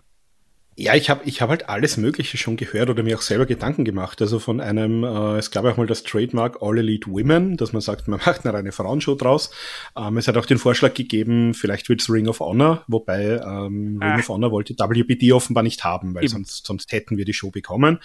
Ja, 0.77 0.95
ich 0.95 1.09
habe 1.09 1.21
ich 1.25 1.41
hab 1.41 1.49
halt 1.49 1.67
alles 1.67 1.97
Mögliche 1.97 2.37
schon 2.37 2.55
gehört 2.55 2.89
oder 2.89 3.03
mir 3.03 3.17
auch 3.17 3.21
selber 3.21 3.45
Gedanken 3.45 3.83
gemacht. 3.83 4.21
Also 4.21 4.39
von 4.39 4.61
einem, 4.61 5.03
äh, 5.03 5.37
es 5.37 5.51
gab 5.51 5.65
auch 5.65 5.75
mal 5.75 5.85
das 5.85 6.03
Trademark 6.03 6.59
All 6.61 6.77
Elite 6.77 7.11
Women, 7.11 7.57
dass 7.57 7.73
man 7.73 7.81
sagt, 7.81 8.07
man 8.07 8.21
macht 8.25 8.45
eine 8.45 8.53
reine 8.53 8.71
Frauenshow 8.71 9.15
draus. 9.15 9.51
Ähm, 9.97 10.17
es 10.17 10.29
hat 10.29 10.37
auch 10.37 10.45
den 10.45 10.57
Vorschlag 10.57 10.93
gegeben, 10.93 11.53
vielleicht 11.53 11.89
wird's 11.89 12.09
Ring 12.09 12.29
of 12.29 12.39
Honor, 12.39 12.85
wobei 12.87 13.41
ähm, 13.45 13.99
Ring 14.01 14.13
ah. 14.13 14.19
of 14.19 14.29
Honor 14.29 14.51
wollte 14.51 14.73
WBD 14.73 15.33
offenbar 15.33 15.63
nicht 15.63 15.83
haben, 15.83 16.15
weil 16.15 16.29
sonst, 16.29 16.65
sonst 16.65 16.91
hätten 16.93 17.17
wir 17.17 17.25
die 17.25 17.33
Show 17.33 17.51
bekommen. 17.51 17.99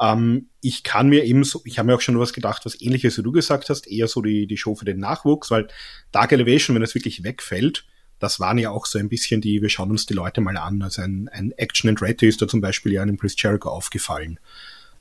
Ähm, 0.00 0.50
ich 0.60 0.84
kann 0.84 1.08
mir 1.08 1.24
eben 1.24 1.42
so, 1.42 1.62
ich 1.64 1.80
habe 1.80 1.88
mir 1.88 1.96
auch 1.96 2.00
schon 2.00 2.18
was 2.20 2.32
gedacht, 2.32 2.64
was 2.64 2.80
ähnliches 2.80 3.18
wie 3.18 3.22
du 3.22 3.32
gesagt 3.32 3.70
hast, 3.70 3.90
eher 3.90 4.06
so 4.06 4.22
die, 4.22 4.46
die 4.46 4.56
Show 4.56 4.76
für 4.76 4.84
den 4.84 5.00
Nachwuchs, 5.00 5.50
weil 5.50 5.66
Dark 6.12 6.30
Elevation, 6.30 6.76
wenn 6.76 6.82
es 6.82 6.94
wirklich 6.94 7.24
wegfällt, 7.24 7.84
das 8.24 8.40
waren 8.40 8.58
ja 8.58 8.70
auch 8.70 8.86
so 8.86 8.98
ein 8.98 9.08
bisschen 9.08 9.40
die, 9.40 9.60
wir 9.60 9.68
schauen 9.68 9.90
uns 9.90 10.06
die 10.06 10.14
Leute 10.14 10.40
mal 10.40 10.56
an. 10.56 10.82
Also 10.82 11.02
ein, 11.02 11.28
ein 11.28 11.52
Action 11.52 11.90
and 11.90 12.00
Red 12.00 12.22
ist 12.22 12.40
da 12.40 12.48
zum 12.48 12.60
Beispiel 12.60 12.92
ja 12.92 13.02
einem 13.02 13.18
Chris 13.18 13.34
Jericho 13.36 13.68
aufgefallen 13.68 14.40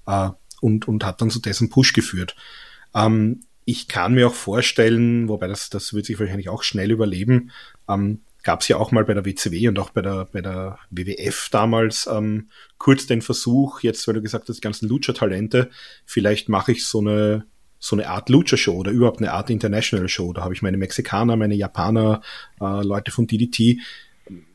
äh, 0.05 0.29
und, 0.61 0.87
und 0.87 1.05
hat 1.05 1.21
dann 1.21 1.29
zu 1.29 1.39
dessen 1.39 1.69
Push 1.69 1.93
geführt. 1.93 2.35
Ähm, 2.93 3.45
ich 3.65 3.87
kann 3.87 4.13
mir 4.13 4.27
auch 4.27 4.33
vorstellen, 4.33 5.29
wobei 5.29 5.47
das, 5.47 5.69
das 5.69 5.93
wird 5.93 6.05
sich 6.05 6.19
wahrscheinlich 6.19 6.49
auch 6.49 6.63
schnell 6.63 6.91
überleben, 6.91 7.51
ähm, 7.87 8.19
gab 8.43 8.59
es 8.59 8.67
ja 8.67 8.75
auch 8.75 8.91
mal 8.91 9.05
bei 9.05 9.13
der 9.13 9.25
WCW 9.25 9.69
und 9.69 9.79
auch 9.79 9.91
bei 9.91 10.01
der, 10.01 10.27
bei 10.31 10.41
der 10.41 10.77
WWF 10.89 11.47
damals 11.49 12.07
ähm, 12.11 12.49
kurz 12.77 13.07
den 13.07 13.21
Versuch, 13.21 13.79
jetzt, 13.81 14.05
weil 14.05 14.15
du 14.15 14.21
gesagt 14.21 14.49
hast, 14.49 14.57
die 14.57 14.61
ganzen 14.61 14.89
Lucha-Talente, 14.89 15.69
vielleicht 16.05 16.49
mache 16.49 16.73
ich 16.73 16.85
so 16.85 16.99
eine 16.99 17.45
so 17.83 17.97
eine 17.97 18.07
Art 18.07 18.29
Lucha-Show 18.29 18.77
oder 18.77 18.91
überhaupt 18.91 19.19
eine 19.19 19.33
Art 19.33 19.49
International-Show. 19.49 20.31
Da 20.31 20.43
habe 20.43 20.53
ich 20.53 20.61
meine 20.61 20.77
Mexikaner, 20.77 21.35
meine 21.35 21.53
Japaner, 21.53 22.21
äh, 22.61 22.81
Leute 22.81 23.11
von 23.11 23.27
DDT. 23.27 23.81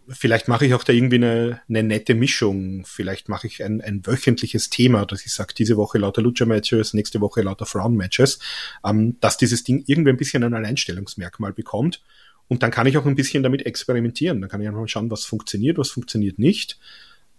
Vielleicht 0.08 0.48
mache 0.48 0.64
ich 0.64 0.72
auch 0.72 0.82
da 0.82 0.94
irgendwie 0.94 1.16
eine, 1.16 1.60
eine 1.68 1.82
nette 1.82 2.14
Mischung. 2.14 2.86
Vielleicht 2.86 3.28
mache 3.28 3.46
ich 3.46 3.62
ein, 3.62 3.82
ein 3.82 4.00
wöchentliches 4.06 4.70
Thema, 4.70 5.04
dass 5.04 5.26
ich 5.26 5.34
sage, 5.34 5.52
diese 5.52 5.76
Woche 5.76 5.98
lauter 5.98 6.22
Lucha-Matches, 6.22 6.94
nächste 6.94 7.20
Woche 7.20 7.42
lauter 7.42 7.66
Frauen-Matches, 7.66 8.38
ähm, 8.82 9.18
dass 9.20 9.36
dieses 9.36 9.62
Ding 9.62 9.84
irgendwie 9.86 10.12
ein 10.12 10.16
bisschen 10.16 10.42
ein 10.42 10.54
Alleinstellungsmerkmal 10.54 11.52
bekommt. 11.52 12.02
Und 12.48 12.62
dann 12.62 12.70
kann 12.70 12.86
ich 12.86 12.96
auch 12.96 13.04
ein 13.04 13.14
bisschen 13.14 13.42
damit 13.42 13.66
experimentieren. 13.66 14.40
Dann 14.40 14.48
kann 14.48 14.62
ich 14.62 14.68
einfach 14.68 14.88
schauen, 14.88 15.10
was 15.10 15.26
funktioniert, 15.26 15.76
was 15.76 15.90
funktioniert 15.90 16.38
nicht. 16.38 16.78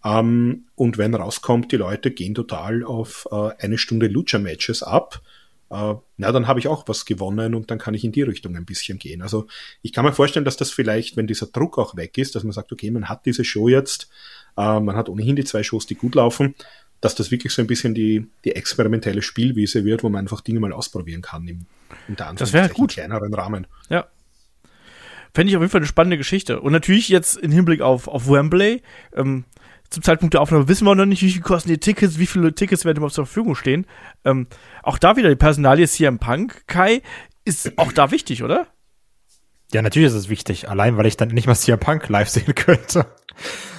Ähm, 0.06 0.66
und 0.76 1.00
wenn 1.00 1.16
rauskommt, 1.16 1.72
die 1.72 1.78
Leute 1.78 2.12
gehen 2.12 2.36
total 2.36 2.84
auf 2.84 3.28
äh, 3.32 3.50
eine 3.58 3.80
Stunde 3.80 4.06
Lucha-Matches 4.06 4.84
ab, 4.84 5.24
äh, 5.70 5.96
na, 6.18 6.32
dann 6.32 6.48
habe 6.48 6.60
ich 6.60 6.68
auch 6.68 6.88
was 6.88 7.06
gewonnen 7.06 7.54
und 7.54 7.70
dann 7.70 7.78
kann 7.78 7.94
ich 7.94 8.04
in 8.04 8.12
die 8.12 8.24
Richtung 8.24 8.56
ein 8.56 8.66
bisschen 8.66 8.98
gehen. 8.98 9.22
Also 9.22 9.48
ich 9.82 9.94
kann 9.94 10.06
mir 10.06 10.14
vorstellen, 10.14 10.46
dass 10.46 10.58
das 10.58 10.72
vielleicht, 10.72 11.18
wenn 11.18 11.28
dieser 11.28 11.48
Druck 11.48 11.78
auch 11.78 11.96
weg 11.96 12.18
ist, 12.18 12.36
dass 12.36 12.44
man 12.44 12.52
sagt, 12.52 12.72
okay, 12.72 12.92
man 12.92 13.08
hat 13.08 13.26
diese 13.26 13.44
Show 13.44 13.68
jetzt, 13.68 14.10
äh, 14.58 14.80
man 14.80 14.96
hat 14.96 15.10
ohnehin 15.10 15.36
die 15.36 15.44
zwei 15.44 15.64
Shows, 15.64 15.86
die 15.86 15.96
gut 15.96 16.16
laufen, 16.16 16.56
dass 17.02 17.16
das 17.16 17.32
wirklich 17.32 17.54
so 17.54 17.62
ein 17.62 17.68
bisschen 17.68 17.94
die, 17.94 18.28
die 18.44 18.56
experimentelle 18.56 19.22
Spielwiese 19.22 19.86
wird, 19.86 20.04
wo 20.04 20.10
man 20.10 20.22
einfach 20.22 20.42
Dinge 20.42 20.60
mal 20.60 20.74
ausprobieren 20.74 21.22
kann 21.22 21.48
im, 21.48 21.66
in 22.08 22.16
das 22.16 22.52
wäre 22.52 22.70
gut. 22.70 22.92
kleineren 22.92 23.34
Rahmen. 23.34 23.68
Ja. 23.90 24.08
Fände 25.34 25.52
ich 25.52 25.56
auf 25.56 25.62
jeden 25.62 25.72
Fall 25.72 25.80
eine 25.80 25.88
spannende 25.88 26.18
Geschichte. 26.18 26.60
Und 26.60 26.72
natürlich 26.72 27.08
jetzt 27.10 27.38
im 27.38 27.52
Hinblick 27.52 27.82
auf, 27.82 28.08
auf 28.08 28.28
Wembley, 28.28 28.82
ähm, 29.14 29.46
zum 29.90 30.04
Zeitpunkt 30.04 30.34
der 30.34 30.42
Aufnahme 30.42 30.68
wissen 30.68 30.86
wir 30.86 30.96
noch 30.96 31.06
nicht, 31.06 31.22
wie 31.22 31.32
viel 31.32 31.42
kosten 31.42 31.70
die 31.70 31.80
Tickets, 31.80 32.20
wie 32.20 32.28
viele 32.28 32.54
Tickets 32.54 32.86
werden 32.86 32.98
überhaupt 32.98 33.16
zur 33.16 33.26
Verfügung 33.26 33.56
stehen. 33.56 33.86
Ähm, 34.24 34.48
auch 34.84 34.98
da 34.98 35.16
wieder 35.16 35.30
die 35.30 35.36
Personalie 35.36 35.88
CM 35.88 36.20
Punk. 36.20 36.68
Kai 36.68 37.02
ist 37.46 37.78
auch 37.78 37.92
da 37.92 38.12
wichtig, 38.12 38.44
oder? 38.44 38.68
Ja, 39.74 39.82
natürlich 39.82 40.08
ist 40.08 40.16
es 40.16 40.30
wichtig. 40.30 40.70
Allein, 40.70 40.98
weil 40.98 41.06
ich 41.06 41.18
dann 41.18 41.30
nicht 41.30 41.48
mal 41.48 41.56
CM 41.56 41.80
Punk 41.80 42.08
live 42.10 42.30
sehen 42.30 42.56
könnte. 42.56 43.06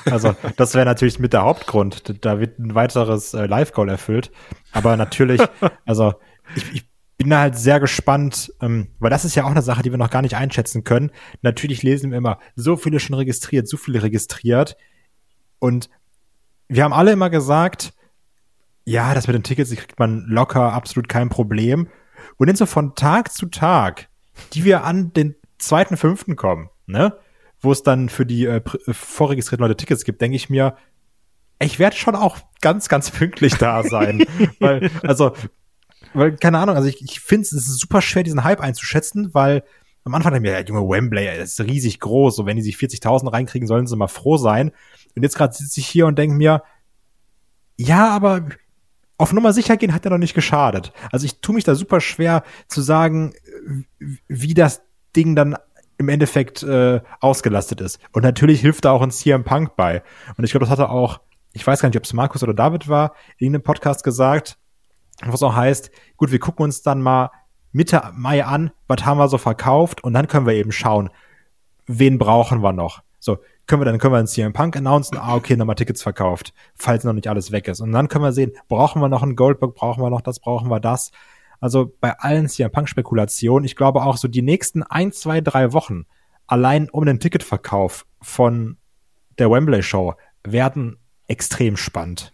Also, 0.05 0.35
das 0.57 0.75
wäre 0.75 0.87
natürlich 0.87 1.19
mit 1.19 1.33
der 1.33 1.43
Hauptgrund. 1.43 2.25
Da 2.25 2.41
wird 2.41 2.59
ein 2.59 2.75
weiteres 2.75 3.35
äh, 3.35 3.47
Live-Goal 3.47 3.89
erfüllt. 3.89 4.31
Aber 4.73 4.97
natürlich, 4.97 5.43
also, 5.85 6.15
ich, 6.55 6.75
ich 6.75 6.85
bin 7.19 7.31
da 7.31 7.41
halt 7.41 7.57
sehr 7.57 7.81
gespannt, 7.81 8.53
ähm, 8.63 8.89
weil 8.99 9.11
das 9.11 9.25
ist 9.25 9.35
ja 9.35 9.45
auch 9.45 9.51
eine 9.51 9.63
Sache, 9.63 9.83
die 9.83 9.91
wir 9.91 9.99
noch 9.99 10.11
gar 10.11 10.23
nicht 10.23 10.37
einschätzen 10.37 10.85
können. 10.85 11.11
Natürlich 11.43 11.83
lesen 11.83 12.11
wir 12.11 12.19
immer, 12.19 12.39
so 12.57 12.77
viele 12.77 12.99
schon 12.99 13.15
registriert, 13.15 13.69
so 13.69 13.77
viele 13.77 14.03
registriert. 14.03 14.77
Und 15.59 15.91
wir 16.71 16.85
haben 16.85 16.93
alle 16.93 17.13
immer 17.13 17.31
gesagt, 17.31 17.93
ja, 18.85 19.13
das 19.13 19.27
mit 19.27 19.35
den 19.35 19.43
Tickets 19.43 19.71
kriegt 19.71 19.99
man 19.99 20.25
locker, 20.27 20.73
absolut 20.73 21.09
kein 21.09 21.29
Problem. 21.29 21.89
Und 22.37 22.47
dann 22.47 22.57
so 22.57 22.65
von 22.65 22.95
Tag 22.95 23.33
zu 23.33 23.47
Tag, 23.47 24.09
die 24.53 24.65
wir 24.65 24.85
an 24.85 25.13
den 25.13 25.35
zweiten, 25.59 25.97
fünften 25.97 26.37
kommen, 26.37 26.71
ne, 26.87 27.19
wo 27.61 27.73
es 27.73 27.83
dann 27.83 28.09
für 28.09 28.25
die 28.25 28.47
äh, 28.47 28.63
äh 28.87 28.93
vorregistrierten 28.93 29.65
Leute 29.67 29.77
Tickets 29.77 30.05
gibt, 30.05 30.21
denke 30.21 30.37
ich 30.37 30.49
mir, 30.49 30.77
ich 31.61 31.79
werde 31.79 31.97
schon 31.97 32.15
auch 32.15 32.39
ganz, 32.61 32.89
ganz 32.89 33.11
pünktlich 33.11 33.55
da 33.57 33.83
sein. 33.83 34.25
weil, 34.61 34.91
also, 35.03 35.33
weil, 36.15 36.37
keine 36.37 36.59
Ahnung, 36.59 36.77
also 36.77 36.89
ich, 36.89 37.03
ich 37.03 37.21
finde 37.21 37.43
es 37.43 37.53
ist 37.53 37.81
super 37.81 38.01
schwer, 38.01 38.23
diesen 38.23 38.45
Hype 38.45 38.61
einzuschätzen, 38.61 39.35
weil 39.35 39.65
am 40.05 40.15
Anfang 40.15 40.33
dachte 40.33 40.45
ich 40.45 40.51
mir, 40.51 40.59
ja, 40.59 40.65
junge 40.65 40.89
Wembley, 40.89 41.27
das 41.37 41.59
ist 41.59 41.61
riesig 41.61 42.01
groß, 42.01 42.39
und 42.39 42.47
wenn 42.47 42.57
die 42.57 42.63
sich 42.63 42.77
40.000 42.77 43.33
reinkriegen, 43.33 43.69
sollen 43.69 43.87
sie 43.87 43.97
mal 43.97 44.09
froh 44.09 44.39
sein. 44.39 44.71
Und 45.17 45.23
jetzt 45.23 45.37
gerade 45.37 45.55
sitze 45.55 45.81
ich 45.81 45.87
hier 45.87 46.07
und 46.07 46.19
denke 46.19 46.37
mir, 46.37 46.63
ja, 47.77 48.09
aber 48.11 48.47
auf 49.17 49.33
Nummer 49.33 49.53
sicher 49.53 49.77
gehen 49.77 49.93
hat 49.93 50.05
ja 50.05 50.11
noch 50.11 50.19
nicht 50.19 50.35
geschadet. 50.35 50.93
Also 51.13 51.27
ich 51.27 51.41
tue 51.41 51.55
mich 51.55 51.65
da 51.65 51.75
super 51.75 52.01
schwer 52.01 52.43
zu 52.69 52.81
sagen, 52.81 53.35
wie 54.29 54.55
das 54.55 54.83
Ding 55.15 55.37
dann 55.37 55.57
im 55.99 56.09
Endeffekt 56.09 56.63
äh, 56.63 57.01
ausgelastet 57.21 57.83
ist. 57.83 57.99
Und 58.13 58.23
natürlich 58.23 58.63
hilft 58.63 58.87
da 58.87 58.93
auch 58.93 59.03
ein 59.03 59.11
CM 59.11 59.45
Punk 59.45 59.77
bei. 59.77 60.03
Und 60.37 60.45
ich 60.45 60.53
glaube, 60.53 60.65
das 60.65 60.71
hatte 60.71 60.89
auch, 60.89 61.21
ich 61.53 61.67
weiß 61.67 61.83
gar 61.83 61.91
nicht, 61.91 61.99
ob 61.99 62.05
es 62.05 62.15
Markus 62.15 62.43
oder 62.43 62.55
David 62.55 62.89
war, 62.89 63.15
in 63.37 63.55
einem 63.55 63.63
Podcast 63.63 64.03
gesagt, 64.05 64.57
was 65.23 65.43
auch 65.43 65.55
heißt, 65.55 65.91
gut, 66.17 66.33
wir 66.33 66.39
gucken 66.39 66.65
uns 66.65 66.81
dann 66.81 67.03
mal 67.03 67.31
Mitte 67.73 68.03
Mai 68.15 68.45
an, 68.45 68.71
was 68.89 69.05
haben 69.05 69.19
wir 69.19 69.29
so 69.29 69.37
verkauft 69.37 70.03
und 70.03 70.15
dann 70.15 70.27
können 70.27 70.47
wir 70.47 70.55
eben 70.55 70.73
schauen, 70.73 71.11
wen 71.87 72.19
brauchen 72.19 72.63
wir 72.63 72.73
noch. 72.73 73.03
So, 73.21 73.39
können 73.67 73.83
wir 73.83 73.85
dann 73.85 73.99
können 73.99 74.15
wir 74.15 74.19
einen 74.19 74.27
CM 74.27 74.53
Punk 74.53 74.77
announcen, 74.77 75.19
ah, 75.19 75.37
okay, 75.37 75.57
nochmal 75.57 75.77
Tickets 75.77 76.03
verkauft, 76.03 76.53
falls 76.75 77.05
noch 77.05 77.13
nicht 77.13 77.29
alles 77.29 77.53
weg 77.53 77.69
ist. 77.69 77.81
Und 77.81 77.93
dann 77.93 78.09
können 78.09 78.25
wir 78.25 78.33
sehen, 78.33 78.53
brauchen 78.69 79.01
wir 79.01 79.09
noch 79.09 79.23
einen 79.23 79.37
Goldberg, 79.37 79.75
brauchen 79.75 80.03
wir 80.03 80.11
noch 80.11 80.23
das, 80.23 80.41
brauchen 80.41 80.69
wir 80.69 80.81
das. 80.81 81.13
Also 81.61 81.95
bei 82.01 82.19
allen 82.19 82.49
CM 82.49 82.73
Punk 82.73 82.89
Spekulationen, 82.89 83.65
ich 83.65 83.77
glaube 83.77 84.03
auch 84.03 84.17
so 84.17 84.27
die 84.27 84.43
nächsten 84.43 84.83
ein, 84.83 85.13
zwei, 85.13 85.41
drei 85.41 85.73
Wochen 85.73 86.07
allein 86.47 86.89
um 86.89 87.05
den 87.05 87.21
Ticketverkauf 87.21 88.07
von 88.21 88.79
der 89.39 89.51
Wembley 89.51 89.83
Show 89.83 90.15
werden 90.43 90.99
extrem 91.29 91.77
spannend. 91.77 92.33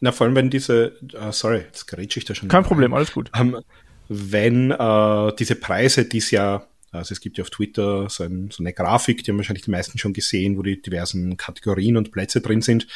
Na, 0.00 0.12
vor 0.12 0.26
allem, 0.26 0.36
wenn 0.36 0.50
diese, 0.50 0.96
uh, 1.14 1.32
sorry, 1.32 1.58
jetzt 1.58 1.86
grätsche 1.86 2.20
ich 2.20 2.24
da 2.24 2.34
schon. 2.34 2.48
Kein 2.48 2.64
Problem, 2.64 2.94
alles 2.94 3.12
gut. 3.12 3.30
Um, 3.38 3.54
ähm, 3.54 3.62
wenn 4.08 4.72
uh, 4.72 5.30
diese 5.30 5.54
Preise, 5.54 6.04
die 6.04 6.18
es 6.18 6.30
ja, 6.30 6.66
also 6.92 7.12
es 7.12 7.20
gibt 7.20 7.38
ja 7.38 7.42
auf 7.42 7.50
Twitter 7.50 8.08
so, 8.08 8.24
ein, 8.24 8.50
so, 8.50 8.62
eine 8.62 8.72
Grafik, 8.72 9.24
die 9.24 9.30
haben 9.30 9.38
wahrscheinlich 9.38 9.64
die 9.64 9.70
meisten 9.70 9.98
schon 9.98 10.12
gesehen, 10.12 10.56
wo 10.56 10.62
die 10.62 10.80
diversen 10.80 11.36
Kategorien 11.36 11.96
und 11.96 12.12
Plätze 12.12 12.40
drin 12.40 12.62
sind. 12.62 12.86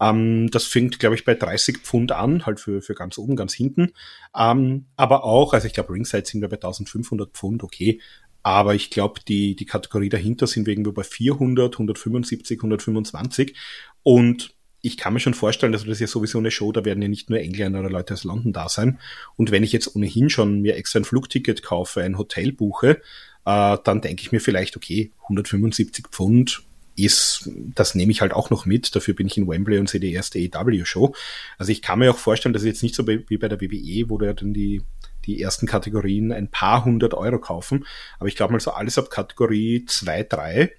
Ähm, 0.00 0.50
das 0.50 0.64
fängt, 0.64 0.98
glaube 0.98 1.14
ich, 1.14 1.24
bei 1.24 1.34
30 1.34 1.78
Pfund 1.78 2.12
an, 2.12 2.46
halt 2.46 2.60
für, 2.60 2.82
für 2.82 2.94
ganz 2.94 3.18
oben, 3.18 3.36
ganz 3.36 3.54
hinten. 3.54 3.92
Um, 4.32 4.86
aber 4.96 5.24
auch, 5.24 5.52
also 5.52 5.66
ich 5.66 5.74
glaube, 5.74 5.92
Ringside 5.92 6.26
sind 6.26 6.40
wir 6.40 6.48
bei 6.48 6.56
1500 6.56 7.30
Pfund, 7.32 7.62
okay. 7.62 8.00
Aber 8.42 8.74
ich 8.74 8.90
glaube, 8.90 9.20
die, 9.26 9.56
die 9.56 9.64
Kategorie 9.64 10.10
dahinter 10.10 10.46
sind 10.46 10.66
wir 10.66 10.72
irgendwo 10.72 10.92
bei 10.92 11.04
400, 11.04 11.74
175, 11.74 12.58
125. 12.58 13.56
Und 14.02 14.54
ich 14.82 14.98
kann 14.98 15.14
mir 15.14 15.20
schon 15.20 15.32
vorstellen, 15.32 15.72
dass 15.72 15.86
das 15.86 15.98
ja 15.98 16.06
sowieso 16.06 16.38
eine 16.38 16.50
Show, 16.50 16.70
da 16.70 16.84
werden 16.84 17.00
ja 17.00 17.08
nicht 17.08 17.30
nur 17.30 17.40
Engländer 17.40 17.80
oder 17.80 17.88
Leute 17.88 18.12
aus 18.12 18.24
London 18.24 18.52
da 18.52 18.68
sein. 18.68 18.98
Und 19.36 19.50
wenn 19.50 19.62
ich 19.62 19.72
jetzt 19.72 19.96
ohnehin 19.96 20.28
schon 20.28 20.60
mir 20.60 20.76
extra 20.76 21.00
ein 21.00 21.06
Flugticket 21.06 21.62
kaufe, 21.62 22.02
ein 22.02 22.18
Hotel 22.18 22.52
buche, 22.52 23.00
äh, 23.46 23.76
dann 23.84 24.00
denke 24.00 24.22
ich 24.22 24.32
mir 24.32 24.40
vielleicht, 24.40 24.76
okay, 24.76 25.12
175 25.24 26.06
Pfund 26.08 26.62
ist, 26.96 27.50
das 27.74 27.94
nehme 27.94 28.12
ich 28.12 28.20
halt 28.20 28.32
auch 28.32 28.50
noch 28.50 28.66
mit. 28.66 28.94
Dafür 28.94 29.14
bin 29.14 29.26
ich 29.26 29.36
in 29.36 29.48
Wembley 29.48 29.78
und 29.78 29.88
sehe 29.88 30.00
die 30.00 30.12
erste 30.12 30.38
AEW-Show. 30.38 31.14
Also 31.58 31.72
ich 31.72 31.82
kann 31.82 31.98
mir 31.98 32.10
auch 32.10 32.18
vorstellen, 32.18 32.52
dass 32.52 32.64
jetzt 32.64 32.82
nicht 32.82 32.94
so 32.94 33.06
wie 33.06 33.36
bei 33.36 33.48
der 33.48 33.60
WWE, 33.60 34.08
wo 34.08 34.18
du 34.18 34.26
ja 34.26 34.32
dann 34.32 34.54
die, 34.54 34.82
die 35.24 35.40
ersten 35.40 35.66
Kategorien 35.66 36.32
ein 36.32 36.48
paar 36.48 36.84
hundert 36.84 37.14
Euro 37.14 37.38
kaufen. 37.38 37.84
Aber 38.18 38.28
ich 38.28 38.36
glaube 38.36 38.52
mal 38.52 38.60
so 38.60 38.70
alles 38.70 38.98
ab 38.98 39.10
Kategorie 39.10 39.84
2, 39.86 40.22
3 40.24 40.72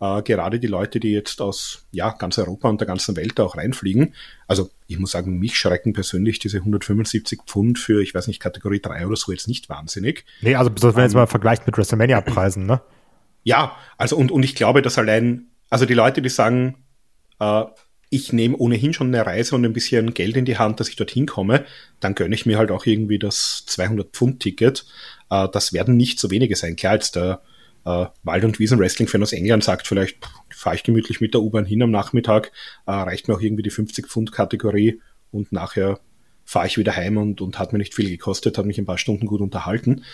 äh, 0.00 0.22
gerade 0.22 0.60
die 0.60 0.66
Leute, 0.66 1.00
die 1.00 1.12
jetzt 1.12 1.40
aus 1.40 1.86
ja, 1.90 2.10
ganz 2.10 2.38
Europa 2.38 2.68
und 2.68 2.80
der 2.80 2.86
ganzen 2.86 3.16
Welt 3.16 3.38
da 3.38 3.44
auch 3.44 3.56
reinfliegen. 3.56 4.14
Also 4.46 4.70
ich 4.86 4.98
muss 4.98 5.12
sagen, 5.12 5.38
mich 5.38 5.58
schrecken 5.58 5.92
persönlich 5.92 6.38
diese 6.38 6.58
175 6.58 7.40
Pfund 7.46 7.78
für, 7.78 8.02
ich 8.02 8.14
weiß 8.14 8.26
nicht, 8.28 8.40
Kategorie 8.40 8.80
3 8.80 9.06
oder 9.06 9.16
so 9.16 9.32
jetzt 9.32 9.48
nicht 9.48 9.68
wahnsinnig. 9.68 10.24
Nee, 10.42 10.54
also 10.54 10.70
wenn 10.70 10.90
um, 10.90 11.00
jetzt 11.00 11.12
ähm, 11.12 11.20
mal 11.20 11.26
vergleicht 11.26 11.66
mit 11.66 11.76
WrestleMania-Preisen, 11.76 12.66
ne? 12.66 12.80
Ja, 13.42 13.76
also 13.96 14.16
und, 14.16 14.32
und 14.32 14.42
ich 14.42 14.54
glaube, 14.54 14.82
dass 14.82 14.98
allein, 14.98 15.46
also 15.70 15.86
die 15.86 15.94
Leute, 15.94 16.20
die 16.20 16.28
sagen, 16.28 16.76
äh, 17.38 17.64
ich 18.10 18.32
nehme 18.32 18.56
ohnehin 18.56 18.92
schon 18.92 19.08
eine 19.08 19.26
Reise 19.26 19.54
und 19.54 19.64
ein 19.64 19.72
bisschen 19.72 20.14
Geld 20.14 20.36
in 20.36 20.44
die 20.44 20.58
Hand, 20.58 20.78
dass 20.78 20.88
ich 20.88 20.96
dorthin 20.96 21.26
komme, 21.26 21.64
dann 22.00 22.14
gönne 22.14 22.34
ich 22.34 22.46
mir 22.46 22.58
halt 22.58 22.70
auch 22.70 22.86
irgendwie 22.86 23.18
das 23.18 23.64
200 23.66 24.10
Pfund 24.12 24.40
Ticket. 24.40 24.84
Äh, 25.30 25.48
das 25.52 25.72
werden 25.72 25.96
nicht 25.96 26.18
so 26.18 26.30
wenige 26.30 26.54
sein. 26.54 26.76
Klar, 26.76 26.94
jetzt 26.94 27.16
der 27.16 27.40
äh, 27.86 28.06
Wald- 28.24 28.44
und 28.44 28.58
Wiesen-Wrestling-Fan 28.58 29.22
aus 29.22 29.32
England 29.32 29.62
sagt 29.62 29.86
vielleicht, 29.86 30.18
fahre 30.50 30.74
ich 30.74 30.82
gemütlich 30.82 31.20
mit 31.20 31.34
der 31.34 31.40
U-Bahn 31.40 31.64
hin 31.64 31.82
am 31.82 31.92
Nachmittag, 31.92 32.50
äh, 32.86 32.90
reicht 32.90 33.28
mir 33.28 33.34
auch 33.34 33.40
irgendwie 33.40 33.62
die 33.62 33.70
50-Pfund-Kategorie 33.70 35.00
und 35.30 35.52
nachher 35.52 36.00
fahre 36.44 36.66
ich 36.66 36.78
wieder 36.78 36.96
heim 36.96 37.16
und, 37.16 37.40
und 37.40 37.58
hat 37.58 37.72
mir 37.72 37.78
nicht 37.78 37.94
viel 37.94 38.10
gekostet, 38.10 38.58
hat 38.58 38.66
mich 38.66 38.78
ein 38.78 38.86
paar 38.86 38.98
Stunden 38.98 39.26
gut 39.26 39.40
unterhalten. 39.40 40.04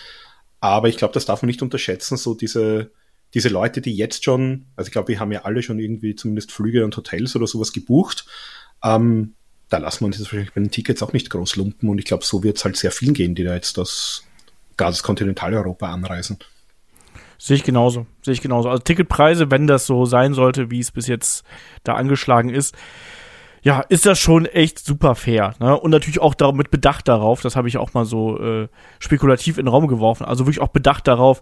Aber 0.59 0.87
ich 0.87 0.97
glaube, 0.97 1.15
das 1.15 1.25
darf 1.25 1.41
man 1.41 1.47
nicht 1.47 1.63
unterschätzen, 1.63 2.15
so 2.15 2.35
diese, 2.35 2.91
diese 3.33 3.49
Leute, 3.49 3.81
die 3.81 3.95
jetzt 3.95 4.23
schon, 4.23 4.67
also 4.75 4.87
ich 4.87 4.93
glaube, 4.93 5.07
wir 5.07 5.19
haben 5.19 5.31
ja 5.31 5.43
alle 5.43 5.63
schon 5.63 5.79
irgendwie 5.79 6.15
zumindest 6.15 6.51
Flüge 6.51 6.85
und 6.85 6.95
Hotels 6.95 7.35
oder 7.35 7.47
sowas 7.47 7.73
gebucht, 7.73 8.25
ähm, 8.83 9.33
da 9.69 9.79
lassen 9.79 10.01
wir 10.01 10.07
uns 10.07 10.17
jetzt 10.17 10.27
wahrscheinlich 10.27 10.53
bei 10.53 10.61
den 10.61 10.69
Tickets 10.69 11.01
auch 11.01 11.13
nicht 11.13 11.31
groß 11.31 11.55
lumpen 11.55 11.89
und 11.89 11.97
ich 11.97 12.05
glaube, 12.05 12.23
so 12.23 12.43
wird 12.43 12.57
es 12.57 12.65
halt 12.65 12.77
sehr 12.77 12.91
vielen 12.91 13.15
gehen, 13.15 13.33
die 13.33 13.43
da 13.43 13.55
jetzt 13.55 13.79
das, 13.79 14.23
gerade 14.77 14.95
Kontinentaleuropa 14.97 15.91
anreisen. 15.91 16.37
Sehe 17.37 17.57
ich 17.57 17.63
genauso. 17.63 18.05
Sehe 18.21 18.33
ich 18.33 18.41
genauso. 18.41 18.69
Also 18.69 18.83
Ticketpreise, 18.83 19.51
wenn 19.51 19.67
das 19.67 19.85
so 19.85 20.05
sein 20.05 20.33
sollte, 20.33 20.71
wie 20.71 20.79
es 20.79 20.91
bis 20.91 21.07
jetzt 21.07 21.43
da 21.83 21.95
angeschlagen 21.95 22.49
ist, 22.49 22.75
ja, 23.63 23.79
ist 23.79 24.05
das 24.05 24.19
schon 24.19 24.45
echt 24.45 24.79
super 24.79 25.15
fair. 25.15 25.55
Ne? 25.59 25.77
Und 25.79 25.91
natürlich 25.91 26.19
auch 26.19 26.35
mit 26.53 26.69
Bedacht 26.69 27.07
darauf, 27.07 27.41
das 27.41 27.55
habe 27.55 27.69
ich 27.69 27.77
auch 27.77 27.93
mal 27.93 28.05
so 28.05 28.39
äh, 28.39 28.67
spekulativ 28.99 29.57
in 29.57 29.65
den 29.65 29.71
Raum 29.71 29.87
geworfen, 29.87 30.25
also 30.25 30.45
wirklich 30.45 30.61
auch 30.61 30.67
Bedacht 30.67 31.07
darauf, 31.07 31.41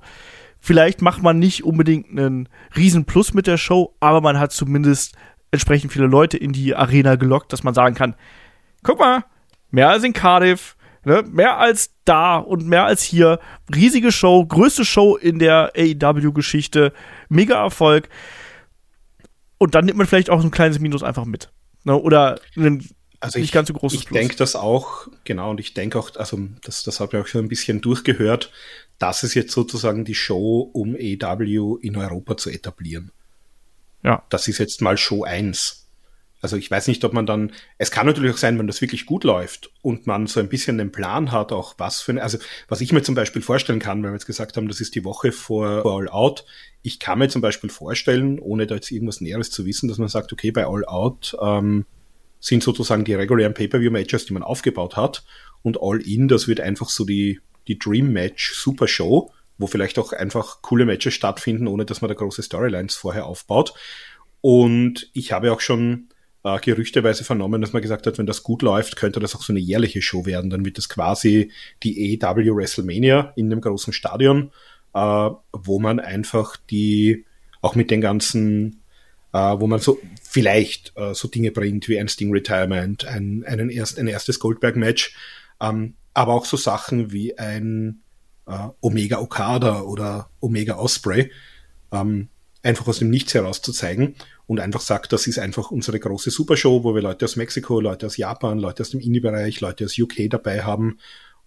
vielleicht 0.60 1.02
macht 1.02 1.24
man 1.24 1.40
nicht 1.40 1.64
unbedingt 1.64 2.12
einen 2.12 2.48
riesen 2.76 3.06
Plus 3.06 3.34
mit 3.34 3.48
der 3.48 3.58
Show, 3.58 3.96
aber 4.00 4.22
man 4.22 4.40
hat 4.40 4.52
zumindest 4.52 5.16
entsprechend 5.50 5.92
viele 5.92 6.06
Leute 6.06 6.38
in 6.38 6.54
die 6.54 6.76
Arena 6.76 7.16
gelockt, 7.16 7.52
dass 7.52 7.64
man 7.64 7.74
sagen 7.74 7.96
kann, 7.96 8.16
guck 8.84 9.00
mal, 9.00 9.26
mehr 9.72 9.90
als 9.90 10.04
in 10.04 10.14
Cardiff, 10.14 10.78
Ne? 11.04 11.24
Mehr 11.32 11.58
als 11.58 11.92
da 12.06 12.38
und 12.38 12.68
mehr 12.68 12.86
als 12.86 13.04
hier. 13.04 13.40
Riesige 13.74 14.12
Show, 14.12 14.46
größte 14.46 14.86
Show 14.86 15.16
in 15.16 15.40
der 15.40 15.74
AEW-Geschichte. 15.76 16.94
Mega 17.30 17.56
Erfolg. 17.62 18.10
Und 19.58 19.76
dann 19.76 19.86
nimmt 19.86 19.98
man 19.98 20.08
vielleicht 20.08 20.30
auch 20.30 20.42
so 20.42 20.48
ein 20.48 20.52
kleines 20.52 20.80
Minus 20.80 21.04
einfach 21.04 21.26
mit. 21.26 21.52
Ne? 21.84 21.96
Oder 21.96 22.40
ein 22.56 22.88
also 23.22 23.38
nicht 23.38 23.50
ich, 23.50 23.52
ganz 23.52 23.68
so 23.68 23.76
großes 23.76 24.00
Ich 24.00 24.06
denke 24.08 24.36
das 24.36 24.56
auch, 24.56 25.08
genau, 25.26 25.52
und 25.52 25.60
ich 25.60 25.76
denke 25.76 26.00
auch, 26.00 26.16
also 26.16 26.40
das, 26.64 26.82
das 26.82 27.00
habe 27.00 27.18
ich 27.18 27.24
auch 27.24 27.28
schon 27.28 27.46
ein 27.46 27.50
bisschen 27.50 27.80
durchgehört, 27.80 28.52
das 28.98 29.24
ist 29.24 29.36
jetzt 29.36 29.52
sozusagen 29.52 30.06
die 30.06 30.16
Show, 30.16 30.72
um 30.74 30.96
AEW 30.96 31.78
in 31.82 31.98
Europa 31.98 32.38
zu 32.38 32.50
etablieren. 32.50 33.12
Ja. 34.04 34.24
Das 34.30 34.48
ist 34.48 34.58
jetzt 34.58 34.82
mal 34.82 34.98
Show 34.98 35.24
1. 35.24 35.81
Also 36.42 36.58
ich 36.58 36.70
weiß 36.72 36.88
nicht, 36.88 37.04
ob 37.06 37.14
man 37.14 37.26
dann, 37.26 37.52
es 37.78 37.92
kann 37.92 38.08
natürlich 38.08 38.34
auch 38.34 38.38
sein, 38.38 38.58
wenn 38.58 38.68
das 38.68 38.82
wirklich 38.82 39.06
gut 39.06 39.24
läuft 39.24 39.72
und 39.82 40.08
man 40.08 40.26
so 40.28 40.40
ein 40.40 40.50
bisschen 40.50 40.80
einen 40.80 40.92
Plan 40.92 41.32
hat, 41.32 41.52
auch 41.52 41.76
was 41.78 42.02
für 42.02 42.12
eine, 42.12 42.24
also 42.24 42.40
was 42.68 42.82
ich 42.82 42.92
mir 42.92 43.04
zum 43.04 43.16
Beispiel 43.16 43.42
vorstellen 43.42 43.80
kann, 43.80 44.02
weil 44.02 44.10
wir 44.10 44.16
jetzt 44.16 44.26
gesagt 44.26 44.58
haben, 44.58 44.68
das 44.68 44.82
ist 44.82 44.96
die 44.96 45.06
Woche 45.06 45.32
vor, 45.32 45.86
All 45.86 46.10
Out. 46.10 46.46
Ich 46.82 47.00
kann 47.00 47.20
mir 47.20 47.30
zum 47.30 47.42
Beispiel 47.42 47.70
vorstellen, 47.70 48.40
ohne 48.40 48.66
da 48.66 48.76
jetzt 48.76 48.92
irgendwas 48.92 49.22
Näheres 49.22 49.52
zu 49.52 49.66
wissen, 49.66 49.88
dass 49.88 50.00
man 50.00 50.08
sagt, 50.08 50.34
okay, 50.34 50.52
bei 50.52 50.66
All 50.66 50.84
Out 50.86 51.38
ähm, 51.42 51.86
sind 52.40 52.64
sozusagen 52.64 53.06
die 53.06 53.14
regulären 53.14 53.54
Pay-Per-View-Matches, 53.54 54.26
die 54.26 54.34
man 54.34 54.44
aufgebaut 54.44 54.96
hat 54.96 55.24
und 55.62 55.78
All 55.80 56.02
In, 56.02 56.28
das 56.28 56.48
wird 56.48 56.60
einfach 56.60 56.90
so 56.90 57.06
die, 57.06 57.40
die 57.68 57.78
Dream 57.78 58.12
Match 58.12 58.56
Super 58.56 58.88
Show, 58.88 59.32
wo 59.60 59.68
vielleicht 59.68 60.00
auch 60.00 60.12
einfach 60.12 60.64
coole 60.64 60.86
Matches 60.86 61.14
stattfinden, 61.14 61.68
ohne 61.68 61.86
dass 61.86 62.02
man 62.02 62.10
da 62.10 62.16
große 62.16 62.42
Storylines 62.42 62.96
vorher 62.96 63.28
aufbaut. 63.28 63.76
Und 64.42 65.10
ich 65.14 65.32
habe 65.32 65.54
auch 65.54 65.62
schon 65.62 66.08
äh, 66.44 66.60
gerüchteweise 66.60 67.24
vernommen, 67.24 67.62
dass 67.62 67.74
man 67.74 67.82
gesagt 67.82 68.08
hat, 68.08 68.18
wenn 68.18 68.26
das 68.26 68.44
gut 68.44 68.62
läuft, 68.62 68.96
könnte 68.96 69.20
das 69.20 69.36
auch 69.36 69.44
so 69.44 69.54
eine 69.54 69.60
jährliche 69.60 70.02
Show 70.02 70.26
werden. 70.26 70.50
Dann 70.50 70.66
wird 70.66 70.78
das 70.78 70.90
quasi 70.90 71.52
die 71.84 72.20
AEW 72.22 72.56
WrestleMania 72.56 73.34
in 73.36 73.50
dem 73.50 73.62
großen 73.62 73.94
Stadion, 73.94 74.52
äh, 74.94 75.30
wo 75.54 75.80
man 75.80 76.00
einfach 76.00 76.58
die, 76.58 77.26
auch 77.62 77.76
mit 77.76 77.92
den 77.92 78.02
ganzen, 78.02 78.82
äh, 79.34 79.38
wo 79.38 79.68
man 79.68 79.80
so 79.80 80.00
vielleicht 80.24 80.94
äh, 80.96 81.14
so 81.14 81.28
Dinge 81.28 81.52
bringt 81.52 81.88
wie 81.88 82.00
ein 82.00 82.08
Sting 82.08 82.32
Retirement, 82.32 83.06
ein, 83.06 83.44
einen 83.46 83.70
erst, 83.70 84.00
ein 84.00 84.08
erstes 84.08 84.40
Goldberg-Match, 84.40 85.16
ähm, 85.62 85.94
aber 86.14 86.34
auch 86.34 86.46
so 86.46 86.58
Sachen 86.58 87.12
wie 87.12 87.38
ein 87.38 88.02
äh, 88.48 88.68
Omega 88.82 89.20
Okada 89.20 89.82
oder 89.82 90.30
Omega 90.40 90.78
Osprey, 90.78 91.32
ähm, 91.92 92.30
einfach 92.64 92.88
aus 92.88 93.00
dem 93.00 93.10
Nichts 93.10 93.34
heraus 93.34 93.62
zu 93.62 93.72
zeigen 93.72 94.16
und 94.52 94.60
einfach 94.60 94.82
sagt, 94.82 95.14
das 95.14 95.28
ist 95.28 95.40
einfach 95.40 95.72
unsere 95.72 95.98
große 95.98 96.30
Supershow, 96.30 96.84
wo 96.84 96.94
wir 96.94 97.02
Leute 97.02 97.24
aus 97.24 97.38
Mexiko, 97.38 97.80
Leute 97.80 98.06
aus 98.06 98.18
Japan, 98.18 98.60
Leute 98.60 98.84
aus 98.84 98.90
dem 98.90 99.00
Indie-Bereich, 99.00 99.62
Leute 99.62 99.86
aus 99.86 99.98
UK 99.98 100.30
dabei 100.30 100.64
haben. 100.64 101.00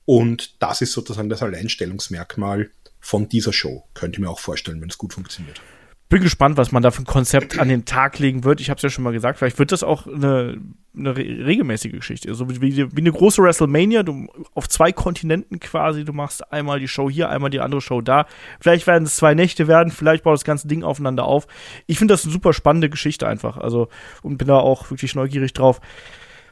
Und 0.06 0.62
das 0.62 0.80
ist 0.80 0.92
sozusagen 0.92 1.28
das 1.28 1.42
Alleinstellungsmerkmal 1.42 2.70
von 3.00 3.28
dieser 3.28 3.52
Show. 3.52 3.84
Könnte 3.92 4.16
ich 4.16 4.20
mir 4.20 4.30
auch 4.30 4.40
vorstellen, 4.40 4.80
wenn 4.80 4.88
es 4.88 4.96
gut 4.96 5.12
funktioniert 5.12 5.60
bin 6.08 6.22
gespannt, 6.22 6.56
was 6.56 6.70
man 6.70 6.82
da 6.82 6.90
für 6.90 7.02
ein 7.02 7.06
Konzept 7.06 7.58
an 7.58 7.68
den 7.68 7.86
Tag 7.86 8.18
legen 8.18 8.44
wird. 8.44 8.60
Ich 8.60 8.68
habe 8.68 8.76
es 8.76 8.82
ja 8.82 8.90
schon 8.90 9.04
mal 9.04 9.12
gesagt, 9.12 9.38
vielleicht 9.38 9.58
wird 9.58 9.72
das 9.72 9.82
auch 9.82 10.06
eine, 10.06 10.60
eine 10.96 11.16
regelmäßige 11.16 11.92
Geschichte. 11.92 12.34
So 12.34 12.48
wie, 12.50 12.60
wie, 12.76 13.00
eine 13.00 13.12
große 13.12 13.42
WrestleMania, 13.42 14.02
du 14.02 14.26
auf 14.54 14.68
zwei 14.68 14.92
Kontinenten 14.92 15.60
quasi, 15.60 16.04
du 16.04 16.12
machst 16.12 16.52
einmal 16.52 16.78
die 16.78 16.88
Show 16.88 17.08
hier, 17.08 17.30
einmal 17.30 17.50
die 17.50 17.60
andere 17.60 17.80
Show 17.80 18.02
da. 18.02 18.26
Vielleicht 18.60 18.86
werden 18.86 19.04
es 19.04 19.16
zwei 19.16 19.34
Nächte 19.34 19.66
werden, 19.66 19.90
vielleicht 19.90 20.24
baut 20.24 20.34
das 20.34 20.44
ganze 20.44 20.68
Ding 20.68 20.82
aufeinander 20.82 21.24
auf. 21.24 21.46
Ich 21.86 21.98
finde 21.98 22.12
das 22.12 22.24
eine 22.24 22.32
super 22.32 22.52
spannende 22.52 22.90
Geschichte 22.90 23.26
einfach. 23.26 23.56
Also, 23.56 23.88
und 24.22 24.36
bin 24.36 24.48
da 24.48 24.58
auch 24.58 24.90
wirklich 24.90 25.14
neugierig 25.14 25.52
drauf 25.52 25.80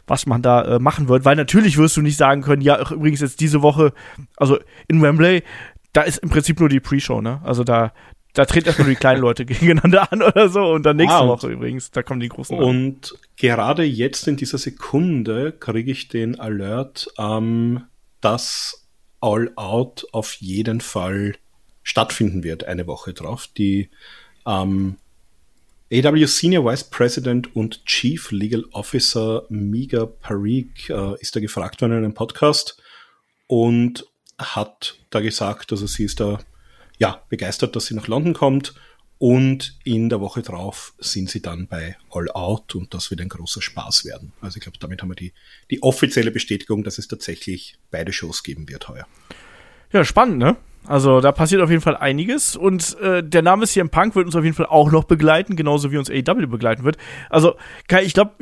was 0.08 0.26
man 0.26 0.42
da 0.42 0.62
äh, 0.62 0.78
machen 0.80 1.08
wird, 1.08 1.24
weil 1.24 1.36
natürlich 1.36 1.78
wirst 1.78 1.96
du 1.96 2.02
nicht 2.02 2.16
sagen 2.16 2.42
können, 2.42 2.60
ja, 2.60 2.90
übrigens 2.90 3.20
jetzt 3.20 3.38
diese 3.38 3.62
Woche, 3.62 3.92
also 4.36 4.58
in 4.88 5.00
Wembley, 5.00 5.44
da 5.92 6.02
ist 6.02 6.18
im 6.18 6.28
Prinzip 6.28 6.58
nur 6.58 6.68
die 6.68 6.80
Pre-Show, 6.80 7.20
ne? 7.20 7.40
Also 7.44 7.62
da, 7.62 7.92
da 8.32 8.46
treten 8.46 8.68
erstmal 8.68 8.88
die 8.88 8.96
kleinen 8.96 9.20
Leute 9.20 9.44
gegeneinander 9.46 10.12
an 10.12 10.22
oder 10.22 10.48
so 10.48 10.72
und 10.72 10.84
dann 10.84 10.96
nächste 10.96 11.18
ah, 11.18 11.28
Woche 11.28 11.48
übrigens, 11.48 11.90
da 11.90 12.02
kommen 12.02 12.20
die 12.20 12.28
großen. 12.28 12.58
Und 12.58 13.12
an. 13.12 13.18
gerade 13.36 13.84
jetzt 13.84 14.26
in 14.28 14.36
dieser 14.36 14.58
Sekunde 14.58 15.52
kriege 15.52 15.90
ich 15.90 16.08
den 16.08 16.40
Alert, 16.40 17.12
ähm, 17.18 17.84
dass 18.20 18.86
All 19.20 19.52
Out 19.56 20.06
auf 20.12 20.34
jeden 20.34 20.80
Fall 20.80 21.34
stattfinden 21.82 22.42
wird, 22.42 22.64
eine 22.64 22.86
Woche 22.86 23.12
drauf. 23.12 23.48
Die 23.56 23.90
ähm, 24.46 24.96
AW 25.92 26.26
Senior 26.26 26.64
Vice 26.64 26.84
President 26.84 27.54
und 27.54 27.84
Chief 27.84 28.30
Legal 28.30 28.64
Officer 28.72 29.44
Miga 29.50 30.06
Parikh 30.06 30.90
äh, 30.90 31.20
ist 31.20 31.36
da 31.36 31.40
gefragt 31.40 31.82
worden 31.82 31.92
in 31.92 31.98
einem 31.98 32.14
Podcast 32.14 32.82
und 33.46 34.06
hat 34.38 34.96
da 35.10 35.20
gesagt, 35.20 35.70
also 35.72 35.86
sie 35.86 36.04
ist 36.04 36.18
da 36.18 36.38
ja, 37.02 37.20
begeistert, 37.28 37.74
dass 37.74 37.86
sie 37.86 37.94
nach 37.94 38.06
London 38.06 38.32
kommt. 38.32 38.74
Und 39.18 39.76
in 39.82 40.08
der 40.08 40.20
Woche 40.20 40.42
drauf 40.42 40.94
sind 40.98 41.28
sie 41.28 41.42
dann 41.42 41.66
bei 41.66 41.96
All 42.10 42.30
Out 42.30 42.76
und 42.76 42.94
das 42.94 43.10
wird 43.10 43.20
ein 43.20 43.28
großer 43.28 43.60
Spaß 43.60 44.04
werden. 44.04 44.32
Also 44.40 44.56
ich 44.56 44.62
glaube, 44.62 44.78
damit 44.78 45.02
haben 45.02 45.10
wir 45.10 45.16
die, 45.16 45.32
die 45.70 45.82
offizielle 45.82 46.30
Bestätigung, 46.30 46.84
dass 46.84 46.98
es 46.98 47.08
tatsächlich 47.08 47.76
beide 47.90 48.12
Shows 48.12 48.44
geben 48.44 48.68
wird 48.68 48.88
heuer. 48.88 49.06
Ja, 49.92 50.04
spannend, 50.04 50.38
ne? 50.38 50.56
Also 50.86 51.20
da 51.20 51.32
passiert 51.32 51.60
auf 51.60 51.70
jeden 51.70 51.82
Fall 51.82 51.96
einiges 51.96 52.56
und 52.56 52.96
äh, 53.00 53.22
der 53.22 53.42
Name 53.42 53.66
CM 53.66 53.90
Punk 53.90 54.14
wird 54.14 54.26
uns 54.26 54.36
auf 54.36 54.44
jeden 54.44 54.56
Fall 54.56 54.66
auch 54.66 54.90
noch 54.90 55.04
begleiten, 55.04 55.56
genauso 55.56 55.90
wie 55.90 55.98
uns 55.98 56.10
AEW 56.10 56.46
begleiten 56.46 56.84
wird. 56.84 56.98
Also 57.30 57.56
Kai, 57.88 58.02
ich 58.02 58.14
glaube, 58.14 58.32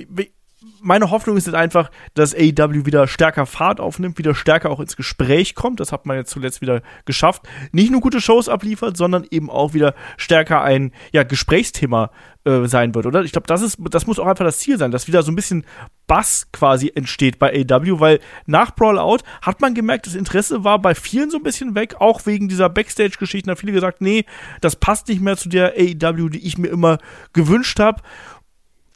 meine 0.83 1.11
Hoffnung 1.11 1.37
ist 1.37 1.47
jetzt 1.47 1.57
einfach, 1.57 1.91
dass 2.15 2.35
AEW 2.35 2.85
wieder 2.85 3.07
stärker 3.07 3.47
Fahrt 3.47 3.81
aufnimmt, 3.81 4.19
wieder 4.19 4.35
stärker 4.35 4.71
auch 4.71 4.81
ins 4.81 4.97
Gespräch 4.97 5.55
kommt. 5.55 5.81
Das 5.81 5.91
hat 5.91 6.05
man 6.05 6.17
jetzt 6.17 6.31
zuletzt 6.31 6.61
wieder 6.61 6.83
geschafft. 7.07 7.49
Nicht 7.73 7.91
nur 7.91 8.01
gute 8.01 8.21
Shows 8.21 8.49
abliefert, 8.49 8.97
sondern 8.97 9.27
eben 9.31 9.49
auch 9.49 9.73
wieder 9.73 9.95
stärker 10.19 10.63
ein 10.63 10.93
ja, 11.13 11.23
Gesprächsthema 11.23 12.11
äh, 12.45 12.67
sein 12.67 12.95
wird, 12.95 13.07
oder? 13.07 13.23
Ich 13.23 13.33
glaube, 13.33 13.47
das 13.47 13.77
das 13.91 14.07
muss 14.07 14.19
auch 14.19 14.27
einfach 14.27 14.45
das 14.45 14.59
Ziel 14.59 14.77
sein, 14.77 14.91
dass 14.91 15.09
wieder 15.09 15.23
so 15.23 15.33
ein 15.33 15.37
bisschen 15.37 15.65
Bass 16.07 16.49
quasi 16.53 16.93
entsteht 16.95 17.39
bei 17.39 17.53
AEW, 17.53 18.01
weil 18.01 18.21
nach 18.47 18.75
Brawl 18.75 18.99
Out 18.99 19.23
hat 19.41 19.61
man 19.61 19.75
gemerkt, 19.75 20.07
das 20.07 20.15
Interesse 20.15 20.63
war 20.63 20.79
bei 20.79 20.95
vielen 20.95 21.31
so 21.31 21.39
ein 21.39 21.43
bisschen 21.43 21.75
weg, 21.75 21.97
auch 22.01 22.27
wegen 22.27 22.49
dieser 22.49 22.69
Backstage-Geschichten. 22.69 23.49
Da 23.49 23.57
viele 23.57 23.73
gesagt, 23.73 24.03
nee, 24.03 24.27
das 24.61 24.77
passt 24.77 25.09
nicht 25.09 25.23
mehr 25.23 25.37
zu 25.37 25.49
der 25.49 25.75
AEW, 25.75 26.29
die 26.29 26.47
ich 26.47 26.59
mir 26.59 26.69
immer 26.69 26.99
gewünscht 27.33 27.81
habe. 27.81 28.03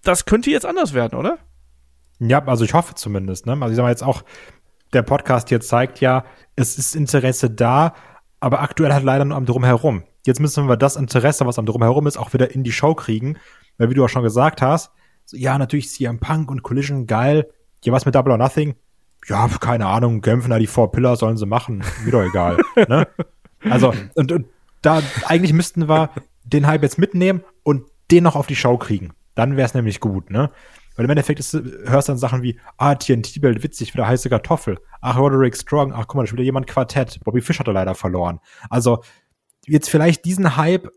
Das 0.03 0.27
könnte 0.27 0.51
jetzt 0.51 0.67
anders 0.67 0.93
werden, 0.93 1.19
oder? 1.19 1.39
Ja, 2.19 2.45
also 2.45 2.65
ich 2.65 2.75
hoffe 2.75 2.95
zumindest. 2.95 3.47
Ne? 3.47 3.53
Also 3.53 3.71
ich 3.71 3.77
sag 3.77 3.83
mal 3.83 3.91
jetzt 3.91 4.05
auch, 4.05 4.23
der 4.93 5.03
Podcast 5.03 5.49
hier 5.49 5.61
zeigt 5.61 6.01
ja, 6.01 6.25
es 6.57 6.79
ist 6.79 6.95
Interesse 6.95 7.51
da, 7.51 7.95
aber 8.41 8.61
aktuell 8.61 8.93
halt 8.93 9.05
leider 9.05 9.25
nur 9.25 9.37
am 9.37 9.47
Drumherum. 9.47 10.05
Jetzt 10.27 10.41
müssen 10.41 10.69
wir 10.69 10.77
das 10.77 10.97
Interesse, 10.97 11.47
was 11.47 11.59
am 11.59 11.67
Drumherum 11.67 12.07
ist, 12.07 12.17
auch 12.17 12.33
wieder 12.33 12.55
in 12.55 12.65
die 12.65 12.73
Show 12.73 12.95
kriegen. 12.95 13.37
Weil 13.77 13.91
wie 13.91 13.95
du 13.95 14.05
auch 14.05 14.09
schon 14.09 14.23
gesagt 14.23 14.63
hast, 14.63 14.93
so, 15.25 15.37
ja, 15.37 15.59
natürlich 15.59 15.91
CM 15.91 16.21
Punk 16.21 16.51
und 16.51 16.63
Collision, 16.63 17.07
geil. 17.07 17.49
Ja, 17.83 17.93
was 17.93 18.07
mit 18.07 18.15
Double 18.15 18.33
or 18.33 18.39
Nothing? 18.39 18.75
Ja, 19.27 19.49
keine 19.61 19.87
Ahnung, 19.87 20.21
kämpfen 20.21 20.51
da 20.51 20.59
die 20.59 20.67
Four 20.67 20.93
Pillars, 20.93 21.21
sollen 21.21 21.37
sie 21.37 21.47
machen. 21.47 21.83
Mir 22.05 22.13
doch 22.13 22.23
egal. 22.23 22.59
ne? 22.89 23.07
Also, 23.69 23.93
und, 24.15 24.33
und 24.33 24.47
da 24.83 25.03
eigentlich 25.27 25.53
müssten 25.53 25.89
wir 25.89 26.11
den 26.45 26.67
Hype 26.67 26.83
jetzt 26.83 26.99
mitnehmen 26.99 27.43
und 27.63 27.87
den 28.11 28.25
noch 28.25 28.37
auf 28.37 28.47
die 28.47 28.57
Show 28.57 28.77
kriegen. 28.77 29.13
Dann 29.35 29.57
wäre 29.57 29.67
es 29.67 29.75
nämlich 29.75 30.01
gut, 30.01 30.31
ne? 30.31 30.51
Weil 30.97 31.05
im 31.05 31.11
Endeffekt 31.11 31.41
ist, 31.41 31.53
hörst 31.53 32.09
du 32.09 32.13
dann 32.13 32.19
Sachen 32.19 32.43
wie, 32.43 32.59
ah, 32.77 32.95
TNT-Belt, 32.95 33.63
witzig, 33.63 33.95
wieder 33.95 34.07
heiße 34.07 34.31
Kartoffel. 34.31 34.79
Ach, 35.01 35.19
Roderick 35.19 35.57
Strong, 35.57 35.93
ach, 35.93 36.07
guck 36.07 36.17
mal, 36.17 36.23
da 36.23 36.27
ist 36.27 36.33
wieder 36.33 36.45
jemand 36.45 36.67
Quartett. 36.67 37.21
Bobby 37.25 37.41
Fish 37.41 37.59
hat 37.59 37.67
er 37.67 37.73
leider 37.73 37.95
verloren. 37.95 38.41
Also, 38.71 39.03
jetzt 39.67 39.91
vielleicht 39.91 40.25
diesen 40.25 40.57
Hype 40.57 40.91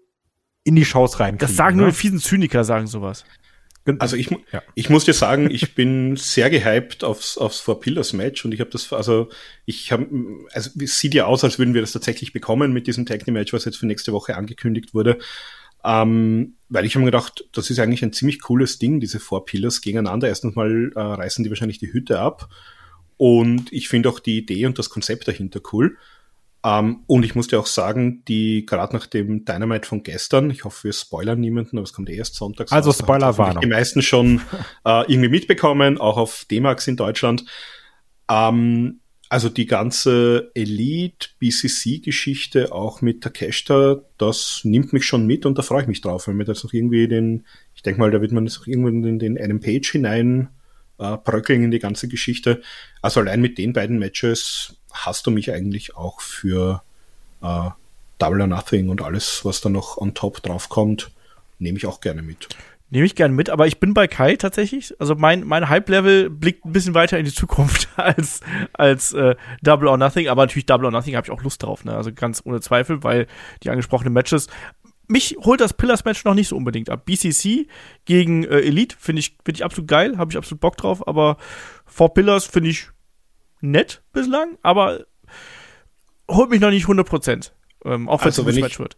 in 0.63 0.75
die 0.75 0.85
Shows 0.85 1.19
rein. 1.19 1.37
Das 1.37 1.55
sagen 1.55 1.77
ne? 1.77 1.83
nur 1.83 1.93
fiesen 1.93 2.19
Zyniker, 2.19 2.63
sagen 2.63 2.87
sowas. 2.87 3.25
Also 3.99 4.17
ich, 4.17 4.29
ja. 4.51 4.61
ich 4.75 4.89
muss 4.89 5.05
dir 5.05 5.13
sagen, 5.13 5.49
ich 5.49 5.73
bin 5.73 6.17
sehr 6.17 6.49
gehypt 6.49 7.05
aufs, 7.05 7.37
aufs 7.37 7.61
Four 7.61 7.79
Pillars 7.79 8.11
Match 8.11 8.43
und 8.43 8.53
ich 8.53 8.59
habe 8.59 8.69
das, 8.69 8.91
also 8.91 9.29
ich 9.65 9.93
habe, 9.93 10.07
also 10.51 10.71
es 10.81 10.99
sieht 10.99 11.13
ja 11.13 11.25
aus, 11.25 11.45
als 11.45 11.57
würden 11.57 11.73
wir 11.73 11.81
das 11.81 11.93
tatsächlich 11.93 12.33
bekommen 12.33 12.73
mit 12.73 12.87
diesem 12.87 13.05
Tag 13.05 13.23
Team 13.23 13.35
Match, 13.35 13.53
was 13.53 13.63
jetzt 13.63 13.77
für 13.77 13.85
nächste 13.85 14.11
Woche 14.11 14.35
angekündigt 14.35 14.93
wurde. 14.93 15.19
Ähm, 15.87 16.55
weil 16.67 16.85
ich 16.85 16.95
habe 16.95 17.05
mir 17.05 17.11
gedacht, 17.11 17.45
das 17.53 17.69
ist 17.69 17.79
eigentlich 17.79 18.03
ein 18.03 18.11
ziemlich 18.11 18.41
cooles 18.41 18.77
Ding, 18.77 18.99
diese 18.99 19.21
Four 19.21 19.45
Pillars 19.45 19.79
gegeneinander. 19.81 20.27
Erstens 20.27 20.55
mal 20.55 20.91
äh, 20.93 20.99
reißen 20.99 21.43
die 21.45 21.49
wahrscheinlich 21.49 21.79
die 21.79 21.93
Hütte 21.93 22.19
ab. 22.19 22.49
Und 23.15 23.71
ich 23.71 23.87
finde 23.87 24.09
auch 24.09 24.19
die 24.19 24.37
Idee 24.37 24.65
und 24.65 24.77
das 24.77 24.89
Konzept 24.89 25.29
dahinter 25.29 25.61
cool. 25.71 25.97
Ähm, 26.65 27.03
und 27.07 27.23
ich 27.23 27.35
muss 27.35 27.47
dir 27.47 27.57
auch 27.57 27.67
sagen, 27.67 28.23
die 28.27 28.65
gerade 28.65 28.93
nach 28.93 29.07
dem 29.07 29.45
Dynamite 29.45 29.87
von 29.87 30.03
gestern, 30.03 30.49
ich 30.49 30.65
hoffe, 30.65 30.85
wir 30.85 30.93
spoilern 30.93 31.39
niemanden, 31.39 31.77
aber 31.77 31.85
es 31.85 31.93
kommt 31.93 32.09
erst 32.09 32.35
sonntags. 32.35 32.73
Also 32.73 32.91
Spoiler 32.91 33.37
war 33.37 33.57
Die 33.59 33.67
meisten 33.67 34.01
schon 34.01 34.41
äh, 34.83 35.09
irgendwie 35.09 35.29
mitbekommen, 35.29 35.97
auch 35.97 36.17
auf 36.17 36.45
D-Max 36.51 36.87
in 36.87 36.97
Deutschland. 36.97 37.45
Ähm, 38.29 38.99
also 39.29 39.49
die 39.49 39.65
ganze 39.65 40.51
Elite-BCC-Geschichte 40.53 42.71
auch 42.71 43.01
mit 43.01 43.21
Takeshita, 43.21 43.99
das 44.17 44.61
nimmt 44.63 44.93
mich 44.93 45.05
schon 45.05 45.27
mit 45.27 45.45
und 45.45 45.57
da 45.57 45.63
freue 45.63 45.81
ich 45.81 45.87
mich 45.87 45.99
drauf, 46.01 46.27
wenn 46.27 46.37
wir 46.37 46.45
das 46.45 46.63
noch 46.63 46.71
irgendwie 46.73 47.09
den, 47.09 47.45
ich 47.75 47.83
denke 47.83 47.99
mal, 47.99 48.11
da 48.11 48.21
wird 48.21 48.31
man 48.31 48.45
das 48.45 48.59
auch 48.59 48.67
irgendwann 48.67 49.03
in 49.03 49.19
den 49.19 49.37
einem 49.37 49.59
Page 49.59 49.91
hinein 49.91 50.47
äh, 50.97 51.17
bröckeln 51.17 51.63
in 51.63 51.71
die 51.71 51.79
ganze 51.79 52.07
Geschichte. 52.07 52.61
Also 53.01 53.19
allein 53.19 53.41
mit 53.41 53.57
den 53.57 53.73
beiden 53.73 53.99
Matches 53.99 54.77
hast 54.91 55.27
du 55.27 55.31
mich 55.31 55.51
eigentlich 55.51 55.97
auch 55.97 56.21
für 56.21 56.81
äh, 57.41 57.69
Double 58.19 58.41
or 58.41 58.47
Nothing 58.47 58.89
und 58.89 59.01
alles, 59.01 59.43
was 59.43 59.61
da 59.61 59.69
noch 59.69 59.97
on 59.97 60.13
top 60.13 60.41
drauf 60.41 60.69
kommt, 60.69 61.11
nehme 61.59 61.77
ich 61.77 61.85
auch 61.85 62.01
gerne 62.01 62.21
mit. 62.21 62.47
Nehme 62.89 63.05
ich 63.05 63.15
gerne 63.15 63.33
mit, 63.33 63.49
aber 63.49 63.67
ich 63.67 63.81
bin 63.81 63.93
bei 63.93 64.07
Kai 64.07 64.37
tatsächlich. 64.37 64.95
Also 64.99 65.15
mein, 65.15 65.45
mein 65.45 65.67
Hype-Level 65.67 66.29
blickt 66.29 66.65
ein 66.65 66.71
bisschen 66.71 66.93
weiter 66.93 67.19
in 67.19 67.25
die 67.25 67.33
Zukunft 67.33 67.89
als, 67.97 68.39
als 68.73 69.11
äh, 69.13 69.35
Double 69.61 69.89
or 69.89 69.97
Nothing. 69.97 70.29
Aber 70.29 70.43
natürlich 70.43 70.67
Double 70.67 70.85
or 70.85 70.91
Nothing 70.91 71.15
habe 71.15 71.25
ich 71.25 71.31
auch 71.31 71.43
Lust 71.43 71.63
drauf, 71.63 71.83
ne? 71.83 71.95
Also 71.95 72.13
ganz 72.13 72.41
ohne 72.45 72.61
Zweifel, 72.61 73.03
weil 73.03 73.27
die 73.63 73.69
angesprochenen 73.69 74.13
Matches. 74.13 74.47
Mich 75.09 75.35
holt 75.39 75.59
das 75.59 75.73
Pillars-Match 75.73 76.23
noch 76.23 76.33
nicht 76.33 76.47
so 76.47 76.55
unbedingt 76.55 76.89
ab. 76.89 77.05
BCC 77.05 77.67
gegen 78.05 78.43
äh, 78.45 78.59
Elite 78.59 78.95
finde 78.97 79.19
ich, 79.19 79.37
find 79.43 79.57
ich 79.57 79.65
absolut 79.65 79.89
geil, 79.89 80.17
habe 80.17 80.31
ich 80.31 80.37
absolut 80.37 80.61
Bock 80.61 80.77
drauf, 80.77 81.05
aber 81.07 81.37
Four 81.85 82.13
Pillars 82.13 82.45
finde 82.45 82.69
ich 82.69 82.89
nett 83.61 84.01
bislang, 84.13 84.57
aber 84.63 85.05
holt 86.29 86.49
mich 86.49 86.61
noch 86.61 86.69
nicht 86.69 86.87
100%. 86.87 87.51
Ähm, 87.85 88.09
auch 88.09 88.21
wenn 88.21 88.27
also, 88.27 88.47
es 88.47 88.55
ein 88.55 88.61
Match 88.61 88.79
wird. 88.79 88.97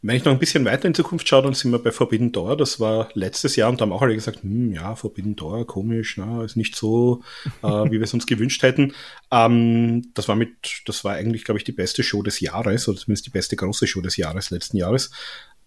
Wenn 0.00 0.16
ich 0.16 0.24
noch 0.24 0.32
ein 0.32 0.38
bisschen 0.38 0.64
weiter 0.64 0.86
in 0.86 0.94
Zukunft 0.94 1.28
schaue, 1.28 1.42
dann 1.42 1.54
sind 1.54 1.72
wir 1.72 1.80
bei 1.80 1.90
Forbidden 1.90 2.30
Door. 2.30 2.56
Das 2.56 2.78
war 2.78 3.08
letztes 3.14 3.56
Jahr 3.56 3.68
und 3.68 3.80
da 3.80 3.82
haben 3.82 3.92
auch 3.92 4.02
alle 4.02 4.14
gesagt, 4.14 4.42
hm, 4.42 4.72
ja, 4.72 4.94
Forbidden 4.94 5.34
Door, 5.34 5.66
komisch, 5.66 6.16
na, 6.16 6.44
ist 6.44 6.56
nicht 6.56 6.76
so, 6.76 7.22
äh, 7.62 7.66
wie 7.66 7.92
wir 7.92 8.02
es 8.02 8.14
uns 8.14 8.26
gewünscht 8.28 8.62
hätten. 8.62 8.94
Ähm, 9.32 10.10
das 10.14 10.28
war 10.28 10.36
mit, 10.36 10.82
das 10.86 11.02
war 11.04 11.14
eigentlich, 11.14 11.44
glaube 11.44 11.58
ich, 11.58 11.64
die 11.64 11.72
beste 11.72 12.02
Show 12.04 12.22
des 12.22 12.38
Jahres 12.40 12.88
oder 12.88 12.98
zumindest 12.98 13.26
die 13.26 13.30
beste 13.30 13.56
große 13.56 13.86
Show 13.88 14.00
des 14.00 14.16
Jahres, 14.16 14.50
letzten 14.50 14.76
Jahres. 14.76 15.10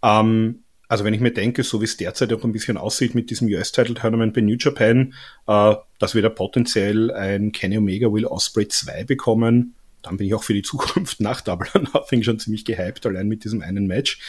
Ähm, 0.01 0.63
Also 0.87 1.05
wenn 1.05 1.13
ich 1.13 1.21
mir 1.21 1.31
denke, 1.31 1.63
so 1.63 1.79
wie 1.79 1.85
es 1.85 1.95
derzeit 1.95 2.33
auch 2.33 2.43
ein 2.43 2.51
bisschen 2.51 2.75
aussieht 2.77 3.15
mit 3.15 3.29
diesem 3.29 3.47
US-Title-Tournament 3.47 4.33
bei 4.33 4.41
New 4.41 4.57
Japan, 4.59 5.13
äh, 5.47 5.75
dass 5.99 6.15
wir 6.15 6.21
da 6.21 6.29
potenziell 6.29 7.11
ein 7.11 7.51
Kenny 7.53 7.77
Omega 7.77 8.11
Will 8.11 8.25
Osprey 8.25 8.67
2 8.67 9.05
bekommen, 9.05 9.75
dann 10.01 10.17
bin 10.17 10.27
ich 10.27 10.33
auch 10.33 10.43
für 10.43 10.53
die 10.53 10.61
Zukunft 10.61 11.19
nach 11.19 11.41
Double 11.41 11.67
or 11.73 11.81
Nothing 11.81 12.23
schon 12.23 12.39
ziemlich 12.39 12.65
gehypt, 12.65 13.05
allein 13.05 13.27
mit 13.27 13.43
diesem 13.43 13.61
einen 13.61 13.87
Match. 13.87 14.19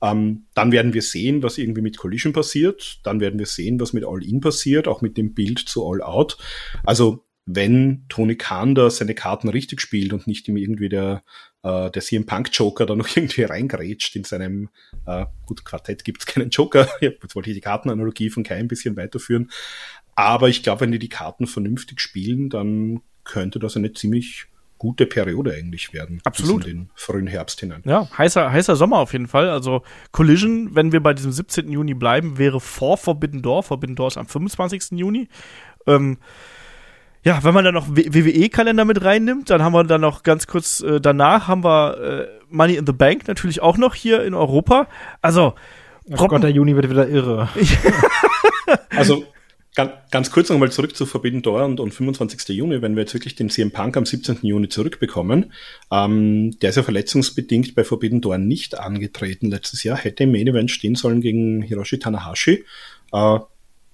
Ähm, 0.00 0.46
dann 0.54 0.72
werden 0.72 0.94
wir 0.94 1.02
sehen, 1.02 1.42
was 1.42 1.58
irgendwie 1.58 1.82
mit 1.82 1.98
Collision 1.98 2.32
passiert. 2.32 3.00
Dann 3.02 3.20
werden 3.20 3.38
wir 3.38 3.46
sehen, 3.46 3.80
was 3.80 3.92
mit 3.92 4.04
All 4.04 4.22
In 4.22 4.40
passiert, 4.40 4.88
auch 4.88 5.00
mit 5.00 5.16
dem 5.16 5.34
Bild 5.34 5.58
zu 5.58 5.86
All 5.86 6.02
Out. 6.02 6.38
Also 6.84 7.24
wenn 7.50 8.04
Tony 8.10 8.36
Khan 8.36 8.74
da 8.74 8.90
seine 8.90 9.14
Karten 9.14 9.48
richtig 9.48 9.80
spielt 9.80 10.12
und 10.12 10.26
nicht 10.26 10.46
ihm 10.48 10.58
irgendwie 10.58 10.90
der, 10.90 11.24
äh, 11.62 11.90
der 11.90 12.02
CM 12.02 12.26
Punk 12.26 12.50
Joker 12.52 12.84
da 12.84 12.94
noch 12.94 13.08
irgendwie 13.16 13.42
reingrätscht 13.42 14.14
in 14.16 14.24
seinem, 14.24 14.68
äh, 15.06 15.24
gut, 15.46 15.64
Quartett 15.64 16.04
gibt's 16.04 16.26
keinen 16.26 16.50
Joker, 16.50 16.88
jetzt 17.00 17.34
wollte 17.34 17.48
ich 17.50 17.56
die 17.56 17.62
Kartenanalogie 17.62 18.28
von 18.28 18.44
Kai 18.44 18.56
ein 18.56 18.68
bisschen 18.68 18.96
weiterführen, 18.96 19.50
aber 20.14 20.50
ich 20.50 20.62
glaube, 20.62 20.82
wenn 20.82 20.92
die 20.92 20.98
die 20.98 21.08
Karten 21.08 21.46
vernünftig 21.46 22.00
spielen, 22.00 22.50
dann 22.50 23.00
könnte 23.24 23.58
das 23.58 23.76
eine 23.76 23.92
ziemlich 23.94 24.46
gute 24.78 25.06
Periode 25.06 25.52
eigentlich 25.52 25.92
werden. 25.92 26.20
Absolut. 26.24 26.64
Bis 26.64 26.72
in 26.72 26.78
den 26.78 26.90
frühen 26.94 27.26
Herbst 27.26 27.60
hinein. 27.60 27.82
Ja, 27.84 28.08
heißer, 28.16 28.50
heißer 28.50 28.76
Sommer 28.76 28.98
auf 28.98 29.12
jeden 29.12 29.26
Fall. 29.26 29.50
Also 29.50 29.82
Collision, 30.12 30.74
wenn 30.74 30.92
wir 30.92 31.02
bei 31.02 31.14
diesem 31.14 31.32
17. 31.32 31.70
Juni 31.70 31.94
bleiben, 31.94 32.38
wäre 32.38 32.60
vor 32.60 32.96
Forbidden 32.96 33.42
Door. 33.42 33.64
Forbidden 33.64 33.96
Door 33.96 34.08
ist 34.08 34.16
am 34.16 34.26
25. 34.26 34.98
Juni. 34.98 35.28
Ähm, 35.86 36.18
ja, 37.24 37.42
wenn 37.42 37.52
man 37.52 37.64
dann 37.64 37.74
noch 37.74 37.88
WWE-Kalender 37.88 38.84
mit 38.84 39.04
reinnimmt, 39.04 39.50
dann 39.50 39.62
haben 39.62 39.72
wir 39.72 39.84
dann 39.84 40.00
noch 40.00 40.22
ganz 40.22 40.46
kurz 40.46 40.80
äh, 40.80 41.00
danach 41.00 41.48
haben 41.48 41.64
wir 41.64 41.98
äh, 41.98 42.26
Money 42.48 42.76
in 42.76 42.86
the 42.86 42.92
Bank 42.92 43.26
natürlich 43.26 43.60
auch 43.60 43.76
noch 43.76 43.94
hier 43.94 44.24
in 44.24 44.34
Europa. 44.34 44.86
Also, 45.20 45.54
oh 46.10 46.26
Gott, 46.28 46.42
der 46.42 46.50
Juni 46.50 46.76
wird 46.76 46.88
wieder 46.88 47.08
irre. 47.08 47.48
also 48.90 49.24
Ganz, 49.78 49.92
ganz 50.10 50.32
kurz 50.32 50.48
nochmal 50.48 50.72
zurück 50.72 50.96
zu 50.96 51.06
Forbidden 51.06 51.40
Door 51.40 51.64
und, 51.64 51.78
und 51.78 51.94
25. 51.94 52.48
Juni, 52.48 52.82
wenn 52.82 52.96
wir 52.96 53.02
jetzt 53.02 53.14
wirklich 53.14 53.36
den 53.36 53.48
CM 53.48 53.70
Punk 53.70 53.96
am 53.96 54.04
17. 54.04 54.38
Juni 54.42 54.68
zurückbekommen. 54.68 55.52
Ähm, 55.92 56.58
der 56.58 56.70
ist 56.70 56.76
ja 56.76 56.82
verletzungsbedingt 56.82 57.76
bei 57.76 57.84
Forbidden 57.84 58.20
Door 58.20 58.38
nicht 58.38 58.76
angetreten 58.76 59.50
letztes 59.50 59.84
Jahr, 59.84 59.96
hätte 59.96 60.24
im 60.24 60.32
Main 60.32 60.48
Event 60.48 60.72
stehen 60.72 60.96
sollen 60.96 61.20
gegen 61.20 61.62
Hiroshi 61.62 62.00
Tanahashi. 62.00 62.64
Äh, 63.12 63.38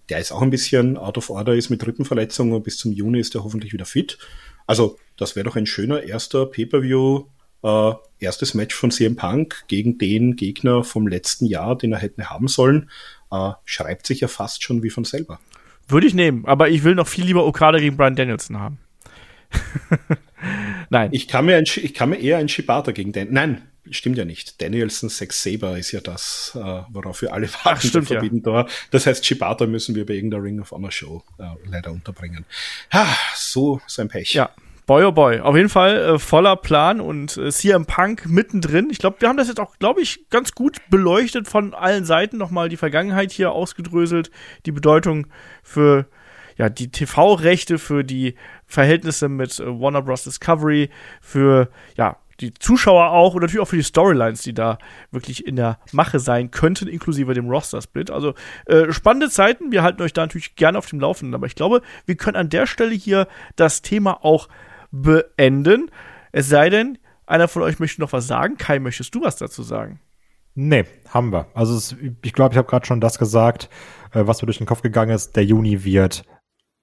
der 0.08 0.18
ist 0.20 0.32
auch 0.32 0.40
ein 0.40 0.48
bisschen 0.48 0.96
out 0.96 1.18
of 1.18 1.28
order, 1.28 1.54
ist 1.54 1.68
mit 1.68 1.86
Rippenverletzung 1.86 2.52
und 2.52 2.64
bis 2.64 2.78
zum 2.78 2.90
Juni 2.90 3.20
ist 3.20 3.34
er 3.34 3.44
hoffentlich 3.44 3.74
wieder 3.74 3.84
fit. 3.84 4.16
Also, 4.66 4.96
das 5.18 5.36
wäre 5.36 5.44
doch 5.44 5.56
ein 5.56 5.66
schöner 5.66 6.02
erster 6.02 6.46
Pay-Per-View, 6.46 7.24
äh, 7.62 7.92
erstes 8.20 8.54
Match 8.54 8.74
von 8.74 8.90
CM 8.90 9.16
Punk 9.16 9.64
gegen 9.68 9.98
den 9.98 10.36
Gegner 10.36 10.82
vom 10.82 11.06
letzten 11.06 11.44
Jahr, 11.44 11.76
den 11.76 11.92
er 11.92 11.98
hätte 11.98 12.30
haben 12.30 12.48
sollen. 12.48 12.88
Äh, 13.30 13.50
schreibt 13.66 14.06
sich 14.06 14.20
ja 14.20 14.28
fast 14.28 14.62
schon 14.62 14.82
wie 14.82 14.88
von 14.88 15.04
selber. 15.04 15.40
Würde 15.88 16.06
ich 16.06 16.14
nehmen, 16.14 16.44
aber 16.46 16.68
ich 16.68 16.84
will 16.84 16.94
noch 16.94 17.08
viel 17.08 17.24
lieber 17.24 17.46
Okada 17.46 17.78
gegen 17.78 17.96
Brian 17.96 18.16
Danielson 18.16 18.58
haben. 18.58 18.78
Nein. 20.90 21.10
Ich 21.12 21.28
kann, 21.28 21.46
mir 21.46 21.56
ein, 21.56 21.64
ich 21.64 21.94
kann 21.94 22.10
mir 22.10 22.16
eher 22.16 22.38
ein 22.38 22.48
Shibata 22.48 22.92
gegen 22.92 23.12
den. 23.12 23.32
Nein, 23.32 23.62
stimmt 23.90 24.18
ja 24.18 24.24
nicht. 24.24 24.60
Danielson 24.60 25.08
Sex 25.10 25.42
Saber 25.42 25.78
ist 25.78 25.92
ja 25.92 26.00
das, 26.00 26.52
äh, 26.54 26.82
worauf 26.90 27.22
wir 27.22 27.32
alle 27.32 27.48
warten. 27.52 27.60
Ach, 27.64 27.80
stimmt, 27.80 28.06
verbieten 28.08 28.42
ja. 28.44 28.66
Das 28.90 29.06
heißt, 29.06 29.24
Shibata 29.24 29.66
müssen 29.66 29.94
wir 29.94 30.06
bei 30.06 30.14
irgendeiner 30.14 30.42
Ring 30.42 30.60
of 30.60 30.72
Honor 30.72 30.90
Show 30.90 31.22
äh, 31.38 31.44
leider 31.68 31.92
unterbringen. 31.92 32.44
Ha, 32.92 33.06
so, 33.34 33.80
so 33.86 34.02
ein 34.02 34.08
Pech. 34.08 34.32
Ja, 34.32 34.50
Boy, 34.86 35.04
oh 35.04 35.12
boy. 35.12 35.40
Auf 35.40 35.56
jeden 35.56 35.70
Fall 35.70 35.96
äh, 35.96 36.18
voller 36.18 36.56
Plan 36.56 37.00
und 37.00 37.38
äh, 37.38 37.50
CM 37.50 37.86
Punk 37.86 38.26
mittendrin. 38.26 38.90
Ich 38.90 38.98
glaube, 38.98 39.16
wir 39.20 39.28
haben 39.30 39.38
das 39.38 39.48
jetzt 39.48 39.58
auch, 39.58 39.78
glaube 39.78 40.02
ich, 40.02 40.28
ganz 40.28 40.52
gut 40.52 40.76
beleuchtet 40.90 41.48
von 41.48 41.72
allen 41.72 42.04
Seiten. 42.04 42.36
Nochmal 42.36 42.68
die 42.68 42.76
Vergangenheit 42.76 43.32
hier 43.32 43.52
ausgedröselt, 43.52 44.30
die 44.66 44.72
Bedeutung 44.72 45.26
für 45.62 46.06
ja, 46.58 46.68
die 46.68 46.90
TV-Rechte, 46.90 47.78
für 47.78 48.04
die 48.04 48.34
Verhältnisse 48.66 49.30
mit 49.30 49.58
äh, 49.58 49.66
Warner 49.66 50.02
Bros. 50.02 50.24
Discovery, 50.24 50.90
für 51.22 51.70
ja, 51.96 52.18
die 52.40 52.52
Zuschauer 52.52 53.10
auch 53.10 53.34
und 53.34 53.40
natürlich 53.40 53.62
auch 53.62 53.68
für 53.68 53.76
die 53.76 53.82
Storylines, 53.82 54.42
die 54.42 54.52
da 54.52 54.76
wirklich 55.10 55.46
in 55.46 55.56
der 55.56 55.78
Mache 55.92 56.18
sein 56.18 56.50
könnten, 56.50 56.88
inklusive 56.88 57.32
dem 57.32 57.48
Roster-Split. 57.48 58.10
Also 58.10 58.34
äh, 58.66 58.92
spannende 58.92 59.30
Zeiten. 59.30 59.72
Wir 59.72 59.82
halten 59.82 60.02
euch 60.02 60.12
da 60.12 60.22
natürlich 60.22 60.56
gerne 60.56 60.76
auf 60.76 60.86
dem 60.86 61.00
Laufenden. 61.00 61.34
Aber 61.34 61.46
ich 61.46 61.54
glaube, 61.54 61.80
wir 62.04 62.16
können 62.16 62.36
an 62.36 62.50
der 62.50 62.66
Stelle 62.66 62.94
hier 62.94 63.28
das 63.56 63.80
Thema 63.80 64.24
auch 64.24 64.48
beenden. 65.02 65.90
Es 66.32 66.48
sei 66.48 66.70
denn, 66.70 66.98
einer 67.26 67.48
von 67.48 67.62
euch 67.62 67.78
möchte 67.78 68.00
noch 68.00 68.12
was 68.12 68.26
sagen. 68.26 68.56
Kai, 68.56 68.78
möchtest 68.78 69.14
du 69.14 69.22
was 69.22 69.36
dazu 69.36 69.62
sagen? 69.62 70.00
Nee, 70.54 70.84
haben 71.08 71.32
wir. 71.32 71.48
Also 71.54 71.76
es, 71.76 71.96
ich 72.22 72.32
glaube, 72.32 72.54
ich 72.54 72.58
habe 72.58 72.68
gerade 72.68 72.86
schon 72.86 73.00
das 73.00 73.18
gesagt, 73.18 73.68
äh, 74.12 74.26
was 74.26 74.40
mir 74.40 74.46
durch 74.46 74.58
den 74.58 74.66
Kopf 74.66 74.82
gegangen 74.82 75.10
ist. 75.10 75.34
Der 75.34 75.44
Juni 75.44 75.84
wird 75.84 76.24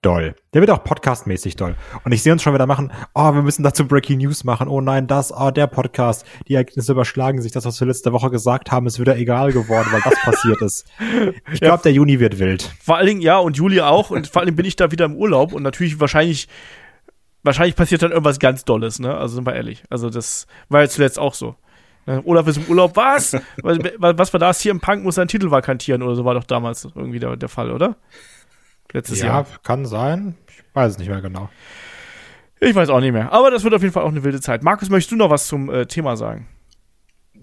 doll. 0.01 0.35
Der 0.53 0.61
wird 0.61 0.71
auch 0.71 0.83
podcastmäßig 0.83 1.55
doll. 1.55 1.75
Und 2.03 2.11
ich 2.11 2.23
sehe 2.23 2.33
uns 2.33 2.41
schon 2.41 2.53
wieder 2.53 2.65
machen, 2.65 2.91
oh, 3.13 3.33
wir 3.33 3.43
müssen 3.43 3.63
dazu 3.63 3.87
Breaking 3.87 4.17
News 4.17 4.43
machen. 4.43 4.67
Oh 4.67 4.81
nein, 4.81 5.07
das, 5.07 5.31
oh, 5.31 5.51
der 5.51 5.67
Podcast. 5.67 6.25
Die 6.47 6.55
Ereignisse 6.55 6.91
überschlagen 6.91 7.41
sich. 7.41 7.51
Das, 7.51 7.65
was 7.65 7.79
wir 7.79 7.87
letzte 7.87 8.11
Woche 8.11 8.29
gesagt 8.29 8.71
haben, 8.71 8.87
ist 8.87 8.99
wieder 8.99 9.15
egal 9.15 9.53
geworden, 9.53 9.87
weil 9.91 10.01
das 10.01 10.19
passiert 10.21 10.61
ist. 10.61 10.85
Ich 11.53 11.59
glaube, 11.59 11.77
ja. 11.77 11.83
der 11.83 11.93
Juni 11.93 12.19
wird 12.19 12.39
wild. 12.39 12.71
Vor 12.81 12.97
allen 12.97 13.07
Dingen, 13.07 13.21
ja, 13.21 13.37
und 13.37 13.57
Juli 13.57 13.81
auch. 13.81 14.09
Und 14.09 14.27
vor 14.27 14.41
allen 14.41 14.47
Dingen 14.47 14.55
bin 14.55 14.65
ich 14.65 14.75
da 14.75 14.91
wieder 14.91 15.05
im 15.05 15.15
Urlaub 15.15 15.53
und 15.53 15.63
natürlich 15.63 15.99
wahrscheinlich 15.99 16.47
wahrscheinlich 17.43 17.75
passiert 17.75 18.01
dann 18.01 18.11
irgendwas 18.11 18.39
ganz 18.39 18.65
Dolles, 18.65 18.99
ne? 18.99 19.15
Also 19.15 19.35
sind 19.35 19.45
wir 19.45 19.55
ehrlich. 19.55 19.83
Also 19.89 20.09
das 20.09 20.47
war 20.69 20.81
ja 20.81 20.87
zuletzt 20.87 21.19
auch 21.19 21.33
so. 21.33 21.55
Ne? 22.05 22.21
Olaf 22.25 22.47
ist 22.47 22.57
im 22.57 22.65
Urlaub, 22.65 22.95
was? 22.95 23.33
was 23.63 24.33
war 24.33 24.39
das? 24.39 24.61
Hier 24.61 24.71
im 24.71 24.79
Punk 24.79 25.03
muss 25.03 25.15
seinen 25.15 25.27
Titel 25.27 25.51
vakantieren 25.51 26.01
oder 26.01 26.15
so 26.15 26.25
war 26.25 26.33
doch 26.33 26.43
damals 26.43 26.85
irgendwie 26.95 27.19
der, 27.19 27.35
der 27.37 27.49
Fall, 27.49 27.71
oder? 27.71 27.95
Letztes 28.91 29.19
ja, 29.21 29.27
Jahr. 29.27 29.47
Ja, 29.49 29.57
kann 29.63 29.85
sein. 29.85 30.35
Ich 30.47 30.63
weiß 30.73 30.93
es 30.93 30.97
nicht 30.97 31.09
mehr 31.09 31.21
genau. 31.21 31.49
Ich 32.59 32.75
weiß 32.75 32.89
auch 32.89 32.99
nicht 32.99 33.13
mehr. 33.13 33.31
Aber 33.31 33.49
das 33.49 33.63
wird 33.63 33.73
auf 33.73 33.81
jeden 33.81 33.93
Fall 33.93 34.03
auch 34.03 34.09
eine 34.09 34.23
wilde 34.23 34.41
Zeit. 34.41 34.63
Markus, 34.63 34.89
möchtest 34.89 35.11
du 35.11 35.15
noch 35.15 35.29
was 35.29 35.47
zum 35.47 35.69
äh, 35.69 35.85
Thema 35.85 36.15
sagen? 36.15 36.47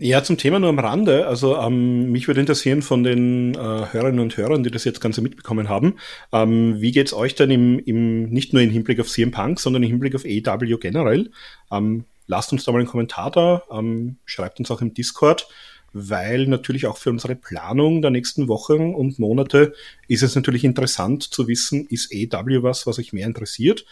Ja, 0.00 0.22
zum 0.22 0.36
Thema 0.36 0.60
nur 0.60 0.68
am 0.68 0.78
Rande. 0.78 1.26
Also 1.26 1.56
ähm, 1.56 2.12
mich 2.12 2.28
würde 2.28 2.40
interessieren 2.40 2.82
von 2.82 3.02
den 3.02 3.54
äh, 3.54 3.58
Hörerinnen 3.58 4.20
und 4.20 4.36
Hörern, 4.36 4.62
die 4.62 4.70
das 4.70 4.84
jetzt 4.84 5.00
Ganze 5.00 5.22
mitbekommen 5.22 5.68
haben. 5.68 5.94
Ähm, 6.32 6.80
wie 6.80 6.92
geht's 6.92 7.12
euch 7.12 7.34
denn 7.34 7.50
im, 7.50 7.80
im, 7.80 8.30
nicht 8.30 8.52
nur 8.52 8.62
im 8.62 8.70
Hinblick 8.70 9.00
auf 9.00 9.08
CM 9.08 9.32
Punk, 9.32 9.58
sondern 9.58 9.82
im 9.82 9.88
Hinblick 9.88 10.14
auf 10.14 10.24
AEW 10.24 10.78
generell? 10.78 11.30
Ähm, 11.72 12.04
lasst 12.28 12.52
uns 12.52 12.64
da 12.64 12.70
mal 12.70 12.78
einen 12.78 12.86
Kommentar 12.86 13.32
da, 13.32 13.64
ähm, 13.72 14.18
schreibt 14.24 14.60
uns 14.60 14.70
auch 14.70 14.82
im 14.82 14.94
Discord, 14.94 15.48
weil 15.92 16.46
natürlich 16.46 16.86
auch 16.86 16.98
für 16.98 17.10
unsere 17.10 17.34
Planung 17.34 18.00
der 18.00 18.12
nächsten 18.12 18.46
Wochen 18.46 18.94
und 18.94 19.18
Monate 19.18 19.72
ist 20.06 20.22
es 20.22 20.36
natürlich 20.36 20.62
interessant 20.62 21.24
zu 21.24 21.48
wissen, 21.48 21.86
ist 21.88 22.12
AEW 22.14 22.62
was, 22.62 22.86
was 22.86 23.00
euch 23.00 23.12
mehr 23.12 23.26
interessiert? 23.26 23.84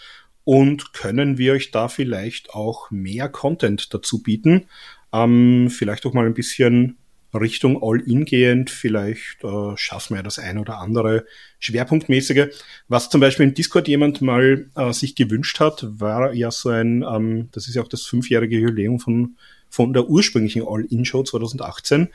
Und 0.44 0.92
können 0.92 1.38
wir 1.38 1.54
euch 1.54 1.72
da 1.72 1.88
vielleicht 1.88 2.54
auch 2.54 2.92
mehr 2.92 3.28
Content 3.28 3.92
dazu 3.92 4.22
bieten? 4.22 4.68
Ähm, 5.12 5.68
vielleicht 5.70 6.06
auch 6.06 6.12
mal 6.12 6.26
ein 6.26 6.34
bisschen 6.34 6.98
Richtung 7.34 7.82
All-In 7.82 8.24
gehend, 8.24 8.70
vielleicht 8.70 9.42
äh, 9.44 9.76
schaffen 9.76 10.16
wir 10.16 10.22
das 10.22 10.38
ein 10.38 10.58
oder 10.58 10.78
andere 10.78 11.26
Schwerpunktmäßige. 11.58 12.48
Was 12.88 13.10
zum 13.10 13.20
Beispiel 13.20 13.46
im 13.46 13.54
Discord 13.54 13.88
jemand 13.88 14.22
mal 14.22 14.70
äh, 14.74 14.92
sich 14.92 15.14
gewünscht 15.14 15.60
hat, 15.60 15.86
war 15.88 16.32
ja 16.32 16.50
so 16.50 16.70
ein, 16.70 17.02
ähm, 17.02 17.48
das 17.52 17.68
ist 17.68 17.74
ja 17.74 17.82
auch 17.82 17.88
das 17.88 18.02
fünfjährige 18.02 18.58
Jubiläum 18.58 18.98
von, 18.98 19.36
von 19.68 19.92
der 19.92 20.08
ursprünglichen 20.08 20.66
All-In-Show 20.66 21.24
2018, 21.24 22.08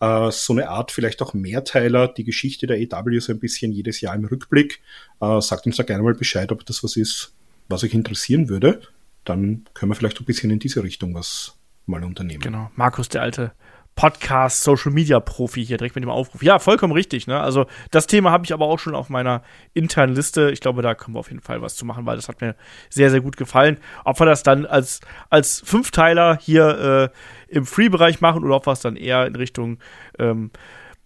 äh, 0.00 0.30
so 0.30 0.52
eine 0.52 0.68
Art 0.68 0.92
vielleicht 0.92 1.22
auch 1.22 1.34
Mehrteiler, 1.34 2.08
die 2.08 2.24
Geschichte 2.24 2.66
der 2.66 2.78
EW 2.78 3.20
so 3.20 3.32
ein 3.32 3.40
bisschen 3.40 3.72
jedes 3.72 4.00
Jahr 4.00 4.14
im 4.14 4.24
Rückblick. 4.24 4.80
Äh, 5.20 5.40
sagt 5.40 5.66
uns 5.66 5.76
da 5.76 5.82
gerne 5.82 6.02
mal 6.02 6.14
Bescheid, 6.14 6.52
ob 6.52 6.66
das 6.66 6.84
was 6.84 6.96
ist, 6.96 7.32
was 7.68 7.84
euch 7.84 7.94
interessieren 7.94 8.48
würde. 8.48 8.82
Dann 9.24 9.64
können 9.74 9.90
wir 9.90 9.96
vielleicht 9.96 10.20
ein 10.20 10.24
bisschen 10.24 10.50
in 10.50 10.58
diese 10.58 10.82
Richtung 10.82 11.14
was 11.14 11.56
mal 11.86 12.04
unternehmen. 12.04 12.40
Genau. 12.40 12.70
Markus, 12.74 13.08
der 13.08 13.22
alte 13.22 13.52
Podcast, 13.96 14.62
Social 14.62 14.92
Media 14.92 15.18
Profi 15.20 15.64
hier 15.64 15.78
direkt 15.78 15.94
mit 15.94 16.04
dem 16.04 16.10
Aufruf. 16.10 16.42
Ja, 16.42 16.58
vollkommen 16.58 16.92
richtig. 16.92 17.26
Ne? 17.26 17.40
Also 17.40 17.64
das 17.90 18.06
Thema 18.06 18.30
habe 18.30 18.44
ich 18.44 18.52
aber 18.52 18.66
auch 18.66 18.78
schon 18.78 18.94
auf 18.94 19.08
meiner 19.08 19.42
internen 19.72 20.14
Liste. 20.14 20.50
Ich 20.50 20.60
glaube, 20.60 20.82
da 20.82 20.94
können 20.94 21.14
wir 21.14 21.20
auf 21.20 21.30
jeden 21.30 21.40
Fall 21.40 21.62
was 21.62 21.76
zu 21.76 21.86
machen, 21.86 22.04
weil 22.04 22.16
das 22.16 22.28
hat 22.28 22.42
mir 22.42 22.56
sehr, 22.90 23.10
sehr 23.10 23.22
gut 23.22 23.38
gefallen. 23.38 23.78
Ob 24.04 24.20
wir 24.20 24.26
das 24.26 24.42
dann 24.42 24.66
als, 24.66 25.00
als 25.30 25.62
Fünfteiler 25.64 26.38
hier 26.38 27.10
äh, 27.48 27.54
im 27.54 27.64
Free-Bereich 27.64 28.20
machen 28.20 28.44
oder 28.44 28.56
ob 28.56 28.66
wir 28.66 28.72
es 28.72 28.80
dann 28.80 28.96
eher 28.96 29.26
in 29.26 29.34
Richtung 29.34 29.78
ähm, 30.18 30.50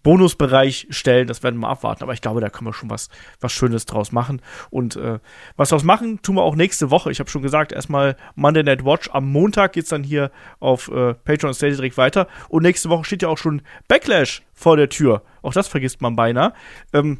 Bonusbereich 0.03 0.87
stellen. 0.89 1.27
Das 1.27 1.43
werden 1.43 1.59
wir 1.59 1.69
abwarten. 1.69 2.03
Aber 2.03 2.13
ich 2.13 2.21
glaube, 2.21 2.41
da 2.41 2.49
können 2.49 2.67
wir 2.67 2.73
schon 2.73 2.89
was, 2.89 3.09
was 3.39 3.51
Schönes 3.51 3.85
draus 3.85 4.11
machen. 4.11 4.41
Und 4.69 4.95
äh, 4.95 5.19
was 5.55 5.69
draus 5.69 5.83
machen, 5.83 6.21
tun 6.21 6.35
wir 6.35 6.43
auch 6.43 6.55
nächste 6.55 6.91
Woche. 6.91 7.11
Ich 7.11 7.19
habe 7.19 7.29
schon 7.29 7.41
gesagt, 7.41 7.71
erstmal 7.71 8.15
Monday 8.35 8.63
Night 8.63 8.85
Watch. 8.85 9.09
Am 9.11 9.31
Montag 9.31 9.73
geht 9.73 9.83
es 9.83 9.89
dann 9.89 10.03
hier 10.03 10.31
auf 10.59 10.89
äh, 10.89 11.13
Patreon 11.13 11.53
Steady 11.53 11.75
direkt 11.75 11.97
weiter. 11.97 12.27
Und 12.49 12.63
nächste 12.63 12.89
Woche 12.89 13.05
steht 13.05 13.21
ja 13.21 13.29
auch 13.29 13.37
schon 13.37 13.61
Backlash 13.87 14.43
vor 14.53 14.77
der 14.77 14.89
Tür. 14.89 15.23
Auch 15.41 15.53
das 15.53 15.67
vergisst 15.67 16.01
man 16.01 16.15
beinahe. 16.15 16.53
Ähm, 16.93 17.17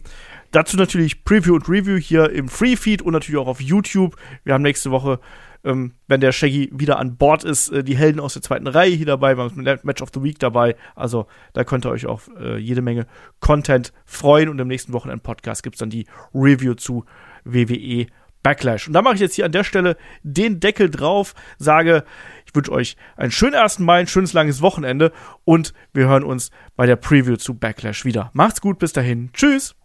dazu 0.51 0.77
natürlich 0.77 1.23
Preview 1.23 1.55
und 1.55 1.67
Review 1.67 1.97
hier 1.97 2.29
im 2.29 2.47
Free 2.47 2.75
Feed 2.75 3.01
und 3.01 3.13
natürlich 3.13 3.39
auch 3.39 3.47
auf 3.47 3.61
YouTube. 3.61 4.15
Wir 4.43 4.53
haben 4.53 4.61
nächste 4.61 4.91
Woche 4.91 5.19
ähm, 5.63 5.93
wenn 6.07 6.21
der 6.21 6.31
Shaggy 6.31 6.69
wieder 6.73 6.99
an 6.99 7.17
Bord 7.17 7.43
ist, 7.43 7.69
äh, 7.69 7.83
die 7.83 7.97
Helden 7.97 8.19
aus 8.19 8.33
der 8.33 8.41
zweiten 8.41 8.67
Reihe 8.67 8.91
hier 8.91 9.05
dabei, 9.05 9.37
wir 9.37 9.43
haben 9.43 9.65
das 9.65 9.83
Match 9.83 10.01
of 10.01 10.09
the 10.13 10.23
Week 10.23 10.39
dabei. 10.39 10.75
Also 10.95 11.27
da 11.53 11.63
könnt 11.63 11.85
ihr 11.85 11.91
euch 11.91 12.05
auf 12.05 12.29
äh, 12.39 12.57
jede 12.57 12.81
Menge 12.81 13.07
Content 13.39 13.93
freuen 14.05 14.49
und 14.49 14.59
im 14.59 14.67
nächsten 14.67 14.93
Wochenend-Podcast 14.93 15.63
gibt 15.63 15.75
es 15.75 15.79
dann 15.79 15.89
die 15.89 16.05
Review 16.33 16.73
zu 16.73 17.05
WWE 17.43 18.07
Backlash. 18.43 18.87
Und 18.87 18.93
da 18.93 19.01
mache 19.01 19.15
ich 19.15 19.21
jetzt 19.21 19.35
hier 19.35 19.45
an 19.45 19.51
der 19.51 19.63
Stelle 19.63 19.97
den 20.23 20.59
Deckel 20.59 20.89
drauf, 20.89 21.35
sage, 21.57 22.03
ich 22.45 22.55
wünsche 22.55 22.71
euch 22.71 22.97
einen 23.15 23.31
schönen 23.31 23.55
1. 23.55 23.79
Mai, 23.79 23.99
ein 23.99 24.07
schönes 24.07 24.33
langes 24.33 24.61
Wochenende 24.61 25.11
und 25.45 25.73
wir 25.93 26.07
hören 26.07 26.23
uns 26.23 26.51
bei 26.75 26.85
der 26.85 26.95
Preview 26.95 27.35
zu 27.35 27.53
Backlash 27.53 28.05
wieder. 28.05 28.31
Macht's 28.33 28.61
gut, 28.61 28.79
bis 28.79 28.93
dahin. 28.93 29.29
Tschüss. 29.33 29.75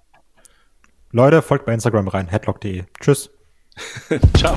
Leute, 1.12 1.42
folgt 1.42 1.66
bei 1.66 1.74
Instagram 1.74 2.08
rein, 2.08 2.28
headlock.de. 2.28 2.84
Tschüss. 3.00 3.30
Ciao. 4.36 4.56